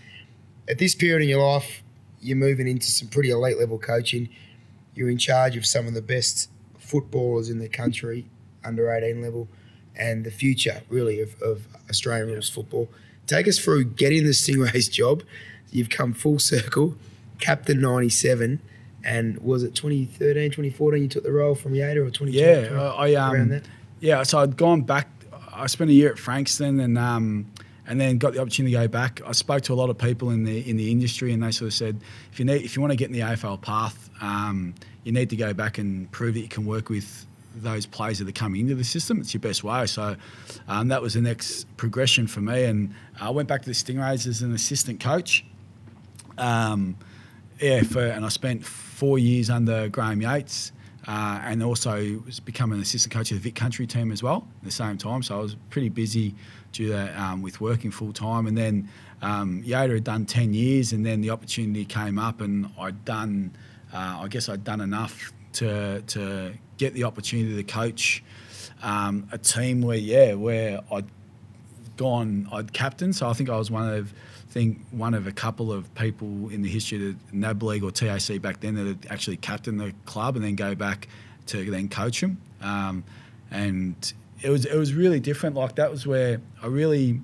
at 0.68 0.78
this 0.78 0.94
period 0.94 1.24
in 1.24 1.30
your 1.30 1.42
life, 1.44 1.84
you're 2.22 2.38
moving 2.38 2.68
into 2.68 2.88
some 2.88 3.08
pretty 3.08 3.30
elite 3.30 3.60
level 3.60 3.78
coaching. 3.78 4.30
You're 4.96 5.10
in 5.10 5.18
charge 5.18 5.56
of 5.56 5.66
some 5.66 5.88
of 5.88 5.94
the 5.94 6.02
best 6.02 6.50
footballers 6.78 7.50
in 7.50 7.60
the 7.60 7.70
country, 7.70 8.28
under 8.64 8.92
18 8.92 9.22
level, 9.22 9.48
and 9.96 10.24
the 10.26 10.32
future 10.32 10.82
really 10.90 11.20
of, 11.22 11.42
of 11.42 11.68
Australian 11.90 12.30
rules 12.30 12.50
football. 12.50 12.90
Take 13.26 13.48
us 13.48 13.60
through 13.60 13.86
getting 13.86 14.24
the 14.24 14.32
Stingrays 14.32 14.90
job. 14.92 15.24
You've 15.70 15.90
come 15.90 16.14
full 16.14 16.40
circle, 16.40 16.96
captain 17.40 17.82
97. 17.82 18.62
And 19.04 19.38
was 19.40 19.64
it 19.64 19.76
2013, 19.76 20.52
2014 20.52 21.02
you 21.02 21.08
took 21.08 21.24
the 21.24 21.32
role 21.32 21.56
from 21.56 21.74
Yader 21.74 21.98
or 21.98 22.10
2012? 22.10 22.34
Yeah, 22.36 22.82
I, 22.82 23.12
I 23.12 23.14
around 23.14 23.42
um, 23.42 23.50
that? 23.50 23.64
yeah. 24.00 24.24
So 24.24 24.40
I'd 24.40 24.58
gone 24.58 24.82
back. 24.82 25.08
I 25.54 25.68
spent 25.68 25.90
a 25.90 25.94
year 25.94 26.12
at 26.12 26.20
Frankston, 26.20 26.80
and 26.80 26.98
um, 26.98 27.48
and 27.88 28.00
then 28.00 28.18
got 28.18 28.34
the 28.34 28.40
opportunity 28.40 28.76
to 28.76 28.82
go 28.82 28.88
back. 28.88 29.22
I 29.26 29.32
spoke 29.32 29.64
to 29.64 29.74
a 29.74 29.76
lot 29.76 29.90
of 29.90 29.98
people 29.98 30.30
in 30.30 30.44
the 30.44 30.70
in 30.70 30.78
the 30.78 30.92
industry, 30.92 31.32
and 31.34 31.42
they 31.42 31.52
sort 31.52 31.68
of 31.68 31.74
said, 31.74 32.00
if 32.32 32.40
you 32.40 32.46
need, 32.46 32.64
if 32.64 32.76
you 32.76 32.82
want 32.82 32.92
to 32.92 32.98
get 32.98 33.08
in 33.08 33.14
the 33.14 33.22
AFL 33.22 33.62
path, 33.62 34.10
um, 34.22 34.76
you 35.04 35.12
need 35.12 35.30
to 35.30 35.36
go 35.36 35.54
back 35.54 35.78
and 35.78 36.12
prove 36.12 36.34
that 36.34 36.42
you 36.42 36.50
can 36.50 36.66
work 36.66 36.90
with 36.90 37.26
those 37.56 37.86
players 37.86 38.20
that 38.20 38.28
are 38.28 38.34
coming 38.34 38.62
into 38.62 38.76
the 38.76 38.84
system. 38.84 39.20
It's 39.20 39.34
your 39.34 39.42
best 39.42 39.64
way. 39.64 39.88
So 39.88 40.16
um, 40.68 40.90
that 40.90 41.02
was 41.02 41.16
the 41.16 41.22
next 41.22 41.66
progression 41.78 42.28
for 42.28 42.42
me, 42.42 42.66
and 42.66 42.94
I 43.20 43.30
went 43.30 43.48
back 43.48 43.62
to 43.62 43.68
the 43.68 43.76
Stingrays 43.76 44.28
as 44.28 44.42
an 44.42 44.54
assistant 44.54 45.00
coach. 45.00 45.46
Um, 46.38 46.98
yeah, 47.60 47.82
for, 47.82 48.06
and 48.06 48.24
I 48.24 48.30
spent 48.30 48.64
four 48.64 49.18
years 49.18 49.50
under 49.50 49.90
Graham 49.90 50.22
Yates, 50.22 50.72
uh, 51.08 51.40
and 51.44 51.64
also 51.64 52.22
was 52.26 52.40
become 52.40 52.74
an 52.74 52.82
assistant 52.82 53.14
coach 53.14 53.32
of 53.32 53.38
the 53.38 53.42
Vic 53.42 53.56
Country 53.56 53.88
team 53.88 54.12
as 54.12 54.22
well 54.22 54.46
at 54.60 54.66
the 54.66 54.72
same 54.72 54.98
time. 54.98 55.24
So 55.24 55.40
I 55.40 55.42
was 55.42 55.56
pretty 55.70 55.90
busy 55.90 56.36
due 56.72 56.90
to 56.90 57.22
um, 57.22 57.42
with 57.42 57.62
working 57.62 57.92
full 57.92 58.14
time, 58.14 58.48
and 58.48 58.58
then 58.58 58.90
um, 59.22 59.64
Yoda 59.64 59.96
had 59.96 60.04
done 60.04 60.26
ten 60.26 60.54
years, 60.54 60.94
and 60.94 61.06
then 61.06 61.22
the 61.22 61.30
opportunity 61.30 61.86
came 61.86 62.20
up, 62.20 62.42
and 62.42 62.70
I'd 62.80 63.06
done, 63.06 63.52
uh, 63.94 64.20
I 64.22 64.28
guess 64.28 64.50
I'd 64.50 64.64
done 64.64 64.82
enough 64.82 65.34
to 65.54 66.02
to 66.02 66.54
get 66.78 66.94
the 66.94 67.04
opportunity 67.04 67.56
to 67.56 67.64
coach 67.64 68.24
um, 68.84 69.28
a 69.32 69.38
team 69.38 69.82
where 69.82 69.98
yeah, 69.98 70.34
where 70.34 70.82
I'd 70.92 71.06
gone, 71.98 72.48
I'd 72.52 72.72
captain. 72.72 73.12
So 73.12 73.28
I 73.28 73.34
think 73.34 73.50
I 73.50 73.58
was 73.58 73.70
one 73.70 73.92
of, 73.92 74.14
think 74.50 74.80
one 74.92 75.14
of 75.14 75.28
a 75.28 75.32
couple 75.32 75.74
of 75.74 75.94
people 75.96 76.50
in 76.50 76.62
the 76.62 76.70
history 76.70 77.10
of 77.10 77.32
the 77.32 77.36
NAB 77.36 77.64
League 77.64 77.84
or 77.84 77.92
TAC 77.92 78.42
back 78.42 78.62
then 78.62 78.76
that 78.76 78.88
had 78.88 79.08
actually 79.10 79.38
captained 79.38 79.80
the 79.80 79.94
club 80.06 80.36
and 80.36 80.46
then 80.46 80.56
go 80.56 80.76
back 80.76 81.08
to 81.48 81.70
then 81.70 81.90
coach 81.90 82.22
them. 82.22 82.40
Um, 82.62 83.04
and 83.52 84.14
it 84.42 84.50
was 84.50 84.66
it 84.66 84.78
was 84.78 84.94
really 84.94 85.20
different. 85.20 85.56
Like 85.56 85.76
that 85.76 85.92
was 85.92 86.06
where 86.06 86.42
I 86.62 86.68
really 86.68 87.22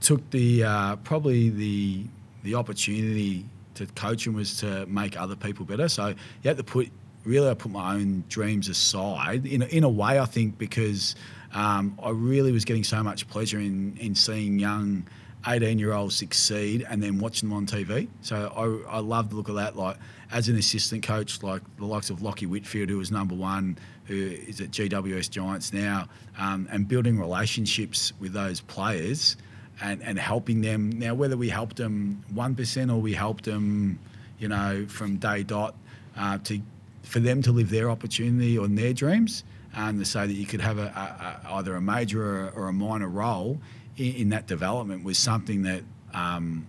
took 0.00 0.28
the 0.30 0.64
uh, 0.64 0.96
probably 0.96 1.50
the 1.50 2.04
the 2.42 2.54
opportunity 2.54 3.46
to 3.74 3.86
coach 3.86 4.26
and 4.26 4.34
was 4.34 4.58
to 4.58 4.86
make 4.86 5.18
other 5.18 5.36
people 5.36 5.64
better. 5.64 5.88
So 5.88 6.08
you 6.08 6.16
had 6.44 6.56
to 6.56 6.64
put 6.64 6.90
really 7.24 7.48
I 7.48 7.54
put 7.54 7.70
my 7.70 7.94
own 7.94 8.24
dreams 8.28 8.68
aside 8.68 9.46
in 9.46 9.62
a, 9.62 9.66
in 9.66 9.84
a 9.84 9.88
way 9.88 10.18
I 10.18 10.24
think 10.24 10.58
because 10.58 11.14
um, 11.52 11.98
I 12.02 12.10
really 12.10 12.52
was 12.52 12.64
getting 12.64 12.84
so 12.84 13.02
much 13.02 13.28
pleasure 13.28 13.58
in 13.58 13.96
in 13.98 14.14
seeing 14.14 14.58
young. 14.58 15.06
18 15.46 15.78
year 15.78 15.92
olds 15.92 16.16
succeed 16.16 16.86
and 16.88 17.02
then 17.02 17.18
watching 17.18 17.48
them 17.48 17.56
on 17.56 17.66
TV. 17.66 18.08
So 18.22 18.84
I, 18.88 18.96
I 18.96 18.98
love 18.98 19.30
the 19.30 19.36
look 19.36 19.48
of 19.48 19.54
that. 19.56 19.76
Like 19.76 19.96
as 20.30 20.48
an 20.48 20.56
assistant 20.56 21.02
coach, 21.02 21.42
like 21.42 21.62
the 21.78 21.86
likes 21.86 22.10
of 22.10 22.18
Lachie 22.18 22.46
Whitfield, 22.46 22.88
who 22.88 22.98
was 22.98 23.10
number 23.10 23.34
one, 23.34 23.78
who 24.04 24.16
is 24.16 24.60
at 24.60 24.70
GWS 24.70 25.30
Giants 25.30 25.72
now, 25.72 26.08
um, 26.38 26.68
and 26.70 26.86
building 26.86 27.18
relationships 27.18 28.12
with 28.20 28.32
those 28.32 28.60
players 28.60 29.36
and, 29.82 30.02
and 30.02 30.18
helping 30.18 30.60
them. 30.60 30.90
Now, 30.90 31.14
whether 31.14 31.36
we 31.36 31.48
helped 31.48 31.76
them 31.76 32.22
1% 32.34 32.92
or 32.92 32.96
we 32.96 33.14
helped 33.14 33.44
them, 33.44 33.98
you 34.38 34.48
know, 34.48 34.86
from 34.88 35.16
day 35.16 35.42
dot 35.42 35.74
uh, 36.16 36.38
to 36.44 36.60
for 37.02 37.18
them 37.18 37.42
to 37.42 37.50
live 37.50 37.70
their 37.70 37.90
opportunity 37.90 38.56
or 38.56 38.68
their 38.68 38.92
dreams, 38.92 39.42
and 39.74 39.98
to 39.98 40.04
say 40.04 40.26
that 40.26 40.32
you 40.32 40.46
could 40.46 40.60
have 40.60 40.78
a, 40.78 40.82
a, 40.82 41.48
a, 41.48 41.54
either 41.54 41.74
a 41.74 41.80
major 41.80 42.22
or 42.22 42.50
or 42.50 42.68
a 42.68 42.72
minor 42.72 43.08
role 43.08 43.58
in, 44.00 44.14
in, 44.14 44.28
that 44.30 44.46
development 44.46 45.04
was 45.04 45.18
something 45.18 45.62
that 45.62 45.82
um, 46.14 46.66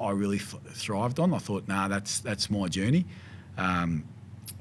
I 0.00 0.10
really 0.10 0.38
thrived 0.38 1.18
on. 1.18 1.34
I 1.34 1.38
thought, 1.38 1.66
nah, 1.66 1.88
that's 1.88 2.20
that's 2.20 2.48
my 2.50 2.68
journey. 2.68 3.04
Um, 3.56 4.04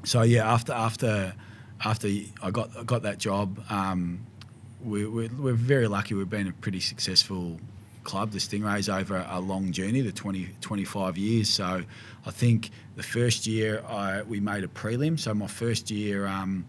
so 0.04 0.24
yeah, 0.24 0.52
after 0.52 0.74
after 0.74 1.34
after 1.84 2.08
I 2.42 2.52
got 2.52 2.76
I 2.76 2.84
got 2.84 3.04
that 3.04 3.20
job, 3.20 3.62
um, 3.70 4.26
we, 4.84 5.06
we're, 5.06 5.30
we're 5.38 5.54
very 5.54 5.88
lucky. 5.88 6.16
We've 6.16 6.30
been 6.30 6.48
a 6.48 6.54
pretty 6.54 6.80
successful 6.80 7.60
club, 8.04 8.32
the 8.32 8.40
Stingrays, 8.40 8.94
over 8.94 9.26
a 9.30 9.40
long 9.40 9.72
journey, 9.72 10.02
the 10.02 10.12
20, 10.12 10.50
25 10.62 11.18
years. 11.18 11.50
So 11.50 11.84
I 12.26 12.32
think 12.32 12.70
the 12.96 13.04
first 13.04 13.46
year 13.46 13.84
I, 13.88 14.22
we 14.22 14.40
made 14.40 14.64
a 14.64 14.68
prelim. 14.68 15.20
So 15.20 15.34
my 15.34 15.48
first 15.48 15.92
year, 15.92 16.26
um, 16.26 16.66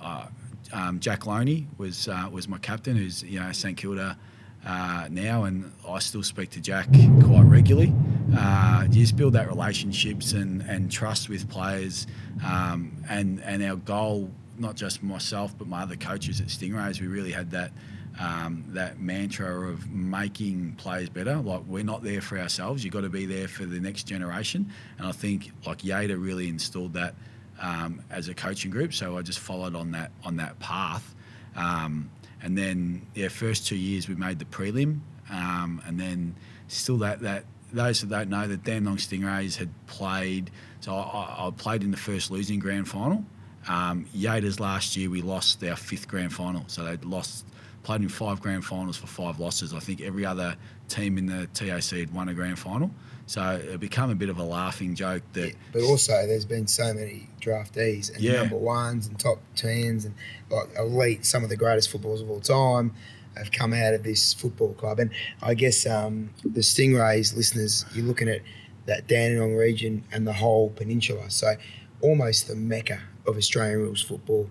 uh, 0.00 0.26
um, 0.72 0.98
Jack 1.00 1.26
Lonie 1.26 1.66
was 1.78 2.08
uh, 2.08 2.28
was 2.30 2.48
my 2.48 2.58
captain, 2.58 2.96
who's 2.96 3.22
you 3.22 3.38
know 3.40 3.52
St 3.52 3.76
Kilda 3.76 4.18
uh, 4.64 5.08
now, 5.10 5.44
and 5.44 5.72
I 5.88 5.98
still 5.98 6.22
speak 6.22 6.50
to 6.50 6.60
Jack 6.60 6.86
quite 7.24 7.44
regularly. 7.44 7.92
Uh, 8.36 8.84
you 8.90 9.02
just 9.02 9.16
build 9.16 9.32
that 9.34 9.48
relationships 9.48 10.32
and, 10.32 10.62
and 10.62 10.90
trust 10.90 11.28
with 11.28 11.48
players, 11.50 12.06
um, 12.46 12.92
and 13.08 13.42
and 13.42 13.62
our 13.62 13.76
goal, 13.76 14.30
not 14.58 14.76
just 14.76 15.02
myself 15.02 15.56
but 15.58 15.66
my 15.66 15.82
other 15.82 15.96
coaches 15.96 16.40
at 16.40 16.46
Stingrays, 16.46 17.00
we 17.00 17.08
really 17.08 17.32
had 17.32 17.50
that 17.50 17.72
um, 18.20 18.64
that 18.68 19.00
mantra 19.00 19.68
of 19.70 19.90
making 19.90 20.74
players 20.74 21.08
better. 21.08 21.36
Like 21.36 21.62
we're 21.66 21.84
not 21.84 22.02
there 22.02 22.20
for 22.20 22.38
ourselves; 22.38 22.84
you've 22.84 22.94
got 22.94 23.00
to 23.02 23.08
be 23.10 23.26
there 23.26 23.48
for 23.48 23.64
the 23.64 23.80
next 23.80 24.04
generation. 24.04 24.70
And 24.98 25.06
I 25.06 25.12
think 25.12 25.50
like 25.66 25.84
Yada 25.84 26.16
really 26.16 26.48
installed 26.48 26.94
that 26.94 27.14
um, 27.60 28.02
as 28.10 28.28
a 28.28 28.34
coaching 28.34 28.70
group. 28.70 28.94
So 28.94 29.18
I 29.18 29.22
just 29.22 29.40
followed 29.40 29.74
on 29.74 29.90
that 29.92 30.12
on 30.24 30.36
that 30.36 30.58
path. 30.60 31.14
Um, 31.56 32.10
and 32.42 32.58
then 32.58 33.06
yeah, 33.14 33.28
first 33.28 33.66
two 33.66 33.76
years 33.76 34.08
we 34.08 34.14
made 34.14 34.38
the 34.38 34.44
prelim, 34.44 35.00
um, 35.30 35.80
and 35.86 35.98
then 35.98 36.34
still 36.68 36.98
that 36.98 37.20
that 37.20 37.44
those 37.72 38.00
that 38.02 38.10
don't 38.10 38.28
know 38.28 38.46
that 38.46 38.64
Dandenong 38.64 38.96
Stingrays 38.96 39.56
had 39.56 39.70
played. 39.86 40.50
So 40.80 40.94
I, 40.94 41.46
I 41.46 41.50
played 41.56 41.82
in 41.82 41.90
the 41.90 41.96
first 41.96 42.30
losing 42.30 42.58
grand 42.58 42.88
final. 42.88 43.24
Um, 43.68 44.06
Yada's 44.14 44.58
last 44.58 44.96
year 44.96 45.08
we 45.08 45.22
lost 45.22 45.62
our 45.64 45.76
fifth 45.76 46.08
grand 46.08 46.32
final, 46.32 46.64
so 46.66 46.84
they'd 46.84 47.04
lost 47.04 47.46
played 47.82 48.00
in 48.00 48.08
five 48.08 48.40
grand 48.40 48.64
finals 48.64 48.96
for 48.96 49.06
five 49.06 49.40
losses. 49.40 49.74
I 49.74 49.80
think 49.80 50.00
every 50.00 50.24
other 50.24 50.56
team 50.88 51.18
in 51.18 51.26
the 51.26 51.46
TAC 51.48 51.98
had 51.98 52.12
won 52.12 52.28
a 52.28 52.34
grand 52.34 52.58
final. 52.58 52.90
So 53.32 53.58
it 53.72 53.80
become 53.80 54.10
a 54.10 54.14
bit 54.14 54.28
of 54.28 54.38
a 54.38 54.42
laughing 54.44 54.94
joke 54.94 55.22
that. 55.32 55.48
Yeah, 55.48 55.54
but 55.72 55.80
also, 55.82 56.12
there's 56.26 56.44
been 56.44 56.66
so 56.66 56.92
many 56.92 57.28
draftees 57.40 58.12
and 58.12 58.20
Yeah. 58.22 58.32
number 58.36 58.56
ones 58.56 59.06
and 59.06 59.18
top 59.18 59.40
tens 59.56 60.04
and 60.04 60.14
like 60.50 60.68
elite. 60.78 61.24
Some 61.24 61.42
of 61.42 61.48
the 61.48 61.56
greatest 61.56 61.88
footballers 61.90 62.20
of 62.20 62.28
all 62.30 62.40
time 62.40 62.92
have 63.38 63.50
come 63.50 63.72
out 63.72 63.94
of 63.94 64.02
this 64.02 64.34
football 64.34 64.74
club. 64.74 64.98
And 64.98 65.10
I 65.40 65.54
guess 65.54 65.86
um, 65.86 66.28
the 66.44 66.60
Stingrays 66.60 67.34
listeners, 67.34 67.86
you're 67.94 68.04
looking 68.04 68.28
at 68.28 68.42
that 68.84 69.08
Dandenong 69.08 69.54
region 69.56 70.04
and 70.12 70.26
the 70.26 70.34
whole 70.34 70.68
peninsula. 70.68 71.30
So 71.30 71.54
almost 72.02 72.48
the 72.48 72.54
mecca 72.56 73.00
of 73.26 73.38
Australian 73.38 73.78
rules 73.78 74.02
football 74.02 74.50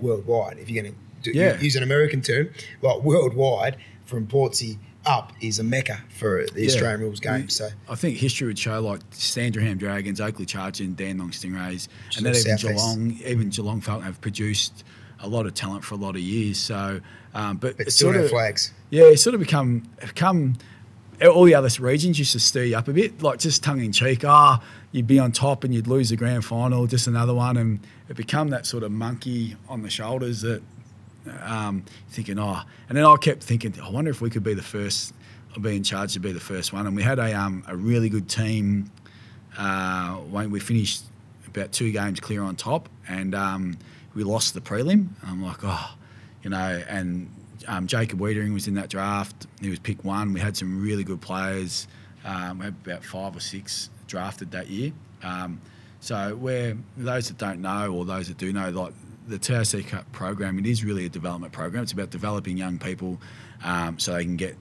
worldwide. 0.00 0.58
If 0.58 0.68
you're 0.68 0.82
going 0.82 0.94
to 1.22 1.34
Yeah. 1.34 1.58
use 1.58 1.76
an 1.76 1.82
American 1.82 2.20
term, 2.20 2.50
like 2.82 3.02
worldwide 3.02 3.76
from 4.04 4.26
Portsea 4.26 4.76
up 5.08 5.32
is 5.40 5.58
a 5.58 5.64
mecca 5.64 5.98
for 6.10 6.46
the 6.54 6.62
Yeah. 6.62 6.66
Australian 6.68 7.00
rules 7.00 7.20
game. 7.20 7.48
So 7.48 7.68
I 7.88 7.94
think 7.94 8.18
history 8.18 8.46
would 8.46 8.58
show 8.58 8.80
like 8.80 9.00
Sandringham 9.10 9.78
Dragons, 9.78 10.20
Oakleigh 10.20 10.46
Chargers, 10.46 10.86
and 10.86 10.96
Dandenong 10.96 11.30
Stingrays, 11.30 11.88
Just 12.10 12.18
and 12.18 12.26
then 12.26 12.36
even 12.36 12.54
East. 12.54 12.62
Geelong, 12.66 13.18
even 13.24 13.48
Geelong 13.48 13.80
Falcon 13.80 14.04
have 14.04 14.20
produced 14.20 14.84
a 15.20 15.28
lot 15.28 15.46
of 15.46 15.54
talent 15.54 15.84
for 15.84 15.94
a 15.94 15.98
lot 15.98 16.14
of 16.14 16.20
years. 16.20 16.58
So, 16.58 17.00
um, 17.34 17.56
but, 17.56 17.76
but 17.76 17.86
it's 17.88 17.96
sort 17.96 18.16
of 18.16 18.30
flags. 18.30 18.72
yeah, 18.90 19.04
it's 19.04 19.22
sort 19.22 19.34
of 19.34 19.40
become 19.40 19.82
come. 20.14 20.56
all 21.22 21.44
the 21.44 21.54
other 21.54 21.68
regions 21.80 22.18
used 22.18 22.32
to 22.32 22.40
stir 22.40 22.64
you 22.64 22.76
up 22.76 22.86
a 22.86 22.92
bit, 22.92 23.22
like 23.22 23.38
just 23.40 23.64
tongue 23.64 23.80
in 23.82 23.90
cheek. 23.92 24.24
Ah, 24.24 24.60
oh, 24.62 24.66
you'd 24.92 25.06
be 25.06 25.18
on 25.18 25.32
top 25.32 25.64
and 25.64 25.74
you'd 25.74 25.88
lose 25.88 26.10
the 26.10 26.16
grand 26.16 26.44
final, 26.44 26.86
just 26.86 27.06
another 27.06 27.34
one, 27.34 27.56
and 27.56 27.80
it 28.08 28.16
become 28.16 28.50
that 28.50 28.66
sort 28.66 28.82
of 28.84 28.92
monkey 28.92 29.56
on 29.68 29.82
the 29.82 29.90
shoulders 29.90 30.42
that 30.42 30.62
um, 31.42 31.84
thinking, 32.10 32.38
oh, 32.38 32.60
and 32.88 32.96
then 32.96 33.04
I 33.04 33.16
kept 33.16 33.42
thinking, 33.42 33.74
I 33.80 33.90
wonder 33.90 34.10
if 34.10 34.20
we 34.20 34.30
could 34.30 34.42
be 34.42 34.54
the 34.54 34.62
first, 34.62 35.14
or 35.56 35.60
be 35.60 35.76
in 35.76 35.82
charge 35.82 36.14
to 36.14 36.20
be 36.20 36.32
the 36.32 36.40
first 36.40 36.72
one. 36.72 36.86
And 36.86 36.94
we 36.96 37.02
had 37.02 37.18
a 37.18 37.32
um, 37.38 37.64
a 37.66 37.76
really 37.76 38.08
good 38.08 38.28
team 38.28 38.90
uh, 39.56 40.14
when 40.14 40.50
we 40.50 40.60
finished 40.60 41.02
about 41.46 41.72
two 41.72 41.90
games 41.92 42.20
clear 42.20 42.42
on 42.42 42.56
top, 42.56 42.88
and 43.08 43.34
um, 43.34 43.78
we 44.14 44.22
lost 44.24 44.54
the 44.54 44.60
prelim. 44.60 45.08
I'm 45.26 45.42
like, 45.42 45.58
oh, 45.62 45.94
you 46.42 46.50
know, 46.50 46.82
and 46.88 47.30
um, 47.66 47.86
Jacob 47.86 48.20
Weitering 48.20 48.54
was 48.54 48.68
in 48.68 48.74
that 48.74 48.88
draft. 48.88 49.46
He 49.60 49.70
was 49.70 49.78
pick 49.78 50.04
one. 50.04 50.32
We 50.32 50.40
had 50.40 50.56
some 50.56 50.82
really 50.82 51.04
good 51.04 51.20
players. 51.20 51.88
Um, 52.24 52.58
we 52.58 52.64
had 52.66 52.74
about 52.84 53.04
five 53.04 53.36
or 53.36 53.40
six 53.40 53.90
drafted 54.06 54.50
that 54.52 54.68
year. 54.68 54.92
Um, 55.22 55.60
so 56.00 56.36
where 56.36 56.76
those 56.96 57.28
that 57.28 57.38
don't 57.38 57.60
know 57.60 57.92
or 57.92 58.04
those 58.04 58.28
that 58.28 58.38
do 58.38 58.52
know, 58.52 58.70
like 58.70 58.92
the 59.28 59.38
TAC 59.38 59.86
Cup 59.86 60.10
program, 60.12 60.58
it 60.58 60.66
is 60.66 60.84
really 60.84 61.06
a 61.06 61.08
development 61.08 61.52
program. 61.52 61.82
It's 61.82 61.92
about 61.92 62.10
developing 62.10 62.56
young 62.56 62.78
people 62.78 63.20
um, 63.62 63.98
so 63.98 64.14
they 64.14 64.24
can 64.24 64.36
get 64.36 64.56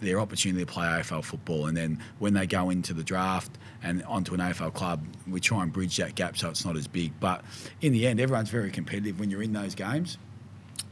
their 0.00 0.20
opportunity 0.20 0.64
to 0.64 0.70
play 0.70 0.86
AFL 0.86 1.24
football. 1.24 1.66
And 1.66 1.76
then 1.76 2.02
when 2.18 2.34
they 2.34 2.46
go 2.46 2.70
into 2.70 2.92
the 2.92 3.04
draft 3.04 3.56
and 3.82 4.02
onto 4.04 4.34
an 4.34 4.40
AFL 4.40 4.74
club, 4.74 5.04
we 5.28 5.40
try 5.40 5.62
and 5.62 5.72
bridge 5.72 5.96
that 5.98 6.14
gap 6.14 6.36
so 6.36 6.50
it's 6.50 6.64
not 6.64 6.76
as 6.76 6.88
big. 6.88 7.12
But 7.20 7.44
in 7.80 7.92
the 7.92 8.06
end, 8.06 8.20
everyone's 8.20 8.50
very 8.50 8.70
competitive 8.70 9.20
when 9.20 9.30
you're 9.30 9.42
in 9.42 9.52
those 9.52 9.74
games. 9.74 10.18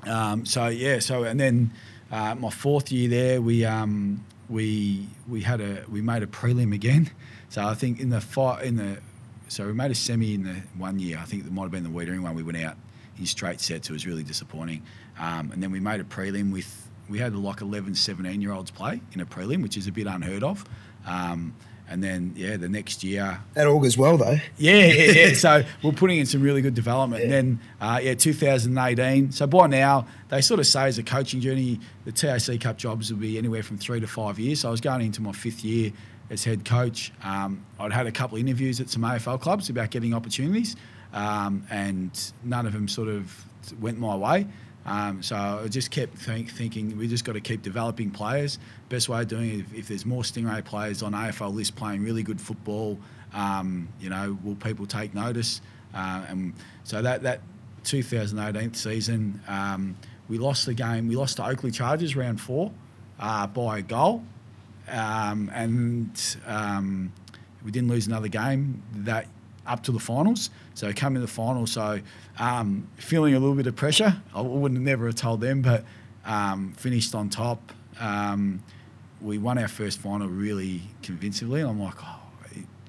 Um, 0.05 0.47
so 0.47 0.69
yeah, 0.69 1.01
so 1.01 1.25
and 1.25 1.39
then 1.39 1.73
uh, 2.11 2.35
my 2.37 2.51
fourth 2.51 2.91
year 2.91 3.09
there, 3.09 3.43
we 3.43 3.65
um, 3.65 4.25
we 4.49 5.09
we 5.29 5.43
had 5.43 5.61
a 5.61 5.85
we 5.91 6.01
made 6.01 6.23
a 6.23 6.27
prelim 6.27 6.75
again. 6.75 7.11
So 7.49 7.65
I 7.65 7.75
think 7.75 8.01
in 8.01 8.11
the 8.11 8.21
fight 8.21 8.65
in 8.65 8.77
the 8.77 8.99
so 9.51 9.67
we 9.67 9.73
made 9.73 9.91
a 9.91 9.97
semi 9.97 10.35
in 10.35 10.45
the 10.45 10.63
one 10.79 11.01
year. 11.01 11.19
I 11.19 11.25
think 11.25 11.45
it 11.45 11.53
might 11.53 11.63
have 11.63 11.73
been 11.73 11.83
the 11.83 11.91
Weitering 11.91 12.23
one. 12.23 12.37
We 12.37 12.45
went 12.45 12.59
out 12.59 12.77
in 13.19 13.27
straight 13.27 13.61
sets. 13.61 13.91
It 13.91 13.93
was 13.93 14.07
really 14.07 14.23
disappointing. 14.23 14.83
Um, 15.19 15.51
and 15.51 15.61
then 15.61 15.73
we 15.73 15.81
made 15.81 16.01
a 16.01 16.05
prelim 16.05 16.53
with 16.53 16.89
we 17.09 17.19
had 17.19 17.35
like 17.35 17.61
11, 17.61 17.97
17 17.97 18.41
year 18.41 18.53
olds 18.53 18.71
play 18.71 19.01
in 19.13 19.21
a 19.21 19.27
prelim, 19.27 19.63
which 19.63 19.77
is 19.77 19.89
a 19.89 19.93
bit 19.93 20.07
unheard 20.07 20.45
of. 20.45 20.65
Um, 21.05 21.57
and 21.89 22.05
then 22.05 22.35
yeah, 22.37 22.57
the 22.57 22.69
next 22.69 23.03
year 23.03 23.41
that 23.55 23.67
augurs 23.67 23.99
well 23.99 24.17
though. 24.17 24.39
Yeah, 24.57 24.87
yeah, 24.87 25.13
yeah. 25.13 25.35
so 25.35 25.65
we're 25.83 25.91
putting 25.91 26.19
in 26.19 26.27
some 26.27 26.43
really 26.43 26.63
good 26.63 26.75
development. 26.75 27.25
Yeah. 27.27 27.37
And 27.39 27.59
then 27.59 27.61
uh, 27.81 27.99
yeah, 28.01 28.15
2018. 28.15 29.33
So 29.33 29.49
by 29.49 29.67
now 29.67 30.07
they 30.29 30.43
sort 30.43 30.61
of 30.61 30.69
say 30.69 30.85
as 30.85 30.99
a 30.99 31.03
coaching 31.03 31.41
journey, 31.41 31.81
the 32.05 32.13
TAC 32.13 32.61
Cup 32.61 32.79
jobs 32.79 33.13
will 33.13 33.19
be 33.19 33.37
anywhere 33.37 33.65
from 33.65 33.79
three 33.79 33.99
to 33.99 34.07
five 34.07 34.39
years. 34.39 34.61
So 34.61 34.69
I 34.69 34.71
was 34.71 34.81
going 34.81 35.01
into 35.01 35.21
my 35.21 35.33
fifth 35.33 35.65
year 35.65 35.91
as 36.31 36.45
head 36.45 36.65
coach. 36.65 37.13
Um, 37.23 37.67
I'd 37.79 37.93
had 37.93 38.07
a 38.07 38.13
couple 38.13 38.39
of 38.39 38.43
interviews 38.43 38.81
at 38.81 38.89
some 38.89 39.03
AFL 39.03 39.41
clubs 39.41 39.69
about 39.69 39.91
getting 39.91 40.15
opportunities, 40.15 40.77
um, 41.13 41.67
and 41.71 42.33
none 42.45 42.67
of 42.67 42.73
them 42.73 42.89
sort 42.89 43.09
of 43.09 43.45
went 43.81 43.99
my 43.99 44.17
way. 44.17 44.47
Um, 44.87 45.23
so 45.23 45.37
I 45.37 45.69
just 45.69 45.91
kept 45.91 46.17
think, 46.17 46.51
thinking 46.51 46.97
we 46.97 47.07
just 47.07 47.25
got 47.25 47.35
to 47.35 47.41
keep 47.41 47.63
developing 47.63 48.11
players. 48.11 48.59
Best 48.89 49.09
way 49.09 49.21
of 49.21 49.29
doing 49.29 49.51
it, 49.51 49.61
if, 49.61 49.75
if 49.75 49.89
there's 49.89 50.07
more 50.07 50.23
Stingray 50.23 50.65
players 50.65 51.03
on 51.03 51.13
AFL 51.13 51.55
list 51.55 51.77
playing 51.77 52.03
really 52.03 52.23
good 52.23 52.41
football, 52.41 52.99
um, 53.35 53.89
you 54.01 54.09
know, 54.09 54.39
will 54.43 54.57
people 54.57 54.87
take 54.87 55.15
notice? 55.15 55.61
Uh, 55.95 56.25
and 56.29 56.55
so 56.85 57.03
that 57.03 57.23
that 57.23 57.41
2018 57.85 58.75
season, 58.75 59.41
um, 59.49 59.97
we 60.29 60.39
lost 60.39 60.67
the 60.67 60.75
game. 60.75 61.09
We 61.09 61.17
lost 61.17 61.37
to 61.37 61.47
Oakleigh 61.47 61.73
Chargers 61.73 62.17
round 62.17 62.41
four 62.41 62.73
uh, 63.19 63.47
by 63.47 63.79
a 63.79 63.83
goal, 63.83 64.25
um, 64.91 65.51
and 65.55 66.37
um, 66.47 67.13
we 67.65 67.71
didn't 67.71 67.89
lose 67.89 68.07
another 68.07 68.29
game 68.29 68.83
that 68.95 69.27
up 69.67 69.83
to 69.85 69.93
the 69.93 69.99
finals. 69.99 70.51
So 70.75 70.93
come 70.93 71.17
in 71.17 71.23
the 71.23 71.29
final, 71.29 71.67
so 71.67 72.01
um, 72.39 72.89
feeling 72.97 73.35
a 73.35 73.39
little 73.39 73.55
bit 73.55 73.67
of 73.67 73.77
pressure. 73.77 74.21
I 74.35 74.41
wouldn't 74.41 74.81
never 74.81 75.07
have 75.07 75.17
told 75.17 75.41
them, 75.41 75.63
but 75.63 75.85
um, 76.25 76.73
finished 76.73 77.15
on 77.15 77.29
top. 77.29 77.73
Um, 77.99 78.63
we 79.21 79.39
won 79.39 79.59
our 79.59 79.69
first 79.69 79.99
final 79.99 80.29
really 80.29 80.83
convincingly, 81.03 81.61
I'm 81.61 81.81
like, 81.81 81.97
oh, 82.03 82.21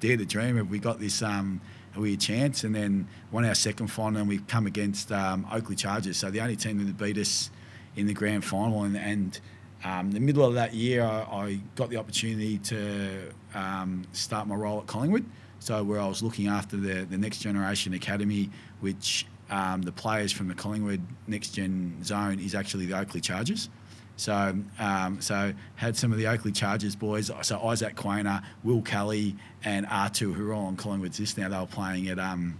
dare 0.00 0.16
to 0.16 0.24
dream. 0.24 0.56
Have 0.56 0.70
we 0.70 0.78
got 0.78 0.98
this? 0.98 1.22
Um, 1.22 1.60
we 1.96 2.14
a 2.14 2.16
chance? 2.16 2.64
And 2.64 2.74
then 2.74 3.06
won 3.30 3.44
our 3.44 3.54
second 3.54 3.88
final, 3.88 4.20
and 4.20 4.28
we 4.28 4.38
come 4.38 4.66
against 4.66 5.12
um, 5.12 5.46
Oakleigh 5.52 5.76
Chargers. 5.76 6.16
So 6.16 6.30
the 6.30 6.40
only 6.40 6.56
team 6.56 6.84
that 6.84 6.96
beat 6.96 7.18
us 7.18 7.50
in 7.96 8.06
the 8.06 8.14
grand 8.14 8.44
final, 8.44 8.82
and, 8.82 8.96
and 8.96 9.38
um, 9.84 10.12
the 10.12 10.20
middle 10.20 10.44
of 10.44 10.54
that 10.54 10.74
year, 10.74 11.02
I, 11.02 11.22
I 11.30 11.60
got 11.74 11.90
the 11.90 11.96
opportunity 11.96 12.58
to 12.58 13.32
um, 13.54 14.04
start 14.12 14.46
my 14.46 14.54
role 14.54 14.80
at 14.80 14.86
Collingwood. 14.86 15.24
So 15.58 15.82
where 15.84 16.00
I 16.00 16.06
was 16.06 16.22
looking 16.22 16.48
after 16.48 16.76
the, 16.76 17.04
the 17.04 17.18
next 17.18 17.38
generation 17.38 17.94
academy, 17.94 18.50
which 18.80 19.26
um, 19.50 19.82
the 19.82 19.92
players 19.92 20.32
from 20.32 20.48
the 20.48 20.54
Collingwood 20.54 21.00
next 21.26 21.50
gen 21.50 22.02
zone 22.02 22.40
is 22.40 22.54
actually 22.54 22.86
the 22.86 22.94
Oakleigh 22.94 23.20
Chargers. 23.20 23.68
So, 24.16 24.56
um, 24.78 25.20
so 25.20 25.52
had 25.76 25.96
some 25.96 26.12
of 26.12 26.18
the 26.18 26.26
Oakleigh 26.26 26.54
Chargers 26.54 26.96
boys. 26.96 27.30
So 27.42 27.60
Isaac 27.68 27.96
Quaynor, 27.96 28.42
Will 28.62 28.82
Kelly, 28.82 29.36
and 29.64 29.86
R2, 29.86 30.34
who 30.34 30.50
are 30.50 30.52
all 30.52 30.66
on 30.66 30.76
Collingwood's 30.76 31.18
list 31.18 31.38
now. 31.38 31.48
They 31.48 31.58
were 31.58 31.66
playing 31.66 32.08
at 32.08 32.18
um, 32.18 32.58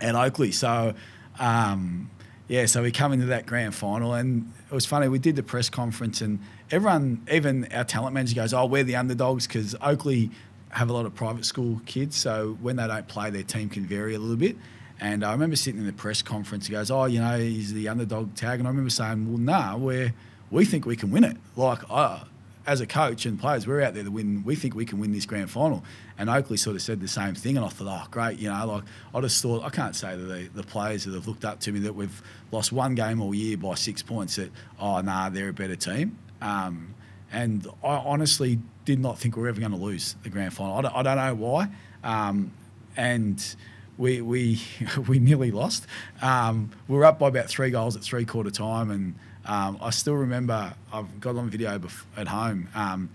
at 0.00 0.14
Oakleigh. 0.14 0.52
So, 0.52 0.94
um, 1.38 2.10
yeah. 2.48 2.66
So 2.66 2.82
we 2.82 2.90
come 2.90 3.12
into 3.12 3.26
that 3.26 3.46
grand 3.46 3.74
final, 3.74 4.14
and 4.14 4.52
it 4.70 4.74
was 4.74 4.86
funny. 4.86 5.08
We 5.08 5.18
did 5.18 5.36
the 5.36 5.42
press 5.42 5.70
conference, 5.70 6.20
and 6.20 6.38
everyone, 6.70 7.26
even 7.30 7.66
our 7.72 7.84
talent 7.84 8.14
manager, 8.14 8.34
goes, 8.34 8.52
"Oh, 8.52 8.66
we're 8.66 8.84
the 8.84 8.96
underdogs," 8.96 9.46
because 9.46 9.74
Oakleigh 9.80 10.30
have 10.70 10.88
a 10.88 10.92
lot 10.92 11.04
of 11.06 11.14
private 11.14 11.44
school 11.44 11.80
kids, 11.86 12.16
so 12.16 12.56
when 12.60 12.76
they 12.76 12.86
don't 12.86 13.06
play, 13.06 13.30
their 13.30 13.42
team 13.42 13.68
can 13.68 13.84
vary 13.86 14.14
a 14.14 14.18
little 14.18 14.36
bit. 14.36 14.56
And 15.00 15.24
I 15.24 15.32
remember 15.32 15.56
sitting 15.56 15.80
in 15.80 15.86
the 15.86 15.92
press 15.92 16.22
conference. 16.22 16.66
He 16.66 16.72
goes, 16.72 16.90
"Oh, 16.90 17.06
you 17.06 17.20
know, 17.20 17.38
he's 17.38 17.72
the 17.72 17.88
underdog 17.88 18.34
tag," 18.34 18.58
and 18.60 18.68
I 18.68 18.70
remember 18.70 18.90
saying, 18.90 19.28
"Well, 19.28 19.38
nah, 19.38 19.76
we 19.76 20.12
we 20.50 20.64
think 20.64 20.86
we 20.86 20.96
can 20.96 21.10
win 21.10 21.24
it. 21.24 21.36
Like, 21.56 21.80
uh, 21.90 22.20
as 22.66 22.80
a 22.80 22.86
coach 22.86 23.26
and 23.26 23.38
players, 23.38 23.66
we're 23.66 23.82
out 23.82 23.94
there 23.94 24.04
to 24.04 24.10
win. 24.10 24.44
We 24.44 24.54
think 24.54 24.74
we 24.74 24.84
can 24.84 24.98
win 24.98 25.12
this 25.12 25.26
grand 25.26 25.50
final." 25.50 25.84
And 26.18 26.28
Oakleigh 26.28 26.58
sort 26.58 26.76
of 26.76 26.82
said 26.82 27.00
the 27.00 27.08
same 27.08 27.34
thing, 27.34 27.56
and 27.56 27.64
I 27.66 27.68
thought, 27.68 27.86
"Oh, 27.88 28.08
great!" 28.10 28.38
You 28.38 28.50
know, 28.50 28.66
like 28.66 28.84
I 29.14 29.20
just 29.20 29.42
thought 29.42 29.64
I 29.64 29.70
can't 29.70 29.96
say 29.96 30.12
to 30.12 30.22
the, 30.22 30.48
the 30.54 30.62
players 30.62 31.04
that 31.04 31.14
have 31.14 31.26
looked 31.26 31.44
up 31.44 31.60
to 31.60 31.72
me 31.72 31.80
that 31.80 31.94
we've 31.94 32.22
lost 32.50 32.72
one 32.72 32.94
game 32.94 33.20
all 33.20 33.34
year 33.34 33.56
by 33.56 33.74
six 33.74 34.02
points. 34.02 34.36
That 34.36 34.50
oh, 34.78 35.00
nah, 35.00 35.28
they're 35.28 35.48
a 35.48 35.52
better 35.52 35.76
team. 35.76 36.18
Um, 36.40 36.94
and 37.32 37.66
I 37.82 37.96
honestly 37.96 38.58
did 38.84 38.98
not 38.98 39.18
think 39.18 39.36
we 39.36 39.42
were 39.42 39.48
ever 39.48 39.60
going 39.60 39.72
to 39.72 39.78
lose 39.78 40.16
the 40.22 40.28
grand 40.28 40.52
final. 40.52 40.76
I 40.76 40.82
don't, 40.82 40.94
I 40.94 41.02
don't 41.02 41.16
know 41.16 41.34
why. 41.34 41.68
Um, 42.04 42.52
and 42.96 43.56
we, 43.96 44.20
we, 44.20 44.60
we 45.08 45.18
nearly 45.18 45.50
lost. 45.50 45.86
Um, 46.20 46.70
we 46.88 46.96
were 46.96 47.04
up 47.04 47.18
by 47.18 47.28
about 47.28 47.48
three 47.48 47.70
goals 47.70 47.96
at 47.96 48.02
three 48.02 48.24
quarter 48.24 48.50
time. 48.50 48.90
And 48.90 49.14
um, 49.46 49.78
I 49.80 49.90
still 49.90 50.14
remember, 50.14 50.74
I've 50.92 51.20
got 51.20 51.36
on 51.36 51.50
video 51.50 51.80
at 52.16 52.28
home. 52.28 52.68
Um, 52.74 53.10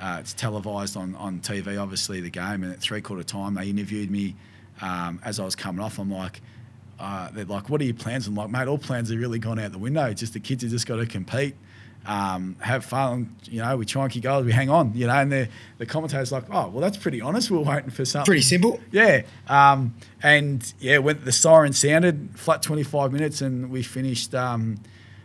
uh, 0.00 0.18
it's 0.20 0.32
televised 0.32 0.96
on, 0.96 1.14
on 1.16 1.40
TV, 1.40 1.80
obviously, 1.80 2.20
the 2.20 2.30
game. 2.30 2.62
And 2.62 2.72
at 2.72 2.80
three 2.80 3.00
quarter 3.00 3.22
time, 3.22 3.54
they 3.54 3.68
interviewed 3.68 4.10
me 4.10 4.36
um, 4.80 5.20
as 5.24 5.38
I 5.38 5.44
was 5.44 5.54
coming 5.54 5.84
off. 5.84 5.98
I'm 5.98 6.10
like, 6.10 6.40
uh, 6.98 7.30
they're 7.32 7.44
like, 7.44 7.68
what 7.68 7.80
are 7.80 7.84
your 7.84 7.94
plans? 7.94 8.26
I'm 8.26 8.34
like, 8.34 8.50
mate, 8.50 8.68
all 8.68 8.78
plans 8.78 9.10
have 9.10 9.18
really 9.18 9.38
gone 9.38 9.58
out 9.58 9.72
the 9.72 9.78
window. 9.78 10.06
It's 10.06 10.20
just 10.20 10.32
the 10.32 10.40
kids 10.40 10.62
have 10.62 10.70
just 10.70 10.86
got 10.86 10.96
to 10.96 11.06
compete 11.06 11.54
um, 12.06 12.56
have 12.60 12.84
fun. 12.84 13.36
You 13.44 13.62
know, 13.62 13.76
we 13.76 13.86
try 13.86 14.04
and 14.04 14.12
keep 14.12 14.24
going. 14.24 14.44
We 14.44 14.52
hang 14.52 14.70
on. 14.70 14.92
You 14.94 15.06
know, 15.06 15.14
and 15.14 15.30
the 15.30 15.48
the 15.78 15.86
commentator's 15.86 16.32
like, 16.32 16.44
oh, 16.50 16.68
well, 16.68 16.80
that's 16.80 16.96
pretty 16.96 17.20
honest. 17.20 17.50
We 17.50 17.58
are 17.58 17.62
waiting 17.62 17.90
for 17.90 18.04
something. 18.04 18.26
Pretty 18.26 18.42
simple. 18.42 18.80
Yeah. 18.90 19.22
Um, 19.48 19.94
and 20.22 20.72
yeah, 20.80 20.98
when 20.98 21.24
the 21.24 21.32
siren 21.32 21.72
sounded, 21.72 22.30
flat 22.34 22.62
25 22.62 23.12
minutes, 23.12 23.40
and 23.40 23.70
we 23.70 23.82
finished. 23.82 24.34
Um, 24.34 24.78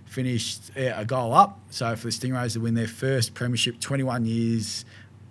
finished 0.08 0.72
yeah, 0.76 1.00
a 1.00 1.06
goal 1.06 1.34
up. 1.34 1.60
So 1.70 1.96
for 1.96 2.08
the 2.08 2.12
Stingrays 2.12 2.54
to 2.54 2.60
win 2.60 2.74
their 2.74 2.88
first 2.88 3.34
premiership, 3.34 3.80
21 3.80 4.26
years 4.26 4.86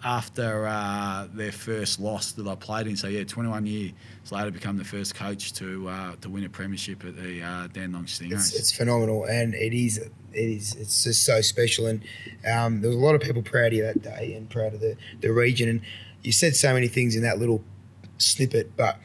after 0.04 0.66
uh, 0.66 1.26
their 1.32 1.50
first 1.50 1.98
loss 1.98 2.32
that 2.32 2.46
I 2.46 2.54
played 2.54 2.86
in. 2.86 2.96
So 2.96 3.08
yeah, 3.08 3.24
21 3.24 3.66
years 3.66 3.92
later, 4.30 4.50
become 4.50 4.76
the 4.76 4.84
first 4.84 5.14
coach 5.14 5.52
to 5.54 5.88
uh, 5.88 6.16
to 6.20 6.28
win 6.28 6.44
a 6.44 6.48
premiership 6.48 7.04
at 7.04 7.16
the 7.16 7.42
uh, 7.42 7.66
Dandenong 7.68 8.04
Stingrays. 8.04 8.32
It's, 8.32 8.54
it's, 8.54 8.72
phenomenal, 8.72 9.24
and 9.24 9.54
it 9.54 9.72
is 9.72 9.98
it 9.98 10.12
is 10.32 10.74
it's 10.76 11.04
just 11.04 11.24
so 11.24 11.40
special. 11.40 11.86
And 11.86 12.02
um, 12.48 12.80
there 12.80 12.90
was 12.90 12.96
a 12.96 13.00
lot 13.00 13.14
of 13.14 13.20
people 13.20 13.42
proud 13.42 13.68
of 13.68 13.72
you 13.72 13.82
that 13.82 14.02
day 14.02 14.34
and 14.34 14.48
proud 14.48 14.74
of 14.74 14.80
the 14.80 14.96
the 15.20 15.32
region. 15.32 15.68
And 15.68 15.80
you 16.22 16.32
said 16.32 16.54
so 16.54 16.72
many 16.72 16.88
things 16.88 17.16
in 17.16 17.22
that 17.22 17.38
little 17.38 17.64
snippet, 18.18 18.76
but 18.76 18.98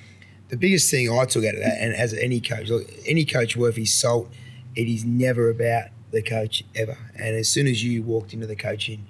the 0.50 0.58
biggest 0.58 0.92
thing 0.92 1.10
I 1.10 1.26
took 1.26 1.46
out 1.46 1.56
of 1.56 1.62
that, 1.62 1.78
and 1.80 1.96
as 1.96 2.14
any 2.14 2.42
coach, 2.42 2.70
look, 2.70 2.88
any 3.08 3.26
coach 3.26 3.56
worth 3.56 3.78
his 3.78 3.94
salt, 3.94 4.30
it 4.76 4.88
is 4.88 5.06
never 5.06 5.50
about 5.50 5.86
the 6.12 6.22
coach 6.22 6.64
ever. 6.76 6.98
And 7.16 7.36
as 7.36 7.50
soon 7.50 7.68
as 7.68 7.84
you 7.84 8.04
walked 8.04 8.34
into 8.34 8.48
the 8.48 8.56
coaching 8.56 9.06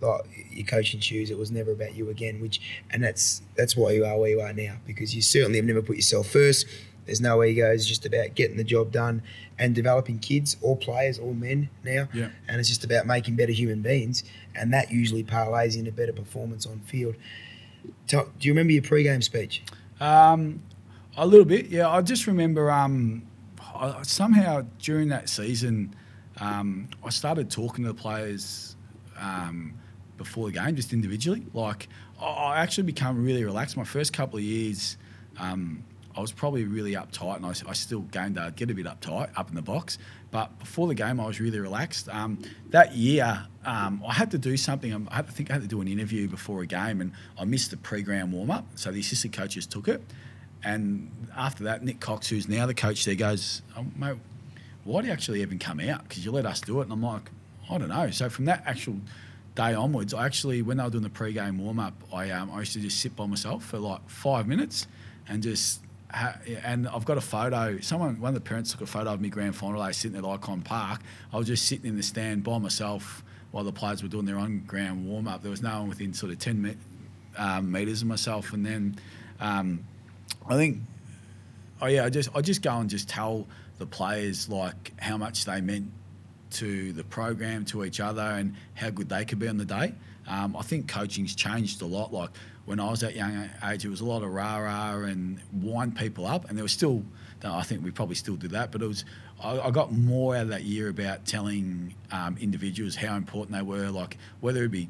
like 0.00 0.22
your 0.50 0.66
coaching 0.66 1.00
shoes. 1.00 1.30
It 1.30 1.38
was 1.38 1.50
never 1.50 1.72
about 1.72 1.94
you 1.94 2.10
again. 2.10 2.40
Which 2.40 2.60
and 2.90 3.02
that's 3.02 3.42
that's 3.56 3.76
why 3.76 3.92
you 3.92 4.04
are 4.04 4.18
where 4.18 4.30
you 4.30 4.40
are 4.40 4.52
now 4.52 4.76
because 4.86 5.14
you 5.14 5.22
certainly 5.22 5.58
have 5.58 5.66
never 5.66 5.82
put 5.82 5.96
yourself 5.96 6.28
first. 6.28 6.66
There's 7.04 7.20
no 7.20 7.42
ego. 7.44 7.70
It's 7.70 7.86
just 7.86 8.04
about 8.04 8.34
getting 8.34 8.56
the 8.56 8.64
job 8.64 8.90
done 8.90 9.22
and 9.58 9.74
developing 9.74 10.18
kids, 10.18 10.56
all 10.60 10.76
players, 10.76 11.20
all 11.20 11.34
men 11.34 11.70
now. 11.84 12.08
Yeah. 12.12 12.30
And 12.48 12.58
it's 12.58 12.68
just 12.68 12.82
about 12.82 13.06
making 13.06 13.36
better 13.36 13.52
human 13.52 13.80
beings, 13.80 14.24
and 14.56 14.72
that 14.74 14.90
usually 14.90 15.22
parlays 15.22 15.78
into 15.78 15.92
better 15.92 16.12
performance 16.12 16.66
on 16.66 16.80
field. 16.80 17.14
Do 18.08 18.26
you 18.40 18.50
remember 18.52 18.72
your 18.72 18.82
pre-game 18.82 19.22
speech? 19.22 19.62
Um, 20.00 20.62
a 21.16 21.24
little 21.24 21.44
bit, 21.44 21.66
yeah. 21.66 21.88
I 21.88 22.02
just 22.02 22.26
remember 22.26 22.72
um, 22.72 23.22
I, 23.76 24.02
somehow 24.02 24.66
during 24.78 25.08
that 25.08 25.28
season, 25.28 25.94
um, 26.40 26.88
I 27.04 27.10
started 27.10 27.50
talking 27.50 27.84
to 27.84 27.92
the 27.92 27.94
players 27.94 28.76
um, 29.18 29.74
before 30.16 30.46
the 30.46 30.52
game, 30.52 30.76
just 30.76 30.92
individually. 30.92 31.46
Like 31.52 31.88
I, 32.20 32.60
actually 32.60 32.84
become 32.84 33.24
really 33.24 33.44
relaxed. 33.44 33.76
My 33.76 33.84
first 33.84 34.12
couple 34.12 34.38
of 34.38 34.44
years, 34.44 34.96
um, 35.38 35.84
I 36.16 36.20
was 36.20 36.32
probably 36.32 36.64
really 36.64 36.92
uptight, 36.92 37.36
and 37.36 37.46
I, 37.46 37.50
I 37.68 37.72
still 37.74 38.00
gained 38.00 38.36
to 38.36 38.52
get 38.56 38.70
a 38.70 38.74
bit 38.74 38.86
uptight 38.86 39.30
up 39.36 39.50
in 39.50 39.54
the 39.54 39.62
box. 39.62 39.98
But 40.30 40.58
before 40.58 40.88
the 40.88 40.94
game, 40.94 41.20
I 41.20 41.26
was 41.26 41.40
really 41.40 41.60
relaxed. 41.60 42.08
Um, 42.08 42.38
that 42.70 42.94
year, 42.94 43.46
um, 43.64 44.02
I 44.06 44.14
had 44.14 44.30
to 44.32 44.38
do 44.38 44.56
something. 44.56 45.08
I, 45.10 45.16
had 45.16 45.28
think 45.28 45.50
I 45.50 45.54
had 45.54 45.62
to 45.62 45.68
do 45.68 45.80
an 45.80 45.88
interview 45.88 46.28
before 46.28 46.62
a 46.62 46.66
game, 46.66 47.00
and 47.00 47.12
I 47.38 47.44
missed 47.44 47.70
the 47.70 47.76
pre-ground 47.76 48.32
warm-up. 48.32 48.66
So 48.74 48.90
the 48.90 49.00
assistant 49.00 49.34
coaches 49.34 49.66
took 49.66 49.88
it, 49.88 50.02
and 50.64 51.10
after 51.36 51.64
that, 51.64 51.84
Nick 51.84 52.00
Cox, 52.00 52.28
who's 52.28 52.48
now 52.48 52.66
the 52.66 52.74
coach 52.74 53.04
there, 53.04 53.14
goes, 53.14 53.62
oh, 53.76 53.84
"Mate, 53.96 54.16
why 54.84 55.00
do 55.00 55.08
you 55.08 55.12
actually 55.12 55.42
even 55.42 55.58
come 55.58 55.80
out? 55.80 56.08
Because 56.08 56.24
you 56.24 56.32
let 56.32 56.46
us 56.46 56.60
do 56.60 56.80
it." 56.80 56.84
And 56.84 56.92
I'm 56.92 57.02
like, 57.02 57.30
"I 57.70 57.78
don't 57.78 57.88
know." 57.88 58.10
So 58.10 58.28
from 58.28 58.46
that 58.46 58.62
actual 58.66 58.96
day 59.54 59.74
onwards, 59.74 60.12
I 60.12 60.26
actually, 60.26 60.62
when 60.62 60.76
they 60.76 60.84
were 60.84 60.90
doing 60.90 61.02
the 61.02 61.10
pre-game 61.10 61.58
warm-up, 61.58 61.94
I, 62.12 62.30
um, 62.30 62.50
I 62.52 62.60
used 62.60 62.74
to 62.74 62.80
just 62.80 63.00
sit 63.00 63.16
by 63.16 63.26
myself 63.26 63.64
for 63.64 63.78
like 63.78 64.08
five 64.08 64.46
minutes 64.46 64.86
and 65.28 65.42
just 65.42 65.80
and 66.64 66.88
I've 66.88 67.04
got 67.04 67.18
a 67.18 67.22
photo. 67.22 67.78
Someone, 67.80 68.20
one 68.20 68.28
of 68.30 68.34
the 68.34 68.40
parents 68.48 68.72
took 68.72 68.80
a 68.80 68.86
photo 68.86 69.12
of 69.12 69.20
me 69.20 69.28
grand 69.28 69.56
final 69.56 69.84
day 69.84 69.92
sitting 69.92 70.16
at 70.16 70.24
Ikon 70.24 70.64
Park. 70.64 71.00
I 71.32 71.36
was 71.36 71.46
just 71.46 71.66
sitting 71.66 71.86
in 71.86 71.96
the 71.96 72.02
stand 72.02 72.44
by 72.44 72.58
myself 72.58 73.24
while 73.50 73.64
the 73.64 73.72
players 73.72 74.02
were 74.02 74.08
doing 74.08 74.24
their 74.24 74.38
own 74.38 74.62
ground 74.66 75.06
warm 75.06 75.28
up. 75.28 75.42
There 75.42 75.50
was 75.50 75.62
no 75.62 75.80
one 75.80 75.88
within 75.88 76.14
sort 76.14 76.32
of 76.32 76.38
ten 76.38 76.62
me- 76.62 76.76
um, 77.36 77.70
meters 77.70 78.02
of 78.02 78.08
myself. 78.08 78.52
And 78.52 78.64
then 78.64 78.96
um, 79.40 79.84
I 80.48 80.54
think, 80.54 80.78
oh 81.80 81.86
yeah, 81.86 82.04
I 82.04 82.10
just 82.10 82.30
I 82.34 82.40
just 82.40 82.62
go 82.62 82.76
and 82.76 82.88
just 82.88 83.08
tell 83.08 83.46
the 83.78 83.86
players 83.86 84.48
like 84.48 84.92
how 84.98 85.16
much 85.16 85.44
they 85.44 85.60
meant 85.60 85.90
to 86.50 86.92
the 86.92 87.04
program, 87.04 87.64
to 87.66 87.84
each 87.84 88.00
other, 88.00 88.22
and 88.22 88.54
how 88.74 88.90
good 88.90 89.08
they 89.08 89.24
could 89.24 89.38
be 89.38 89.48
on 89.48 89.58
the 89.58 89.64
day. 89.64 89.92
Um, 90.28 90.56
I 90.56 90.62
think 90.62 90.88
coaching's 90.88 91.34
changed 91.34 91.82
a 91.82 91.86
lot. 91.86 92.12
Like 92.12 92.30
when 92.64 92.80
I 92.80 92.90
was 92.90 93.02
at 93.02 93.14
young 93.14 93.48
age, 93.64 93.84
it 93.84 93.88
was 93.88 94.00
a 94.00 94.04
lot 94.04 94.22
of 94.22 94.32
rah 94.32 94.58
rah 94.58 94.96
and 94.96 95.40
wind 95.52 95.96
people 95.96 96.26
up, 96.26 96.48
and 96.48 96.56
there 96.56 96.64
was 96.64 96.72
still. 96.72 97.02
I 97.44 97.62
think 97.62 97.84
we 97.84 97.90
probably 97.90 98.16
still 98.16 98.34
do 98.34 98.48
that, 98.48 98.72
but 98.72 98.82
it 98.82 98.86
was. 98.86 99.04
I, 99.42 99.70
got 99.70 99.92
more 99.92 100.34
out 100.34 100.44
of 100.44 100.48
that 100.48 100.62
year 100.62 100.88
about 100.88 101.26
telling 101.26 101.94
um, 102.10 102.38
individuals 102.40 102.96
how 102.96 103.16
important 103.16 103.54
they 103.54 103.62
were, 103.62 103.90
like 103.90 104.16
whether 104.40 104.64
it 104.64 104.70
be 104.70 104.88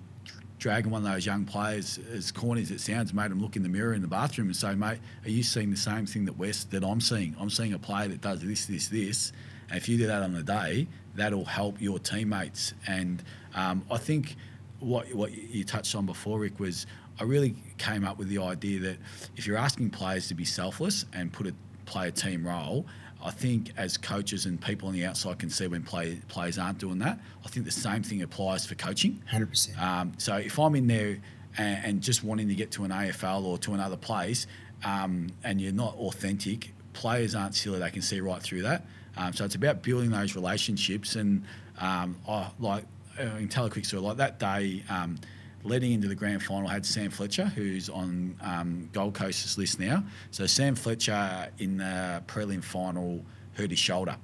dragging 0.59 0.91
one 0.91 1.05
of 1.05 1.13
those 1.13 1.27
young 1.27 1.45
players, 1.45 1.99
as 2.13 2.33
corny 2.33 2.63
as 2.63 2.71
it 2.71 2.81
sounds, 2.81 3.13
made 3.13 3.31
him 3.31 3.41
look 3.41 3.57
in 3.57 3.63
the 3.63 3.69
mirror 3.69 3.95
in 3.95 4.03
the 4.03 4.09
bathroom 4.09 4.49
and 4.49 4.57
say, 4.57 4.75
"Mate, 4.75 4.99
are 5.25 5.31
you 5.31 5.43
seeing 5.43 5.71
the 5.71 5.77
same 5.77 6.07
thing 6.07 6.25
that 6.25 6.39
West 6.39 6.71
that 6.71 6.85
I'm 6.85 7.01
seeing? 7.01 7.37
I'm 7.39 7.51
seeing 7.51 7.73
a 7.73 7.79
player 7.79 8.09
that 8.09 8.21
does 8.21 8.41
this, 8.41 8.67
this, 8.67 8.89
this." 8.89 9.33
And 9.69 9.77
if 9.77 9.89
you 9.89 9.99
do 9.99 10.07
that 10.07 10.23
on 10.23 10.33
the 10.33 10.43
day, 10.43 10.87
that'll 11.15 11.45
help 11.45 11.81
your 11.81 11.99
teammates. 11.99 12.75
And 12.87 13.23
um, 13.55 13.85
I 13.91 13.99
think 13.99 14.37
what 14.81 15.13
what 15.15 15.33
you 15.33 15.65
touched 15.65 15.95
on 15.95 16.07
before, 16.07 16.39
Rick, 16.39 16.61
was 16.61 16.87
I 17.19 17.25
really 17.25 17.57
came 17.79 18.05
up 18.05 18.19
with 18.19 18.29
the 18.29 18.39
idea 18.39 18.81
that 18.81 18.99
if 19.37 19.47
you're 19.47 19.57
asking 19.57 19.91
players 19.91 20.29
to 20.29 20.35
be 20.35 20.45
selfless 20.45 21.07
and 21.13 21.33
put 21.33 21.47
a 21.47 21.55
play 21.87 22.09
a 22.09 22.13
team 22.13 22.47
role, 22.47 22.87
I 23.23 23.31
think 23.31 23.73
as 23.77 23.97
coaches 23.97 24.47
and 24.47 24.61
people 24.61 24.89
on 24.89 24.95
the 24.95 25.05
outside 25.05 25.39
can 25.39 25.51
see 25.51 25.67
when 25.67 25.83
play, 25.83 26.21
players 26.29 26.59
aren't 26.59 26.79
doing 26.79 26.99
that. 27.01 27.19
I 27.45 27.49
think 27.49 27.67
the 27.67 27.73
same 27.73 28.03
thing 28.03 28.23
applies 28.23 28.67
for 28.67 28.75
coaching. 28.75 29.23
Hundred 29.27 29.47
um, 29.47 29.51
percent. 29.51 30.23
So 30.23 30.37
if 30.37 30.59
I'm 30.59 30.75
in 30.77 30.87
there 30.87 31.19
and, 31.59 31.85
and, 31.85 32.03
just 32.03 32.23
wanting 32.23 32.49
to 32.49 32.55
get 32.55 32.71
to 32.73 32.85
an 32.85 32.91
AFL 32.91 33.45
or 33.45 33.59
to 33.59 33.75
another 33.75 33.97
place, 33.97 34.47
um, 34.85 35.29
and 35.43 35.61
you're 35.61 35.73
not 35.73 35.97
authentic, 35.97 36.73
players 36.93 37.35
aren't 37.35 37.55
silly. 37.55 37.79
They 37.79 37.91
can 37.91 38.03
see 38.03 38.21
right 38.21 38.43
through 38.43 38.62
that. 38.62 38.85
Um, 39.17 39.33
so 39.33 39.45
it's 39.45 39.55
about 39.55 39.83
building 39.83 40.11
those 40.11 40.35
relationships 40.35 41.17
and 41.17 41.45
um, 41.79 42.17
I, 42.29 42.51
like 42.59 42.85
uh, 43.19 43.25
in 43.39 43.49
tell 43.49 43.67
a 43.67 43.71
quick 43.71 43.85
story. 43.85 44.03
Like 44.03 44.19
that 44.19 44.39
day, 44.39 44.83
um, 44.89 45.19
leading 45.67 45.93
into 45.93 46.09
the 46.09 46.14
grand 46.14 46.43
final, 46.43 46.69
had 46.69 46.87
Sam 46.87 47.11
Fletcher, 47.11 47.47
who's 47.47 47.89
on 47.89 48.37
um, 48.41 48.89
Gold 48.93 49.14
Coast's 49.14 49.59
list 49.59 49.79
now. 49.81 50.05
So 50.31 50.47
Sam 50.47 50.75
Fletcher 50.75 51.49
in 51.59 51.79
the 51.79 52.23
prelim 52.27 52.62
final 52.62 53.25
hurt 53.55 53.71
his 53.71 53.79
shoulder, 53.79 54.17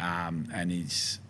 um, 0.00 0.48
and 0.54 0.70
he's 0.70 1.20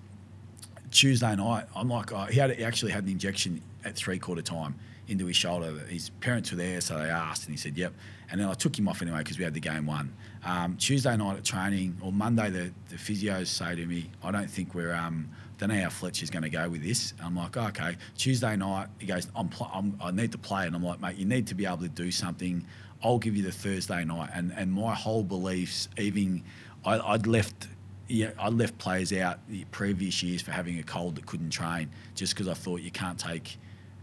Tuesday 0.91 1.35
night. 1.35 1.65
I'm 1.75 1.89
like, 1.89 2.13
oh, 2.13 2.25
he 2.25 2.39
had 2.39 2.53
he 2.53 2.65
actually 2.65 2.93
had 2.93 3.05
an 3.05 3.11
injection 3.11 3.63
at 3.85 3.97
three 3.97 4.19
quarter 4.19 4.43
time 4.43 4.75
into 5.09 5.27
his 5.27 5.37
shoulder. 5.37 5.73
His 5.89 6.11
parents 6.21 6.51
were 6.51 6.57
there, 6.57 6.81
so 6.81 6.99
they 6.99 7.11
asked, 7.11 7.45
and 7.45 7.53
he 7.53 7.59
said, 7.59 7.77
"Yep." 7.77 7.93
And 8.31 8.41
then 8.41 8.49
I 8.49 8.55
took 8.55 8.79
him 8.79 8.89
off 8.89 9.03
anyway 9.03 9.19
because 9.19 9.39
we 9.39 9.45
had 9.45 9.55
the 9.55 9.61
game 9.61 9.87
won. 9.87 10.15
Um, 10.45 10.77
Tuesday 10.77 11.17
night 11.17 11.37
at 11.37 11.45
training 11.45 11.99
or 12.03 12.13
Monday, 12.13 12.51
the, 12.51 12.73
the 12.89 12.97
physios 12.97 13.47
say 13.47 13.75
to 13.75 13.87
me, 13.87 14.11
"I 14.23 14.31
don't 14.31 14.51
think 14.51 14.75
we're." 14.75 14.95
Um, 14.95 15.31
don't 15.59 15.69
know 15.69 15.81
how 15.81 15.89
Fletcher's 15.89 16.31
going 16.31 16.43
to 16.43 16.51
go 16.51 16.69
with 16.69 16.83
this. 16.83 17.15
I'm 17.23 17.37
like, 17.37 17.57
oh, 17.57 17.67
okay. 17.69 17.97
Tuesday 18.17 18.57
night, 18.57 18.89
he 18.99 19.07
goes, 19.07 19.29
I'm, 19.37 19.49
pl- 19.49 19.71
I'm, 19.73 19.97
i 20.03 20.11
need 20.11 20.33
to 20.33 20.39
play, 20.39 20.67
and 20.67 20.75
I'm 20.75 20.85
like, 20.85 21.01
mate, 21.01 21.17
you 21.17 21.25
need 21.25 21.47
to 21.49 21.55
be 21.55 21.67
able 21.67 21.79
to 21.79 21.89
do 21.89 22.11
something. 22.11 22.65
I'll 23.03 23.19
give 23.19 23.37
you 23.37 23.43
the 23.43 23.53
Thursday 23.53 24.05
night, 24.05 24.31
and 24.35 24.53
and 24.57 24.73
my 24.73 24.95
whole 24.95 25.23
beliefs, 25.23 25.89
even 25.99 26.43
I, 26.85 26.99
I'd 26.99 27.27
left. 27.27 27.69
Yeah, 28.07 28.33
I 28.39 28.51
left 28.51 28.77
players 28.77 29.15
out 29.15 29.39
the 29.49 29.65
previous 29.71 30.23
years 30.23 30.43
for 30.43 30.51
having 30.51 30.79
a 30.79 30.83
cold 30.83 31.15
that 31.17 31.25
couldn't 31.25 31.51
train, 31.51 31.91
just 32.15 32.35
because 32.35 32.49
I 32.49 32.55
thought 32.55 32.83
you 32.83 32.91
can't 32.91 33.19
take 33.19 33.57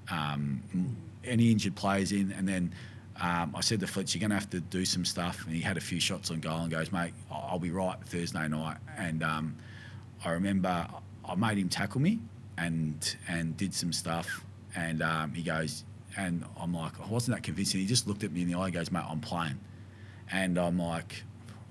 um, 0.09 0.63
any 1.23 1.51
injured 1.51 1.75
players 1.75 2.11
in. 2.11 2.31
And 2.31 2.47
then 2.47 2.73
um, 3.21 3.53
I 3.55 3.61
said 3.61 3.79
to 3.81 3.87
Fletcher, 3.87 4.17
you're 4.17 4.27
going 4.27 4.35
to 4.35 4.41
have 4.41 4.49
to 4.51 4.59
do 4.59 4.85
some 4.85 5.05
stuff. 5.05 5.45
And 5.45 5.55
he 5.55 5.61
had 5.61 5.77
a 5.77 5.81
few 5.81 5.99
shots 5.99 6.31
on 6.31 6.39
goal 6.39 6.59
and 6.59 6.71
goes, 6.71 6.91
mate, 6.91 7.13
I'll 7.31 7.59
be 7.59 7.71
right 7.71 7.97
Thursday 8.05 8.47
night. 8.47 8.77
And 8.97 9.21
um, 9.21 9.55
I 10.25 10.31
remember 10.31 10.87
I 11.31 11.35
made 11.35 11.57
him 11.57 11.69
tackle 11.69 12.01
me 12.01 12.19
and 12.57 13.15
and 13.27 13.55
did 13.55 13.73
some 13.73 13.93
stuff. 13.93 14.43
And 14.75 15.01
um, 15.01 15.33
he 15.33 15.43
goes, 15.43 15.83
and 16.17 16.45
I'm 16.59 16.73
like, 16.73 16.93
I 17.01 17.07
wasn't 17.07 17.37
that 17.37 17.43
convincing. 17.43 17.79
He 17.79 17.85
just 17.85 18.07
looked 18.07 18.23
at 18.23 18.31
me 18.31 18.41
in 18.41 18.51
the 18.51 18.57
eye 18.57 18.65
and 18.65 18.73
goes, 18.73 18.91
mate, 18.91 19.03
I'm 19.07 19.19
playing. 19.19 19.59
And 20.31 20.57
I'm 20.57 20.77
like, 20.79 21.23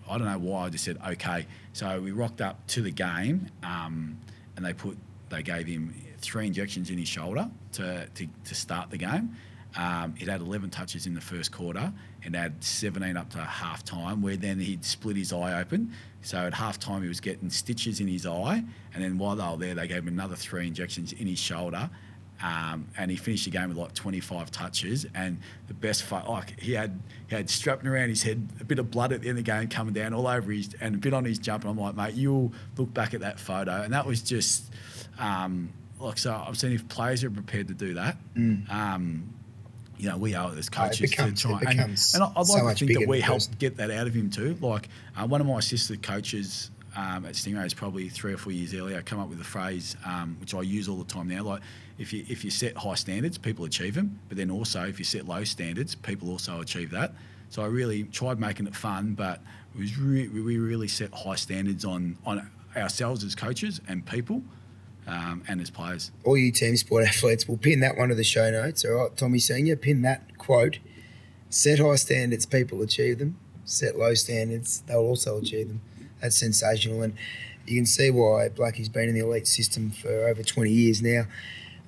I 0.08 0.18
don't 0.18 0.26
know 0.26 0.38
why. 0.38 0.66
I 0.66 0.68
just 0.70 0.84
said, 0.84 0.98
okay. 1.06 1.46
So 1.72 2.00
we 2.00 2.10
rocked 2.10 2.40
up 2.40 2.66
to 2.68 2.82
the 2.82 2.90
game 2.90 3.46
um, 3.62 4.18
and 4.56 4.64
they 4.64 4.72
put, 4.72 4.98
they 5.30 5.42
gave 5.42 5.66
him 5.66 5.94
three 6.18 6.46
injections 6.46 6.90
in 6.90 6.98
his 6.98 7.08
shoulder 7.08 7.50
to, 7.72 8.06
to, 8.14 8.26
to 8.44 8.54
start 8.54 8.90
the 8.90 8.98
game. 8.98 9.36
Um, 9.76 10.14
it 10.18 10.28
had 10.28 10.40
11 10.40 10.70
touches 10.70 11.06
in 11.06 11.14
the 11.14 11.20
first 11.20 11.52
quarter 11.52 11.92
and 12.24 12.34
had 12.34 12.62
17 12.62 13.16
up 13.16 13.30
to 13.30 13.38
half 13.38 13.84
time, 13.84 14.20
where 14.22 14.36
then 14.36 14.58
he'd 14.58 14.84
split 14.84 15.16
his 15.16 15.32
eye 15.32 15.60
open. 15.60 15.92
So 16.22 16.38
at 16.38 16.54
half 16.54 16.78
time, 16.78 17.02
he 17.02 17.08
was 17.08 17.20
getting 17.20 17.50
stitches 17.50 18.00
in 18.00 18.08
his 18.08 18.26
eye. 18.26 18.64
And 18.94 19.02
then 19.02 19.16
while 19.18 19.36
they 19.36 19.44
were 19.44 19.56
there, 19.56 19.74
they 19.74 19.88
gave 19.88 19.98
him 19.98 20.08
another 20.08 20.36
three 20.36 20.66
injections 20.66 21.12
in 21.12 21.26
his 21.26 21.38
shoulder. 21.38 21.88
Um, 22.42 22.88
and 22.96 23.10
he 23.10 23.16
finished 23.18 23.44
the 23.44 23.50
game 23.50 23.68
with 23.68 23.76
like 23.76 23.92
25 23.94 24.50
touches. 24.50 25.06
And 25.14 25.38
the 25.68 25.74
best 25.74 26.02
fight, 26.02 26.28
like 26.28 26.58
he 26.58 26.72
had 26.72 27.00
he 27.28 27.36
had 27.36 27.48
strapping 27.48 27.86
around 27.86 28.08
his 28.08 28.22
head, 28.22 28.48
a 28.60 28.64
bit 28.64 28.78
of 28.78 28.90
blood 28.90 29.12
at 29.12 29.22
the 29.22 29.28
end 29.28 29.38
of 29.38 29.44
the 29.44 29.50
game 29.50 29.68
coming 29.68 29.94
down 29.94 30.14
all 30.14 30.26
over 30.26 30.50
his, 30.50 30.74
and 30.80 30.96
a 30.96 30.98
bit 30.98 31.14
on 31.14 31.24
his 31.24 31.38
jump. 31.38 31.64
And 31.64 31.70
I'm 31.70 31.78
like, 31.78 31.94
mate, 31.94 32.14
you'll 32.14 32.52
look 32.76 32.92
back 32.92 33.14
at 33.14 33.20
that 33.20 33.38
photo. 33.38 33.82
And 33.82 33.92
that 33.92 34.06
was 34.06 34.22
just, 34.22 34.72
um, 35.18 35.70
like, 35.98 36.18
so 36.18 36.32
I've 36.46 36.58
seen 36.58 36.72
if 36.72 36.88
players 36.88 37.24
are 37.24 37.30
prepared 37.30 37.68
to 37.68 37.74
do 37.74 37.94
that. 37.94 38.16
Mm. 38.34 38.70
Um, 38.70 39.34
you 40.00 40.08
know, 40.08 40.16
we 40.16 40.34
are 40.34 40.50
as 40.56 40.70
coaches 40.70 41.10
becomes, 41.10 41.42
to 41.42 41.48
try. 41.48 41.60
And, 41.66 41.80
and, 41.80 42.22
I'd 42.22 42.36
like 42.36 42.46
so 42.46 42.74
to 42.74 42.86
think 42.86 42.98
that 42.98 43.08
we 43.08 43.20
helped 43.20 43.58
get 43.58 43.76
that 43.76 43.90
out 43.90 44.06
of 44.06 44.14
him 44.14 44.30
too. 44.30 44.56
Like 44.60 44.88
uh, 45.16 45.26
one 45.26 45.42
of 45.42 45.46
my 45.46 45.58
assistant 45.58 46.02
coaches 46.02 46.70
um, 46.96 47.26
at 47.26 47.34
Stingrays 47.34 47.76
probably 47.76 48.08
three 48.08 48.32
or 48.32 48.38
four 48.38 48.52
years 48.52 48.74
earlier 48.74 49.02
come 49.02 49.20
up 49.20 49.28
with 49.28 49.40
a 49.40 49.44
phrase 49.44 49.96
um, 50.06 50.38
which 50.40 50.54
I 50.54 50.62
use 50.62 50.88
all 50.88 50.96
the 50.96 51.04
time 51.04 51.28
now. 51.28 51.42
Like 51.42 51.60
if 51.98 52.14
you 52.14 52.24
if 52.28 52.44
you 52.44 52.50
set 52.50 52.76
high 52.78 52.94
standards, 52.94 53.36
people 53.36 53.66
achieve 53.66 53.94
them. 53.94 54.18
But 54.28 54.38
then 54.38 54.50
also 54.50 54.84
if 54.86 54.98
you 54.98 55.04
set 55.04 55.26
low 55.26 55.44
standards, 55.44 55.94
people 55.94 56.30
also 56.30 56.60
achieve 56.62 56.90
that. 56.92 57.12
So 57.50 57.62
I 57.62 57.66
really 57.66 58.04
tried 58.04 58.40
making 58.40 58.68
it 58.68 58.74
fun, 58.74 59.12
but 59.12 59.40
it 59.74 59.80
was 59.80 59.98
re- 59.98 60.28
we 60.28 60.58
really 60.58 60.88
set 60.88 61.12
high 61.12 61.36
standards 61.36 61.84
on 61.84 62.16
on 62.24 62.50
ourselves 62.74 63.22
as 63.22 63.34
coaches 63.34 63.80
and 63.86 64.06
people 64.06 64.42
um, 65.06 65.42
and 65.48 65.60
his 65.60 65.70
players. 65.70 66.10
All 66.24 66.36
you 66.36 66.52
team 66.52 66.76
sport 66.76 67.04
athletes 67.08 67.48
we'll 67.48 67.58
pin 67.58 67.80
that 67.80 67.96
one 67.96 68.08
to 68.08 68.14
the 68.14 68.24
show 68.24 68.50
notes. 68.50 68.84
All 68.84 68.92
right, 68.92 69.16
Tommy 69.16 69.38
Senior, 69.38 69.76
pin 69.76 70.02
that 70.02 70.38
quote. 70.38 70.78
Set 71.48 71.80
high 71.80 71.96
standards, 71.96 72.46
people 72.46 72.80
achieve 72.82 73.18
them. 73.18 73.36
Set 73.64 73.98
low 73.98 74.14
standards, 74.14 74.82
they'll 74.86 74.98
also 74.98 75.38
achieve 75.38 75.68
them. 75.68 75.80
That's 76.20 76.36
sensational, 76.36 77.02
and 77.02 77.14
you 77.66 77.76
can 77.76 77.86
see 77.86 78.10
why 78.10 78.48
Blackie's 78.48 78.88
been 78.88 79.08
in 79.08 79.14
the 79.14 79.20
elite 79.20 79.46
system 79.46 79.90
for 79.90 80.28
over 80.28 80.42
20 80.42 80.70
years 80.70 81.02
now. 81.02 81.24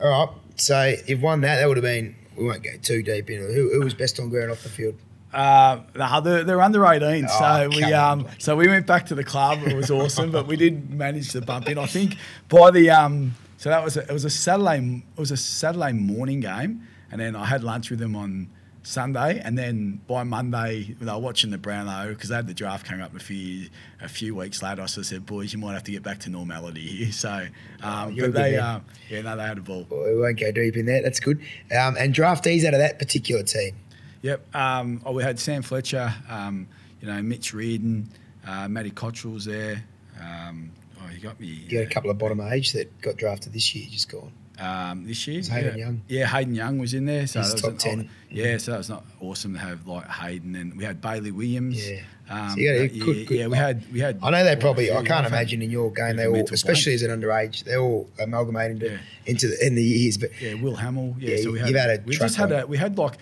All 0.00 0.26
right, 0.26 0.36
so 0.56 0.94
if 1.06 1.20
won 1.20 1.42
that, 1.42 1.56
that 1.56 1.68
would 1.68 1.76
have 1.76 1.84
been. 1.84 2.16
We 2.36 2.46
won't 2.46 2.62
go 2.62 2.70
too 2.80 3.02
deep 3.02 3.28
into 3.28 3.50
it. 3.50 3.54
Who, 3.54 3.72
who 3.74 3.80
was 3.84 3.92
best 3.92 4.18
on 4.18 4.30
ground 4.30 4.50
off 4.50 4.62
the 4.62 4.70
field? 4.70 4.94
Uh, 5.32 5.80
nah, 5.94 6.20
they're, 6.20 6.44
they're 6.44 6.60
under 6.60 6.84
18, 6.84 7.26
Oh, 7.28 7.38
so 7.38 7.68
we 7.70 7.84
um, 7.84 8.26
so 8.38 8.54
we 8.54 8.68
went 8.68 8.86
back 8.86 9.06
to 9.06 9.14
the 9.14 9.24
club. 9.24 9.60
It 9.66 9.74
was 9.74 9.90
awesome, 9.90 10.30
but 10.30 10.46
we 10.46 10.56
did 10.56 10.90
manage 10.90 11.30
to 11.32 11.40
bump 11.40 11.68
in. 11.68 11.78
I 11.78 11.86
think 11.86 12.16
by 12.48 12.70
the 12.70 12.90
um, 12.90 13.34
so 13.56 13.70
that 13.70 13.82
was 13.82 13.96
a, 13.96 14.02
it 14.02 14.12
was 14.12 14.24
a 14.24 14.30
Saturday 14.30 15.02
it 15.16 15.20
was 15.20 15.30
a 15.30 15.36
Saturday 15.36 15.92
morning 15.92 16.40
game, 16.40 16.86
and 17.10 17.20
then 17.20 17.34
I 17.34 17.46
had 17.46 17.64
lunch 17.64 17.88
with 17.90 17.98
them 17.98 18.14
on 18.14 18.50
Sunday, 18.82 19.40
and 19.42 19.56
then 19.56 20.00
by 20.06 20.22
Monday 20.24 20.94
they 21.00 21.10
were 21.12 21.18
watching 21.18 21.50
the 21.50 21.58
Brownlow 21.58 22.08
because 22.10 22.28
they 22.28 22.34
had 22.34 22.46
the 22.48 22.54
draft 22.54 22.84
coming 22.84 23.02
up 23.02 23.14
a 23.14 23.20
few 23.20 23.68
a 24.02 24.08
few 24.08 24.34
weeks 24.34 24.62
later. 24.62 24.82
I 24.82 24.86
sort 24.86 25.04
of 25.04 25.06
said, 25.06 25.24
"Boys, 25.24 25.52
you 25.52 25.58
might 25.58 25.72
have 25.72 25.84
to 25.84 25.92
get 25.92 26.02
back 26.02 26.18
to 26.20 26.30
normality 26.30 26.86
here." 26.86 27.12
So, 27.12 27.46
um, 27.82 28.12
you're 28.12 28.28
but 28.28 28.34
they 28.34 28.56
uh, 28.58 28.80
yeah, 29.08 29.22
no, 29.22 29.36
they 29.36 29.44
had 29.44 29.58
a 29.58 29.62
ball. 29.62 29.86
Well, 29.88 30.04
we 30.12 30.20
won't 30.20 30.38
go 30.38 30.50
deep 30.52 30.76
in 30.76 30.86
that. 30.86 31.04
That's 31.04 31.20
good. 31.20 31.40
Um, 31.74 31.96
and 31.98 32.12
draftees 32.14 32.64
out 32.64 32.74
of 32.74 32.80
that 32.80 32.98
particular 32.98 33.44
team. 33.44 33.76
Yep. 34.22 34.54
Um, 34.54 35.02
oh, 35.04 35.12
we 35.12 35.22
had 35.22 35.38
Sam 35.38 35.62
Fletcher, 35.62 36.12
um, 36.28 36.66
you 37.00 37.08
know, 37.08 37.20
Mitch 37.22 37.52
Reardon, 37.52 38.08
uh, 38.46 38.68
Matty 38.68 38.90
Cottrell's 38.90 39.44
there. 39.44 39.82
Um, 40.20 40.70
oh, 41.00 41.10
you 41.12 41.20
got 41.20 41.40
me. 41.40 41.46
You 41.48 41.78
got 41.78 41.90
a 41.90 41.92
couple 41.94 42.10
of 42.10 42.18
bottom 42.18 42.40
age 42.40 42.72
that 42.72 43.00
got 43.00 43.16
drafted 43.16 43.52
this 43.52 43.74
year, 43.74 43.86
just 43.90 44.08
gone. 44.08 44.30
um, 44.60 45.04
this 45.06 45.26
year. 45.26 45.38
Was 45.38 45.48
Hayden 45.48 45.76
yeah. 45.78 45.84
Young? 45.86 46.02
Yeah, 46.06 46.26
Hayden 46.26 46.54
Young 46.54 46.78
was 46.78 46.94
in 46.94 47.04
there. 47.06 47.26
So 47.26 47.40
He's 47.40 47.48
that 47.60 47.72
was 47.72 47.82
top 47.82 47.90
10. 47.90 48.08
yeah, 48.30 48.58
so 48.58 48.70
that 48.72 48.78
was 48.78 48.88
not 48.90 49.04
awesome 49.20 49.54
to 49.54 49.58
have 49.58 49.86
like 49.88 50.06
Hayden 50.06 50.54
and 50.54 50.76
we 50.76 50.84
had 50.84 51.00
Bailey 51.00 51.32
Williams. 51.32 51.90
Yeah. 51.90 52.00
Um, 52.30 52.50
So 52.50 52.56
you 52.60 52.68
got 52.68 52.74
a 52.76 52.88
that 52.88 52.98
good- 53.04 53.26
good- 53.26 53.36
yeah, 53.38 53.46
we 53.48 53.56
had 53.56 53.92
we 53.92 53.98
had. 53.98 54.18
I 54.22 54.30
know 54.30 54.44
they 54.44 54.54
probably. 54.54 54.92
I 54.92 55.02
can't 55.02 55.26
imagine 55.26 55.62
in 55.62 55.70
your 55.72 55.90
game 55.90 56.14
they 56.16 56.22
Yeah, 56.24 56.28
all, 56.42 56.48
especially 56.52 56.94
as 56.94 57.02
an 57.02 57.10
underage, 57.10 57.64
they 57.64 57.76
all 57.76 58.08
amalgamate 58.20 58.70
into 58.70 58.90
Yeah. 58.92 58.98
into 59.26 59.48
the, 59.48 59.66
in 59.66 59.74
the 59.74 59.82
years. 59.82 60.16
But 60.18 60.30
Yeah, 60.40 60.54
Will 60.54 60.76
Hamill. 60.76 61.16
Yeah, 61.18 61.30
Yeah, 61.36 61.42
so 61.42 61.50
we 61.52 61.58
you've 61.58 61.74
had, 61.74 61.90
had 61.90 62.00
a 62.00 62.02
we 62.06 62.16
just 62.16 62.36
had 62.36 62.52
a 62.52 62.66
we 62.66 62.76
had 62.76 62.96
like 62.96 63.14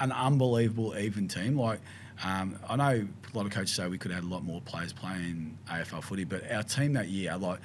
an 0.00 0.12
unbelievable 0.12 0.96
even 0.96 1.28
team. 1.28 1.58
Like 1.58 1.80
um, 2.22 2.58
I 2.68 2.76
know 2.76 3.06
a 3.32 3.36
lot 3.36 3.46
of 3.46 3.52
coaches 3.52 3.74
say 3.74 3.88
we 3.88 3.98
could 3.98 4.10
have 4.10 4.22
had 4.22 4.30
a 4.30 4.32
lot 4.32 4.44
more 4.44 4.60
players 4.60 4.92
playing 4.92 5.56
AFL 5.68 6.02
footy, 6.02 6.24
but 6.24 6.50
our 6.50 6.62
team 6.62 6.92
that 6.92 7.08
year, 7.08 7.36
like 7.36 7.58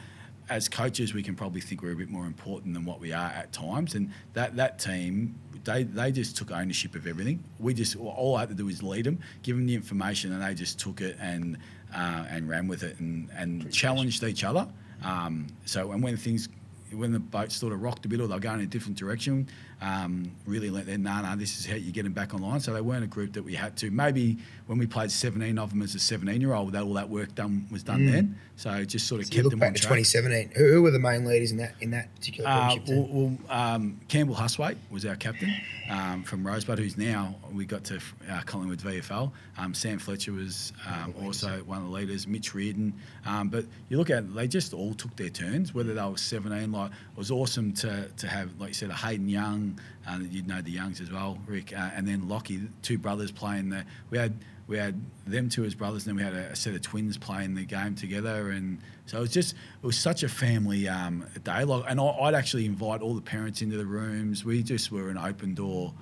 as 0.50 0.68
coaches, 0.68 1.14
we 1.14 1.22
can 1.22 1.36
probably 1.36 1.62
think 1.62 1.84
we're 1.84 1.92
a 1.92 1.96
bit 1.96 2.10
more 2.10 2.26
important 2.26 2.74
than 2.74 2.86
what 2.86 3.00
we 3.00 3.14
are 3.14 3.30
at 3.30 3.52
times. 3.54 3.96
And 3.96 4.12
that 4.34 4.56
that 4.56 4.80
team, 4.80 5.36
they 5.64 5.84
they 5.84 6.12
just 6.12 6.36
took 6.36 6.52
ownership 6.52 6.96
of 6.96 7.06
everything. 7.06 7.44
We 7.60 7.74
just 7.74 7.96
all 7.96 8.36
I 8.36 8.42
had 8.42 8.50
to 8.50 8.56
do 8.56 8.66
was 8.66 8.82
lead 8.82 9.06
them, 9.06 9.20
give 9.44 9.56
them 9.56 9.68
the 9.68 9.76
information, 9.76 10.34
and 10.34 10.42
they 10.42 10.54
just 10.54 10.80
took 10.80 11.02
it 11.02 11.18
and 11.20 11.58
uh, 11.94 12.26
and 12.30 12.50
ran 12.50 12.68
with 12.68 12.84
it 12.84 13.00
and 13.00 13.30
and 13.36 13.72
challenged 13.72 14.24
each 14.24 14.44
other. 14.44 14.68
Um, 15.04 15.48
so 15.66 15.92
and 15.92 16.02
when 16.02 16.18
things 16.18 16.50
when 16.92 17.12
the 17.12 17.20
boat 17.20 17.52
sort 17.52 17.72
of 17.72 17.82
rocked 17.84 18.06
a 18.06 18.10
bit 18.10 18.20
or 18.20 18.28
they 18.28 18.34
were 18.34 18.40
going 18.40 18.60
in 18.60 18.66
a 18.66 18.68
different 18.68 18.98
direction, 18.98 19.48
um, 19.82 20.32
really 20.46 20.70
let 20.70 20.88
nah, 20.88 21.22
nah, 21.22 21.36
this 21.36 21.58
is 21.58 21.66
how 21.66 21.76
you 21.76 21.92
get 21.92 22.04
them 22.04 22.14
back 22.14 22.34
online. 22.34 22.60
So 22.60 22.74
they 22.74 22.82
weren't 22.82 23.04
a 23.04 23.08
group 23.08 23.34
that 23.34 23.44
we 23.44 23.56
had 23.56 23.78
to. 23.78 23.90
Maybe 23.92 24.38
when 24.68 24.78
we 24.78 24.86
played 24.88 25.12
17 25.12 25.58
of 25.58 25.70
them 25.70 25.82
as 25.82 25.96
a 25.96 26.00
17 26.00 26.42
year 26.42 26.54
old, 26.54 26.74
that 26.74 26.84
all 26.84 26.94
that 26.96 27.10
work 27.10 27.34
done 27.36 27.66
was 27.72 27.84
done 27.84 28.06
then. 28.06 28.38
So 28.56 28.72
it 28.72 28.88
just 28.88 29.08
sort 29.08 29.22
of 29.22 29.28
Mm. 29.28 29.30
so 29.30 29.36
kept 29.36 29.44
look 29.46 29.52
them 29.52 29.60
back 29.60 29.68
on 29.70 29.74
to 29.76 29.82
track. 29.82 29.90
2017. 30.00 30.52
Who, 30.56 30.74
who 30.74 30.82
were 30.82 30.92
the 30.92 31.00
main 31.00 31.24
leaders 31.26 31.52
in 31.52 31.58
that 31.58 31.76
in 31.80 31.92
that 31.92 32.14
particular 32.16 32.50
Uh, 32.50 32.76
well, 32.88 33.08
well, 33.10 33.38
um, 33.50 34.00
Campbell 34.10 34.36
Hustwaite 34.36 34.78
was 34.90 35.06
our 35.06 35.16
captain 35.16 35.54
um, 35.90 36.24
from 36.24 36.46
Rosebud, 36.46 36.78
who's 36.78 36.98
now 36.98 37.36
we 37.54 37.66
got 37.66 37.84
to 37.86 38.00
uh, 38.30 38.42
Collingwood 38.46 38.80
VFL. 38.80 39.32
Um, 39.58 39.74
Sam 39.74 39.98
Fletcher 39.98 40.34
was 40.34 40.74
um, 40.88 41.14
also 41.24 41.50
one 41.66 41.78
of 41.80 41.86
the 41.86 41.90
leaders. 41.90 42.28
Mitch 42.28 42.54
Reardon, 42.54 42.94
um, 43.26 43.48
but 43.50 43.66
you 43.90 43.98
look 43.98 44.10
at 44.10 44.34
they 44.36 44.48
just 44.48 44.74
all 44.74 44.94
took 44.94 45.16
their 45.16 45.30
turns. 45.30 45.74
Whether 45.74 45.94
they 45.94 46.02
were 46.04 46.18
17, 46.18 46.72
like 46.72 46.92
it 46.92 47.18
was 47.18 47.32
awesome 47.32 47.72
to 47.76 48.08
to 48.10 48.28
have 48.28 48.50
like 48.60 48.70
you 48.70 48.74
said 48.74 48.90
a 48.90 48.94
Hayden 48.94 49.30
Young, 49.30 49.69
uh, 50.08 50.20
you'd 50.30 50.48
know 50.48 50.62
the 50.62 50.72
Youngs 50.72 51.02
as 51.02 51.12
well, 51.12 51.40
Rick, 51.46 51.74
uh, 51.74 51.90
and 51.96 52.08
then 52.08 52.28
Lockie, 52.28 52.62
two 52.82 52.98
brothers 52.98 53.32
playing 53.32 53.70
the. 53.70 53.86
We 54.10 54.18
had 54.18 54.34
we 54.68 54.78
had 54.78 55.02
them 55.26 55.50
two 55.50 55.66
as 55.66 55.74
brothers, 55.74 56.06
and 56.06 56.18
then 56.18 56.26
we 56.26 56.32
had 56.32 56.46
a, 56.46 56.52
a 56.52 56.56
set 56.56 56.76
of 56.76 56.82
twins 56.82 57.18
playing 57.18 57.56
the 57.56 57.66
game 57.66 57.96
together, 57.96 58.52
and 58.52 58.80
so 59.06 59.18
it 59.18 59.22
was 59.22 59.32
just 59.32 59.54
it 59.54 59.86
was 59.86 59.98
such 59.98 60.24
a 60.24 60.30
family 60.30 60.88
um, 60.88 61.26
day. 61.44 61.64
Like, 61.64 61.86
and 61.88 62.00
I, 62.00 62.06
I'd 62.06 62.36
actually 62.36 62.66
invite 62.66 63.02
all 63.02 63.16
the 63.16 63.22
parents 63.22 63.62
into 63.62 63.78
the 63.78 63.86
rooms. 63.86 64.46
We 64.46 64.64
just 64.64 64.92
were 64.92 65.10
an 65.10 65.18
open 65.18 65.54
door 65.56 65.94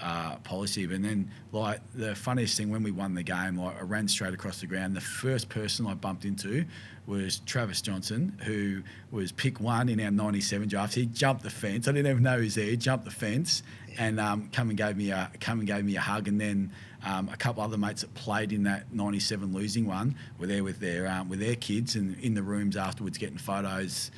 uh, 0.00 0.36
policy. 0.38 0.84
And 0.84 1.04
then, 1.04 1.30
like 1.52 1.80
the 1.94 2.14
funniest 2.14 2.56
thing 2.56 2.70
when 2.70 2.82
we 2.82 2.90
won 2.90 3.14
the 3.14 3.22
game, 3.22 3.56
like 3.56 3.76
I 3.76 3.82
ran 3.82 4.08
straight 4.08 4.34
across 4.34 4.60
the 4.60 4.66
ground. 4.66 4.96
The 4.96 5.00
first 5.00 5.48
person 5.48 5.86
I 5.86 5.94
bumped 5.94 6.24
into 6.24 6.64
was 7.06 7.40
Travis 7.40 7.82
Johnson, 7.82 8.38
who 8.44 8.82
was 9.10 9.32
pick 9.32 9.60
one 9.60 9.88
in 9.88 10.00
our 10.00 10.10
'97 10.10 10.68
draft. 10.68 10.94
He 10.94 11.06
jumped 11.06 11.42
the 11.42 11.50
fence. 11.50 11.88
I 11.88 11.92
didn't 11.92 12.10
even 12.10 12.22
know 12.22 12.38
he 12.38 12.44
was 12.44 12.54
there. 12.54 12.66
He 12.66 12.76
jumped 12.76 13.04
the 13.04 13.10
fence 13.10 13.62
and 13.98 14.18
um, 14.20 14.48
come 14.52 14.68
and 14.68 14.78
gave 14.78 14.96
me 14.96 15.10
a 15.10 15.30
come 15.40 15.58
and 15.58 15.66
gave 15.66 15.84
me 15.84 15.96
a 15.96 16.00
hug. 16.00 16.28
And 16.28 16.40
then 16.40 16.70
um, 17.04 17.28
a 17.28 17.36
couple 17.36 17.62
other 17.62 17.76
mates 17.76 18.02
that 18.02 18.14
played 18.14 18.52
in 18.52 18.62
that 18.64 18.92
'97 18.94 19.52
losing 19.52 19.86
one 19.86 20.14
were 20.38 20.46
there 20.46 20.62
with 20.64 20.78
their 20.80 21.08
um, 21.08 21.28
with 21.28 21.40
their 21.40 21.56
kids 21.56 21.96
and 21.96 22.16
in 22.20 22.34
the 22.34 22.42
rooms 22.42 22.76
afterwards 22.76 23.18
getting 23.18 23.38
photos. 23.38 24.10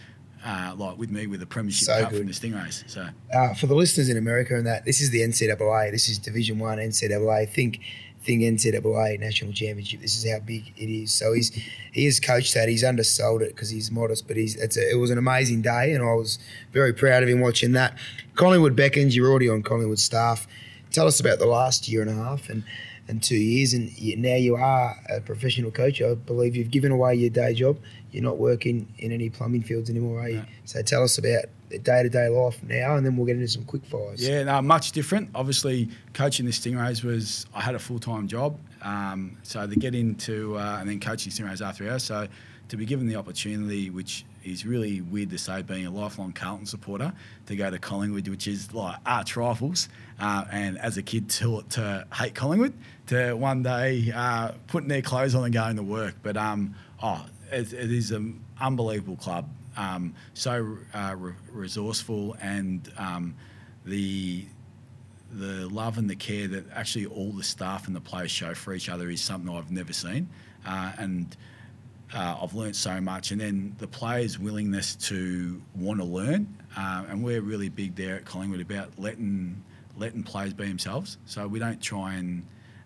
Uh, 0.47 0.74
like 0.77 0.98
with 0.98 1.11
me 1.11 1.27
with 1.27 1.40
the 1.40 1.47
premiership 1.47 1.86
So 1.86 2.01
cup 2.02 2.11
good. 2.11 2.19
from 2.19 2.27
the 2.27 2.32
Stingrays. 2.35 2.85
So 2.86 3.09
uh, 3.32 3.55
for 3.55 3.66
the 3.66 3.74
listeners 3.74 4.11
in 4.11 4.19
America 4.19 4.55
and 4.55 4.66
that, 4.66 4.85
this 4.85 5.01
is 5.01 5.09
the 5.09 5.20
NCAA. 5.23 5.90
This 5.90 6.06
is 6.11 6.19
Division 6.19 6.59
One 6.59 6.77
NCAA. 6.77 7.35
I 7.35 7.47
think, 7.47 7.81
think 8.25 8.43
NCAA 8.43 9.21
National 9.21 9.53
Championship. 9.53 10.01
This 10.01 10.17
is 10.17 10.31
how 10.31 10.41
big 10.41 10.73
it 10.77 10.89
is. 10.89 11.13
So 11.13 11.33
he's 11.33 11.51
he 11.93 12.05
has 12.07 12.19
coached 12.19 12.55
that. 12.55 12.69
He's 12.69 12.83
undersold 12.83 13.43
it 13.43 13.51
because 13.51 13.71
he's 13.71 13.91
modest, 13.91 14.27
but 14.27 14.37
he's 14.37 14.57
it's 14.57 14.77
a, 14.77 14.91
it 14.91 14.97
was 14.97 15.11
an 15.11 15.19
amazing 15.19 15.63
day, 15.63 15.93
and 15.93 16.03
I 16.03 16.15
was 16.15 16.39
very 16.73 16.93
proud 16.93 17.23
of 17.23 17.29
him 17.29 17.41
watching 17.41 17.73
that. 17.73 17.97
Collingwood 18.35 18.75
beckons. 18.75 19.15
You're 19.15 19.31
already 19.31 19.49
on 19.49 19.63
Collingwood 19.63 19.99
staff. 19.99 20.47
Tell 20.91 21.07
us 21.07 21.21
about 21.21 21.39
the 21.39 21.47
last 21.47 21.89
year 21.89 22.01
and 22.03 22.11
a 22.11 22.15
half 22.15 22.49
and. 22.49 22.65
And 23.07 23.23
two 23.23 23.37
years, 23.37 23.75
and 23.75 23.93
you, 23.99 24.17
now 24.17 24.37
you 24.37 24.57
are 24.57 24.97
a 25.11 25.21
professional 25.21 25.71
coach. 25.71 26.01
I 26.01 26.15
believe 26.15 26.57
you've 26.57 26.71
given 26.71 26.91
away 26.91 27.17
your 27.17 27.29
day 27.29 27.53
job. 27.53 27.77
You're 28.11 28.23
not 28.23 28.39
working 28.39 28.89
in 28.97 29.13
any 29.13 29.29
plumbing 29.29 29.63
fields 29.63 29.91
anymore, 29.91 30.23
are 30.23 30.29
you? 30.31 30.39
No. 30.39 30.45
So 30.65 30.81
tell 30.81 31.03
us 31.03 31.19
about 31.19 31.45
the 31.75 31.83
day-to-day 31.83 32.29
life 32.29 32.63
now, 32.63 32.97
and 32.97 33.05
then 33.05 33.17
we'll 33.17 33.27
get 33.27 33.37
into 33.37 33.49
some 33.49 33.65
quick 33.65 33.85
fires. 33.85 34.27
Yeah, 34.27 34.45
no, 34.45 34.63
much 34.63 34.93
different. 34.93 35.31
Obviously, 35.35 35.89
coaching 36.13 36.47
the 36.47 36.53
Stingrays 36.53 37.03
was 37.03 37.47
I 37.55 37.61
had 37.61 37.75
a 37.75 37.79
full 37.79 37.99
time 37.99 38.29
job, 38.29 38.59
um, 38.83 39.37
so 39.43 39.67
to 39.67 39.77
get 39.77 39.95
into 39.95 40.57
uh, 40.57 40.79
and 40.81 40.89
then 40.89 41.01
coaching 41.01 41.33
Stingrays 41.33 41.65
after 41.65 41.89
hours. 41.89 42.05
So 42.05 42.29
to 42.69 42.77
be 42.77 42.87
given 42.87 43.07
the 43.07 43.17
opportunity, 43.17 43.91
which 43.91 44.25
is 44.45 44.65
really 44.65 45.01
weird 45.01 45.31
to 45.31 45.39
say, 45.39 45.63
being 45.63 45.87
a 45.87 45.91
lifelong 45.91 46.33
Carlton 46.33 46.67
supporter, 46.67 47.13
to 47.47 47.57
go 47.57 47.71
to 47.71 47.79
Collingwood, 47.79 48.29
which 48.29 48.47
is 48.47 48.73
like 48.73 48.97
arch 49.05 49.37
rivals, 49.37 49.89
uh, 50.21 50.45
and 50.53 50.79
as 50.79 50.97
a 50.97 51.03
kid 51.03 51.29
to, 51.31 51.63
to 51.71 52.07
hate 52.15 52.35
Collingwood, 52.35 52.75
to 53.09 53.35
one 53.35 53.63
day 53.63 54.13
uh, 54.15 54.53
putting 54.69 54.89
their 54.89 55.03
clothes 55.03 55.35
on 55.35 55.45
and 55.45 55.53
going 55.53 55.77
to 55.77 55.83
work. 55.83 56.15
But 56.23 56.37
um, 56.37 56.75
oh, 57.03 57.25
it, 57.51 57.73
it 57.73 57.91
is 57.91 58.13
an 58.13 58.41
unbelievable 58.61 59.17
club. 59.17 59.49
Um, 59.77 60.15
so 60.35 60.79
uh, 60.93 61.15
re- 61.17 61.33
resourceful 61.53 62.37
and 62.41 62.91
um, 62.97 63.35
the 63.85 64.47
the 65.33 65.69
love 65.69 65.99
and 65.99 66.09
the 66.09 66.15
care 66.15 66.47
that 66.47 66.65
actually 66.73 67.07
all 67.07 67.33
the 67.33 67.43
staff 67.43 67.89
and 67.89 67.97
the 67.97 68.01
players 68.01 68.31
show 68.31 68.55
for 68.55 68.73
each 68.73 68.89
other 68.89 69.11
is 69.11 69.21
something 69.21 69.53
I've 69.53 69.73
never 69.73 69.93
seen, 69.93 70.29
uh, 70.65 70.93
and 70.97 71.37
uh, 72.15 72.39
I've 72.41 72.55
learnt 72.55 72.77
so 72.77 73.01
much. 73.01 73.33
And 73.33 73.41
then 73.41 73.75
the 73.79 73.89
players' 73.89 74.39
willingness 74.39 74.95
to 75.09 75.61
want 75.75 75.99
to 75.99 76.07
learn, 76.07 76.57
uh, 76.77 77.05
and 77.09 77.25
we're 77.25 77.41
really 77.41 77.69
big 77.69 77.97
there 77.97 78.17
at 78.17 78.25
Collingwood 78.25 78.61
about 78.61 78.93
letting 78.99 79.63
letting 79.97 80.23
players 80.23 80.53
be 80.53 80.67
themselves. 80.67 81.19
So 81.27 81.47
we 81.47 81.59
don't 81.59 81.81
try 81.81 82.15
and 82.15 82.45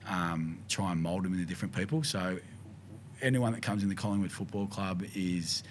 um, 0.09 0.59
try 0.69 0.93
and 0.93 1.03
mould 1.03 1.25
them 1.25 1.35
into 1.35 1.45
different 1.45 1.75
people. 1.75 2.03
So 2.03 2.39
anyone 3.21 3.53
that 3.53 3.63
comes 3.63 3.83
in 3.83 3.89
the 3.89 3.95
Collingwood 3.95 4.33
Football 4.33 4.67
Club 4.67 5.05
is 5.15 5.63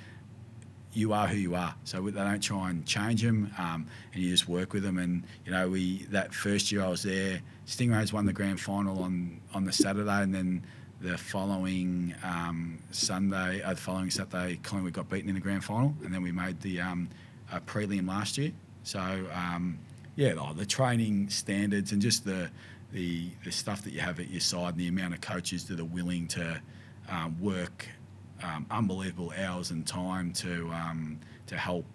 you 0.97 1.13
are 1.13 1.27
who 1.27 1.37
you 1.37 1.53
are. 1.53 1.75
So 1.83 2.01
they 2.01 2.11
don't 2.11 2.41
try 2.41 2.71
and 2.71 2.85
change 2.85 3.21
them, 3.21 3.53
um, 3.59 3.85
and 4.13 4.23
you 4.23 4.31
just 4.31 4.49
work 4.49 4.73
with 4.73 4.81
them. 4.81 4.97
And 4.97 5.23
you 5.45 5.51
know, 5.51 5.69
we 5.69 6.03
that 6.09 6.33
first 6.33 6.71
year 6.71 6.83
I 6.83 6.89
was 6.89 7.03
there, 7.03 7.41
Stingrays 7.67 8.11
won 8.11 8.25
the 8.25 8.33
grand 8.33 8.59
final 8.59 9.03
on 9.03 9.39
on 9.53 9.63
the 9.63 9.71
Saturday, 9.71 10.23
and 10.23 10.33
then 10.33 10.63
the 10.99 11.15
following 11.15 12.15
um, 12.23 12.79
Sunday, 12.89 13.61
uh, 13.61 13.75
the 13.75 13.79
following 13.79 14.09
Saturday, 14.09 14.59
Collingwood 14.63 14.93
got 14.93 15.07
beaten 15.07 15.29
in 15.29 15.35
the 15.35 15.41
grand 15.41 15.63
final, 15.63 15.93
and 16.03 16.11
then 16.11 16.23
we 16.23 16.31
made 16.31 16.59
the 16.61 16.81
um, 16.81 17.07
uh, 17.51 17.59
prelim 17.59 18.07
last 18.07 18.37
year. 18.39 18.51
So 18.81 18.99
um, 18.99 19.77
yeah, 20.15 20.33
like 20.33 20.57
the 20.57 20.65
training 20.65 21.29
standards 21.29 21.91
and 21.91 22.01
just 22.01 22.25
the 22.25 22.49
the 22.91 23.29
the 23.45 23.51
stuff 23.51 23.83
that 23.83 23.93
you 23.93 23.99
have 23.99 24.19
at 24.19 24.31
your 24.31 24.41
side, 24.41 24.69
and 24.69 24.79
the 24.79 24.87
amount 24.87 25.13
of 25.13 25.21
coaches 25.21 25.65
that 25.65 25.79
are 25.79 25.85
willing 25.85 26.27
to 26.29 26.59
um, 27.07 27.39
work 27.39 27.87
um, 28.43 28.65
unbelievable 28.69 29.33
hours 29.37 29.71
and 29.71 29.85
time 29.85 30.31
to 30.33 30.69
um, 30.71 31.19
to 31.47 31.57
help 31.57 31.85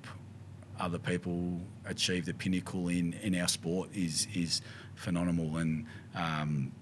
other 0.80 0.98
people 0.98 1.60
achieve 1.84 2.24
the 2.24 2.34
pinnacle 2.34 2.88
in, 2.88 3.12
in 3.22 3.34
our 3.36 3.48
sport 3.48 3.90
is 3.94 4.26
is 4.34 4.62
phenomenal. 4.94 5.56
And 5.56 5.86
um, 6.14 6.72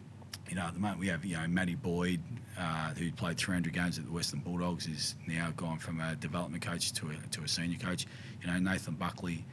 you 0.48 0.56
know, 0.56 0.62
at 0.62 0.74
the 0.74 0.80
moment 0.80 1.00
we 1.00 1.08
have 1.08 1.24
you 1.24 1.36
know 1.36 1.46
Matty 1.48 1.74
Boyd, 1.74 2.20
uh, 2.58 2.90
who 2.94 3.12
played 3.12 3.36
300 3.38 3.72
games 3.72 3.98
at 3.98 4.06
the 4.06 4.12
Western 4.12 4.40
Bulldogs, 4.40 4.86
is 4.86 5.14
now 5.26 5.52
gone 5.56 5.78
from 5.78 6.00
a 6.00 6.16
development 6.16 6.62
coach 6.64 6.92
to 6.94 7.10
a, 7.10 7.28
to 7.30 7.42
a 7.42 7.48
senior 7.48 7.78
coach. 7.78 8.06
You 8.42 8.48
know, 8.48 8.58
Nathan 8.58 8.94
Buckley, 8.94 9.44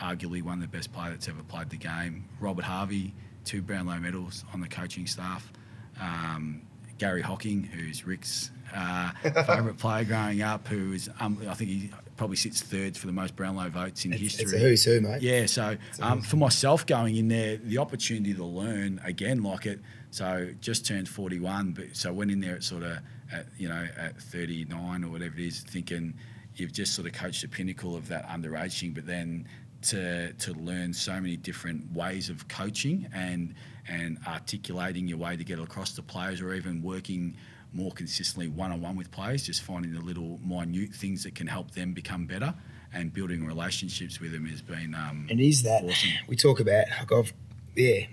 arguably 0.00 0.42
one 0.42 0.62
of 0.62 0.70
the 0.70 0.76
best 0.76 0.92
players 0.92 1.12
that's 1.12 1.28
ever 1.28 1.42
played 1.42 1.70
the 1.70 1.76
game. 1.76 2.24
Robert 2.40 2.64
Harvey, 2.64 3.14
two 3.44 3.62
Brownlow 3.62 3.98
medals 3.98 4.44
on 4.52 4.60
the 4.60 4.68
coaching 4.68 5.06
staff. 5.06 5.52
um, 6.00 6.62
Gary 6.98 7.22
Hocking, 7.22 7.64
who's 7.64 8.06
Rick's 8.06 8.50
uh, 8.74 9.10
favourite 9.22 9.78
player 9.78 10.04
growing 10.04 10.42
up, 10.42 10.66
who 10.68 10.92
is 10.92 11.10
um, 11.20 11.38
I 11.48 11.54
think 11.54 11.70
he 11.70 11.90
probably 12.16 12.36
sits 12.36 12.62
third 12.62 12.96
for 12.96 13.06
the 13.06 13.12
most 13.12 13.34
Brownlow 13.36 13.68
votes 13.70 14.04
in 14.04 14.12
It's, 14.12 14.22
history. 14.22 14.44
it's 14.44 14.52
a 14.52 14.58
who's 14.58 14.84
who, 14.84 15.00
mate. 15.00 15.22
Yeah, 15.22 15.46
so 15.46 15.76
um, 16.00 16.20
for 16.22 16.36
myself 16.36 16.86
going 16.86 17.16
in 17.16 17.28
there, 17.28 17.56
the 17.56 17.78
opportunity 17.78 18.34
to 18.34 18.44
learn 18.44 19.00
again, 19.04 19.42
like 19.42 19.66
it. 19.66 19.80
So 20.10 20.50
just 20.60 20.86
turned 20.86 21.08
forty 21.08 21.38
one, 21.40 21.72
but 21.72 21.96
so 21.96 22.12
went 22.12 22.30
in 22.30 22.40
there 22.40 22.56
at 22.56 22.64
sort 22.64 22.82
of 22.82 22.98
at 23.32 23.46
you 23.58 23.68
know 23.68 23.86
at 23.98 24.20
thirty 24.20 24.64
nine 24.66 25.04
or 25.04 25.10
whatever 25.10 25.34
it 25.38 25.46
is, 25.46 25.60
thinking 25.60 26.14
you've 26.56 26.72
just 26.72 26.94
sort 26.94 27.06
of 27.06 27.14
coached 27.14 27.42
the 27.42 27.48
pinnacle 27.48 27.96
of 27.96 28.08
that 28.08 28.28
underaging, 28.28 28.94
but 28.94 29.06
then 29.06 29.46
to 29.82 30.32
to 30.34 30.52
learn 30.54 30.92
so 30.92 31.12
many 31.14 31.36
different 31.36 31.90
ways 31.92 32.28
of 32.28 32.46
coaching 32.48 33.08
and 33.14 33.54
and 33.88 34.18
articulating 34.28 35.08
your 35.08 35.18
way 35.18 35.36
to 35.36 35.42
get 35.44 35.58
across 35.58 35.92
to 35.94 36.02
players, 36.02 36.40
or 36.40 36.54
even 36.54 36.82
working 36.82 37.34
more 37.72 37.92
consistently 37.92 38.48
one 38.48 38.72
on 38.72 38.80
one 38.80 38.96
with 38.96 39.10
players, 39.10 39.42
just 39.44 39.62
finding 39.62 39.92
the 39.92 40.00
little 40.00 40.38
minute 40.44 40.94
things 40.94 41.24
that 41.24 41.34
can 41.34 41.46
help 41.46 41.72
them 41.72 41.92
become 41.92 42.26
better 42.26 42.54
and 42.92 43.12
building 43.12 43.46
relationships 43.46 44.20
with 44.20 44.32
them 44.32 44.46
has 44.46 44.60
been 44.60 44.94
um, 44.94 45.26
And 45.30 45.40
is 45.40 45.62
that 45.62 45.84
awesome. 45.84 46.10
we 46.28 46.36
talk 46.36 46.60
about? 46.60 46.86
Like 46.98 47.12
I've 47.12 47.32
yeah 47.74 48.04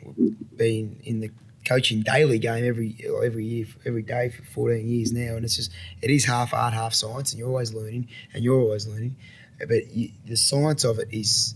been 0.55 0.99
in 1.03 1.19
the 1.19 1.31
coaching 1.65 2.01
daily 2.01 2.39
game 2.39 2.65
every 2.65 2.95
every 3.23 3.45
year 3.45 3.65
every 3.85 4.01
day 4.01 4.29
for 4.29 4.43
14 4.43 4.87
years 4.87 5.11
now, 5.11 5.35
and 5.35 5.43
it's 5.43 5.55
just 5.55 5.71
it 6.01 6.09
is 6.09 6.25
half 6.25 6.53
art, 6.53 6.73
half 6.73 6.93
science, 6.93 7.31
and 7.33 7.39
you're 7.39 7.49
always 7.49 7.73
learning, 7.73 8.07
and 8.33 8.43
you're 8.43 8.59
always 8.59 8.87
learning, 8.87 9.15
but 9.59 9.91
you, 9.93 10.11
the 10.25 10.37
science 10.37 10.83
of 10.83 10.99
it 10.99 11.09
is 11.11 11.55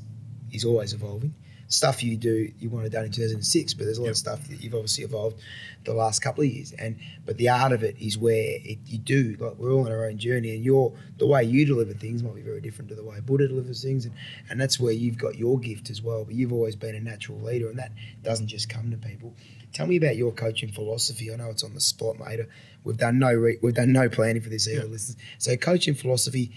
is 0.52 0.66
always 0.66 0.94
evolving. 0.94 1.34
Stuff 1.68 2.04
you 2.04 2.18
do 2.18 2.52
you 2.60 2.70
want 2.70 2.86
to 2.86 2.90
done 2.90 3.06
in 3.06 3.12
2006, 3.12 3.74
but 3.74 3.86
there's 3.86 3.98
a 3.98 4.02
lot 4.02 4.08
Yep. 4.08 4.12
of 4.12 4.18
stuff 4.18 4.48
that 4.50 4.62
you've 4.62 4.76
obviously 4.76 5.04
evolved 5.04 5.40
the 5.86 5.94
last 5.94 6.22
couple 6.22 6.44
of 6.44 6.50
years, 6.50 6.72
and 6.74 6.98
but 7.26 7.38
the 7.38 7.50
art 7.50 7.72
of 7.72 7.84
it 7.84 7.96
is 8.00 8.18
where 8.18 8.60
it, 8.64 8.78
you 8.86 9.00
do 9.00 9.36
like 9.40 9.56
we're 9.58 9.72
all 9.72 9.86
on 9.86 9.92
our 9.92 10.06
own 10.06 10.18
journey, 10.18 10.56
and 10.56 10.64
your 10.64 10.94
the 11.18 11.26
way 11.26 11.44
you 11.44 11.66
deliver 11.66 11.94
things 11.94 12.22
might 12.22 12.36
be 12.36 12.42
very 12.42 12.62
different 12.62 12.90
to 12.90 12.96
the 12.96 13.04
way 13.04 13.20
Buddha 13.26 13.48
delivers 13.48 13.82
things, 13.82 14.06
and, 14.06 14.14
and 14.50 14.62
that's 14.62 14.80
where 14.80 14.94
you've 14.94 15.18
got 15.18 15.36
your 15.36 15.58
gift 15.58 15.90
as 15.90 16.02
well. 16.02 16.26
But 16.26 16.36
you've 16.36 16.54
always 16.54 16.76
been 16.76 16.96
a 16.96 17.00
natural 17.00 17.40
leader, 17.40 17.70
and 17.70 17.80
that 17.80 17.92
doesn't 18.24 18.48
just 18.48 18.70
come 18.70 18.92
to 18.92 18.98
people. 18.98 19.34
Tell 19.74 19.88
me 19.88 19.96
about 19.98 20.16
your 20.16 20.32
coaching 20.32 20.72
philosophy. 20.72 21.34
I 21.34 21.38
know 21.38 21.50
it's 21.50 21.64
on 21.64 21.74
the 21.74 21.82
spot, 21.82 22.20
mate. 22.20 22.42
We've 22.84 22.98
done 22.98 23.18
no 23.18 23.34
re- 23.34 23.58
we've 23.64 23.74
done 23.74 23.92
no 23.92 24.10
planning 24.10 24.42
for 24.44 24.50
this 24.50 24.68
either, 24.68 24.86
listeners. 24.86 25.18
So 25.40 25.56
coaching 25.58 25.96
philosophy, 25.96 26.52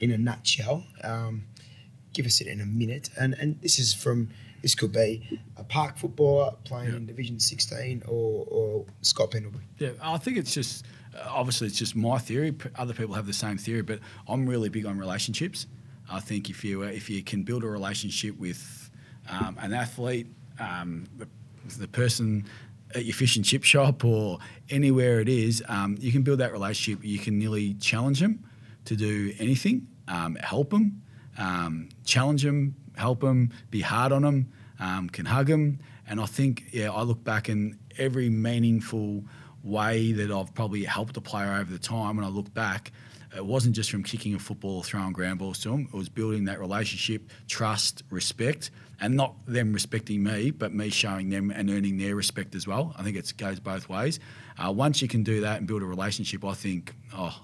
in 0.00 0.12
a 0.12 0.18
nutshell, 0.18 0.84
um, 1.02 1.46
give 2.12 2.26
us 2.26 2.40
it 2.40 2.46
in 2.46 2.60
a 2.60 2.66
minute. 2.66 3.10
And 3.18 3.34
and 3.34 3.60
this 3.62 3.78
is 3.80 3.92
from 3.92 4.28
this 4.62 4.74
could 4.74 4.92
be 4.92 5.40
a 5.56 5.64
park 5.64 5.96
footballer 5.98 6.52
playing 6.64 6.90
Yeah. 6.90 6.96
in 6.96 7.06
Division 7.06 7.40
16 7.40 8.02
or, 8.06 8.44
or 8.48 8.84
Scott 9.02 9.30
Pendlebury. 9.32 9.64
Yeah, 9.78 9.90
I 10.02 10.18
think 10.18 10.36
it's 10.36 10.52
just 10.54 10.84
uh, 11.16 11.26
obviously 11.28 11.66
it's 11.66 11.78
just 11.78 11.96
my 11.96 12.18
theory. 12.18 12.54
Other 12.76 12.94
people 12.94 13.14
have 13.14 13.26
the 13.26 13.32
same 13.32 13.58
theory, 13.58 13.82
but 13.82 13.98
I'm 14.28 14.46
really 14.48 14.68
big 14.68 14.86
on 14.86 14.98
relationships. 14.98 15.66
I 16.10 16.20
think 16.20 16.50
if 16.50 16.64
you 16.64 16.82
uh, 16.82 16.86
if 16.86 17.08
you 17.10 17.22
can 17.22 17.42
build 17.42 17.64
a 17.64 17.68
relationship 17.68 18.38
with 18.38 18.90
um, 19.28 19.56
an 19.60 19.72
athlete, 19.72 20.26
um, 20.58 21.06
the, 21.18 21.26
the 21.78 21.88
person 21.88 22.44
at 22.94 23.04
your 23.04 23.14
fish 23.14 23.36
and 23.36 23.44
chip 23.44 23.62
shop 23.62 24.04
or 24.04 24.38
anywhere 24.68 25.20
it 25.20 25.28
is, 25.28 25.62
um, 25.68 25.96
you 26.00 26.10
can 26.10 26.22
build 26.22 26.40
that 26.40 26.52
relationship. 26.52 27.04
You 27.04 27.18
can 27.20 27.38
nearly 27.38 27.74
challenge 27.74 28.18
them 28.20 28.44
to 28.86 28.96
do 28.96 29.32
anything, 29.38 29.86
um, 30.08 30.34
help 30.36 30.70
them, 30.70 31.00
um, 31.38 31.88
challenge 32.04 32.42
them, 32.42 32.74
help 32.96 33.20
them, 33.20 33.50
be 33.70 33.80
hard 33.80 34.12
on 34.12 34.22
them, 34.22 34.52
um, 34.78 35.08
can 35.08 35.26
hug 35.26 35.46
them. 35.46 35.80
And 36.06 36.20
I 36.20 36.26
think, 36.26 36.64
yeah, 36.72 36.90
I 36.90 37.02
look 37.02 37.22
back 37.22 37.48
in 37.48 37.78
every 37.98 38.28
meaningful 38.30 39.24
way 39.62 40.12
that 40.12 40.30
I've 40.30 40.54
probably 40.54 40.84
helped 40.84 41.16
a 41.16 41.20
player 41.20 41.54
over 41.60 41.70
the 41.70 41.78
time, 41.78 42.16
when 42.16 42.24
I 42.24 42.28
look 42.28 42.52
back, 42.54 42.92
it 43.36 43.44
wasn't 43.46 43.76
just 43.76 43.90
from 43.90 44.02
kicking 44.02 44.34
a 44.34 44.38
football 44.38 44.78
or 44.78 44.84
throwing 44.84 45.12
ground 45.12 45.38
balls 45.38 45.60
to 45.60 45.70
them. 45.70 45.88
It 45.92 45.96
was 45.96 46.08
building 46.08 46.46
that 46.46 46.58
relationship, 46.58 47.30
trust, 47.46 48.02
respect, 48.10 48.70
and 49.00 49.16
not 49.16 49.34
them 49.46 49.72
respecting 49.72 50.22
me, 50.22 50.50
but 50.50 50.74
me 50.74 50.90
showing 50.90 51.30
them 51.30 51.50
and 51.50 51.70
earning 51.70 51.96
their 51.96 52.16
respect 52.16 52.54
as 52.54 52.66
well. 52.66 52.94
I 52.98 53.02
think 53.02 53.16
it 53.16 53.32
goes 53.36 53.60
both 53.60 53.88
ways. 53.88 54.18
Uh, 54.58 54.72
once 54.72 55.00
you 55.00 55.08
can 55.08 55.22
do 55.22 55.42
that 55.42 55.58
and 55.58 55.66
build 55.66 55.82
a 55.82 55.86
relationship, 55.86 56.44
I 56.44 56.54
think, 56.54 56.94
oh, 57.14 57.40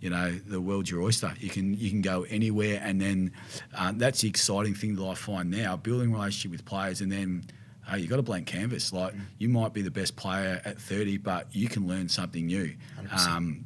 you 0.00 0.10
know, 0.10 0.32
the 0.32 0.60
world's 0.60 0.90
your 0.90 1.02
oyster. 1.02 1.32
You 1.38 1.50
can 1.50 1.74
you 1.74 1.90
can 1.90 2.02
go 2.02 2.24
anywhere, 2.28 2.80
and 2.82 3.00
then 3.00 3.32
uh, 3.76 3.92
that's 3.94 4.20
the 4.20 4.28
exciting 4.28 4.74
thing 4.74 4.96
that 4.96 5.04
I 5.04 5.14
find 5.14 5.50
now: 5.50 5.76
building 5.76 6.12
relationship 6.12 6.52
with 6.52 6.64
players, 6.64 7.00
and 7.00 7.10
then. 7.10 7.44
Hey, 7.88 8.00
you 8.00 8.08
got 8.08 8.18
a 8.18 8.22
blank 8.22 8.48
canvas. 8.48 8.92
Like 8.92 9.14
you 9.38 9.48
might 9.48 9.72
be 9.72 9.80
the 9.80 9.92
best 9.92 10.16
player 10.16 10.60
at 10.64 10.80
30, 10.80 11.18
but 11.18 11.46
you 11.54 11.68
can 11.68 11.86
learn 11.86 12.08
something 12.08 12.44
new. 12.44 12.74
Um, 13.12 13.64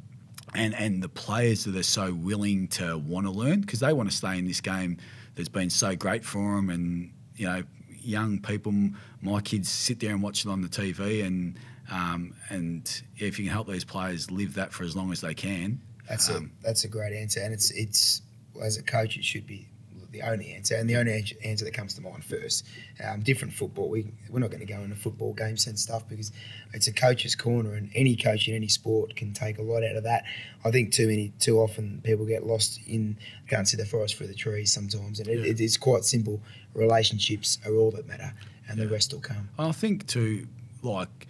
and 0.53 0.75
and 0.75 1.01
the 1.01 1.09
players 1.09 1.63
that 1.65 1.75
are 1.75 1.83
so 1.83 2.13
willing 2.13 2.67
to 2.67 2.97
want 2.97 3.25
to 3.25 3.31
learn 3.31 3.61
because 3.61 3.79
they 3.79 3.93
want 3.93 4.09
to 4.09 4.15
stay 4.15 4.37
in 4.37 4.45
this 4.45 4.61
game 4.61 4.97
that's 5.35 5.49
been 5.49 5.69
so 5.69 5.95
great 5.95 6.23
for 6.23 6.55
them 6.55 6.69
and 6.69 7.11
you 7.35 7.47
know 7.47 7.63
young 8.01 8.39
people 8.39 8.73
my 9.21 9.39
kids 9.41 9.69
sit 9.69 9.99
there 9.99 10.11
and 10.11 10.21
watch 10.21 10.45
it 10.45 10.49
on 10.49 10.61
the 10.61 10.67
TV 10.67 11.25
and 11.25 11.57
um, 11.91 12.33
and 12.49 13.03
if 13.17 13.37
you 13.37 13.45
can 13.45 13.53
help 13.53 13.67
these 13.67 13.83
players 13.83 14.31
live 14.31 14.55
that 14.55 14.73
for 14.73 14.83
as 14.83 14.95
long 14.95 15.11
as 15.11 15.21
they 15.21 15.33
can 15.33 15.81
That's 16.11 16.29
um, 16.29 16.51
a 16.61 16.63
that's 16.63 16.83
a 16.83 16.87
great 16.87 17.13
answer, 17.13 17.39
and 17.41 17.53
it's 17.53 17.71
it's 17.71 18.21
as 18.61 18.77
a 18.77 18.83
coach, 18.83 19.17
it 19.17 19.23
should 19.23 19.47
be 19.47 19.67
the 20.11 20.21
only 20.23 20.51
answer, 20.53 20.75
and 20.75 20.89
the 20.89 20.97
only 20.97 21.13
answer- 21.41 21.63
that 21.63 21.73
comes 21.73 21.93
to 21.93 22.01
mind 22.01 22.25
first. 22.25 22.65
Um, 23.01 23.21
different 23.21 23.53
football, 23.53 23.87
we 23.89 24.05
we're 24.29 24.39
not 24.39 24.49
going 24.51 24.59
to 24.59 24.71
go 24.71 24.81
into 24.81 24.97
football 24.97 25.33
game 25.33 25.55
sense 25.55 25.81
stuff 25.81 26.07
because 26.09 26.33
it's 26.73 26.87
a 26.87 26.93
coach's 26.93 27.33
corner, 27.33 27.75
and 27.75 27.89
any 27.95 28.17
coach 28.17 28.49
in 28.49 28.53
any 28.55 28.67
sport 28.67 29.15
can 29.15 29.31
take 29.33 29.57
a 29.57 29.61
lot 29.61 29.83
out 29.85 29.95
of 29.95 30.03
that. 30.03 30.25
I 30.65 30.71
think 30.71 30.91
too 30.91 31.07
many 31.07 31.31
too 31.39 31.59
often 31.59 32.01
people 32.03 32.25
get 32.25 32.45
lost 32.45 32.81
in 32.85 33.17
can't 33.47 33.65
see 33.67 33.77
the 33.77 33.85
forest 33.85 34.17
through 34.17 34.27
the 34.27 34.35
trees 34.35 34.71
sometimes, 34.73 35.19
and 35.21 35.29
it, 35.29 35.39
Yeah. 35.39 35.51
it, 35.51 35.61
it's 35.61 35.77
quite 35.77 36.03
simple. 36.03 36.41
Relationships 36.73 37.57
are 37.65 37.73
all 37.73 37.91
that 37.91 38.05
matter, 38.05 38.33
and 38.67 38.77
the 38.77 38.87
rest 38.89 39.13
will 39.13 39.21
come. 39.21 39.47
I 39.57 39.71
think 39.71 40.07
too, 40.07 40.45
like 40.81 41.27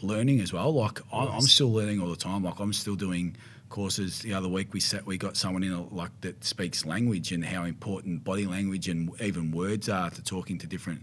learning 0.00 0.40
as 0.40 0.54
well. 0.54 0.72
Like 0.72 1.00
I, 1.12 1.26
I'm 1.26 1.42
still 1.42 1.70
learning 1.70 2.00
all 2.00 2.08
the 2.08 2.16
time. 2.16 2.44
Like 2.44 2.58
I'm 2.60 2.72
still 2.72 2.96
doing 2.96 3.36
courses. 3.72 4.20
The 4.20 4.34
other 4.34 4.48
week 4.48 4.72
we 4.72 4.78
sat, 4.78 5.04
we 5.04 5.18
got 5.18 5.36
someone 5.36 5.64
in 5.64 5.88
like 5.90 6.12
that 6.20 6.44
speaks 6.44 6.86
language 6.86 7.32
and 7.32 7.44
how 7.44 7.64
important 7.64 8.22
body 8.22 8.46
language 8.46 8.86
and 8.88 9.10
even 9.20 9.50
words 9.50 9.88
are 9.88 10.10
to 10.10 10.22
talking 10.22 10.58
to 10.58 10.66
different 10.68 11.00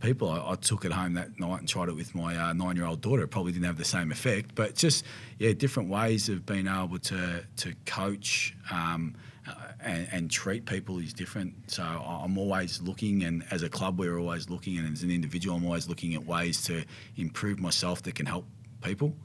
people. 0.00 0.30
I, 0.30 0.52
I 0.52 0.54
took 0.54 0.84
it 0.84 0.92
home 0.92 1.14
that 1.14 1.38
night 1.38 1.58
and 1.58 1.68
tried 1.68 1.88
it 1.88 1.96
with 1.96 2.14
my 2.14 2.36
uh, 2.36 2.52
nine-year-old 2.52 3.02
daughter. 3.02 3.22
It 3.24 3.28
probably 3.28 3.52
didn't 3.52 3.66
have 3.66 3.76
the 3.76 3.84
same 3.84 4.10
effect, 4.10 4.54
but 4.54 4.74
just 4.74 5.04
yeah, 5.38 5.52
different 5.52 5.90
ways 5.90 6.28
of 6.30 6.46
being 6.46 6.66
able 6.66 6.98
to 6.98 7.44
to 7.56 7.74
coach. 7.84 8.56
Um, 8.70 9.14
uh, 9.44 9.54
and, 9.80 10.08
and 10.12 10.30
treat 10.30 10.64
people 10.66 11.00
is 11.00 11.12
different. 11.12 11.52
So 11.68 11.82
I'm 11.82 12.38
always 12.38 12.80
looking, 12.80 13.24
and 13.24 13.44
as 13.50 13.64
a 13.64 13.68
club, 13.68 13.98
we're 13.98 14.16
always 14.16 14.48
looking, 14.48 14.78
and 14.78 14.92
as 14.92 15.02
an 15.02 15.10
individual, 15.10 15.56
I'm 15.56 15.64
always 15.64 15.88
looking 15.88 16.14
at 16.14 16.24
ways 16.24 16.62
to 16.66 16.84
improve 17.16 17.58
myself 17.58 18.04
that 18.04 18.14
can 18.14 18.26
help 18.26 18.46
people. 18.82 19.16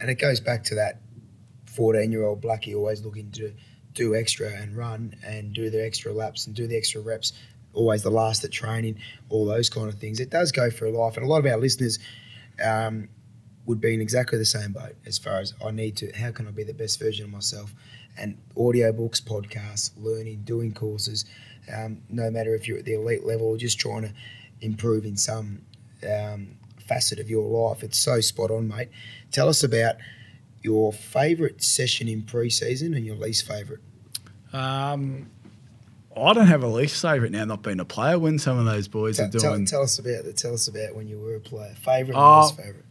And 0.00 0.08
it 0.10 0.20
goes 0.20 0.38
back 0.38 0.62
to 0.64 0.76
that 0.76 1.00
14 1.74 2.10
year 2.10 2.24
old 2.24 2.40
Blackie 2.40 2.74
always 2.74 3.04
looking 3.04 3.30
to 3.32 3.52
do 3.94 4.14
extra 4.14 4.50
and 4.50 4.76
run 4.76 5.14
and 5.24 5.52
do 5.52 5.70
the 5.70 5.84
extra 5.84 6.12
laps 6.12 6.46
and 6.46 6.54
do 6.54 6.66
the 6.66 6.76
extra 6.76 7.00
reps, 7.00 7.32
always 7.72 8.02
the 8.02 8.10
last 8.10 8.44
at 8.44 8.50
training, 8.50 8.98
all 9.28 9.46
those 9.46 9.70
kind 9.70 9.88
of 9.88 9.94
things. 9.96 10.20
It 10.20 10.30
does 10.30 10.52
go 10.52 10.70
for 10.70 10.88
life. 10.90 11.16
And 11.16 11.24
a 11.24 11.28
lot 11.28 11.38
of 11.38 11.46
our 11.46 11.58
listeners 11.58 11.98
um, 12.64 13.08
would 13.66 13.80
be 13.80 13.94
in 13.94 14.00
exactly 14.00 14.38
the 14.38 14.44
same 14.44 14.72
boat 14.72 14.96
as 15.06 15.18
far 15.18 15.38
as 15.40 15.54
I 15.64 15.70
need 15.70 15.96
to, 15.98 16.12
how 16.16 16.30
can 16.30 16.46
I 16.46 16.50
be 16.50 16.64
the 16.64 16.74
best 16.74 16.98
version 16.98 17.26
of 17.26 17.30
myself? 17.30 17.74
And 18.16 18.38
audiobooks, 18.56 19.22
podcasts, 19.22 19.90
learning, 19.96 20.42
doing 20.44 20.72
courses, 20.72 21.24
um, 21.74 22.02
no 22.08 22.30
matter 22.30 22.54
if 22.54 22.68
you're 22.68 22.78
at 22.78 22.84
the 22.84 22.94
elite 22.94 23.24
level 23.24 23.48
or 23.48 23.56
just 23.56 23.78
trying 23.78 24.02
to 24.02 24.12
improve 24.60 25.04
in 25.04 25.16
some 25.16 25.62
um, 26.08 26.56
facet 26.86 27.18
of 27.18 27.30
your 27.30 27.46
life. 27.46 27.82
It's 27.82 27.98
so 27.98 28.20
spot 28.20 28.50
on, 28.50 28.68
mate. 28.68 28.90
Tell 29.30 29.48
us 29.48 29.64
about 29.64 29.96
your 30.64 30.92
favourite 30.92 31.62
session 31.62 32.08
in 32.08 32.22
pre-season 32.22 32.94
and 32.94 33.04
your 33.04 33.16
least 33.16 33.46
favourite. 33.46 33.82
Um, 34.52 35.30
I 36.16 36.32
don't 36.32 36.46
have 36.46 36.62
a 36.62 36.68
least 36.68 37.00
favourite 37.00 37.32
now, 37.32 37.44
not 37.44 37.62
being 37.62 37.80
a 37.80 37.84
player. 37.84 38.18
When 38.18 38.38
some 38.38 38.58
of 38.58 38.64
those 38.64 38.88
boys 38.88 39.18
Tell, 39.18 39.26
are 39.26 39.30
doing 39.30 39.66
tell 39.66 39.82
us 39.82 39.98
about 39.98 40.24
that. 40.24 40.36
Tell 40.36 40.54
us 40.54 40.66
about 40.66 40.94
when 40.94 41.06
you 41.06 41.18
were 41.18 41.36
a 41.36 41.40
player. 41.40 41.74
Favourite 41.74 42.18
Oh, 42.18 42.42
least 42.42 42.56
favourite. 42.56 42.84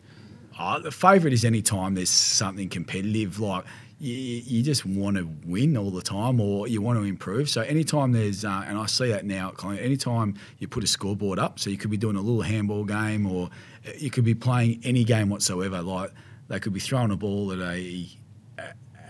Oh, 0.59 0.79
the 0.79 0.91
favourite 0.91 1.33
is 1.33 1.43
any 1.43 1.63
time 1.63 1.95
there's 1.95 2.11
something 2.11 2.69
competitive, 2.69 3.39
like 3.39 3.65
you, 3.97 4.13
you 4.13 4.61
just 4.61 4.85
want 4.85 5.17
to 5.17 5.27
win 5.45 5.75
all 5.75 5.89
the 5.89 6.01
time 6.01 6.39
or 6.39 6.67
you 6.67 6.79
want 6.81 6.99
to 6.99 7.05
improve. 7.05 7.49
So 7.49 7.61
anytime 7.61 8.11
there's, 8.11 8.45
uh, 8.45 8.65
and 8.67 8.77
I 8.77 8.85
see 8.85 9.07
that 9.09 9.25
now, 9.25 9.49
at 9.49 9.55
Collingwood, 9.55 9.85
anytime 9.85 10.35
you 10.59 10.67
put 10.67 10.83
a 10.83 10.87
scoreboard 10.87 11.39
up, 11.39 11.59
so 11.59 11.71
you 11.71 11.77
could 11.77 11.89
be 11.89 11.97
doing 11.97 12.17
a 12.17 12.21
little 12.21 12.43
handball 12.43 12.83
game 12.83 13.25
or 13.25 13.49
you 13.97 14.11
could 14.11 14.25
be 14.25 14.35
playing 14.35 14.81
any 14.83 15.03
game 15.03 15.29
whatsoever. 15.29 15.81
Like 15.81 16.11
they 16.53 16.59
could 16.59 16.71
be 16.71 16.79
throwing 16.79 17.09
a 17.09 17.17
ball 17.17 17.51
at 17.51 17.57
a 17.57 18.07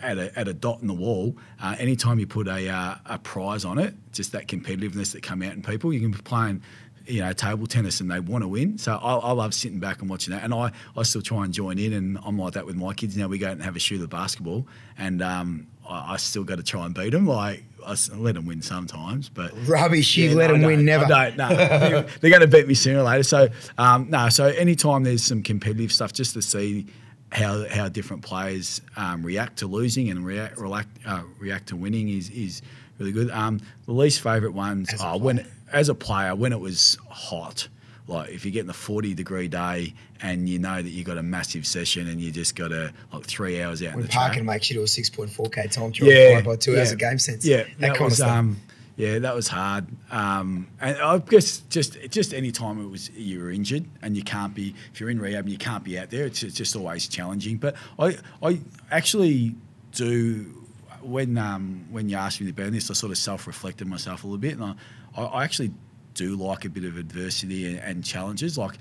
at 0.02 0.18
a, 0.18 0.40
at 0.40 0.48
a 0.48 0.53
dot 0.53 0.82
in 0.82 0.88
the 0.88 0.94
wall. 0.94 1.36
Uh, 1.61 1.76
anytime 1.78 2.18
you 2.18 2.26
put 2.26 2.48
a, 2.48 2.70
uh, 2.70 2.95
a 3.06 3.20
prize 3.20 3.65
on 3.65 3.78
it, 3.78 3.94
just 4.14 4.32
that 4.32 4.48
competitiveness 4.48 5.11
that 5.11 5.24
come 5.24 5.41
out 5.41 5.53
in 5.53 5.61
people, 5.61 5.94
you 5.94 5.99
can 5.99 6.11
be 6.11 6.18
playing 6.20 6.61
you 7.06 7.20
know, 7.20 7.34
table 7.34 7.68
tennis 7.68 7.99
and 7.99 8.10
they 8.10 8.20
want 8.22 8.44
to 8.44 8.48
win. 8.48 8.78
So 8.78 8.94
I, 8.94 9.15
I, 9.15 9.32
love 9.34 9.53
sitting 9.53 9.80
back 9.80 9.99
and 9.99 10.10
watching 10.10 10.34
that. 10.34 10.44
And 10.44 10.53
I, 10.53 10.72
I 10.95 11.03
still 11.03 11.22
try 11.22 11.44
and 11.44 11.53
join 11.53 11.78
in, 11.78 11.91
and 11.91 12.18
I'm 12.24 12.38
like 12.38 12.53
that 12.53 12.65
with 12.65 12.78
my 12.78 12.94
kids. 12.94 13.18
Now 13.18 13.28
we 13.28 13.38
go 13.38 13.48
out 13.48 13.53
and 13.53 13.64
have 13.64 13.76
a 13.76 13.80
shoot 13.80 14.02
of 14.02 14.10
basketball, 14.10 14.65
and 14.98 15.22
um, 15.22 15.68
I, 15.88 16.14
I, 16.14 16.18
still 16.18 16.45
got 16.45 16.57
to 16.57 16.64
try 16.64 16.86
and 16.86 16.95
beat 16.95 17.10
them. 17.10 17.28
Like 17.28 17.65
I 17.86 17.98
let 18.15 18.36
them 18.36 18.45
win 18.45 18.61
sometimes, 18.61 19.28
but 19.28 19.52
rubbish. 19.68 20.15
You 20.15 20.30
yeah, 20.30 20.36
let 20.36 20.48
no, 20.48 20.53
them 20.53 20.65
win 20.65 20.86
never. 20.86 21.06
I 21.06 21.32
don't. 21.32 21.38
No, 21.38 21.49
they're, 21.56 22.02
they're 22.22 22.30
going 22.30 22.41
to 22.41 22.48
beat 22.48 22.70
me 22.70 22.74
sooner 22.74 22.99
or 22.99 23.03
later. 23.03 23.24
So 23.24 23.49
um, 23.78 24.10
no. 24.10 24.30
So 24.30 24.45
anytime 24.45 25.03
there's 25.03 25.24
some 25.24 25.44
competitive 25.44 25.91
stuff, 25.91 26.14
just 26.14 26.34
to 26.36 26.41
see 26.41 26.88
how 27.34 27.68
how 27.68 27.89
different 27.89 28.22
players 28.22 28.81
um, 28.95 29.23
react 29.23 29.57
to 29.57 29.68
losing 29.68 30.10
and 30.10 30.26
react 30.26 30.57
react, 30.57 30.88
uh, 31.05 31.23
react 31.39 31.68
to 31.69 31.76
winning 31.76 32.10
is 32.10 32.30
is 32.30 32.61
really 32.99 33.11
good. 33.11 33.31
Um, 33.31 33.60
the 33.85 33.91
least 33.91 34.22
favourite 34.22 34.53
ones 34.53 34.93
are 35.01 35.18
when 35.18 35.45
as 35.72 35.89
a 35.89 35.95
player 35.95 36.35
when 36.35 36.53
it 36.53 36.60
was 36.60 36.97
hot. 37.10 37.68
Like 38.05 38.31
if 38.31 38.43
you're 38.43 38.51
getting 38.51 38.69
a 38.69 38.73
40 38.73 39.14
degree 39.14 39.47
day 39.47 39.93
and 40.22 40.49
you 40.49 40.60
know 40.60 40.81
that 40.81 40.89
you've 40.89 41.07
got 41.07 41.18
a 41.18 41.23
massive 41.23 41.65
session 41.65 42.10
and 42.10 42.19
you 42.19 42.31
just 42.31 42.53
got 42.53 42.73
a 42.73 42.91
like 43.14 43.23
three 43.23 43.61
hours 43.61 43.81
out 43.81 43.95
when 43.95 44.01
in 44.01 44.07
the 44.07 44.14
parking 44.14 44.43
track. 44.43 44.55
makes 44.55 44.69
you 44.69 44.76
do 44.76 44.81
a 44.81 44.85
6.4k 44.85 45.72
time 45.72 45.91
trial 45.93 46.11
yeah, 46.11 46.41
by 46.41 46.57
two 46.57 46.73
yeah, 46.73 46.80
hours 46.80 46.91
of 46.91 46.99
game 46.99 47.18
sense. 47.18 47.45
Yeah, 47.45 47.57
that, 47.57 47.80
that 47.80 47.89
kind 47.95 48.01
was, 48.01 48.14
of 48.14 48.18
stuff. 48.18 48.30
Um, 48.30 48.57
yeah, 48.95 49.20
that 49.20 49.36
was 49.36 49.48
hard. 49.48 49.88
Um, 50.11 50.68
and 50.80 50.98
I 50.98 51.18
guess 51.18 51.60
just 51.70 51.98
just 52.10 52.34
any 52.34 52.52
time 52.52 52.84
it 52.84 52.90
was 52.90 53.10
you 53.11 53.41
were 53.41 53.49
injured 53.49 53.86
and 54.02 54.15
you 54.15 54.24
can't 54.24 54.53
be 54.53 54.76
if 54.91 54.99
you're 54.99 55.10
in 55.10 55.20
rehab 55.20 55.45
and 55.45 55.52
you 55.52 55.57
can't 55.57 55.84
be 55.84 55.98
out 55.98 56.10
there, 56.10 56.26
it's, 56.26 56.44
it's 56.44 56.56
just 56.56 56.76
always 56.76 57.07
challenging. 57.07 57.57
But 57.57 57.76
I 57.98 58.18
I 58.41 58.60
actually 58.91 59.56
do 59.91 60.64
when 61.02 61.38
um, 61.38 61.88
when 61.90 62.07
you 62.07 62.18
asked 62.18 62.40
me 62.40 62.48
to 62.48 62.53
be 62.53 62.70
this, 62.70 62.91
I 62.91 62.94
sort 62.94 63.11
of 63.11 63.18
self 63.18 63.48
reflected 63.48 63.88
myself 63.88 64.24
a 64.24 64.28
little 64.28 64.38
bit, 64.38 64.57
and 64.57 64.76
I, 65.18 65.22
I 65.22 65.44
actually 65.44 65.72
do 66.14 66.36
like 66.36 66.65
a 66.65 66.70
bit 66.70 66.86
of 66.86 66.98
adversity 66.98 67.65
and, 67.65 67.80
and 67.80 68.03
challenges. 68.03 68.57
Like 68.57 68.78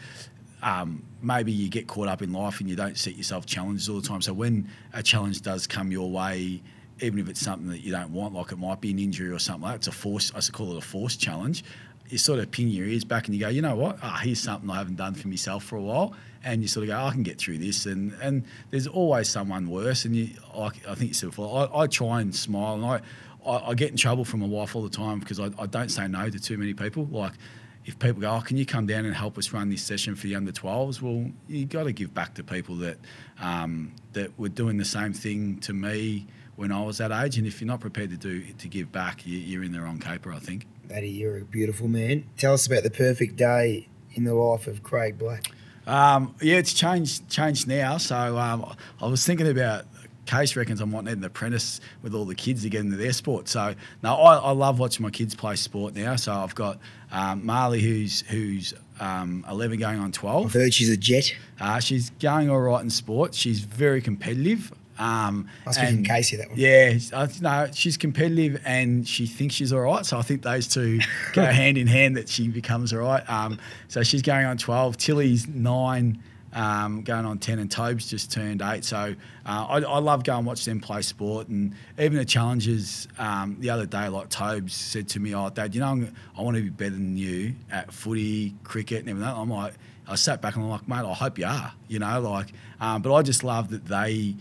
um, 0.63 1.03
maybe 1.23 1.53
you 1.53 1.69
get 1.69 1.87
caught 1.87 2.09
up 2.09 2.23
in 2.23 2.33
life 2.33 2.61
and 2.61 2.69
you 2.69 2.77
don't 2.77 2.97
set 2.97 3.17
yourself 3.17 3.47
challenges 3.47 3.89
all 3.89 4.01
the 4.01 4.07
time. 4.07 4.23
So 4.23 4.33
when 4.33 4.69
a 4.93 5.03
challenge 5.03 5.41
does 5.41 5.67
come 5.67 5.91
your 5.91 6.11
way 6.11 6.63
even 7.03 7.19
if 7.19 7.29
it's 7.29 7.41
something 7.41 7.69
that 7.69 7.81
you 7.81 7.91
don't 7.91 8.13
want, 8.13 8.35
like 8.35 8.53
it 8.53 8.59
might 8.59 8.81
be 8.81 8.91
an 8.91 8.99
injury 8.99 9.31
or 9.31 9.39
something 9.39 9.63
like 9.63 9.73
that, 9.73 9.77
it's 9.77 9.89
a 9.89 9.93
force, 9.93 10.33
I 10.35 10.41
call 10.53 10.73
it 10.73 10.79
a 10.79 10.81
force 10.81 11.17
challenge. 11.17 11.65
You 12.09 12.19
sort 12.19 12.39
of 12.39 12.51
pin 12.51 12.69
your 12.69 12.87
ears 12.87 13.05
back 13.05 13.27
and 13.27 13.35
you 13.35 13.41
go, 13.41 13.49
you 13.49 13.63
know 13.63 13.75
what? 13.75 13.99
Ah, 14.03 14.21
here's 14.23 14.41
something 14.41 14.69
I 14.71 14.77
haven't 14.77 14.97
done 14.97 15.15
for 15.15 15.29
myself 15.29 15.65
for 15.65 15.77
a 15.77 15.81
while. 15.81 16.15
And 16.45 16.61
you 16.61 16.69
sort 16.69 16.85
of 16.85 16.91
go, 16.91 17.01
oh, 17.01 17.07
I 17.07 17.13
can 17.13 17.23
get 17.23 17.39
through 17.39 17.59
this. 17.59 17.87
And, 17.87 18.13
and 18.21 18.45
there's 18.71 18.87
always 18.87 19.29
someone 19.29 19.69
worse. 19.69 20.05
And 20.05 20.15
you, 20.15 20.31
like, 20.55 20.87
I 20.87 20.95
think 20.95 21.09
you 21.09 21.15
said 21.15 21.31
before, 21.31 21.71
I, 21.73 21.81
I 21.81 21.87
try 21.87 22.21
and 22.21 22.35
smile. 22.35 22.75
And 22.75 22.85
I, 22.85 23.01
I, 23.47 23.71
I, 23.71 23.75
get 23.75 23.91
in 23.91 23.97
trouble 23.97 24.25
from 24.25 24.41
my 24.41 24.47
wife 24.47 24.77
all 24.77 24.83
the 24.83 24.91
time 24.91 25.21
because 25.21 25.41
I, 25.41 25.51
I 25.59 25.67
don't 25.67 25.91
say 25.91 26.07
no 26.07 26.29
to 26.29 26.39
too 26.39 26.59
many 26.59 26.75
people. 26.75 27.07
Like, 27.11 27.33
if 27.87 27.99
people 27.99 28.21
go, 28.21 28.37
oh, 28.37 28.41
can 28.41 28.57
you 28.57 28.67
come 28.67 28.87
down 28.87 29.07
and 29.07 29.15
help 29.15 29.39
us 29.39 29.53
run 29.53 29.71
this 29.71 29.83
session 29.83 30.15
for 30.15 30.27
the 30.27 30.35
under 30.35 30.53
12s? 30.53 31.01
Well, 31.01 31.31
you 31.49 31.65
got 31.65 31.85
to 31.85 31.93
give 31.93 32.13
back 32.13 32.35
to 32.35 32.45
people 32.45 32.77
that 32.77 32.99
um, 33.41 33.93
that 34.13 34.39
were 34.39 34.49
doing 34.49 34.77
the 34.77 34.85
same 34.85 35.13
thing 35.13 35.59
to 35.61 35.73
me 35.73 36.27
when 36.63 36.71
I 36.71 36.81
was 36.81 36.99
that 36.99 37.11
age. 37.11 37.37
And 37.37 37.47
if 37.47 37.61
you're 37.61 37.67
not 37.67 37.81
prepared 37.81 38.11
to 38.11 38.17
do 38.17 38.41
to 38.41 38.69
give 38.69 38.93
back, 38.93 39.23
you're 39.25 39.65
in 39.65 39.73
the 39.73 39.81
wrong 39.81 39.99
caper, 39.99 40.33
I 40.33 40.39
think. 40.39 40.67
Matty, 40.89 41.11
you're 41.11 41.39
a 41.39 41.45
beautiful 41.45 41.89
man. 41.89 42.25
Tell 42.39 42.55
us 42.55 42.69
about 42.69 42.85
the 42.85 42.91
perfect 42.91 43.35
day 43.35 43.89
in 44.15 44.23
the 44.23 44.35
life 44.35 44.69
of 44.69 44.85
Craig 44.85 45.19
Black. 45.19 45.51
Um, 45.89 46.37
yeah, 46.41 46.59
it's 46.59 46.73
changed 46.73 47.29
changed 47.29 47.67
now. 47.67 47.99
So 47.99 48.39
um, 48.39 48.77
I 49.01 49.07
was 49.07 49.27
thinking 49.27 49.49
about 49.49 49.87
Case 50.25 50.55
reckons 50.55 50.81
I 50.81 50.85
might 50.85 51.03
need 51.03 51.19
an 51.19 51.25
apprentice 51.25 51.81
with 52.01 52.15
all 52.15 52.25
the 52.25 52.37
kids 52.37 52.63
to 52.63 52.71
get 52.71 52.83
into 52.83 52.97
their 52.97 53.13
sport. 53.13 53.49
So 53.49 53.75
no, 54.05 54.15
I, 54.15 54.37
I 54.37 54.51
love 54.53 54.79
watching 54.79 55.03
my 55.03 55.11
kids 55.11 55.35
play 55.35 55.57
sport 55.57 55.97
now. 55.97 56.15
So 56.15 56.33
I've 56.33 56.55
got 56.55 56.79
um, 57.11 57.45
Marley 57.45 57.81
who's 57.81 58.21
who's 58.29 58.73
um, 59.01 59.45
11 59.51 59.81
going 59.81 59.99
on 59.99 60.13
12. 60.13 60.47
I've 60.47 60.53
heard 60.53 60.73
she's 60.73 60.91
a 60.91 60.97
jet. 60.97 61.35
Uh, 61.59 61.81
she's 61.81 62.11
going 62.21 62.49
all 62.49 62.61
right 62.61 62.81
in 62.81 62.89
sport. 62.89 63.35
She's 63.35 63.59
very 63.59 64.01
competitive. 64.01 64.73
Um, 64.99 65.49
Must 65.65 65.81
be 65.81 65.87
from 65.87 66.05
Casey 66.05 66.37
that 66.37 66.51
one. 66.51 66.59
Yeah, 66.59 66.99
I, 67.15 67.29
no, 67.41 67.71
she's 67.73 67.97
competitive 67.97 68.61
and 68.65 69.07
she 69.07 69.27
thinks 69.27 69.55
she's 69.55 69.73
all 69.73 69.81
right. 69.81 70.05
So 70.05 70.19
I 70.19 70.23
think 70.23 70.43
those 70.43 70.69
two 70.69 71.01
go 71.33 71.45
hand 71.45 71.79
in 71.79 71.87
hand 71.87 72.17
that 72.17 72.29
she 72.29 72.49
becomes 72.49 72.93
all 72.93 73.01
right. 73.01 73.29
Um, 73.29 73.59
so 73.89 74.03
she's 74.03 74.23
going 74.23 74.47
on 74.47 74.59
12. 74.59 74.97
Tilly's 74.97 75.49
nine. 75.49 76.23
Um, 76.55 77.01
going 77.01 77.25
on 77.25 77.39
10 77.39 77.61
and 77.61 77.71
Tobes 77.71 78.11
just 78.11 78.31
turned 78.31 78.61
8 78.61 78.85
so 78.85 79.15
uh, 79.47 79.67
I, 79.71 79.77
I, 79.79 79.99
love 80.01 80.23
going 80.23 80.41
and 80.41 80.47
watch 80.47 80.67
them 80.67 80.81
play 80.81 81.01
sport 81.01 81.49
and 81.49 81.75
even 81.99 82.19
the 82.19 82.27
challenges 82.27 83.09
um, 83.19 83.57
the 83.59 83.71
other 83.71 83.87
day 83.87 84.11
like 84.11 84.29
Tobes 84.29 84.75
said 84.75 85.09
to 85.09 85.19
me 85.19 85.35
oh 85.35 85.49
dad 85.49 85.75
you 85.75 85.81
know 85.81 85.87
I'm, 85.87 86.15
i 86.37 86.43
want 86.43 86.59
to 86.59 86.63
be 86.63 86.69
better 86.69 86.91
than 86.91 87.17
you 87.17 87.55
at 87.71 87.91
footy 87.91 88.55
cricket 88.65 88.99
and 88.99 89.09
everything 89.09 89.33
I'm 89.35 89.49
like 89.49 89.73
I 90.07 90.15
sat 90.17 90.43
back 90.43 90.57
and 90.57 90.65
I'm 90.65 90.71
like 90.71 90.87
mate 90.87 91.07
I 91.07 91.15
hope 91.15 91.39
you 91.39 91.47
are 91.47 91.73
you 91.89 91.99
know 92.01 92.21
like 92.21 92.53
um, 92.83 93.01
but 93.01 93.15
I 93.15 93.23
just 93.23 93.43
love 93.45 93.71
that 93.71 93.87
they 93.87 94.35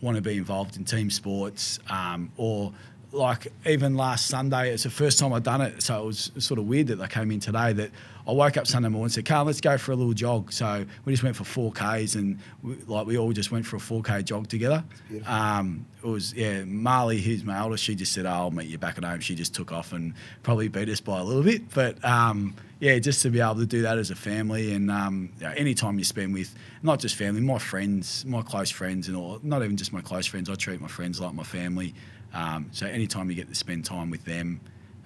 want 0.00 0.16
to 0.16 0.22
be 0.22 0.36
involved 0.36 0.76
in 0.76 0.84
team 0.84 1.10
sports 1.10 1.78
um, 1.88 2.30
or 2.36 2.72
like 3.12 3.48
even 3.66 3.96
last 3.96 4.26
Sunday, 4.26 4.72
it's 4.72 4.82
the 4.82 4.90
first 4.90 5.18
time 5.18 5.32
I've 5.32 5.42
done 5.42 5.60
it, 5.60 5.82
so 5.82 6.02
it 6.02 6.06
was 6.06 6.30
sort 6.38 6.58
of 6.58 6.66
weird 6.66 6.88
that 6.88 6.96
they 6.96 7.06
came 7.06 7.30
in 7.30 7.40
today. 7.40 7.72
That 7.72 7.90
I 8.26 8.32
woke 8.32 8.56
up 8.56 8.66
Sunday 8.66 8.88
morning 8.88 9.04
and 9.04 9.12
said, 9.12 9.24
"Carl, 9.24 9.46
let's 9.46 9.60
go 9.60 9.78
for 9.78 9.92
a 9.92 9.96
little 9.96 10.12
jog." 10.12 10.52
So 10.52 10.84
we 11.04 11.12
just 11.12 11.22
went 11.22 11.34
for 11.36 11.44
four 11.44 11.72
k's, 11.72 12.16
and 12.16 12.38
we, 12.62 12.74
like 12.86 13.06
we 13.06 13.16
all 13.16 13.32
just 13.32 13.50
went 13.50 13.64
for 13.64 13.76
a 13.76 13.80
four 13.80 14.02
k 14.02 14.22
jog 14.22 14.48
together. 14.48 14.84
Um, 15.26 15.86
it 16.02 16.06
was 16.06 16.34
yeah. 16.34 16.64
Marley, 16.64 17.20
who's 17.20 17.44
my 17.44 17.60
oldest, 17.62 17.84
she 17.84 17.94
just 17.94 18.12
said, 18.12 18.26
oh, 18.26 18.30
"I'll 18.30 18.50
meet 18.50 18.68
you 18.68 18.78
back 18.78 18.98
at 18.98 19.04
home." 19.04 19.20
She 19.20 19.34
just 19.34 19.54
took 19.54 19.72
off 19.72 19.92
and 19.92 20.12
probably 20.42 20.68
beat 20.68 20.88
us 20.88 21.00
by 21.00 21.18
a 21.18 21.24
little 21.24 21.42
bit, 21.42 21.70
but 21.74 22.02
um, 22.04 22.54
yeah, 22.80 22.98
just 22.98 23.22
to 23.22 23.30
be 23.30 23.40
able 23.40 23.56
to 23.56 23.66
do 23.66 23.82
that 23.82 23.98
as 23.98 24.10
a 24.10 24.14
family, 24.14 24.72
and 24.72 24.90
um, 24.90 25.32
any 25.42 25.74
time 25.74 25.98
you 25.98 26.04
spend 26.04 26.32
with 26.32 26.54
not 26.82 27.00
just 27.00 27.16
family, 27.16 27.40
my 27.40 27.58
friends, 27.58 28.24
my 28.24 28.42
close 28.42 28.70
friends, 28.70 29.08
and 29.08 29.16
all, 29.16 29.40
not 29.42 29.62
even 29.64 29.76
just 29.76 29.92
my 29.92 30.00
close 30.00 30.26
friends. 30.26 30.48
I 30.48 30.54
treat 30.54 30.80
my 30.80 30.88
friends 30.88 31.20
like 31.20 31.34
my 31.34 31.42
family. 31.42 31.94
Um, 32.32 32.68
so 32.70 32.86
anytime 32.86 33.28
you 33.30 33.34
get 33.34 33.48
to 33.48 33.54
spend 33.54 33.84
time 33.84 34.10
with 34.10 34.24
them, 34.24 34.60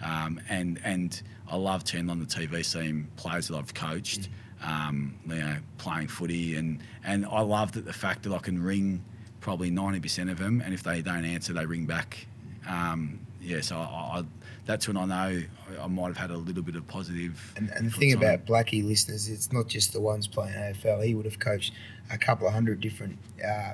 um, 0.04 0.38
and 0.50 0.80
and 0.84 1.22
I 1.48 1.56
love 1.56 1.84
turning 1.84 2.10
on 2.10 2.18
the 2.20 2.26
TV, 2.26 2.62
seeing 2.64 3.08
players 3.16 3.48
that 3.48 3.56
I've 3.56 3.72
coached, 3.72 4.28
um, 4.62 5.18
you 5.26 5.36
know, 5.36 5.56
playing 5.78 6.08
footy, 6.08 6.56
and 6.56 6.80
and 7.04 7.24
I 7.24 7.40
love 7.40 7.72
that 7.72 7.86
the 7.86 7.92
fact 7.92 8.24
that 8.24 8.34
I 8.34 8.38
can 8.38 8.62
ring 8.62 9.02
probably 9.40 9.70
ninety 9.70 10.00
percent 10.00 10.28
of 10.28 10.38
them, 10.38 10.60
and 10.62 10.74
if 10.74 10.82
they 10.82 11.00
don't 11.00 11.24
answer, 11.24 11.54
they 11.54 11.64
ring 11.64 11.86
back. 11.86 12.26
Um, 12.68 13.20
yeah, 13.40 13.60
so 13.60 13.76
I, 13.76 14.18
I, 14.18 14.24
that's 14.66 14.86
when 14.86 14.96
I 14.96 15.04
know 15.04 15.42
I 15.80 15.86
might 15.86 16.08
have 16.08 16.16
had 16.16 16.30
a 16.30 16.36
little 16.36 16.62
bit 16.62 16.76
of 16.76 16.86
positive. 16.86 17.52
And, 17.56 17.70
and 17.70 17.86
the 17.86 17.90
thing 17.90 18.12
about 18.12 18.46
Blackie 18.46 18.84
listeners, 18.84 19.28
it's 19.28 19.52
not 19.52 19.68
just 19.68 19.92
the 19.92 20.00
ones 20.00 20.26
playing 20.26 20.54
AFL. 20.54 21.04
He 21.04 21.14
would 21.14 21.24
have 21.24 21.38
coached 21.38 21.72
a 22.10 22.18
couple 22.18 22.46
of 22.46 22.52
hundred 22.52 22.80
different. 22.80 23.18
Uh, 23.44 23.72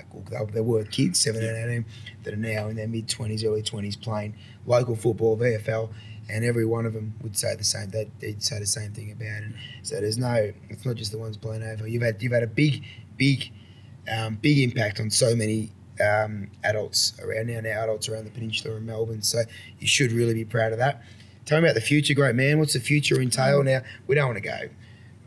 there 0.53 0.63
were 0.63 0.85
kids, 0.85 1.21
17, 1.21 1.49
18, 1.49 1.85
that 2.25 2.35
are 2.35 2.37
now 2.37 2.69
in 2.69 2.77
their 2.77 2.89
mid 2.89 3.09
twenties, 3.09 3.45
early 3.45 3.63
twenties, 3.63 3.97
playing 3.97 4.35
local 4.67 4.97
football, 4.97 5.37
VFL, 5.37 5.91
and 6.31 6.45
every 6.45 6.67
one 6.67 6.87
of 6.87 6.93
them 6.93 7.15
would 7.23 7.37
say 7.37 7.55
the 7.57 7.65
same. 7.65 7.89
They'd, 7.91 8.11
they'd 8.21 8.43
say 8.43 8.59
the 8.59 8.67
same 8.67 8.93
thing 8.93 9.11
about 9.13 9.43
it. 9.43 9.53
So 9.83 10.01
there's 10.01 10.19
no. 10.19 10.53
It's 10.69 10.85
not 10.85 10.97
just 10.97 11.13
the 11.13 11.19
ones 11.19 11.37
playing 11.37 11.63
AFL. 11.63 11.91
You've 11.91 12.03
had 12.03 12.23
you've 12.23 12.33
had 12.33 12.43
a 12.43 12.49
big, 12.49 12.85
big, 13.17 13.51
um, 14.11 14.37
big 14.37 14.59
impact 14.59 15.01
on 15.01 15.11
so 15.11 15.35
many 15.35 15.71
um, 16.01 16.51
adults 16.65 17.19
around 17.21 17.49
now, 17.49 17.61
now 17.61 17.83
adults 17.83 18.09
around 18.09 18.25
the 18.25 18.31
peninsula 18.31 18.77
in 18.77 18.87
Melbourne. 18.87 19.23
So 19.23 19.43
you 19.79 19.87
should 19.87 20.13
really 20.13 20.35
be 20.35 20.45
proud 20.45 20.73
of 20.73 20.79
that. 20.79 21.03
Tell 21.49 21.63
me 21.63 21.69
about 21.69 21.77
the 21.77 21.81
future, 21.81 22.13
great 22.13 22.35
man. 22.35 22.59
What's 22.59 22.75
the 22.75 22.81
future 22.81 23.23
entail 23.23 23.63
now? 23.63 23.81
We 24.07 24.15
don't 24.15 24.27
want 24.27 24.37
to 24.37 24.43
go. 24.43 24.69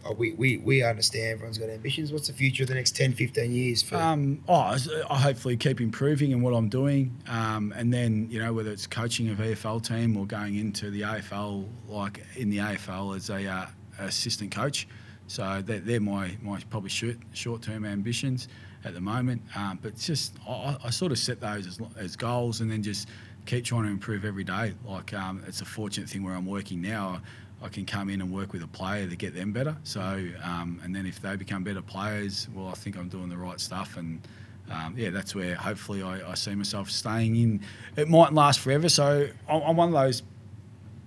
Oh, 0.05 0.13
we, 0.13 0.33
we, 0.33 0.57
we 0.57 0.83
understand 0.83 1.33
everyone's 1.33 1.57
got 1.57 1.69
ambitions. 1.69 2.13
What's 2.13 2.27
the 2.27 2.33
future 2.33 2.61
of 2.61 2.69
the 2.69 2.75
next 2.75 2.95
10, 2.95 3.13
15 3.13 3.51
years? 3.51 3.81
For 3.81 3.95
um, 3.95 4.43
oh, 4.47 4.77
I 5.09 5.17
hopefully 5.17 5.57
keep 5.57 5.81
improving 5.81 6.29
in 6.29 6.43
what 6.43 6.53
I'm 6.53 6.69
doing. 6.69 7.19
Um, 7.27 7.73
and 7.75 7.91
then, 7.91 8.27
you 8.29 8.37
know, 8.37 8.53
whether 8.53 8.69
it's 8.69 8.85
coaching 8.85 9.31
a 9.31 9.33
VFL 9.33 9.83
team 9.83 10.15
or 10.15 10.27
going 10.27 10.57
into 10.57 10.91
the 10.91 11.01
AFL, 11.01 11.67
like 11.87 12.23
in 12.35 12.51
the 12.51 12.59
AFL 12.59 13.15
as 13.15 13.31
a 13.31 13.47
uh, 13.47 13.65
assistant 13.97 14.51
coach. 14.51 14.87
So 15.25 15.63
they're, 15.65 15.79
they're 15.79 15.99
my, 15.99 16.37
my 16.43 16.59
probably 16.69 16.91
short, 16.91 17.17
short-term 17.33 17.83
ambitions 17.83 18.47
at 18.83 18.93
the 18.93 19.01
moment. 19.01 19.41
Um, 19.55 19.79
but 19.81 19.97
just 19.97 20.35
I, 20.47 20.77
I, 20.83 20.89
sort 20.91 21.11
of 21.11 21.19
set 21.19 21.39
those 21.39 21.67
as, 21.67 21.79
as, 21.97 22.15
goals 22.15 22.61
and 22.61 22.71
then 22.71 22.83
just 22.83 23.07
keep 23.45 23.65
trying 23.65 23.83
to 23.83 23.89
improve 23.89 24.25
every 24.25 24.43
day. 24.43 24.73
Like 24.85 25.13
um, 25.13 25.43
it's 25.47 25.61
a 25.61 25.65
fortunate 25.65 26.09
thing 26.09 26.23
where 26.23 26.35
I'm 26.35 26.45
working 26.45 26.81
now. 26.81 27.21
I, 27.63 27.69
can 27.69 27.85
come 27.85 28.09
in 28.09 28.21
and 28.21 28.33
work 28.33 28.53
with 28.53 28.63
a 28.63 28.67
player 28.67 29.07
to 29.07 29.15
get 29.15 29.35
them 29.35 29.51
better. 29.51 29.77
So 29.83 30.01
um, 30.43 30.81
and 30.83 30.95
then 30.95 31.05
if 31.05 31.21
they 31.21 31.35
become 31.35 31.63
better 31.63 31.81
players, 31.81 32.47
well, 32.55 32.67
I 32.67 32.73
think 32.73 32.97
I'm 32.97 33.09
doing 33.09 33.29
the 33.29 33.37
right 33.37 33.59
stuff 33.59 33.97
and. 33.97 34.21
Um, 34.69 34.93
yeah, 34.95 35.09
that's 35.09 35.35
where 35.35 35.53
hopefully 35.55 36.01
I, 36.01 36.31
I, 36.31 36.33
see 36.35 36.55
myself 36.55 36.89
staying 36.89 37.35
in. 37.35 37.59
It 37.97 38.07
mightn't 38.07 38.35
last 38.35 38.61
forever, 38.61 38.87
so 38.87 39.27
I'm, 39.49 39.75
one 39.75 39.89
of 39.89 39.93
those 39.93 40.23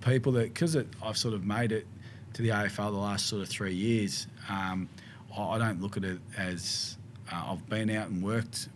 people 0.01 0.33
that 0.33 0.53
because 0.53 0.75
I've 0.75 1.17
sort 1.17 1.33
of 1.33 1.45
made 1.45 1.71
it 1.71 1.87
to 2.33 2.43
the 2.43 2.49
AFL 2.49 2.91
the 2.91 2.97
last 2.97 3.25
sort 3.25 3.41
of 3.41 3.49
three 3.49 3.73
years, 3.73 4.27
um, 4.49 4.87
I, 5.35 5.41
I 5.41 5.57
don't 5.57 5.81
look 5.81 5.97
at 5.97 6.03
it 6.03 6.19
as 6.37 6.97
uh, 7.31 7.51
I've 7.51 7.67
been 7.67 7.89
out 7.89 8.09
and 8.09 8.21
worked, 8.21 8.69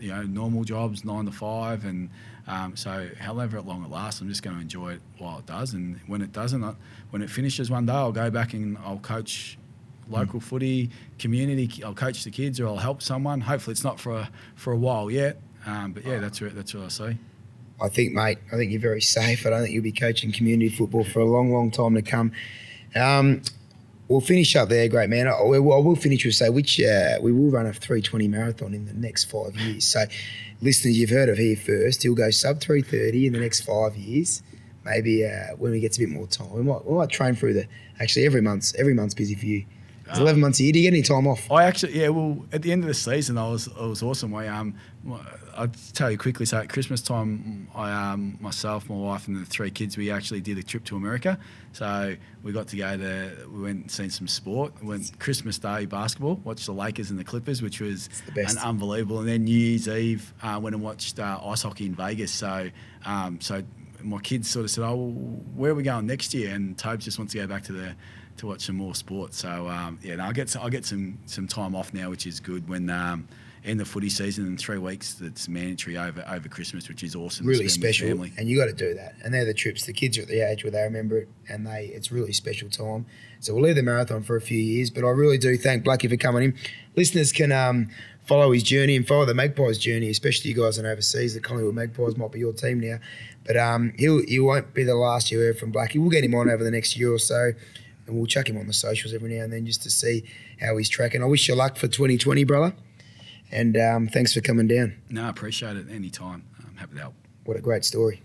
you 0.00 0.10
know 0.10 0.22
normal 0.22 0.64
jobs, 0.64 1.04
nine 1.04 1.26
to 1.26 1.32
five, 1.32 1.84
and 1.84 2.08
um, 2.46 2.76
so 2.76 3.08
however 3.18 3.60
long 3.60 3.84
it 3.84 3.90
lasts, 3.90 4.20
I'm 4.20 4.28
just 4.28 4.42
going 4.42 4.56
to 4.56 4.62
enjoy 4.62 4.94
it 4.94 5.00
while 5.18 5.38
it 5.38 5.46
does. 5.46 5.74
And 5.74 6.00
when 6.06 6.22
it 6.22 6.32
doesn't, 6.32 6.62
when 7.10 7.22
it 7.22 7.30
finishes 7.30 7.70
one 7.70 7.86
day, 7.86 7.92
I'll 7.92 8.12
go 8.12 8.30
back 8.30 8.52
and 8.52 8.76
I'll 8.78 8.98
coach 8.98 9.58
local 10.08 10.40
mm. 10.40 10.44
footy, 10.44 10.90
community. 11.18 11.82
I'll 11.84 11.94
coach 11.94 12.24
the 12.24 12.30
kids 12.30 12.58
or 12.60 12.66
I'll 12.66 12.76
help 12.76 13.02
someone. 13.02 13.40
Hopefully, 13.42 13.72
it's 13.72 13.84
not 13.84 14.00
for 14.00 14.12
a, 14.12 14.30
for 14.56 14.72
a 14.72 14.76
while 14.76 15.10
yet. 15.10 15.40
Um, 15.66 15.92
but 15.92 16.04
yeah, 16.04 16.18
that's 16.18 16.40
what, 16.40 16.54
that's 16.54 16.74
what 16.74 16.84
I 16.84 16.88
see. 16.88 17.18
I 17.80 17.88
think, 17.88 18.12
mate, 18.12 18.38
I 18.52 18.56
think 18.56 18.70
you're 18.72 18.80
very 18.80 19.00
safe. 19.00 19.46
I 19.46 19.50
don't 19.50 19.62
think 19.62 19.74
you'll 19.74 19.82
be 19.82 19.92
coaching 19.92 20.32
community 20.32 20.68
football 20.68 21.04
for 21.04 21.20
a 21.20 21.24
long, 21.24 21.52
long 21.52 21.70
time 21.70 21.94
to 21.94 22.02
come. 22.02 22.32
Um, 22.94 23.42
we'll 24.12 24.20
finish 24.20 24.54
up 24.54 24.68
there, 24.68 24.88
great 24.88 25.10
man. 25.10 25.26
I, 25.26 25.32
I 25.32 25.58
will 25.58 25.96
finish 25.96 26.24
with 26.24 26.34
say 26.34 26.50
which 26.50 26.80
uh, 26.80 27.18
we 27.20 27.32
will 27.32 27.50
run 27.50 27.66
a 27.66 27.72
320 27.72 28.28
marathon 28.28 28.74
in 28.74 28.84
the 28.84 28.92
next 28.92 29.24
five 29.24 29.56
years. 29.56 29.84
So, 29.84 30.04
listeners, 30.60 30.98
you've 30.98 31.10
heard 31.10 31.28
of 31.28 31.38
here 31.38 31.56
first. 31.56 32.02
He'll 32.02 32.14
go 32.14 32.30
sub 32.30 32.60
330 32.60 33.26
in 33.26 33.32
the 33.32 33.40
next 33.40 33.62
five 33.62 33.96
years. 33.96 34.42
Maybe 34.84 35.24
uh, 35.24 35.56
when 35.56 35.72
we 35.72 35.80
get 35.80 35.96
a 35.96 36.00
bit 36.00 36.10
more 36.10 36.26
time, 36.26 36.52
we 36.52 36.62
might, 36.62 36.84
we 36.84 36.94
might 36.94 37.08
train 37.08 37.34
through 37.34 37.54
the. 37.54 37.66
Actually, 38.00 38.26
every 38.26 38.40
month's 38.40 38.74
every 38.74 38.94
month's 38.94 39.14
busy 39.14 39.34
for 39.34 39.46
you. 39.46 39.64
It's 40.06 40.18
um, 40.18 40.22
11 40.22 40.40
months 40.40 40.60
a 40.60 40.64
year. 40.64 40.72
Do 40.72 40.80
you 40.80 40.90
get 40.90 40.96
any 40.96 41.02
time 41.02 41.26
off? 41.26 41.50
I 41.50 41.64
actually, 41.64 41.98
yeah. 41.98 42.08
Well, 42.08 42.44
at 42.52 42.62
the 42.62 42.72
end 42.72 42.82
of 42.82 42.88
the 42.88 42.94
season, 42.94 43.38
I 43.38 43.48
was, 43.48 43.68
it 43.68 43.76
was 43.76 44.02
awesome. 44.02 44.34
I 44.34 44.48
um, 44.48 44.74
I'll 45.56 45.70
tell 45.92 46.10
you 46.10 46.18
quickly. 46.18 46.46
So 46.46 46.58
at 46.58 46.68
Christmas 46.68 47.02
time, 47.02 47.68
I 47.74 48.12
um, 48.12 48.38
myself, 48.40 48.88
my 48.88 48.94
wife, 48.94 49.26
and 49.26 49.36
the 49.36 49.44
three 49.44 49.70
kids, 49.70 49.96
we 49.96 50.10
actually 50.10 50.40
did 50.40 50.58
a 50.58 50.62
trip 50.62 50.84
to 50.84 50.96
America. 50.96 51.38
So 51.72 52.14
we 52.42 52.52
got 52.52 52.68
to 52.68 52.76
go 52.76 52.96
there. 52.96 53.32
We 53.50 53.62
went 53.62 53.80
and 53.82 53.90
seen 53.90 54.10
some 54.10 54.28
sport. 54.28 54.72
We 54.80 54.88
went 54.88 55.18
Christmas 55.18 55.58
Day 55.58 55.86
basketball, 55.86 56.36
watched 56.36 56.66
the 56.66 56.72
Lakers 56.72 57.10
and 57.10 57.18
the 57.18 57.24
Clippers, 57.24 57.62
which 57.62 57.80
was 57.80 58.08
an 58.36 58.58
unbelievable. 58.58 59.18
And 59.18 59.28
then 59.28 59.44
New 59.44 59.58
Year's 59.58 59.88
Eve, 59.88 60.32
uh, 60.42 60.58
went 60.62 60.74
and 60.74 60.84
watched 60.84 61.18
uh, 61.18 61.40
ice 61.44 61.62
hockey 61.62 61.86
in 61.86 61.94
Vegas. 61.94 62.30
So 62.30 62.70
um, 63.04 63.40
so 63.40 63.62
my 64.02 64.20
kids 64.20 64.48
sort 64.48 64.64
of 64.64 64.70
said, 64.70 64.84
"Oh, 64.84 64.94
well, 64.94 65.10
where 65.54 65.72
are 65.72 65.74
we 65.74 65.82
going 65.82 66.06
next 66.06 66.32
year?" 66.32 66.54
And 66.54 66.78
Tobe 66.78 67.00
just 67.00 67.18
wants 67.18 67.32
to 67.32 67.40
go 67.40 67.46
back 67.46 67.64
to 67.64 67.72
the 67.72 67.94
to 68.36 68.46
watch 68.46 68.62
some 68.62 68.76
more 68.76 68.94
sport. 68.94 69.34
So 69.34 69.68
um, 69.68 69.98
yeah, 70.02 70.16
no, 70.16 70.24
I 70.24 70.32
get 70.32 70.54
I 70.56 70.68
get 70.68 70.84
some 70.84 71.18
some 71.26 71.48
time 71.48 71.74
off 71.74 71.92
now, 71.92 72.08
which 72.10 72.26
is 72.26 72.38
good 72.38 72.68
when. 72.68 72.88
End 73.64 73.78
the 73.78 73.84
footy 73.84 74.08
season 74.08 74.44
in 74.46 74.56
three 74.56 74.78
weeks 74.78 75.14
that's 75.14 75.48
mandatory 75.48 75.96
over 75.96 76.24
over 76.28 76.48
Christmas, 76.48 76.88
which 76.88 77.04
is 77.04 77.14
awesome. 77.14 77.46
Really 77.46 77.68
special, 77.68 78.08
and 78.36 78.48
you 78.48 78.58
got 78.58 78.66
to 78.66 78.72
do 78.72 78.92
that. 78.94 79.14
And 79.22 79.32
they're 79.32 79.44
the 79.44 79.54
trips. 79.54 79.86
The 79.86 79.92
kids 79.92 80.18
are 80.18 80.22
at 80.22 80.28
the 80.28 80.40
age 80.40 80.64
where 80.64 80.72
they 80.72 80.82
remember 80.82 81.18
it, 81.18 81.28
and 81.48 81.64
they 81.64 81.86
it's 81.94 82.10
really 82.10 82.32
special 82.32 82.68
time. 82.68 83.06
So 83.38 83.54
we'll 83.54 83.62
leave 83.62 83.76
the 83.76 83.82
marathon 83.84 84.24
for 84.24 84.34
a 84.34 84.40
few 84.40 84.58
years, 84.58 84.90
but 84.90 85.04
I 85.04 85.10
really 85.10 85.38
do 85.38 85.56
thank 85.56 85.84
Blackie 85.84 86.10
for 86.10 86.16
coming 86.16 86.42
in. 86.42 86.58
Listeners 86.96 87.30
can 87.30 87.52
um, 87.52 87.88
follow 88.24 88.50
his 88.50 88.64
journey 88.64 88.96
and 88.96 89.06
follow 89.06 89.26
the 89.26 89.34
Magpies 89.34 89.78
journey, 89.78 90.10
especially 90.10 90.50
you 90.50 90.56
guys 90.56 90.78
in 90.78 90.84
overseas. 90.84 91.34
The 91.34 91.40
Collingwood 91.40 91.74
Magpies 91.74 92.16
might 92.16 92.32
be 92.32 92.40
your 92.40 92.52
team 92.52 92.80
now, 92.80 92.98
but 93.46 93.56
um, 93.56 93.92
he'll 93.96 94.26
he 94.26 94.40
won't 94.40 94.74
be 94.74 94.82
the 94.82 94.96
last 94.96 95.30
you 95.30 95.38
hear 95.38 95.54
from 95.54 95.72
Blackie. 95.72 96.00
We'll 96.00 96.10
get 96.10 96.24
him 96.24 96.34
on 96.34 96.50
over 96.50 96.64
the 96.64 96.70
next 96.72 96.96
year 96.96 97.12
or 97.12 97.18
so. 97.18 97.52
And 98.06 98.16
we'll 98.16 98.26
chuck 98.26 98.48
him 98.48 98.58
on 98.58 98.66
the 98.66 98.72
socials 98.72 99.14
every 99.14 99.32
now 99.32 99.44
and 99.44 99.52
then 99.52 99.64
just 99.64 99.84
to 99.84 99.90
see 99.90 100.24
how 100.60 100.76
he's 100.76 100.88
tracking. 100.88 101.22
I 101.22 101.26
wish 101.26 101.48
you 101.48 101.54
luck 101.54 101.76
for 101.76 101.86
2020, 101.86 102.42
brother. 102.42 102.74
And 103.52 103.76
um, 103.76 104.08
thanks 104.08 104.32
for 104.32 104.40
coming 104.40 104.66
down. 104.66 104.94
No, 105.10 105.24
I 105.24 105.28
appreciate 105.28 105.76
it 105.76 105.90
anytime. 105.90 106.44
I'm 106.66 106.76
happy 106.76 106.94
to 106.94 107.00
help. 107.00 107.14
What 107.44 107.56
a 107.56 107.60
great 107.60 107.84
story. 107.84 108.22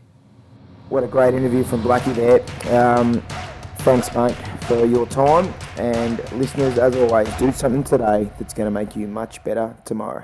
What 0.89 1.03
a 1.03 1.07
great 1.07 1.33
interview 1.33 1.63
from 1.63 1.83
Blackie 1.83 2.15
there. 2.15 2.39
Um, 2.73 3.21
thanks, 3.79 4.13
mate, 4.15 4.35
for 4.63 4.85
your 4.85 5.05
time. 5.07 5.53
And 5.75 6.19
listeners, 6.31 6.77
as 6.77 6.95
always, 6.95 7.27
do 7.35 7.51
something 7.51 7.83
today 7.83 8.31
that's 8.39 8.53
going 8.53 8.67
to 8.67 8.71
make 8.71 8.95
you 8.95 9.07
much 9.07 9.43
better 9.43 9.75
tomorrow. 9.83 10.23